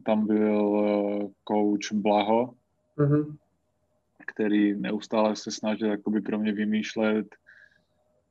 tam 0.04 0.26
byl 0.26 0.84
eh, 0.84 1.28
coach 1.48 1.92
Blaho, 1.92 2.54
mm-hmm. 2.98 3.36
který 4.26 4.74
neustále 4.74 5.36
se 5.36 5.50
snažil 5.50 5.90
jakoby 5.90 6.20
pro 6.20 6.38
mě 6.38 6.52
vymýšlet 6.52 7.26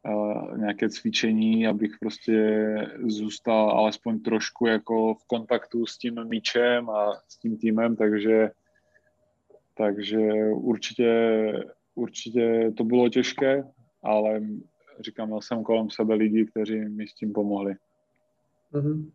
uh, 0.05 0.57
nějaké 0.57 0.89
cvičení, 0.89 1.67
abych 1.67 1.91
prostě 1.99 2.63
zůstal 3.07 3.69
alespoň 3.69 4.19
trošku 4.19 4.67
jako 4.67 5.13
v 5.15 5.27
kontaktu 5.27 5.85
s 5.85 5.97
tím 5.97 6.25
míčem 6.25 6.89
a 6.89 7.13
s 7.27 7.37
tím 7.37 7.57
týmem, 7.57 7.95
takže 7.95 8.51
takže 9.79 10.19
určitě, 10.53 11.53
určitě 11.95 12.71
to 12.77 12.83
bylo 12.83 13.09
těžké, 13.09 13.63
ale 14.03 14.41
říkám, 14.99 15.27
měl 15.27 15.41
jsem 15.41 15.63
kolem 15.63 15.89
sebe 15.89 16.15
lidi, 16.15 16.45
kteří 16.45 16.79
mi 16.79 17.07
s 17.07 17.13
tím 17.13 17.33
pomohli. 17.33 17.75
Uh-huh. 18.73 19.11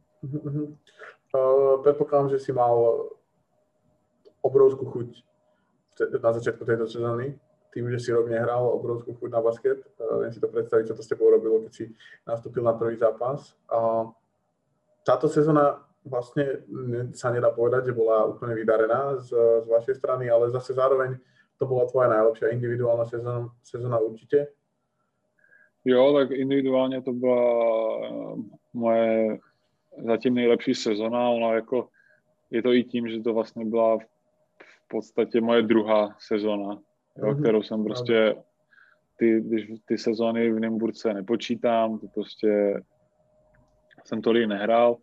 Predpokladám, 1.82 2.30
že 2.30 2.38
si 2.38 2.52
mal 2.54 2.74
obrovskú 4.42 4.86
chuť 4.86 5.08
na 6.22 6.30
začiatku 6.30 6.62
tejto 6.62 6.86
sezóny, 6.86 7.34
tým, 7.74 7.90
že 7.90 7.98
si 7.98 8.10
rok 8.14 8.30
nehral 8.30 8.70
obrovskú 8.70 9.18
chuť 9.18 9.30
na 9.30 9.40
basket. 9.42 9.82
Uh, 9.98 10.22
viem 10.22 10.30
si 10.30 10.38
to 10.38 10.46
predstaviť, 10.46 10.90
čo 10.90 10.94
to 10.94 11.02
s 11.02 11.10
tebou 11.10 11.26
robilo, 11.30 11.58
keď 11.66 11.72
si 11.74 11.90
nastúpil 12.22 12.62
na 12.62 12.74
prvý 12.78 12.94
zápas. 12.94 13.58
Uh, 13.66 14.14
táto 15.02 15.26
sezóna 15.26 15.82
vlastne 16.06 16.62
sa 17.16 17.34
nedá 17.34 17.50
povedať, 17.50 17.90
že 17.90 17.96
bola 17.96 18.30
úplne 18.30 18.54
vydarená 18.54 19.18
z, 19.18 19.32
z 19.64 19.66
vašej 19.66 19.94
strany, 19.96 20.30
ale 20.30 20.52
zase 20.54 20.76
zároveň 20.76 21.18
to 21.58 21.64
bola 21.66 21.88
tvoja 21.88 22.08
najlepšia 22.12 22.54
individuálna 22.54 23.04
sezóna, 23.08 23.50
sezóna 23.62 23.98
určite. 23.98 24.52
Jo, 25.84 26.12
tak 26.16 26.30
individuálně 26.30 27.02
to 27.02 27.12
byla 27.12 27.42
eh, 28.04 28.34
moje 28.74 29.38
zatím 29.98 30.34
nejlepší 30.34 30.74
sezona. 30.74 31.28
Ona 31.30 31.54
jako, 31.54 31.88
je 32.50 32.62
to 32.62 32.72
i 32.72 32.84
tím, 32.84 33.08
že 33.08 33.20
to 33.20 33.34
vlastně 33.34 33.64
byla 33.64 33.98
v 33.98 34.88
podstatě 34.88 35.40
moje 35.40 35.62
druhá 35.62 36.16
sezona, 36.18 36.78
jo, 37.16 37.24
mm-hmm. 37.24 37.42
kterou 37.42 37.62
jsem 37.62 37.84
prostě, 37.84 38.36
ty, 39.16 39.40
když 39.40 39.70
ty 39.84 39.98
sezóny 39.98 40.52
v 40.52 40.60
Nymburce 40.60 41.14
nepočítám, 41.14 41.98
to 41.98 42.06
prostě 42.06 42.82
jsem 44.04 44.22
tolik 44.22 44.48
nehrál, 44.48 44.96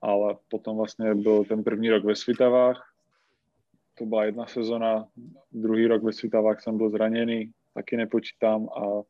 ale 0.00 0.36
potom 0.50 0.76
vlastně 0.76 1.14
byl 1.14 1.44
ten 1.44 1.64
první 1.64 1.90
rok 1.90 2.04
ve 2.04 2.16
Svitavách, 2.16 2.92
to 3.98 4.06
byla 4.06 4.24
jedna 4.24 4.46
sezona, 4.46 5.08
druhý 5.52 5.86
rok 5.86 6.02
ve 6.02 6.12
Svitavách 6.12 6.62
jsem 6.62 6.76
byl 6.76 6.90
zraněný, 6.90 7.52
taky 7.74 7.96
nepočítám 7.96 8.68
a 8.68 9.02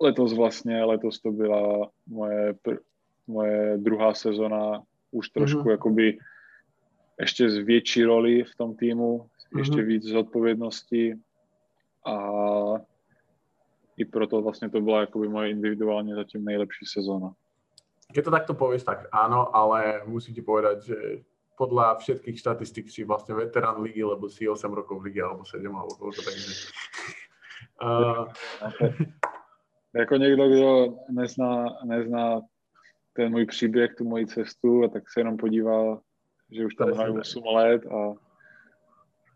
letos 0.00 0.32
vlastně, 0.32 0.84
letos 0.84 1.20
to 1.20 1.30
byla 1.30 1.90
moje, 2.06 2.52
pr- 2.52 2.78
moje 3.26 3.78
druhá 3.78 4.14
sezona, 4.14 4.82
už 5.10 5.28
trošku 5.28 5.60
mm-hmm. 5.60 5.70
jakoby 5.70 6.18
ještě 7.20 7.50
z 7.50 7.56
větší 7.58 8.04
roli 8.04 8.44
v 8.44 8.54
tom 8.56 8.76
týmu, 8.76 9.18
mm-hmm. 9.18 9.58
ještě 9.58 9.82
víc 9.82 10.02
zodpovědnosti 10.02 11.14
a 12.06 12.18
i 13.96 14.04
proto 14.04 14.42
vlastně 14.42 14.70
to 14.70 14.80
byla 14.80 15.00
jakoby 15.00 15.28
moje 15.28 15.50
individuálně 15.50 16.14
zatím 16.14 16.44
nejlepší 16.44 16.86
sezona. 16.86 17.32
Keď 18.14 18.24
to 18.24 18.30
takto 18.30 18.54
povieš, 18.54 18.84
tak 18.84 19.08
áno, 19.10 19.48
ale 19.56 20.04
musím 20.06 20.36
ti 20.36 20.42
povedať, 20.44 20.76
že 20.84 20.98
podľa 21.56 21.98
všetkých 21.98 22.36
štatistik 22.36 22.86
si 22.90 23.02
vlastne 23.02 23.34
veterán 23.34 23.80
ligy, 23.80 24.04
lebo 24.04 24.28
si 24.28 24.44
8 24.44 24.60
rokov 24.70 25.00
v 25.00 25.08
lige, 25.08 25.22
alebo 25.24 25.42
7, 25.42 25.64
alebo 25.72 25.94
koľko, 25.96 26.20
takže... 26.22 26.50
Uh... 27.82 28.28
jako 29.94 30.16
někdo, 30.16 30.48
kdo 30.48 30.94
nezná, 31.10 31.64
nezná 31.84 32.40
ten 33.16 33.32
můj 33.32 33.46
příběh, 33.46 33.94
tu 33.94 34.04
moji 34.04 34.26
cestu, 34.26 34.84
a 34.84 34.88
tak 34.88 35.10
se 35.10 35.20
jenom 35.20 35.36
podívá, 35.36 36.00
že 36.50 36.66
už 36.66 36.74
tam 36.74 36.92
hraju 36.92 37.20
8 37.20 37.44
let 37.46 37.86
a 37.86 38.12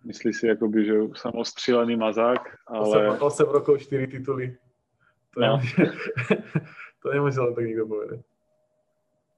myslí 0.05 0.33
si, 0.33 0.47
jakoby, 0.47 0.85
že 0.85 0.95
jsem 1.17 1.33
ostřílený 1.35 1.97
mazák, 1.97 2.41
ale... 2.67 3.09
8, 3.09 3.23
8 3.23 3.47
rokov, 3.47 3.81
4 3.83 4.07
tituly. 4.07 4.57
To, 5.35 5.41
no. 5.41 5.61
to 7.03 7.11
nemůže 7.13 7.37
tak 7.55 7.65
nikdo 7.65 7.87
povedať. 7.87 8.21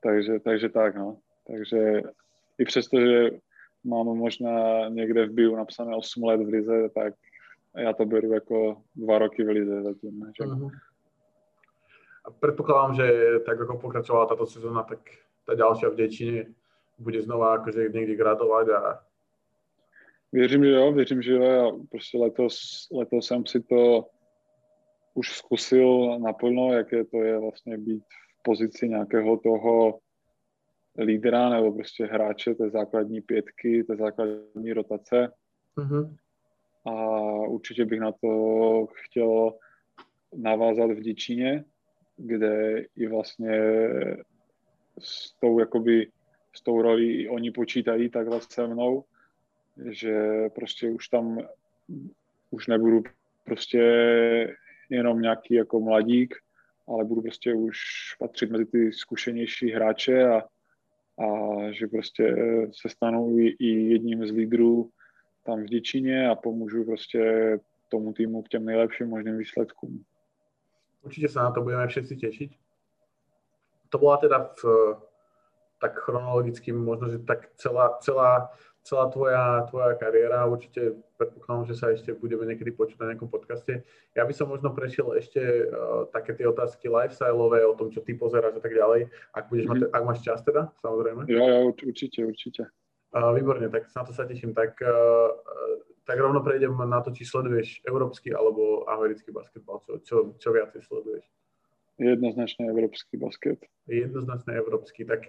Takže, 0.03 0.41
takže 0.41 0.69
tak, 0.69 0.97
no. 0.97 1.17
Takže 1.47 2.03
i 2.59 2.65
přesto, 2.65 3.01
že 3.01 3.31
mám 3.85 4.07
možná 4.07 4.89
někde 4.89 5.27
v 5.27 5.33
bio 5.33 5.57
napsané 5.57 5.97
8 5.97 6.25
let 6.25 6.41
v 6.41 6.49
lize, 6.49 6.89
tak 6.89 7.15
já 7.77 7.93
to 7.93 8.07
beru 8.07 8.33
jako 8.33 8.83
dva 8.97 9.19
roky 9.19 9.45
v 9.45 9.49
lize 9.49 9.83
zatím. 9.83 10.21
Ne? 10.21 10.33
Že? 10.37 10.45
Uh-huh. 10.45 10.71
A 12.25 12.31
predpokladám, 12.31 12.95
že 12.95 13.07
tak 13.47 13.61
ako 13.61 13.79
pokračovala 13.79 14.27
táto 14.27 14.47
sezóna, 14.47 14.83
tak 14.83 15.01
tá 15.47 15.55
ďalšia 15.55 15.89
v 15.91 15.97
Děčíně 15.97 16.47
bude 16.99 17.23
znova 17.23 17.55
akože 17.55 17.89
někdy 17.89 18.17
gradovat 18.17 18.69
a 18.69 19.05
Věřím, 20.33 20.65
že 20.65 20.71
jo, 20.71 20.93
věřím, 20.93 21.23
že 21.23 21.33
jo. 21.33 21.43
Já 21.43 21.71
prostě 21.91 22.19
letos, 22.19 22.57
letos 22.93 23.27
jsem 23.27 23.47
si 23.47 23.61
to 23.61 24.07
už 25.15 25.33
zkusil 25.33 26.19
naplno, 26.19 26.73
jaké 26.73 27.05
to 27.05 27.17
je 27.17 27.39
vlastně 27.39 27.79
být 27.79 28.05
pozici 28.43 28.89
nějakého 28.89 29.37
toho 29.37 29.99
lídra 30.99 31.49
nebo 31.49 31.73
prostě 31.73 32.07
hráče 32.07 32.55
té 32.55 32.71
základní 32.71 33.21
pětky, 33.21 33.85
té 33.85 33.97
základní 33.97 34.73
rotace. 34.73 35.33
Mm-hmm. 35.77 36.17
A 36.85 36.93
určitě 37.49 37.85
bych 37.85 38.01
na 38.01 38.13
to 38.13 38.87
chtěl 38.93 39.55
navázat 40.37 40.91
v 40.91 41.01
Děčíně, 41.01 41.65
kde 42.21 42.85
i 42.97 43.07
vlastně 43.07 43.61
s 44.99 45.33
tou, 45.41 45.59
jakoby, 45.59 46.11
s 46.57 46.63
tou 46.63 46.83
rolí 46.83 47.23
i 47.23 47.29
oni 47.29 47.51
počítají 47.51 48.09
takhle 48.09 48.41
se 48.41 48.67
mnou, 48.67 49.05
že 49.91 50.49
prostě 50.55 50.91
už 50.91 51.09
tam 51.09 51.39
už 52.51 52.67
nebudu 52.67 53.03
prostě 53.45 53.83
jenom 54.91 55.21
nějaký 55.21 55.55
jako 55.55 55.81
mladík, 55.81 56.35
ale 56.89 57.05
budu 57.05 57.23
prostě 57.23 57.55
už 57.55 57.79
patřit 58.19 58.51
mezi 58.51 58.67
ty 58.67 58.93
zkušenější 58.93 59.71
hráče 59.71 60.25
a, 60.25 60.43
a 61.25 61.27
že 61.73 61.87
prostě 61.87 62.37
se 62.81 62.89
stanu 62.89 63.39
i, 63.39 63.57
i 63.59 63.67
jedním 63.67 64.27
z 64.27 64.31
lídrů 64.31 64.91
tam 65.47 65.63
v 65.63 65.67
Děčíně 65.67 66.29
a 66.29 66.35
pomůžu 66.35 66.85
prostě 66.85 67.59
tomu 67.89 68.13
týmu 68.13 68.43
k 68.43 68.49
těm 68.49 68.65
nejlepším 68.65 69.09
možným 69.09 69.39
výsledkům. 69.39 70.05
Určitě 71.03 71.29
se 71.29 71.39
na 71.39 71.51
to 71.51 71.63
budeme 71.63 71.87
všetci 71.87 72.17
těšit. 72.17 72.51
To 73.89 73.99
byla 73.99 74.17
teda 74.17 74.51
v, 74.63 74.97
tak 75.81 75.99
chronologicky 75.99 76.73
možno, 76.73 77.09
že 77.09 77.19
tak 77.19 77.49
celá, 77.57 77.89
celá 77.89 78.51
celá 78.83 79.13
tvoja, 79.13 79.67
tvoja 79.69 79.95
kariéra, 79.95 80.49
určite 80.49 80.97
predpokladám, 81.21 81.69
že 81.69 81.75
sa 81.77 81.93
ešte 81.93 82.17
budeme 82.17 82.49
niekedy 82.49 82.73
počuť 82.73 82.97
na 82.97 83.13
nejakom 83.13 83.29
podcaste. 83.29 83.85
Ja 84.17 84.25
by 84.25 84.33
som 84.33 84.49
možno 84.49 84.73
prešiel 84.73 85.13
ešte 85.21 85.69
uh, 85.69 86.09
také 86.09 86.33
tie 86.33 86.49
otázky 86.49 86.89
lifestyleové, 86.89 87.61
o 87.69 87.77
tom, 87.77 87.93
čo 87.93 88.01
ty 88.01 88.17
pozeráš 88.17 88.57
a 88.57 88.63
tak 88.65 88.73
ďalej, 88.73 89.13
ak, 89.37 89.45
budeš 89.53 89.67
mm-hmm. 89.69 89.85
mať, 89.85 89.93
ak 89.93 90.03
máš 90.09 90.21
čas 90.25 90.41
teda, 90.41 90.73
samozrejme. 90.81 91.29
Jo, 91.29 91.45
jo, 91.45 91.59
určite, 91.77 92.25
určite. 92.25 92.63
Uh, 93.13 93.37
výborne, 93.37 93.69
tak 93.69 93.85
na 93.93 94.03
to 94.07 94.13
sa 94.17 94.25
teším. 94.25 94.57
Tak, 94.57 94.81
uh, 94.81 95.29
tak 96.05 96.19
rovno 96.19 96.41
prejdem 96.43 96.77
na 96.89 97.01
to, 97.01 97.11
či 97.11 97.25
sleduješ 97.25 97.83
európsky 97.89 98.35
alebo 98.35 98.89
americký 98.89 99.33
basketbal, 99.33 99.81
čo, 99.87 99.93
čo, 100.03 100.17
čo 100.39 100.49
viacej 100.53 100.83
sleduješ 100.83 101.25
jednoznačně 102.01 102.71
evropský 102.71 103.17
basket. 103.17 103.59
Jednoznačně 103.89 104.55
evropský. 104.55 105.05
Tak, 105.05 105.21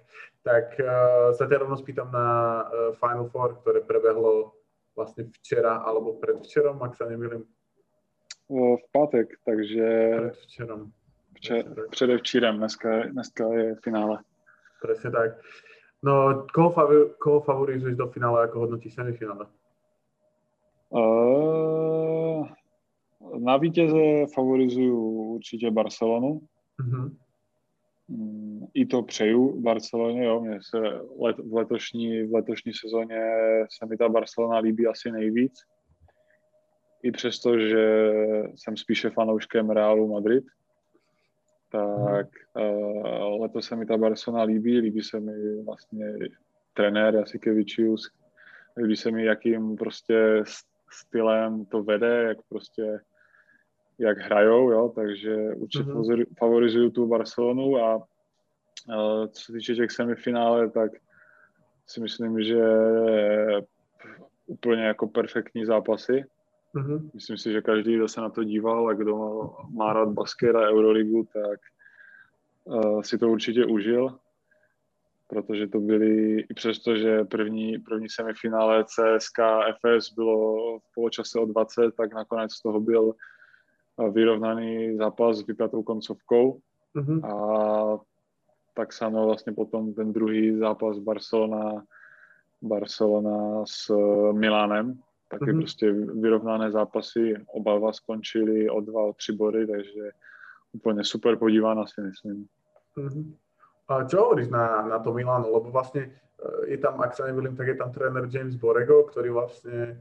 tak 0.43 0.63
uh, 0.79 1.33
sa 1.33 1.45
ťa 1.47 1.57
rovno 1.57 1.77
spýtam 1.77 2.11
na 2.11 2.27
uh, 2.63 2.95
Final 2.95 3.29
Four, 3.29 3.55
které 3.61 3.81
prebehlo 3.81 4.53
vlastně 4.95 5.23
včera 5.31 5.75
alebo 5.75 6.13
předvčerom, 6.13 6.83
ak 6.83 6.95
sa 6.95 7.05
nemýlim. 7.05 7.43
Uh, 8.47 8.77
v 8.77 8.91
pátek, 8.91 9.27
takže... 9.45 10.15
Předvčerom. 10.31 10.91
Vče, 11.33 11.63
předevčírem, 11.89 12.57
dneska, 12.57 13.03
dneska 13.07 13.53
je 13.53 13.75
finále. 13.83 14.19
Presne 14.81 15.11
tak. 15.11 15.31
No, 16.03 16.47
koho, 16.53 16.69
favor, 16.69 17.09
koho 17.17 17.41
favorizuješ 17.41 17.95
do 17.95 18.07
finále, 18.07 18.43
ako 18.43 18.59
hodnotíš 18.59 18.93
semifinále? 18.93 19.45
Uh, 20.91 22.47
na 23.39 23.57
vítěze 23.57 24.25
favorizuju 24.35 24.99
určitě 25.35 25.71
Barcelonu. 25.71 26.41
Mm-hmm. 26.79 27.15
I 28.73 28.85
to 28.85 29.03
přeju 29.03 29.61
Barceloně, 29.61 30.23
jo, 30.25 30.41
mě 30.41 30.59
se 30.61 30.77
let, 31.19 31.37
v, 31.37 31.53
letošní, 31.53 32.23
v 32.23 32.33
letošní 32.33 32.73
sezóně 32.73 33.21
se 33.79 33.85
mi 33.85 33.97
ta 33.97 34.09
Barcelona 34.09 34.57
líbí 34.57 34.87
asi 34.87 35.11
nejvíc. 35.11 35.53
I 37.03 37.11
přesto, 37.11 37.59
že 37.59 38.13
jsem 38.55 38.77
spíše 38.77 39.09
fanouškem 39.09 39.69
Realu 39.69 40.13
Madrid, 40.13 40.43
tak 41.71 42.27
mm-hmm. 42.55 43.33
uh, 43.35 43.41
letos 43.41 43.65
se 43.65 43.75
mi 43.75 43.85
ta 43.85 43.97
Barcelona 43.97 44.43
líbí, 44.43 44.79
líbí 44.79 45.01
se 45.01 45.19
mi 45.19 45.63
vlastně 45.63 46.05
trenér 46.73 47.15
Jasikevičius, 47.15 48.11
líbí 48.77 48.95
se 48.95 49.11
mi, 49.11 49.25
jakým 49.25 49.75
prostě 49.75 50.43
stylem 50.93 51.65
to 51.65 51.83
vede, 51.83 52.23
jak 52.23 52.37
prostě 52.49 52.99
jak 53.99 54.17
hrajou, 54.17 54.71
jo, 54.71 54.91
takže 54.95 55.35
určitě 55.55 55.83
mm-hmm. 55.83 56.25
favorizuju 56.39 56.89
tu 56.89 57.07
Barcelonu 57.07 57.77
a 57.77 58.07
co 59.27 59.41
se 59.41 59.53
týče 59.53 59.75
těch 59.75 59.91
semifinále, 59.91 60.69
tak 60.69 60.91
si 61.87 62.01
myslím, 62.01 62.43
že 62.43 62.63
úplně 64.45 64.83
jako 64.83 65.07
perfektní 65.07 65.65
zápasy. 65.65 66.25
Mhm. 66.73 67.09
Myslím 67.13 67.37
si, 67.37 67.51
že 67.51 67.61
každý, 67.61 67.95
kdo 67.95 68.07
se 68.07 68.21
na 68.21 68.29
to 68.29 68.43
díval 68.43 68.89
a 68.89 68.93
kdo 68.93 69.15
má 69.69 69.93
rád 69.93 70.09
basket 70.09 70.55
a 70.55 70.69
Euroligu, 70.69 71.27
tak 71.33 71.59
uh, 72.63 73.01
si 73.01 73.17
to 73.17 73.29
určitě 73.29 73.65
užil, 73.65 74.19
protože 75.31 75.67
to 75.67 75.79
byly, 75.79 76.39
i 76.39 76.53
přesto, 76.53 76.95
že 76.97 77.23
první, 77.23 77.79
první 77.79 78.09
semifinále 78.09 78.83
CSK 78.83 79.39
FS 79.79 80.13
bylo 80.13 80.79
v 80.79 80.83
poločase 80.95 81.39
o 81.39 81.45
20, 81.45 81.95
tak 81.95 82.13
nakonec 82.13 82.53
z 82.53 82.61
toho 82.61 82.79
byl 82.79 83.13
eh, 83.99 84.09
vyrovnaný 84.09 84.97
zápas 84.97 85.37
s 85.37 85.47
vypjatou 85.47 85.83
koncovkou 85.83 86.59
Mhm. 86.93 87.25
a 87.25 87.33
tak 88.73 88.93
samo 88.93 89.25
vlastně 89.25 89.53
potom 89.53 89.93
ten 89.93 90.13
druhý 90.13 90.57
zápas 90.57 90.99
Barcelona, 90.99 91.83
Barcelona 92.61 93.65
s 93.65 93.89
eh, 93.89 94.33
Milánem, 94.33 94.99
taky 95.29 95.51
Mhm. 95.51 95.59
prostě 95.59 95.91
vyrovnané 95.91 96.71
zápasy, 96.71 97.33
oba 97.47 97.77
dva 97.79 97.93
skončili 97.93 98.69
o 98.69 98.81
dva, 98.81 99.01
o 99.03 99.13
tři 99.13 99.31
body, 99.31 99.67
takže 99.67 100.11
úplně 100.73 101.03
super 101.03 101.37
podívána 101.37 101.85
si 101.87 102.01
myslím. 102.01 102.47
Mhm. 102.95 103.35
Čo 104.07 104.29
hovoríš 104.29 104.49
na, 104.49 104.85
na 104.87 104.97
to 105.03 105.11
Milano? 105.11 105.51
Lebo 105.51 105.73
vlastne 105.73 106.11
eh, 106.11 106.75
je 106.75 106.77
tam, 106.79 106.99
ak 107.03 107.15
sa 107.15 107.27
nemýlim, 107.27 107.55
tak 107.57 107.67
je 107.67 107.77
tam 107.77 107.91
tréner 107.91 108.27
James 108.31 108.55
Borrego, 108.55 109.07
ktorý 109.11 109.35
vlastne 109.35 109.99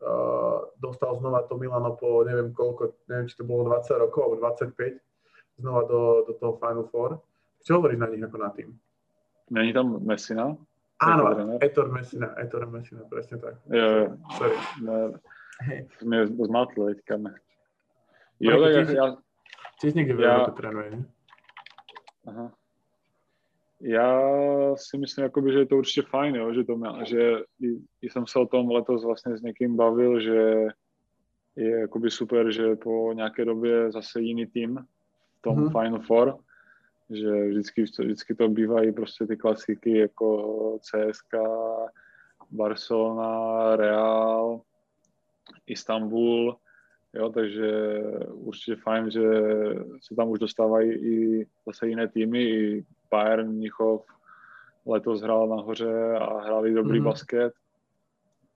uh, 0.00 0.64
dostal 0.80 1.16
znova 1.20 1.44
to 1.44 1.60
Milano 1.60 1.96
po 1.96 2.24
neviem 2.24 2.52
koľko, 2.52 2.96
neviem, 3.08 3.26
či 3.28 3.36
to 3.36 3.44
bolo 3.44 3.68
20 3.68 4.02
rokov 4.02 4.20
alebo 4.24 4.36
25, 4.40 5.60
znova 5.60 5.82
do, 5.88 6.00
do 6.28 6.32
toho 6.36 6.52
Final 6.56 6.86
Four. 6.88 7.20
Čo 7.64 7.80
hovoríš 7.80 8.00
na 8.00 8.08
nich 8.08 8.24
ako 8.24 8.36
na 8.40 8.50
tým? 8.52 8.68
Není 9.50 9.72
tam 9.72 10.00
Messina? 10.04 10.56
Áno? 10.96 11.60
Etor 11.60 11.92
Messina, 11.92 12.32
Etor 12.40 12.64
Messina, 12.72 13.04
presne 13.04 13.36
tak. 13.36 13.60
Jo, 13.68 13.84
jo. 13.84 14.06
Sorry. 14.40 14.56
Ne, 14.80 15.12
mě 16.02 16.26
zmatl 16.26 16.86
teďka. 16.86 17.14
Jo, 18.40 18.60
tak 18.60 18.72
já, 18.72 18.90
já, 18.90 19.16
Tiež 19.76 19.92
niekde 19.92 20.16
v 20.16 20.24
Európe 20.24 20.56
trénuje, 20.56 20.88
ne? 20.96 21.00
aha. 22.24 22.46
Já 23.80 24.30
si 24.76 24.98
myslím, 24.98 25.22
jakoby, 25.22 25.52
že 25.52 25.58
je 25.58 25.66
to 25.66 25.76
určitě 25.76 26.02
fajn, 26.02 26.34
jo, 26.34 26.54
že, 26.54 26.64
to 26.64 26.76
má, 26.76 27.04
že 27.04 27.38
i, 28.02 28.10
jsem 28.10 28.26
se 28.26 28.38
o 28.38 28.46
tom 28.46 28.70
letos 28.70 29.04
vlastně 29.04 29.38
s 29.38 29.42
někým 29.42 29.76
bavil, 29.76 30.20
že 30.20 30.66
je 31.56 31.80
jakoby 31.80 32.10
super, 32.10 32.52
že 32.52 32.76
po 32.76 33.12
nějaké 33.12 33.44
době 33.44 33.92
zase 33.92 34.20
jiný 34.20 34.46
tým 34.46 34.86
v 35.38 35.42
tom 35.42 35.56
Mhm. 35.56 35.66
mm-hmm. 35.66 35.82
Final 35.82 36.00
Four, 36.00 36.38
že 37.10 37.48
vždycky, 37.48 37.82
vždycky 37.82 38.34
to 38.34 38.48
bývají 38.48 38.92
prostě 38.92 39.26
ty 39.26 39.36
klasiky 39.36 39.98
jako 39.98 40.78
CSK, 40.80 41.34
Barcelona, 42.50 43.76
Real, 43.76 44.60
Istanbul, 45.66 46.56
jo, 47.14 47.30
takže 47.30 48.00
určitě 48.32 48.76
fajn, 48.76 49.10
že 49.10 49.22
se 50.02 50.14
tam 50.16 50.28
už 50.28 50.38
dostávají 50.38 50.92
i 50.92 51.46
zase 51.66 51.88
jiné 51.88 52.08
týmy, 52.08 52.42
i 52.42 52.84
Bayern 53.10 53.48
Mnichov 53.52 54.04
letos 54.86 55.22
hrál 55.22 55.48
nahoře 55.48 56.14
a 56.14 56.40
hráli 56.40 56.74
dobrý 56.74 56.98
Mhm. 56.98 57.06
mm-hmm. 57.06 57.10
basket. 57.10 57.52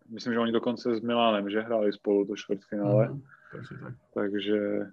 Myslím, 0.08 0.32
že 0.32 0.38
oni 0.38 0.52
dokonce 0.52 0.94
s 0.96 1.00
Milánem, 1.00 1.50
že 1.50 1.60
hráli 1.60 1.92
spolu 1.92 2.26
to 2.26 2.36
čtvrtfinále, 2.36 3.06
mm-hmm. 3.08 3.12
Mhm, 3.12 3.22
presne 3.50 3.78
tak. 3.82 3.94
takže 4.14 4.86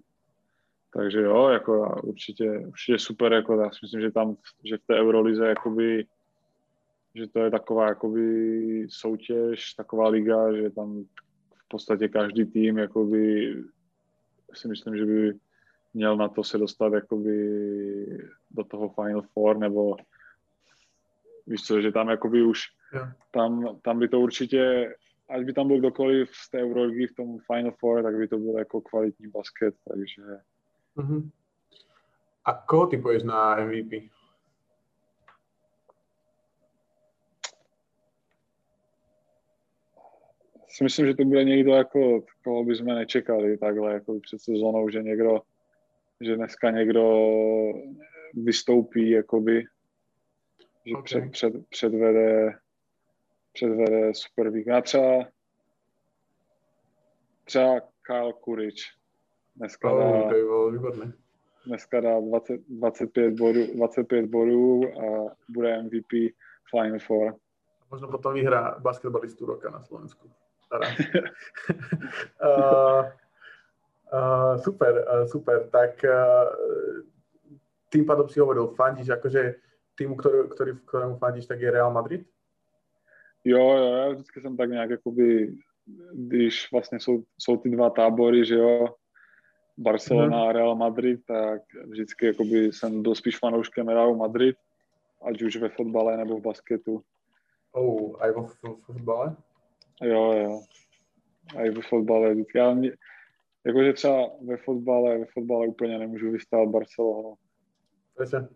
takže 0.93 1.21
jo, 1.21 1.49
jako 1.49 2.01
určitě, 2.03 2.59
určitě 2.67 2.99
super, 2.99 3.33
jako 3.33 3.61
já 3.61 3.69
si 3.71 3.77
myslím, 3.81 4.01
že 4.01 4.11
tam, 4.11 4.37
že 4.63 4.77
v 4.77 4.85
té 4.87 4.95
Eurolize, 4.95 5.47
jakoby, 5.47 6.05
že 7.15 7.27
to 7.27 7.39
je 7.39 7.51
taková 7.51 7.87
jakoby 7.87 8.87
soutěž, 8.89 9.73
taková 9.73 10.07
liga, 10.07 10.53
že 10.55 10.69
tam 10.69 11.03
v 11.55 11.67
podstatě 11.67 12.07
každý 12.07 12.45
tým, 12.45 12.77
jakoby, 12.77 13.55
si 14.53 14.67
myslím, 14.67 14.97
že 14.97 15.05
by 15.05 15.33
měl 15.93 16.17
na 16.17 16.27
to 16.29 16.43
se 16.43 16.57
dostat 16.57 16.93
jakoby 16.93 17.37
do 18.51 18.63
toho 18.63 18.89
Final 18.89 19.21
Four, 19.21 19.57
nebo 19.57 19.95
víš 21.47 21.61
co, 21.63 21.81
že 21.81 21.91
tam 21.91 22.09
jakoby 22.09 22.43
už, 22.43 22.61
Jo. 22.93 23.01
tam, 23.31 23.79
tam 23.81 23.99
by 23.99 24.07
to 24.07 24.19
určitě, 24.19 24.93
ať 25.29 25.43
by 25.43 25.53
tam 25.53 25.67
byl 25.67 25.79
kdokoliv 25.79 26.29
z 26.35 26.49
té 26.49 26.57
Euroligy 26.61 27.07
v 27.07 27.15
tom 27.15 27.37
Final 27.39 27.71
Four, 27.71 28.03
tak 28.03 28.15
by 28.17 28.27
to 28.27 28.37
byl 28.37 28.57
jako 28.57 28.81
kvalitní 28.81 29.27
basket, 29.27 29.75
takže 29.93 30.21
Mhm. 30.95 31.29
A 32.45 32.53
koho 32.53 32.87
typuješ 32.87 33.23
na 33.23 33.55
MVP? 33.55 34.09
si 40.69 40.83
myslím, 40.83 41.05
že 41.05 41.13
to 41.15 41.23
bude 41.25 41.43
někdo, 41.43 41.71
jako, 41.73 42.23
koho 42.43 42.63
by 42.63 42.75
jsme 42.75 42.95
nečekali 42.95 43.57
takhle 43.57 43.93
jako 43.93 44.19
před 44.19 44.41
sezónou, 44.41 44.89
že 44.89 45.03
někdo, 45.03 45.41
že 46.21 46.35
dneska 46.35 46.71
někdo 46.71 47.23
vystoupí, 48.33 49.09
jakoby, 49.09 49.63
že 50.85 50.95
Ok. 50.95 51.05
před, 51.05 51.31
před, 51.31 51.53
předvede, 51.69 52.51
předvede 53.53 54.13
super 54.13 54.49
výkon. 54.49 54.73
A 54.73 54.81
třeba, 54.81 55.25
třeba 57.43 57.81
Kyle 58.01 58.33
Kuric 58.33 58.75
dneska 59.55 59.91
Oh, 59.91 60.31
dá, 60.31 60.69
výborné. 60.71 61.13
dneska 61.65 62.01
dá 62.01 62.19
20, 62.19 62.61
25, 62.67 63.33
bodů, 63.33 63.73
25 63.75 64.25
bodů 64.25 64.81
a 64.99 65.35
bude 65.49 65.83
MVP 65.83 66.11
Final 66.71 66.99
Four. 66.99 67.35
Možno 67.91 68.07
potom 68.07 68.33
vyhrá 68.33 68.79
basketbalistu 68.79 69.45
roka 69.45 69.69
na 69.69 69.83
Slovensku. 69.83 70.31
Uh, 70.71 70.79
uh, 74.13 74.57
super, 74.61 75.05
uh, 75.07 75.25
super. 75.25 75.69
Tak 75.69 76.03
uh, 76.03 77.03
tým 77.89 78.05
pádom 78.05 78.29
si 78.29 78.39
hovoril, 78.39 78.67
fandíš 78.75 79.09
akože 79.09 79.55
týmu, 79.95 80.15
ktorý, 80.15 80.49
ktorý, 80.49 80.71
ktorému 80.85 81.15
fandíš, 81.17 81.45
tak 81.47 81.61
je 81.61 81.71
Real 81.71 81.93
Madrid? 81.93 82.27
Jo, 83.43 83.59
jo, 83.77 83.93
já 83.93 84.09
vždycky 84.09 84.41
jsem 84.41 84.57
tak 84.57 84.69
nějak 84.69 84.89
jakoby, 84.89 85.55
když 86.13 86.71
vlastně 86.71 86.99
jsou, 86.99 87.23
jsou 87.37 87.57
ty 87.57 87.69
dva 87.69 87.89
tábory, 87.89 88.45
že 88.45 88.55
jo, 88.55 88.87
Barcelona 89.77 90.37
Mhm. 90.37 90.47
a 90.49 90.51
Real 90.51 90.75
Madrid, 90.75 91.21
tak 91.27 91.61
vždycky 91.85 92.25
jakoby 92.25 92.73
jsem 92.73 93.01
byl 93.03 93.15
spíš 93.15 93.37
fanouškem 93.39 93.87
Realu 93.87 94.15
Madrid, 94.15 94.55
ať 95.25 95.41
už 95.41 95.57
ve 95.57 95.69
fotbale 95.69 96.17
nebo 96.17 96.37
v 96.37 96.41
basketu. 96.41 97.03
Oh, 97.71 98.21
aj 98.21 98.31
vo 98.31 98.43
f- 98.43 98.57
f- 98.65 98.85
fotbale? 98.85 99.35
Jo, 100.01 100.33
jo. 100.33 100.61
A 101.57 101.61
i 101.61 101.69
ve 101.69 101.81
fotbale. 101.81 102.35
Já 102.55 102.73
mě, 102.73 102.91
jakože 103.67 103.93
třeba 103.93 104.29
ve 104.45 104.57
fotbale, 104.57 105.17
ve 105.17 105.25
fotbale 105.25 105.67
úplně 105.67 105.99
nemůžu 105.99 106.31
vystát 106.31 106.69
Barcelonu. 106.69 107.33
Presne. 108.17 108.47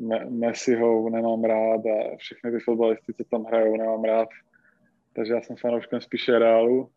Me, 0.00 0.24
Messiho 0.24 1.10
nemám 1.10 1.44
rád 1.44 1.80
a 1.86 2.16
všechny 2.16 2.50
ty 2.50 2.58
fotbalisty, 2.58 3.14
co 3.14 3.24
tam 3.24 3.44
hrajou, 3.44 3.76
nemám 3.76 4.04
rád. 4.04 4.28
Takže 5.16 5.32
já 5.32 5.40
jsem 5.40 5.56
fanouškem 5.56 6.00
spíše 6.00 6.38
Realu. 6.38 6.90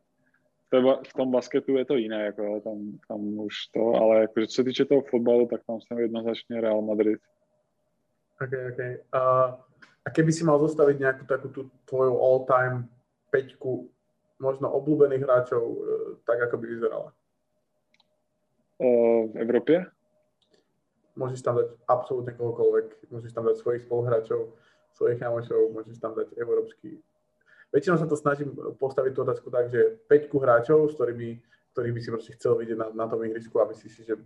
V, 1.07 1.13
tom 1.13 1.31
basketu 1.31 1.77
je 1.77 1.85
to 1.85 1.95
jiné, 1.95 2.25
jako, 2.25 2.61
tam, 2.61 2.77
tam 3.07 3.19
už 3.39 3.55
to, 3.73 3.93
ale 3.93 4.21
jako, 4.21 4.47
co 4.47 4.53
se 4.53 4.63
týče 4.63 4.85
toho 4.85 5.01
fotbalu, 5.01 5.47
tak 5.47 5.61
tam 5.67 5.79
jsem 5.81 5.99
jednoznačně 5.99 6.61
Real 6.61 6.81
Madrid. 6.81 7.19
OK, 8.41 8.51
OK. 8.71 8.79
A, 9.11 9.21
a 10.05 10.09
keby 10.11 10.31
si 10.33 10.43
mal 10.43 10.59
zostaviť 10.59 10.99
nejakú 10.99 11.23
takú 11.23 11.47
tú 11.49 11.71
tvoju 11.87 12.19
all-time 12.19 12.91
peťku 13.31 13.87
možno 14.43 14.67
obľúbených 14.75 15.23
hráčov, 15.23 15.63
e, 15.63 15.77
tak 16.27 16.43
ako 16.43 16.59
by 16.59 16.65
vyzerala? 16.67 17.09
V 18.79 19.35
Evropě? 19.35 19.85
Môžeš 21.15 21.41
tam 21.47 21.55
dať 21.55 21.79
absolútne 21.87 22.35
kohokoľvek. 22.35 23.07
Môžeš 23.07 23.31
tam 23.31 23.47
dať 23.47 23.55
svojich 23.55 23.87
spoluhráčov, 23.87 24.51
svojich 24.91 25.19
kamošov, 25.19 25.71
môžeš 25.71 25.95
tam 26.03 26.11
dať 26.11 26.35
európsky. 26.35 26.99
Väčšinou 27.71 27.95
sa 27.95 28.07
to 28.07 28.19
snažím 28.19 28.51
postaviť 28.79 29.11
tú 29.15 29.23
otázku 29.23 29.47
tak, 29.47 29.71
že 29.71 29.99
5 30.11 30.27
hráčov, 30.43 30.91
s 30.91 30.95
ktorými, 30.99 31.39
ktorých 31.71 31.93
by 31.95 31.99
si 32.03 32.09
proste 32.11 32.35
chcel 32.35 32.59
vidieť 32.59 32.77
na, 32.77 32.87
na 32.91 33.07
tom 33.07 33.23
ihrisku, 33.23 33.55
aby 33.63 33.71
si 33.75 33.87
si, 33.87 34.03
že 34.03 34.19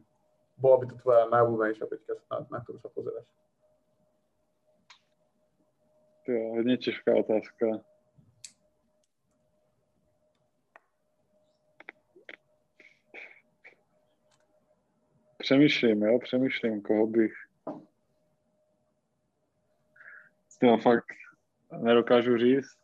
bola 0.57 0.81
by 0.81 0.85
to 0.89 0.95
tvoja 0.97 1.29
najobľúbenejšia 1.29 1.85
peťka, 1.85 2.13
na, 2.33 2.37
na 2.49 2.59
ktorú 2.65 2.77
sa 2.81 2.89
pozeráš. 2.89 3.25
To 6.25 6.31
je 6.31 6.49
hodně 6.49 6.77
těžká 6.77 7.15
otázka. 7.15 7.65
Přemýšlím, 15.49 16.01
jo, 16.03 16.19
přemýšlím, 16.19 16.81
koho 16.81 17.07
bych... 17.07 17.33
To 20.59 20.77
fakt 20.77 21.05
nedokážu 21.81 22.37
říct. 22.37 22.77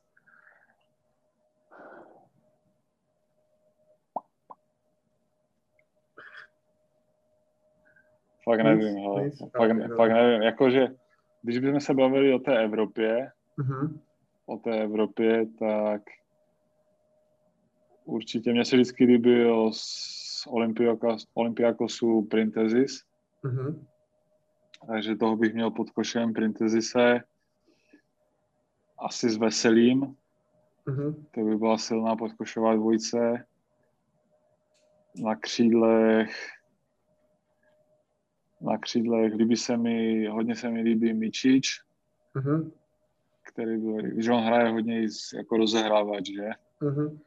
Fakt 8.43 8.63
nevím, 8.63 8.95
nic, 8.95 9.39
Fakt, 9.39 9.71
ok, 9.71 9.95
fakt 9.95 10.11
nevím. 10.11 10.41
Jakože, 10.41 10.87
když 11.41 11.59
bychom 11.59 11.79
se 11.79 11.93
bavili 11.93 12.33
o 12.33 12.39
té 12.39 12.63
Evropě, 12.63 13.31
Mhm. 13.57 13.99
o 14.45 14.57
té 14.57 14.83
Evropě, 14.83 15.45
tak 15.59 16.01
určitě 18.05 18.51
mě 18.51 18.65
se 18.65 18.75
vždycky 18.75 19.05
líbil 19.05 19.71
Olympiakosu 21.33 22.21
Printezis. 22.21 23.03
Mm-hmm. 23.43 23.85
Takže 24.87 25.15
toho 25.15 25.35
bych 25.35 25.53
měl 25.53 25.71
pod 25.71 25.89
košem 25.89 26.33
Printezise. 26.33 27.21
Asi 28.97 29.29
s 29.29 29.37
Veselým. 29.37 30.15
Mm-hmm. 30.87 31.25
To 31.31 31.41
by 31.41 31.55
byla 31.55 31.77
silná 31.77 32.15
podkošová 32.15 32.75
dvojice. 32.75 33.45
Na 35.23 35.35
křídlech 35.35 36.55
na 38.61 38.77
křídlech 38.77 39.33
líbí 39.33 39.57
se 39.57 39.77
mi, 39.77 40.27
hodně 40.27 40.55
se 40.55 40.69
mi 40.69 40.81
líbí 40.81 41.13
Mičič, 41.13 41.81
mm-hmm. 42.35 42.71
který 43.43 43.77
byl, 43.77 44.21
že 44.21 44.31
on 44.31 44.43
hraje 44.43 44.71
hodně 44.71 45.07
jako 45.37 45.57
rozehrávač, 45.57 46.27
že? 46.27 46.49
Mm-hmm. 46.81 47.19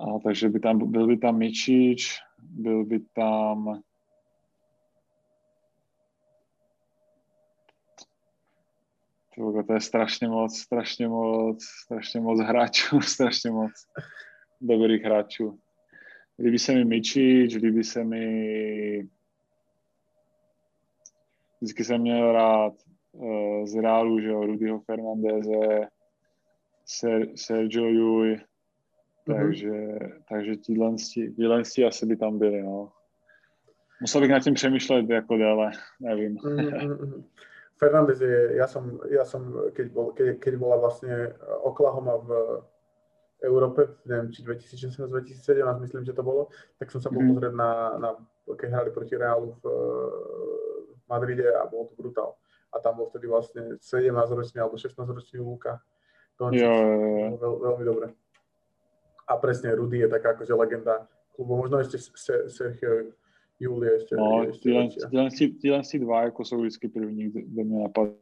A 0.00 0.18
takže 0.24 0.48
by 0.48 0.60
tam, 0.60 0.90
byl 0.90 1.06
by 1.06 1.16
tam 1.16 1.38
Mičič, 1.38 2.18
byl 2.38 2.84
by 2.84 3.00
tam 3.00 3.82
to 9.66 9.72
je 9.72 9.80
strašně 9.80 10.28
moc, 10.28 10.58
strašně 10.58 11.08
moc, 11.08 11.64
strašně 11.64 12.20
moc 12.20 12.40
hráčů, 12.40 13.00
strašně 13.14 13.50
moc 13.50 13.72
dobrých 14.60 15.02
hráčů. 15.02 15.58
Líbí 16.38 16.58
se 16.58 16.74
mi 16.74 16.84
Mičič, 16.84 17.54
líbí 17.54 17.84
se 17.84 18.04
mi 18.04 19.08
vždycky 21.60 21.84
jsem 21.84 22.00
měl 22.00 22.32
rád 22.32 22.72
uh, 23.12 23.66
z 23.66 23.74
Reálu, 23.74 24.20
že 24.20 24.28
jo, 24.28 24.46
Rudyho 24.46 24.80
Fernandeze, 24.80 25.88
Ser, 26.84 27.28
Sergio 27.36 27.84
Mm-hmm. 29.28 29.40
takže, 29.40 29.72
takže 30.28 30.56
tíhle 30.56 30.94
asi 31.86 32.06
by 32.06 32.16
tam 32.16 32.38
byli, 32.38 32.62
no. 32.62 32.92
Musel 34.00 34.20
bych 34.20 34.30
nad 34.30 34.42
tím 34.42 34.54
přemýšlet 34.54 35.10
jako 35.10 35.36
déle, 35.36 35.70
nevím. 36.00 36.36
Mm-hmm. 36.44 37.24
Fernández 37.74 38.20
je, 38.22 38.54
ja 38.54 38.66
som, 38.70 39.02
ja 39.10 39.26
som 39.26 39.50
keď, 39.74 39.86
bol, 39.90 40.14
keď, 40.14 40.38
keď 40.38 40.54
bola 40.56 40.78
vlastne 40.78 41.34
Oklahoma 41.66 42.22
v 42.22 42.30
Európe, 43.44 43.98
neviem, 44.06 44.30
či 44.30 44.46
2016-2017, 44.46 45.84
myslím, 45.84 46.02
že 46.06 46.14
to 46.14 46.22
bolo, 46.22 46.48
tak 46.78 46.88
som 46.88 47.02
sa 47.02 47.10
bol 47.10 47.20
mm. 47.20 47.28
pozrieť 47.34 47.52
na, 47.52 47.70
na, 48.00 48.10
keď 48.46 48.68
hrali 48.72 48.90
proti 48.94 49.18
Reálu 49.18 49.58
v, 49.58 49.62
v 50.96 51.02
Madride 51.10 51.50
a 51.50 51.66
bolo 51.68 51.90
to 51.90 51.94
brutál. 51.98 52.30
A 52.72 52.80
tam 52.80 52.96
bol 52.96 53.10
vtedy 53.10 53.26
vlastne 53.26 53.76
17-ročný 53.82 54.58
alebo 54.62 54.80
16-ročný 54.80 55.42
Luka. 55.42 55.82
To 56.40 56.50
jo, 56.50 56.64
jo, 56.64 56.98
jo. 57.20 57.28
Veľ, 57.38 57.54
veľmi 57.58 57.84
dobre. 57.84 58.06
A 59.28 59.36
presne, 59.36 59.74
Rudy 59.74 59.98
je 59.98 60.08
taká 60.08 60.30
akože 60.36 60.54
legenda 60.54 61.08
klubu. 61.36 61.56
Možno 61.56 61.80
ešte 61.80 61.98
Sergio 62.48 63.16
Julie 63.60 63.96
ešte. 63.96 64.16
No, 64.16 64.46
tyhle, 64.62 64.88
tyhle, 65.60 65.80
dva 65.98 66.22
jako 66.22 66.44
jsou 66.44 66.60
vždycky 66.60 66.88
první, 66.88 67.30
kde 67.30 67.64
mě 67.64 67.82
napadnou 67.82 68.16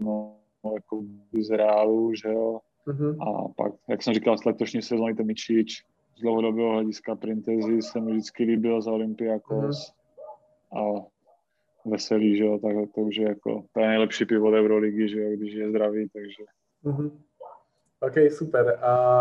no, 0.00 0.36
jako 0.74 1.04
z 1.40 1.50
Reálu, 1.50 2.14
že 2.14 2.28
jo. 2.28 2.60
Uh-huh. 2.86 3.16
A 3.22 3.48
pak, 3.56 3.72
jak 3.88 4.02
jsem 4.02 4.14
říkal, 4.14 4.38
z 4.38 4.44
letošní 4.44 4.82
sezóny 4.82 5.14
to 5.14 5.24
Mičič, 5.24 5.84
z 6.16 6.20
dlouhodobého 6.20 6.72
hlediska 6.72 7.14
Printezi 7.14 7.82
se 7.82 8.00
mi 8.00 8.12
vždycky 8.12 8.44
líbil 8.44 8.82
za 8.82 8.92
Olympiakos. 8.92 9.92
Uh-huh. 10.72 11.00
A 11.00 11.06
veselý, 11.84 12.36
že 12.36 12.44
jo, 12.44 12.58
tak 12.58 12.76
to 12.94 13.00
už 13.00 13.16
je 13.16 13.28
jako, 13.28 13.64
to 13.72 13.80
je 13.80 13.88
nejlepší 13.88 14.24
pivot 14.24 14.54
Euroligy, 14.54 15.08
že 15.08 15.20
jo, 15.20 15.30
když 15.36 15.54
je 15.54 15.70
zdravý, 15.70 16.08
takže. 16.08 16.44
Uh-huh. 16.84 17.10
OK, 18.00 18.32
super. 18.32 18.78
A, 18.82 19.20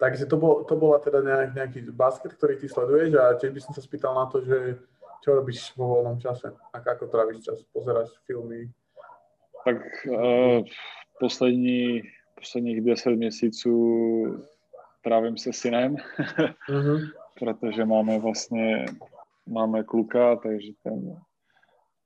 takže 0.00 0.26
to, 0.26 0.36
bol, 0.40 0.64
to 0.64 0.74
bola 0.76 0.98
teda 0.98 1.20
nejak, 1.20 1.50
nejaký 1.54 1.80
basket, 1.92 2.32
ktorý 2.32 2.56
ty 2.56 2.66
sleduješ 2.66 3.20
a 3.20 3.36
tiež 3.36 3.52
by 3.52 3.60
som 3.60 3.72
sa 3.76 3.84
spýtal 3.84 4.16
na 4.16 4.26
to, 4.32 4.40
že 4.40 4.80
čo 5.20 5.36
robíš 5.36 5.76
vo 5.76 6.00
voľnom 6.00 6.16
čase? 6.16 6.48
A 6.72 6.80
ako 6.80 7.12
trávíš 7.12 7.44
čas? 7.44 7.60
Pozeráš 7.68 8.08
filmy? 8.24 8.72
Tak 9.64 9.76
uh, 10.08 10.64
poslední, 11.20 12.02
posledních 12.34 12.80
10 12.80 13.10
měsíců 13.10 13.76
trávím 15.04 15.36
se 15.36 15.52
synem, 15.52 15.96
uh-huh. 16.68 17.10
protože 17.38 17.84
máme 17.84 18.18
vlastně 18.18 18.84
máme 19.46 19.84
kluka, 19.84 20.36
takže 20.36 20.72
ten 20.82 21.20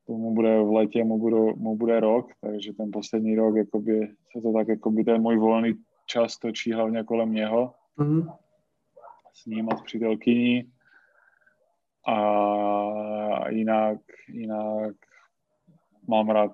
tomu 0.06 0.34
bude 0.34 0.62
v 0.62 0.72
letě, 0.72 1.04
mu, 1.04 1.18
budu, 1.18 1.56
mu 1.56 1.76
bude 1.76 2.00
rok, 2.00 2.26
takže 2.40 2.72
ten 2.72 2.90
poslední 2.92 3.36
rok 3.36 3.56
jakoby, 3.56 4.08
se 4.32 4.40
to 4.42 4.52
tak, 4.52 4.68
jakoby 4.68 5.04
ten 5.04 5.22
můj 5.22 5.36
volný 5.36 5.74
čas 6.06 6.38
točí 6.38 6.72
hlavně 6.72 7.04
kolem 7.04 7.32
něho. 7.32 7.74
Mm-hmm. 7.98 8.36
S 9.32 9.46
ním 9.46 9.68
a 9.72 9.76
s 9.76 9.82
přítelkyní. 9.82 10.72
A 12.06 13.48
jinak, 13.48 13.98
jinak 14.28 14.94
mám 16.08 16.30
rád 16.30 16.52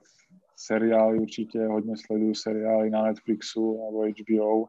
seriály 0.57 1.19
určitě, 1.19 1.67
hodně 1.67 1.95
sleduju 1.97 2.35
seriály 2.35 2.91
na 2.91 3.03
Netflixu 3.03 3.85
nebo 3.85 4.03
HBO. 4.03 4.65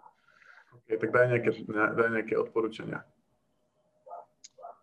Okay, 0.75 0.97
tak 0.97 1.11
daj 1.11 1.27
nějaké, 1.27 1.49
daj 1.95 2.09
nějaké 2.09 2.37
odporučení. 2.37 2.93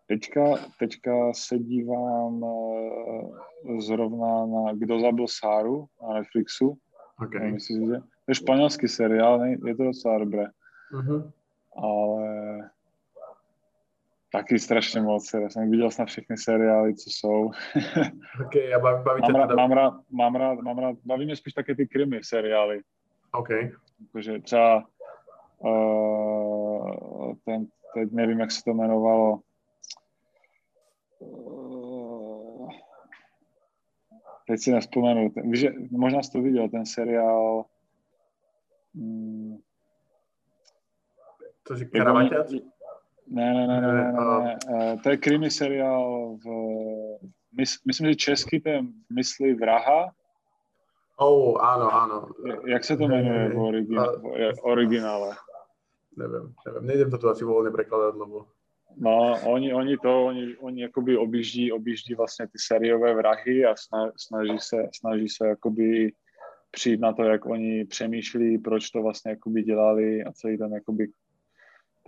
Teďka, 0.07 0.41
teďka 0.79 1.33
se 1.33 1.59
dívám 1.59 2.43
uh, 2.43 3.37
zrovna 3.79 4.45
na 4.45 4.73
Kdo 4.73 4.99
zabil 4.99 5.27
Sáru 5.27 5.85
na 6.01 6.13
Netflixu. 6.13 6.77
Okay. 7.23 7.51
Myslím, 7.51 7.85
že 7.85 7.93
to 7.99 8.27
je 8.27 8.35
španělský 8.35 8.87
seriál, 8.87 9.39
ne? 9.39 9.49
je 9.65 9.75
to 9.75 9.83
docela 9.83 10.19
dobré. 10.19 10.45
Uh-huh. 10.93 11.31
Ale 11.81 12.69
taky 14.31 14.59
strašně 14.59 15.01
moc. 15.01 15.33
Já 15.33 15.49
jsem 15.49 15.71
viděl 15.71 15.91
snad 15.91 16.05
všechny 16.05 16.37
seriály, 16.37 16.95
co 16.95 17.09
jsou. 17.09 17.45
ok, 18.45 18.55
a 18.75 18.79
baví, 18.79 19.03
baví 19.03 19.21
mám, 19.21 19.35
rád, 19.35 19.47
teda... 19.47 19.55
mám, 19.55 19.71
rád, 19.71 19.93
mám, 20.09 20.35
rád, 20.35 20.59
mám 20.59 20.77
rád, 20.77 20.97
baví 21.05 21.25
mě 21.25 21.35
spíš 21.35 21.53
také 21.53 21.75
ty 21.75 21.87
krimi 21.87 22.19
seriály. 22.23 22.81
Ok. 23.31 23.49
Jakože 24.01 24.39
třeba 24.39 24.87
uh, 25.57 27.33
ten, 27.45 27.65
teď 27.93 28.11
nevím, 28.11 28.39
jak 28.39 28.51
se 28.51 28.63
to 28.63 28.71
jmenovalo, 28.71 29.39
teď 34.47 34.59
si 34.59 34.71
nespomenu, 34.71 35.29
ten, 35.29 35.51
víš, 35.51 35.65
možná 35.91 36.23
jsi 36.23 36.31
to 36.31 36.41
viděl, 36.41 36.69
ten 36.69 36.85
seriál 36.85 37.65
mm, 38.93 39.38
to 41.69 41.77
je 41.77 41.85
Karavaťac? 41.85 42.49
Ne, 43.29 43.53
ne, 43.53 43.67
ne, 43.67 43.77
ne, 43.81 43.91
ne, 43.93 44.03
ne, 44.09 44.25
ne. 44.41 44.53
Uh, 44.65 45.01
to 45.01 45.09
je 45.09 45.17
krimi 45.17 45.51
seriál 45.53 46.33
v, 46.41 46.45
mys, 47.53 47.77
myslím, 47.85 48.09
že 48.09 48.15
český 48.15 48.59
ten 48.59 48.89
myslí 49.13 49.53
vraha. 49.53 50.09
Oh, 51.19 51.59
áno, 51.61 51.93
áno. 51.93 52.17
Jak 52.65 52.83
se 52.83 52.97
to 52.97 53.07
jmenuje 53.07 53.49
v, 53.49 53.59
origin, 53.59 53.99
v 54.55 54.63
originále? 54.63 55.35
Nevím, 56.17 56.55
nevím, 56.65 56.87
nejdem 56.87 57.11
to 57.11 57.17
tu 57.17 57.29
asi 57.29 57.45
volně 57.45 57.71
překládat, 57.71 58.15
lebo 58.15 58.45
No, 58.97 59.37
oni, 59.45 59.73
oni 59.73 59.97
to, 59.97 60.25
oni, 60.25 60.57
oni 60.57 60.81
jakoby 60.81 61.17
objíždí, 61.17 61.71
objíždí 61.71 62.13
vlastně 62.15 62.47
ty 62.47 62.57
sériové 62.57 63.13
vrahy 63.13 63.65
a 63.65 63.75
snaží 64.17 64.59
se, 64.59 64.87
snaží 64.93 65.29
se 65.29 65.47
jakoby 65.47 66.11
přijít 66.71 66.99
na 66.99 67.13
to, 67.13 67.23
jak 67.23 67.45
oni 67.45 67.85
přemýšlí, 67.85 68.57
proč 68.57 68.89
to 68.89 69.01
vlastně 69.01 69.31
jakoby 69.31 69.63
dělali 69.63 70.23
a 70.23 70.31
celý 70.31 70.57
ten 70.57 70.73
jakoby 70.73 71.07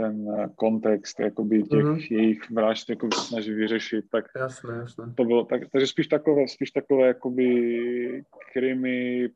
ten 0.02 0.49
kontext 0.56 1.19
jakoby 1.19 1.64
těch 1.64 1.86
mm-hmm. 1.86 2.07
jejich 2.11 2.52
vražd 2.52 2.90
jakoby 2.90 3.15
snaží 3.15 3.53
vyřešit, 3.53 4.06
tak 4.11 4.26
jasné, 4.36 4.76
jasné. 4.76 5.14
to 5.18 5.23
bylo, 5.23 5.45
tak, 5.45 5.61
takže 5.72 5.88
spíš 5.88 6.07
takové, 6.07 6.48
spíš 6.48 6.72
takové 6.72 7.07
jakoby 7.07 7.48
krimi, 8.53 9.30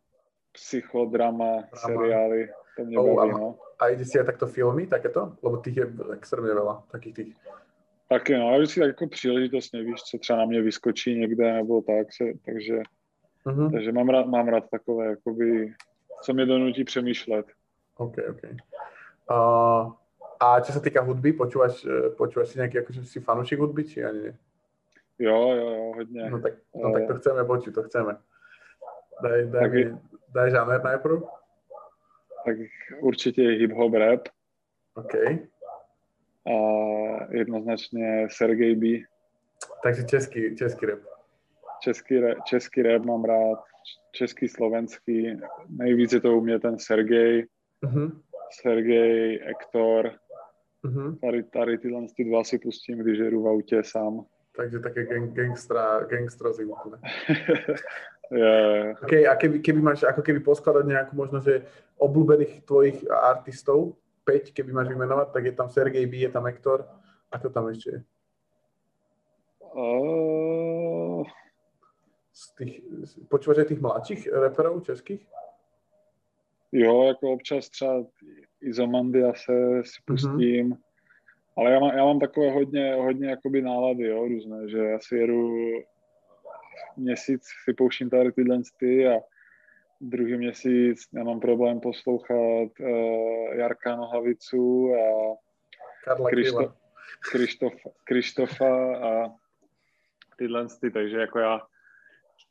psychodrama, 0.51 1.45
Drama. 1.45 1.67
seriály, 1.85 2.49
to 2.77 2.85
mě 2.85 2.97
oh, 2.97 3.15
baví, 3.15 3.31
no 3.31 3.55
a 3.79 3.91
ide 3.91 4.05
si 4.07 4.19
aj 4.19 4.25
takto 4.25 4.47
filmy, 4.47 4.87
takéto? 4.87 5.35
Lebo 5.43 5.57
tých 5.57 5.77
je 5.77 5.87
extrémně 6.13 6.53
veľa, 6.53 6.83
takých 6.91 7.13
tých. 7.13 7.35
Taky 8.09 8.37
no, 8.37 8.51
já 8.51 8.57
vždycky 8.57 8.79
tak 8.79 8.87
jako 8.87 9.07
příležitost 9.07 9.73
nevíš, 9.73 10.01
co 10.01 10.17
třeba 10.17 10.39
na 10.39 10.45
mě 10.45 10.61
vyskočí 10.61 11.19
někde 11.19 11.53
nebo 11.53 11.81
tak, 11.81 12.13
se, 12.13 12.23
takže, 12.45 12.81
uh-huh. 13.45 13.71
takže 13.71 13.91
mám 13.91 14.09
rád, 14.09 14.25
mám 14.25 14.47
rád 14.47 14.69
takové, 14.69 15.05
jakoby, 15.05 15.73
co 16.23 16.33
mě 16.33 16.45
donutí 16.45 16.83
přemýšlet. 16.83 17.45
OK, 17.97 18.15
OK. 18.29 18.41
Uh, 19.31 19.91
a 20.39 20.59
čo 20.61 20.71
sa 20.75 20.81
týka 20.83 21.01
hudby, 21.01 21.33
počúvaš, 21.33 21.85
počúvaš 22.19 22.51
si 22.51 22.59
nejaký, 22.59 22.83
akože 22.83 23.07
si 23.07 23.23
fanúšik 23.23 23.59
hudby, 23.59 23.83
či 23.87 24.03
ani 24.03 24.19
nie? 24.19 24.33
Jo, 25.19 25.55
jo, 25.55 25.69
jo, 25.69 25.93
hodně. 25.95 26.29
No 26.29 26.41
tak, 26.41 26.53
no, 26.75 26.91
tak 26.93 27.07
to 27.07 27.13
eh. 27.13 27.19
chceme 27.19 27.41
počuť, 27.45 27.73
to 27.73 27.83
chceme. 27.83 28.13
Daj, 29.23 29.47
daj, 29.47 29.69
mi, 29.69 29.83
daj 30.33 30.51
žáner 30.51 30.83
najprv 30.83 31.23
tak 32.45 32.57
určitě 32.99 33.41
hip-hop 33.41 33.93
rap. 33.93 34.27
OK. 34.95 35.15
A 36.47 36.57
jednoznačně 37.31 38.27
Sergej 38.31 38.75
B. 38.75 38.87
Takže 39.83 40.03
český, 40.03 40.55
český 40.55 40.85
rap. 40.85 40.99
Český, 41.79 42.21
český 42.43 42.81
rap 42.81 43.05
mám 43.05 43.23
rád, 43.23 43.63
český, 44.11 44.47
slovenský. 44.47 45.39
Nejvíc 45.69 46.13
je 46.13 46.21
to 46.21 46.37
u 46.37 46.41
mě 46.41 46.59
ten 46.59 46.79
Sergej. 46.79 47.47
Uh-huh. 47.83 48.21
Sergej, 48.61 49.43
Ektor. 49.45 50.11
Uh-huh. 50.85 51.19
Tady, 51.19 51.43
tady 51.43 51.77
tyhle 51.77 52.07
ty 52.15 52.23
dva 52.23 52.43
si 52.43 52.59
pustím, 52.59 52.97
když 52.97 53.19
jedu 53.19 53.43
v 53.43 53.47
autě 53.47 53.83
sám. 53.83 54.25
Takže 54.55 54.79
také 54.79 55.05
gang, 55.05 55.33
gangstra, 55.33 56.03
gangstrozy 56.03 56.65
úplne. 56.65 56.97
yeah. 58.31 58.97
Okay, 59.03 59.27
a 59.27 59.35
keby, 59.35 59.59
keby 59.59 59.81
máš 59.81 60.03
ako 60.03 60.21
keby 60.21 60.39
poskladať 60.39 60.85
nejakú 60.87 61.13
možno, 61.13 61.43
že 61.43 61.61
obľúbených 61.99 62.65
tvojich 62.65 63.03
artistov, 63.11 63.99
5, 64.25 64.49
keby 64.55 64.73
máš 64.73 64.87
vymenovať, 64.89 65.27
tak 65.29 65.45
je 65.45 65.53
tam 65.53 65.69
Sergej 65.69 66.05
B, 66.07 66.25
je 66.25 66.31
tam 66.31 66.49
Hector, 66.49 66.87
a 67.31 67.35
to 67.37 67.49
tam 67.49 67.69
ešte 67.69 67.89
je? 67.91 67.99
Uh... 69.75 71.21
Z 72.35 72.43
tých, 72.59 72.83
počúvaš 73.31 73.63
aj 73.63 73.67
tých 73.71 73.83
mladších 73.83 74.21
reperov 74.27 74.83
českých? 74.83 75.23
Jo, 76.71 77.03
jako 77.03 77.31
občas 77.31 77.69
třeba 77.69 78.03
Izomandia 78.65 79.33
se 79.33 79.53
si 79.83 79.99
mhm. 79.99 80.05
pustím, 80.05 80.69
mm-hmm. 80.69 80.77
ale 81.57 81.71
já 81.71 81.79
mám, 81.79 81.97
já 81.97 82.05
mám 82.05 82.19
takové 82.19 82.51
hodně, 82.51 82.93
hodně 82.93 83.29
jakoby 83.29 83.61
nálady, 83.61 84.03
jo, 84.03 84.27
různé, 84.27 84.69
že 84.69 84.77
já 84.77 84.99
si 84.99 85.17
jedu 85.17 85.51
měsíc 86.97 87.43
si 87.63 87.73
pouštím 87.73 88.09
tady 88.09 88.31
tyhle 88.31 88.61
ty 88.79 89.07
a 89.07 89.19
druhý 90.01 90.37
měsíc 90.37 91.01
já 91.13 91.23
mám 91.23 91.39
problém 91.39 91.79
poslouchat 91.79 92.69
uh, 92.79 93.53
Jarka 93.53 93.95
Nohavicu 93.95 94.93
a 94.93 95.35
Karla 96.03 96.29
Krištof, 96.29 96.75
Krištof, 97.31 97.73
Krištofa 98.03 98.97
a 98.97 99.33
tyhle 100.37 100.67
ty, 100.81 100.91
takže 100.91 101.17
jako 101.17 101.39
já 101.39 101.61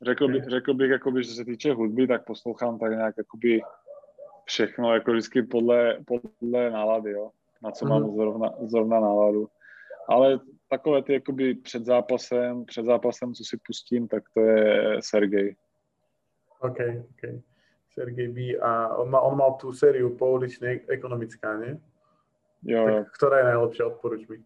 řekl, 0.01 0.27
by, 0.27 0.41
řekl 0.47 0.73
bych, 0.73 0.89
jakoby, 0.89 1.23
že 1.23 1.31
se 1.31 1.45
týče 1.45 1.73
hudby, 1.73 2.07
tak 2.07 2.25
poslouchám 2.25 2.79
tak 2.79 2.91
nějak 2.91 3.15
jakoby 3.17 3.61
všechno, 4.45 4.93
jako 4.93 5.11
vždycky 5.11 5.43
podle, 5.43 5.97
podle 6.05 6.69
nálady, 6.69 7.11
jo, 7.11 7.31
na 7.63 7.71
co 7.71 7.85
mám 7.85 8.01
mhm. 8.01 8.15
zrovna, 8.15 8.53
zrovna 8.61 8.99
náladu. 8.99 9.49
Ale 10.07 10.39
takové 10.69 11.03
ty 11.03 11.13
jakoby 11.13 11.53
před 11.53 11.85
zápasem, 11.85 12.65
před 12.65 12.85
zápasem, 12.85 13.33
co 13.33 13.43
si 13.43 13.57
pustím, 13.67 14.07
tak 14.07 14.23
to 14.33 14.39
je 14.39 14.97
Sergej. 14.99 15.55
OK, 16.59 16.77
OK. 16.99 17.41
Sergej 17.93 18.27
B. 18.27 18.39
A 18.59 18.95
on, 18.95 19.09
má, 19.09 19.19
on 19.21 19.37
mal 19.37 19.55
tú 19.55 19.71
sériu 19.71 20.11
poulične 20.19 20.83
ekonomická, 20.91 21.55
nie? 21.63 21.79
Jo, 22.67 22.83
tak, 22.83 23.15
ktorá 23.15 23.35
je 23.39 23.49
najlepšia, 23.55 23.83
odporuč 23.87 24.21
mi. 24.27 24.37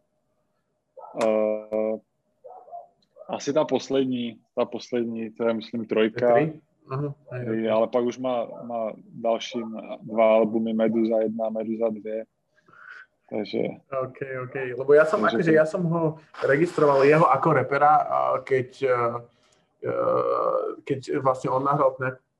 Uh, 1.18 1.98
asi 3.26 3.54
ta 3.54 3.66
poslední, 3.66 4.38
ta 4.56 4.66
poslední, 4.66 5.32
to 5.34 5.48
je 5.48 5.54
myslím 5.54 5.86
trojka. 5.86 6.38
Aha, 6.90 7.14
aj, 7.30 7.44
ale 7.70 7.86
pak 7.86 8.04
už 8.04 8.18
má, 8.18 8.50
má 8.66 8.98
další 9.14 9.62
dva 10.02 10.42
albumy 10.42 10.74
Meduza 10.74 11.22
1 11.22 11.38
Meduza 11.38 11.94
2. 11.94 12.26
Takže... 13.30 13.62
OK, 13.94 14.20
OK. 14.50 14.56
Lebo 14.74 14.92
ja 14.98 15.06
som, 15.06 15.22
akože, 15.22 15.54
ja 15.54 15.62
som 15.70 15.86
ho 15.86 16.18
registroval 16.42 17.06
jeho 17.06 17.30
ako 17.30 17.62
repera, 17.62 18.02
keď, 18.42 18.70
keď 20.82 21.00
vlastne 21.22 21.54
on 21.54 21.62
nahral 21.62 21.94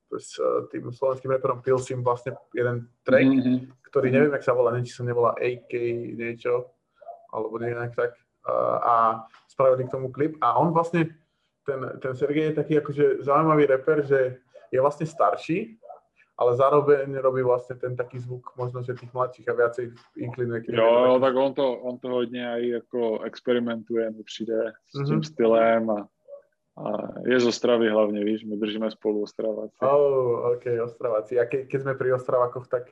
s 0.10 0.42
tým 0.74 0.90
slovenským 0.90 1.30
reperom 1.30 1.62
Pilsim 1.62 2.02
vlastne 2.02 2.34
jeden 2.58 2.90
track, 3.06 3.22
mm-hmm. 3.22 3.86
ktorý 3.86 4.10
neviem, 4.10 4.34
jak 4.34 4.42
sa 4.42 4.58
volá, 4.58 4.74
či 4.82 4.90
sa 4.90 5.06
nevolá 5.06 5.38
AK 5.38 5.70
niečo, 6.18 6.74
alebo 7.30 7.62
nejak 7.62 7.94
tak. 7.94 8.18
A 8.82 9.30
spravili 9.46 9.86
k 9.86 9.94
tomu 9.94 10.10
klip. 10.10 10.42
A 10.42 10.58
on 10.58 10.74
vlastne 10.74 11.14
ten, 11.70 11.82
ten 12.02 12.14
Sergej 12.18 12.50
je 12.50 12.58
taký 12.58 12.74
akože 12.82 13.22
zaujímavý 13.22 13.70
reper, 13.70 14.02
že 14.02 14.42
je 14.74 14.80
vlastne 14.82 15.06
starší, 15.06 15.78
ale 16.40 16.56
zároveň 16.56 17.20
robí 17.20 17.44
vlastne 17.44 17.76
ten 17.76 17.94
taký 18.00 18.18
zvuk 18.18 18.56
možno, 18.58 18.80
že 18.82 18.96
tých 18.96 19.14
mladších 19.14 19.50
a 19.50 19.54
viacej 19.54 19.86
inklinuje. 20.18 20.72
Jo, 20.72 21.06
jo, 21.06 21.20
tak 21.20 21.36
on 21.36 21.54
to, 21.54 21.68
on 21.84 22.00
to 22.00 22.08
hodně 22.08 22.52
aj 22.52 22.68
jako 22.68 23.20
experimentuje, 23.22 24.10
mi 24.10 24.24
přijde 24.24 24.74
s 24.88 24.96
mm-hmm. 24.96 25.08
tím 25.08 25.24
stylem 25.24 25.90
a, 25.90 26.08
a 26.78 26.86
je 27.26 27.40
z 27.40 27.48
Ostravy 27.48 27.90
hlavně, 27.90 28.24
víš, 28.24 28.46
my 28.46 28.58
držíme 28.58 28.92
spolu 28.92 29.24
Ostraváci. 29.24 29.78
Oh, 29.82 30.54
ok, 30.56 30.66
Ostraváci. 30.84 31.40
A 31.40 31.46
ke, 31.46 31.66
keď 31.66 31.82
sme 31.82 31.94
pri 31.94 32.14
Ostravákoch, 32.14 32.68
tak 32.68 32.88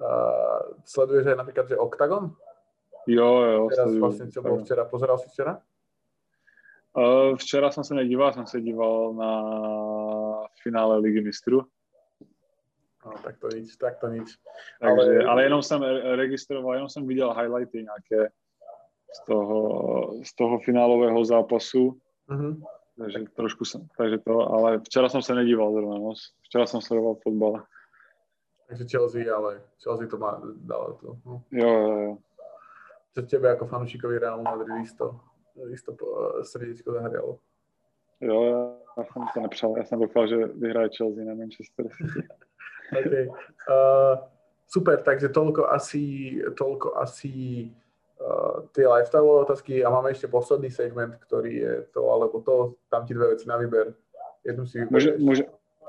uh, 0.00 0.80
sleduješ 0.84 1.26
aj 1.26 1.36
napríklad, 1.36 1.68
že 1.68 1.76
Octagon? 1.76 2.32
Jo, 3.06 3.42
jo. 3.42 3.68
Teraz 3.70 3.94
vlastne, 3.94 4.32
čo 4.32 4.42
bolo 4.42 4.64
včera, 4.64 4.88
pozeral 4.88 5.20
si 5.20 5.28
včera? 5.28 5.60
Uh, 6.96 7.36
včera 7.36 7.70
jsem 7.70 7.84
se 7.84 7.94
nedíval, 7.94 8.32
jsem 8.32 8.46
se 8.46 8.60
díval 8.60 9.14
na 9.14 9.52
finále 10.62 10.98
Ligy 10.98 11.20
mistrů. 11.20 11.62
No, 13.06 13.12
tak 13.24 13.38
to 13.38 13.48
nič, 13.48 13.76
tak 13.76 13.98
to 13.98 14.08
nič. 14.08 14.38
Takže, 14.80 15.18
ale... 15.18 15.24
ale 15.24 15.42
jenom 15.42 15.62
jsem 15.62 15.82
registroval, 16.14 16.74
jenom 16.74 16.88
jsem 16.88 17.06
viděl 17.06 17.34
highlighty 17.34 17.82
nějaké 17.82 18.32
z 19.14 19.24
toho, 19.26 20.24
z 20.24 20.34
toho 20.34 20.58
finálového 20.58 21.24
zápasu. 21.24 22.00
Uh-huh. 22.28 22.62
Takže 22.98 23.18
trošku 23.36 23.64
jsem, 23.64 23.88
takže 23.98 24.18
to, 24.18 24.40
ale 24.40 24.78
včera 24.78 25.08
jsem 25.08 25.22
se 25.22 25.34
nedíval 25.34 25.72
zrovna 25.72 25.98
moc. 25.98 26.32
Včera 26.42 26.66
jsem 26.66 26.80
sledoval 26.80 27.14
fotbal. 27.14 27.62
Takže 28.68 28.84
Chelsea, 28.90 29.36
ale 29.36 29.62
Chelsea 29.82 30.08
to 30.08 30.18
má, 30.18 30.42
dalo 30.56 30.98
to. 31.00 31.16
No. 31.26 31.42
Jo, 31.50 31.68
jo, 31.68 32.00
jo. 32.00 32.16
Čo 33.14 33.22
tebe 33.22 33.48
jako 33.48 33.66
fanúšikovi 33.66 34.18
Real 34.18 34.42
Madrid 34.42 34.86
isto, 35.56 35.92
isto 35.92 35.96
srdíčko 36.42 36.92
zahrialo. 36.92 37.38
Jo, 38.20 38.72
já 38.98 39.04
jsem 39.04 39.22
to 39.34 39.40
nepřál. 39.40 39.74
Já 39.76 39.84
jsem 39.84 40.00
doufal, 40.00 40.26
že 40.26 40.36
vyhraje 40.36 40.88
Chelsea 40.96 41.24
na 41.24 41.34
Manchester 41.34 41.86
City. 41.88 42.28
okay. 43.06 43.28
uh, 43.28 44.18
super, 44.66 45.02
takže 45.02 45.28
toľko 45.28 45.68
asi, 45.68 46.36
toľko 46.56 46.96
asi 46.96 47.34
uh, 48.20 48.66
tie 48.72 48.88
lifestyle 48.88 49.26
otázky 49.26 49.84
a 49.84 49.90
máme 49.90 50.10
ešte 50.10 50.28
posledný 50.28 50.70
segment, 50.70 51.16
ktorý 51.20 51.52
je 51.52 51.74
to, 51.92 52.08
alebo 52.10 52.40
to, 52.40 52.74
tam 52.88 53.06
ti 53.06 53.14
dve 53.14 53.36
veci 53.36 53.48
na 53.48 53.56
výber. 53.56 53.94
Jednu 54.44 54.66
si 54.66 54.86
Může, 54.90 55.18
může, 55.18 55.44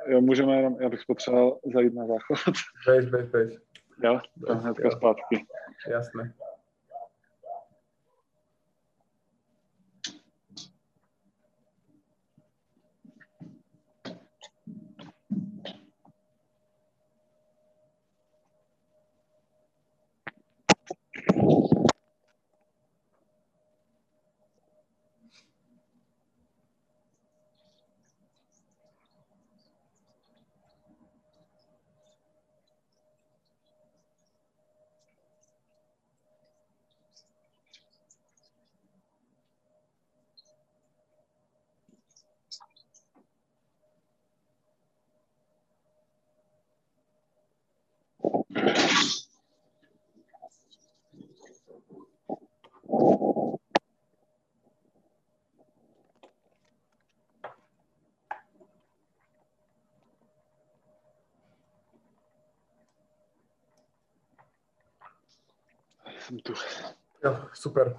jo, 0.07 0.21
můžeme 0.21 0.55
jenom, 0.55 0.77
já 0.81 0.89
bych 0.89 1.05
potřeboval 1.07 1.59
zajít 1.73 1.93
na 1.93 2.07
záchod. 2.07 2.55
Bež, 2.87 3.05
bež, 3.05 3.25
bež. 3.29 3.57
Jo, 4.03 4.19
hnedka 4.49 4.91
zpátky. 4.91 5.45
Jasné. 5.89 6.33
Som 66.27 66.43
tu. 66.43 66.51
Jo, 67.23 67.31
super. 67.55 67.95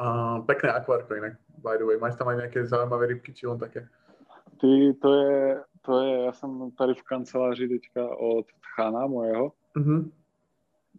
Uh, 0.00 0.40
pekné 0.48 0.72
akvárko 0.72 1.12
inak, 1.14 1.36
by 1.60 1.76
the 1.76 1.84
way. 1.84 2.00
Máš 2.00 2.16
tam 2.16 2.32
aj 2.32 2.40
nejaké 2.40 2.64
zaujímavé 2.64 3.12
rybky, 3.12 3.36
či 3.36 3.44
len 3.44 3.60
také? 3.60 3.84
Ty, 4.56 4.96
to 5.04 5.08
je, 5.12 5.60
to 5.84 5.92
je, 6.00 6.24
já 6.24 6.32
jsem 6.32 6.70
tady 6.70 6.94
v 6.94 7.02
kanceláři 7.02 7.68
teďka 7.68 8.16
od 8.16 8.46
Chana 8.74 9.06
mojeho, 9.06 9.52
uh-huh. 9.76 10.10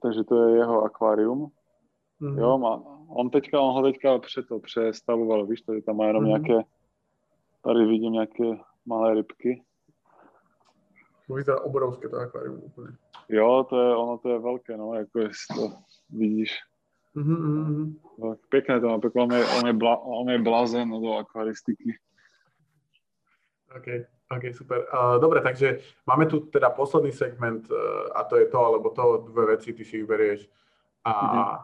takže 0.02 0.24
to 0.24 0.44
je 0.44 0.58
jeho 0.58 0.84
akvárium. 0.84 1.50
Uh-huh. 2.22 2.40
Jo, 2.40 2.58
má, 2.58 2.82
on 3.10 3.30
teďka, 3.30 3.62
on 3.62 3.74
ho 3.74 3.84
teďka 3.84 4.20
to 4.48 4.60
přestavoval, 4.60 5.46
víš, 5.46 5.62
tady 5.62 5.82
tam 5.82 5.98
má 5.98 6.06
jenom 6.06 6.24
uh-huh. 6.24 6.28
nějaké, 6.28 6.70
tady 7.62 7.86
vidím 7.86 8.14
nějaké 8.14 8.62
malé 8.86 9.14
rybky. 9.14 9.64
Vyzerá 11.30 11.62
obrovské 11.62 12.10
to 12.10 12.18
akvárium 12.18 12.64
úplně. 12.64 12.98
Jo, 13.30 13.66
to 13.70 13.82
je, 13.82 13.96
ono 13.96 14.18
to 14.18 14.30
je 14.30 14.40
velké, 14.40 14.78
no, 14.78 14.94
jako 14.94 15.20
jestli 15.20 15.56
to 15.56 15.74
vidíš. 16.10 16.60
Mm-hmm. 17.16 17.96
Pěkné 18.50 18.80
to 18.80 18.88
má, 18.88 19.00
pěkné, 19.00 19.22
on 19.22 19.34
je, 19.34 19.46
on 19.46 19.68
je, 19.68 19.74
bla, 19.74 19.98
on 19.98 20.30
je 20.30 20.40
blazen 20.40 20.90
do 20.90 21.14
akvaristiky. 21.14 21.98
OK, 23.78 23.88
OK, 24.38 24.56
super. 24.56 24.88
Uh, 24.94 25.22
dobre, 25.22 25.42
takže 25.42 25.80
máme 26.06 26.26
tu 26.26 26.40
teda 26.40 26.70
posledný 26.70 27.12
segment 27.12 27.72
uh, 27.72 27.78
a 28.16 28.24
to 28.24 28.36
je 28.38 28.46
to, 28.46 28.66
alebo 28.66 28.90
to 28.90 29.26
dve 29.28 29.46
veci 29.46 29.74
ty 29.74 29.86
si 29.86 29.98
vyberieš 29.98 30.50
A, 31.04 31.12
mm-hmm. 31.12 31.64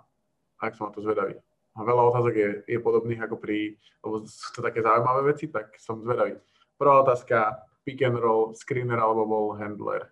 ak 0.59 0.75
som 0.75 0.87
na 0.87 0.93
to 0.93 1.01
zvedavý. 1.01 1.35
A 1.75 1.83
veľa 1.83 2.03
otázok 2.13 2.33
je, 2.35 2.49
je 2.67 2.79
podobných 2.79 3.21
ako 3.21 3.35
pri, 3.37 3.75
lebo 4.05 4.23
sú 4.27 4.49
to 4.55 4.61
také 4.61 4.81
zaujímavé 4.81 5.33
veci, 5.33 5.47
tak 5.47 5.73
som 5.79 6.01
zvedavý. 6.01 6.37
Prvá 6.77 7.01
otázka, 7.01 7.65
pick 7.85 8.01
and 8.01 8.19
roll, 8.19 8.53
screener 8.55 8.99
alebo 8.99 9.27
ball 9.27 9.59
handler? 9.59 10.11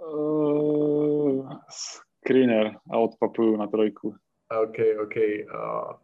Uh, 0.00 1.44
screener 1.68 2.80
a 2.88 2.94
odpapujú 2.96 3.56
na 3.60 3.68
trojku. 3.68 4.16
OK, 4.50 4.78
OK. 5.06 5.16
Uh, 5.46 5.94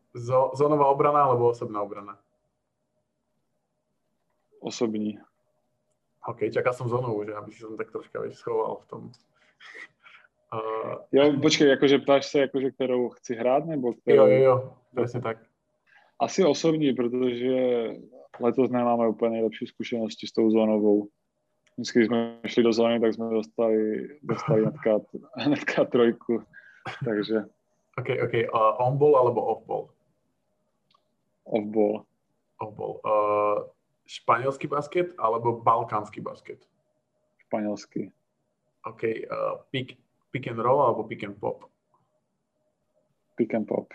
zónová 0.54 0.86
obrana 0.86 1.26
alebo 1.26 1.48
osobná 1.50 1.82
obrana? 1.82 2.20
Osobní. 4.60 5.18
OK, 6.26 6.50
čakal 6.50 6.74
som 6.74 6.90
zónovú, 6.90 7.24
že 7.24 7.34
aby 7.34 7.50
si 7.54 7.62
som 7.62 7.78
tak 7.78 7.90
troška 7.90 8.18
vieš, 8.20 8.42
schoval 8.42 8.82
v 8.82 8.86
tom. 8.86 9.02
Uh, 10.52 11.02
jo, 11.12 11.40
počkej, 11.42 11.68
jakože 11.68 11.98
ptáš 11.98 12.26
se, 12.26 12.38
jakože 12.38 12.70
kterou 12.70 13.08
chci 13.08 13.34
hrát, 13.34 13.66
nebo 13.66 13.92
kterou... 13.92 14.26
Jo, 14.26 14.26
jo, 14.26 14.42
jo, 14.42 14.76
přesně 14.94 15.20
tak. 15.20 15.38
Asi 16.20 16.44
osobní, 16.44 16.92
protože 16.92 17.86
letos 18.40 18.70
nemáme 18.70 19.08
úplně 19.08 19.30
nejlepší 19.30 19.66
zkušenosti 19.66 20.26
s 20.26 20.32
tou 20.32 20.50
zónovou. 20.50 21.08
Vždycky, 21.76 21.98
když 21.98 22.06
jsme 22.06 22.40
šli 22.46 22.62
do 22.62 22.72
zóny, 22.72 23.00
tak 23.00 23.14
jsme 23.14 23.30
dostali, 23.30 24.08
dostali 24.22 24.64
netka, 24.64 24.98
netka 25.48 25.84
trojku, 25.84 26.42
takže... 27.04 27.44
OK, 27.98 28.08
OK. 28.24 28.32
Uh, 28.54 28.86
on-ball 28.86 29.16
alebo 29.16 29.46
off-ball? 29.46 29.88
Off-ball. 31.44 32.04
Off-ball. 32.60 33.00
Uh, 33.04 33.68
španělský 34.06 34.66
basket 34.66 35.14
alebo 35.18 35.52
balkánský 35.52 36.20
basket? 36.20 36.58
Španělský. 37.38 38.12
OK. 38.84 39.02
Uh, 39.02 39.08
pick, 39.70 39.98
pick 40.30 40.48
and 40.48 40.58
roll 40.58 40.82
alebo 40.82 41.04
pick 41.04 41.24
and 41.24 41.40
pop? 41.40 41.64
Pick 43.36 43.54
and 43.54 43.68
pop. 43.68 43.88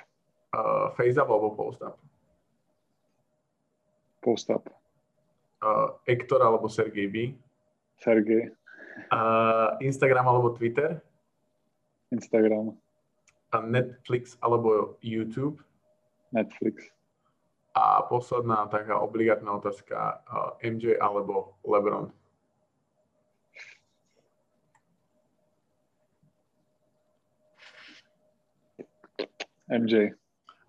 Uh, 0.57 0.89
face 0.95 1.22
up 1.22 1.30
alebo 1.30 1.56
post 1.56 1.81
up? 4.22 4.26
Post 4.26 4.49
up. 4.53 4.69
Uh, 5.61 5.98
Hector 6.06 6.41
alebo 6.45 6.69
Sergej 6.69 7.07
B? 7.10 7.15
Sergej. 7.98 8.53
Uh, 9.10 9.77
Instagram 9.81 10.30
alebo 10.30 10.53
Twitter? 10.53 11.02
Instagram. 12.14 12.77
A 13.52 13.61
Netflix 13.65 14.38
alebo 14.41 14.98
YouTube? 15.02 15.61
Netflix. 16.31 16.89
A 17.73 18.02
posledná 18.03 18.68
taká 18.68 18.99
obligátna 18.99 19.52
otázka, 19.52 20.22
uh, 20.27 20.52
MJ 20.60 20.98
alebo 20.99 21.56
LeBron? 21.64 22.11
MJ. 29.72 30.11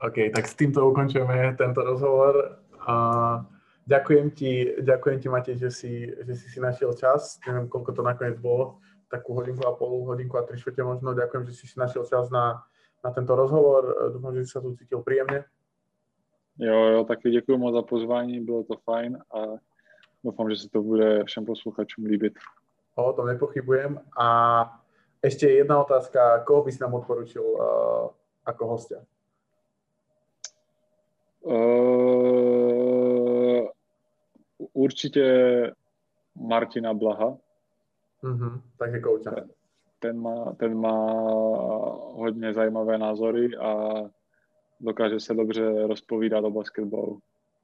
OK, 0.02 0.30
tak 0.30 0.46
s 0.46 0.54
týmto 0.54 0.82
ukončujeme 0.86 1.58
tento 1.58 1.82
rozhovor. 1.82 2.61
Uh, 2.82 3.46
ďakujem 3.86 4.30
ti, 4.30 4.74
ďakujem 4.82 5.18
ti, 5.20 5.28
Matej, 5.28 5.56
že 5.56 5.70
si, 5.70 5.92
že 6.10 6.34
si 6.34 6.46
si 6.50 6.58
našiel 6.60 6.94
čas. 6.98 7.38
Neviem, 7.46 7.70
koľko 7.70 7.90
to 7.94 8.02
nakoniec 8.02 8.38
bolo, 8.42 8.82
takú 9.10 9.38
hodinku 9.38 9.62
a 9.66 9.72
pol, 9.72 10.02
hodinku 10.06 10.38
a 10.38 10.42
tri 10.42 10.58
štvrte 10.58 10.82
možno. 10.82 11.14
Ďakujem, 11.14 11.46
že 11.46 11.52
si 11.54 11.64
si 11.70 11.76
našiel 11.78 12.04
čas 12.04 12.30
na, 12.30 12.62
na 13.04 13.10
tento 13.14 13.36
rozhovor. 13.38 14.10
Dúfam, 14.10 14.34
že 14.34 14.44
si 14.44 14.50
sa 14.50 14.60
tu 14.60 14.74
cítil 14.74 15.02
príjemne. 15.02 15.44
Jo, 16.58 16.74
jo, 16.74 17.04
taky 17.04 17.30
děkuji 17.30 17.56
moc 17.56 17.74
za 17.74 17.82
pozvání, 17.82 18.40
bylo 18.40 18.64
to 18.64 18.76
fajn 18.84 19.18
a 19.34 19.38
doufám, 20.24 20.50
že 20.50 20.56
se 20.56 20.68
to 20.68 20.82
bude 20.82 21.24
všem 21.24 21.44
posluchačům 21.44 22.04
líbit. 22.04 22.32
O 22.94 23.12
tom 23.12 23.26
nepochybujem. 23.26 24.00
A 24.20 24.28
ešte 25.22 25.46
jedna 25.46 25.80
otázka, 25.80 26.44
koho 26.44 26.64
by 26.64 26.72
si 26.72 26.82
nám 26.82 26.94
odporučil 26.94 27.42
uh, 27.42 28.10
ako 28.44 28.66
hostia? 28.66 29.00
Uh, 31.40 32.01
určitě 34.72 35.26
Martina 36.34 36.94
Blaha. 36.94 37.36
Mm-hmm, 38.22 38.60
takže 38.78 39.00
kouča. 39.00 39.34
Ten 39.98 40.20
má, 40.20 40.54
ten 40.56 40.74
má 40.74 41.12
hodně 42.14 42.54
zajímavé 42.54 42.98
názory 42.98 43.56
a 43.56 43.94
dokáže 44.80 45.20
se 45.20 45.34
dobře 45.34 45.86
rozpovídat 45.86 46.44
o 46.44 46.50
basketbalu. 46.50 47.20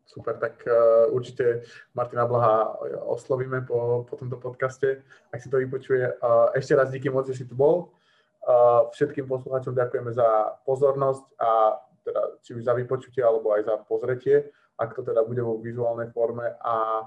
Super, 0.06 0.36
tak 0.36 0.64
uh, 0.66 1.14
určite 1.14 1.62
Martina 1.94 2.26
Blaha 2.26 2.80
oslovíme 3.04 3.60
po, 3.60 4.06
po 4.10 4.16
tomto 4.16 4.36
podcaste, 4.36 5.02
ak 5.32 5.42
si 5.42 5.50
to 5.52 5.60
vypočuje. 5.60 6.00
Uh, 6.24 6.48
ešte 6.56 6.72
raz 6.76 6.90
díky 6.90 7.10
moc, 7.12 7.26
že 7.28 7.34
si 7.34 7.44
tu 7.44 7.52
bol. 7.52 7.92
Uh, 8.40 8.88
všetkým 8.88 9.28
poslucháčom 9.28 9.76
ďakujeme 9.76 10.08
za 10.12 10.56
pozornosť 10.64 11.24
a 11.36 11.76
teda, 12.08 12.22
či 12.40 12.56
už 12.56 12.64
za 12.64 12.72
vypočutie 12.72 13.20
alebo 13.20 13.52
aj 13.52 13.68
za 13.68 13.76
pozretie, 13.84 14.48
ak 14.78 14.94
to 14.94 15.02
teda 15.02 15.26
bude 15.26 15.42
vo 15.42 15.58
vizuálnej 15.58 16.14
forme 16.14 16.54
a 16.62 17.02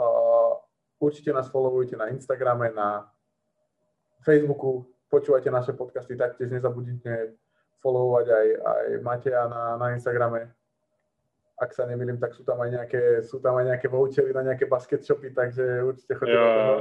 uh, 0.00 0.52
určite 0.96 1.32
nás 1.32 1.52
followujte 1.52 1.96
na 1.96 2.08
Instagrame, 2.08 2.72
na 2.72 3.04
Facebooku, 4.24 4.88
počúvajte 5.12 5.52
naše 5.52 5.72
podcasty, 5.76 6.16
taktiež 6.16 6.52
nezabudnite 6.52 7.36
followovať 7.84 8.26
aj, 8.28 8.46
aj 8.60 8.84
Mateja 9.04 9.48
na, 9.48 9.76
na 9.76 9.96
Instagrame. 9.96 10.52
Ak 11.60 11.76
sa 11.76 11.84
nemýlim, 11.84 12.16
tak 12.16 12.32
sú 12.32 12.40
tam 12.40 12.56
aj 12.64 12.70
nejaké, 12.72 13.02
sú 13.20 13.36
tam 13.40 13.60
aj 13.60 13.76
nejaké 13.76 13.86
vouchery 13.88 14.32
na 14.32 14.40
nejaké 14.40 14.64
basket 14.64 15.04
shopy, 15.04 15.36
takže 15.36 15.84
určite 15.84 16.16
chodite 16.16 16.40
ja. 16.40 16.48
do 16.48 16.56
toho. 16.56 16.76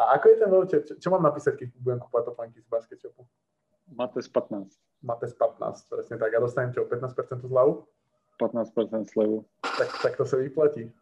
A 0.00 0.16
ako 0.16 0.24
je 0.28 0.36
ten 0.36 0.50
voucher? 0.50 0.80
Čo, 0.82 0.94
čo 0.96 1.08
mám 1.12 1.22
napísať, 1.22 1.54
keď 1.60 1.68
budem 1.76 2.00
kúpať 2.00 2.22
topánky 2.32 2.58
z 2.64 2.68
basket 2.72 2.98
shopu? 2.98 3.28
Máte 3.92 4.24
z 4.24 4.28
15. 4.32 5.04
Máte 5.04 5.26
z 5.28 5.34
15, 5.36 5.92
presne 5.92 6.16
tak. 6.16 6.32
A 6.32 6.40
dostanem 6.40 6.72
čo, 6.72 6.88
15% 6.88 7.44
zľavu? 7.44 7.84
15% 8.40 9.10
slevu. 9.10 9.44
Tak, 9.60 9.88
tak 10.02 10.12
to 10.16 10.24
sa 10.24 10.36
vyplatí. 10.36 10.92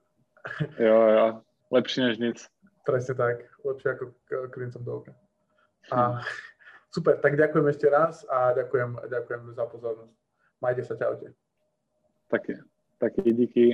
Jo, 0.79 0.99
jo. 1.09 1.27
Lepší 1.71 2.01
než 2.01 2.19
nic. 2.19 2.39
Presne 2.87 3.15
tak. 3.15 3.45
Lepšie 3.65 3.89
ako 3.95 4.05
klincom 4.51 4.83
do 4.85 4.93
oka. 5.05 5.13
A, 5.93 6.25
super, 6.91 7.21
tak 7.21 7.37
ďakujem 7.37 7.67
ešte 7.69 7.87
raz 7.93 8.25
a 8.27 8.53
ďakujem, 8.57 8.97
ďakujem 9.09 9.43
za 9.55 9.65
pozornosť. 9.67 10.15
Majte 10.61 10.83
sa, 10.85 10.97
čaute. 10.97 11.33
Taky, 12.29 12.57
taky 12.99 13.33
díky. 13.33 13.67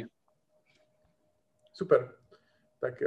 Super. 1.72 2.14
Tak 2.80 3.00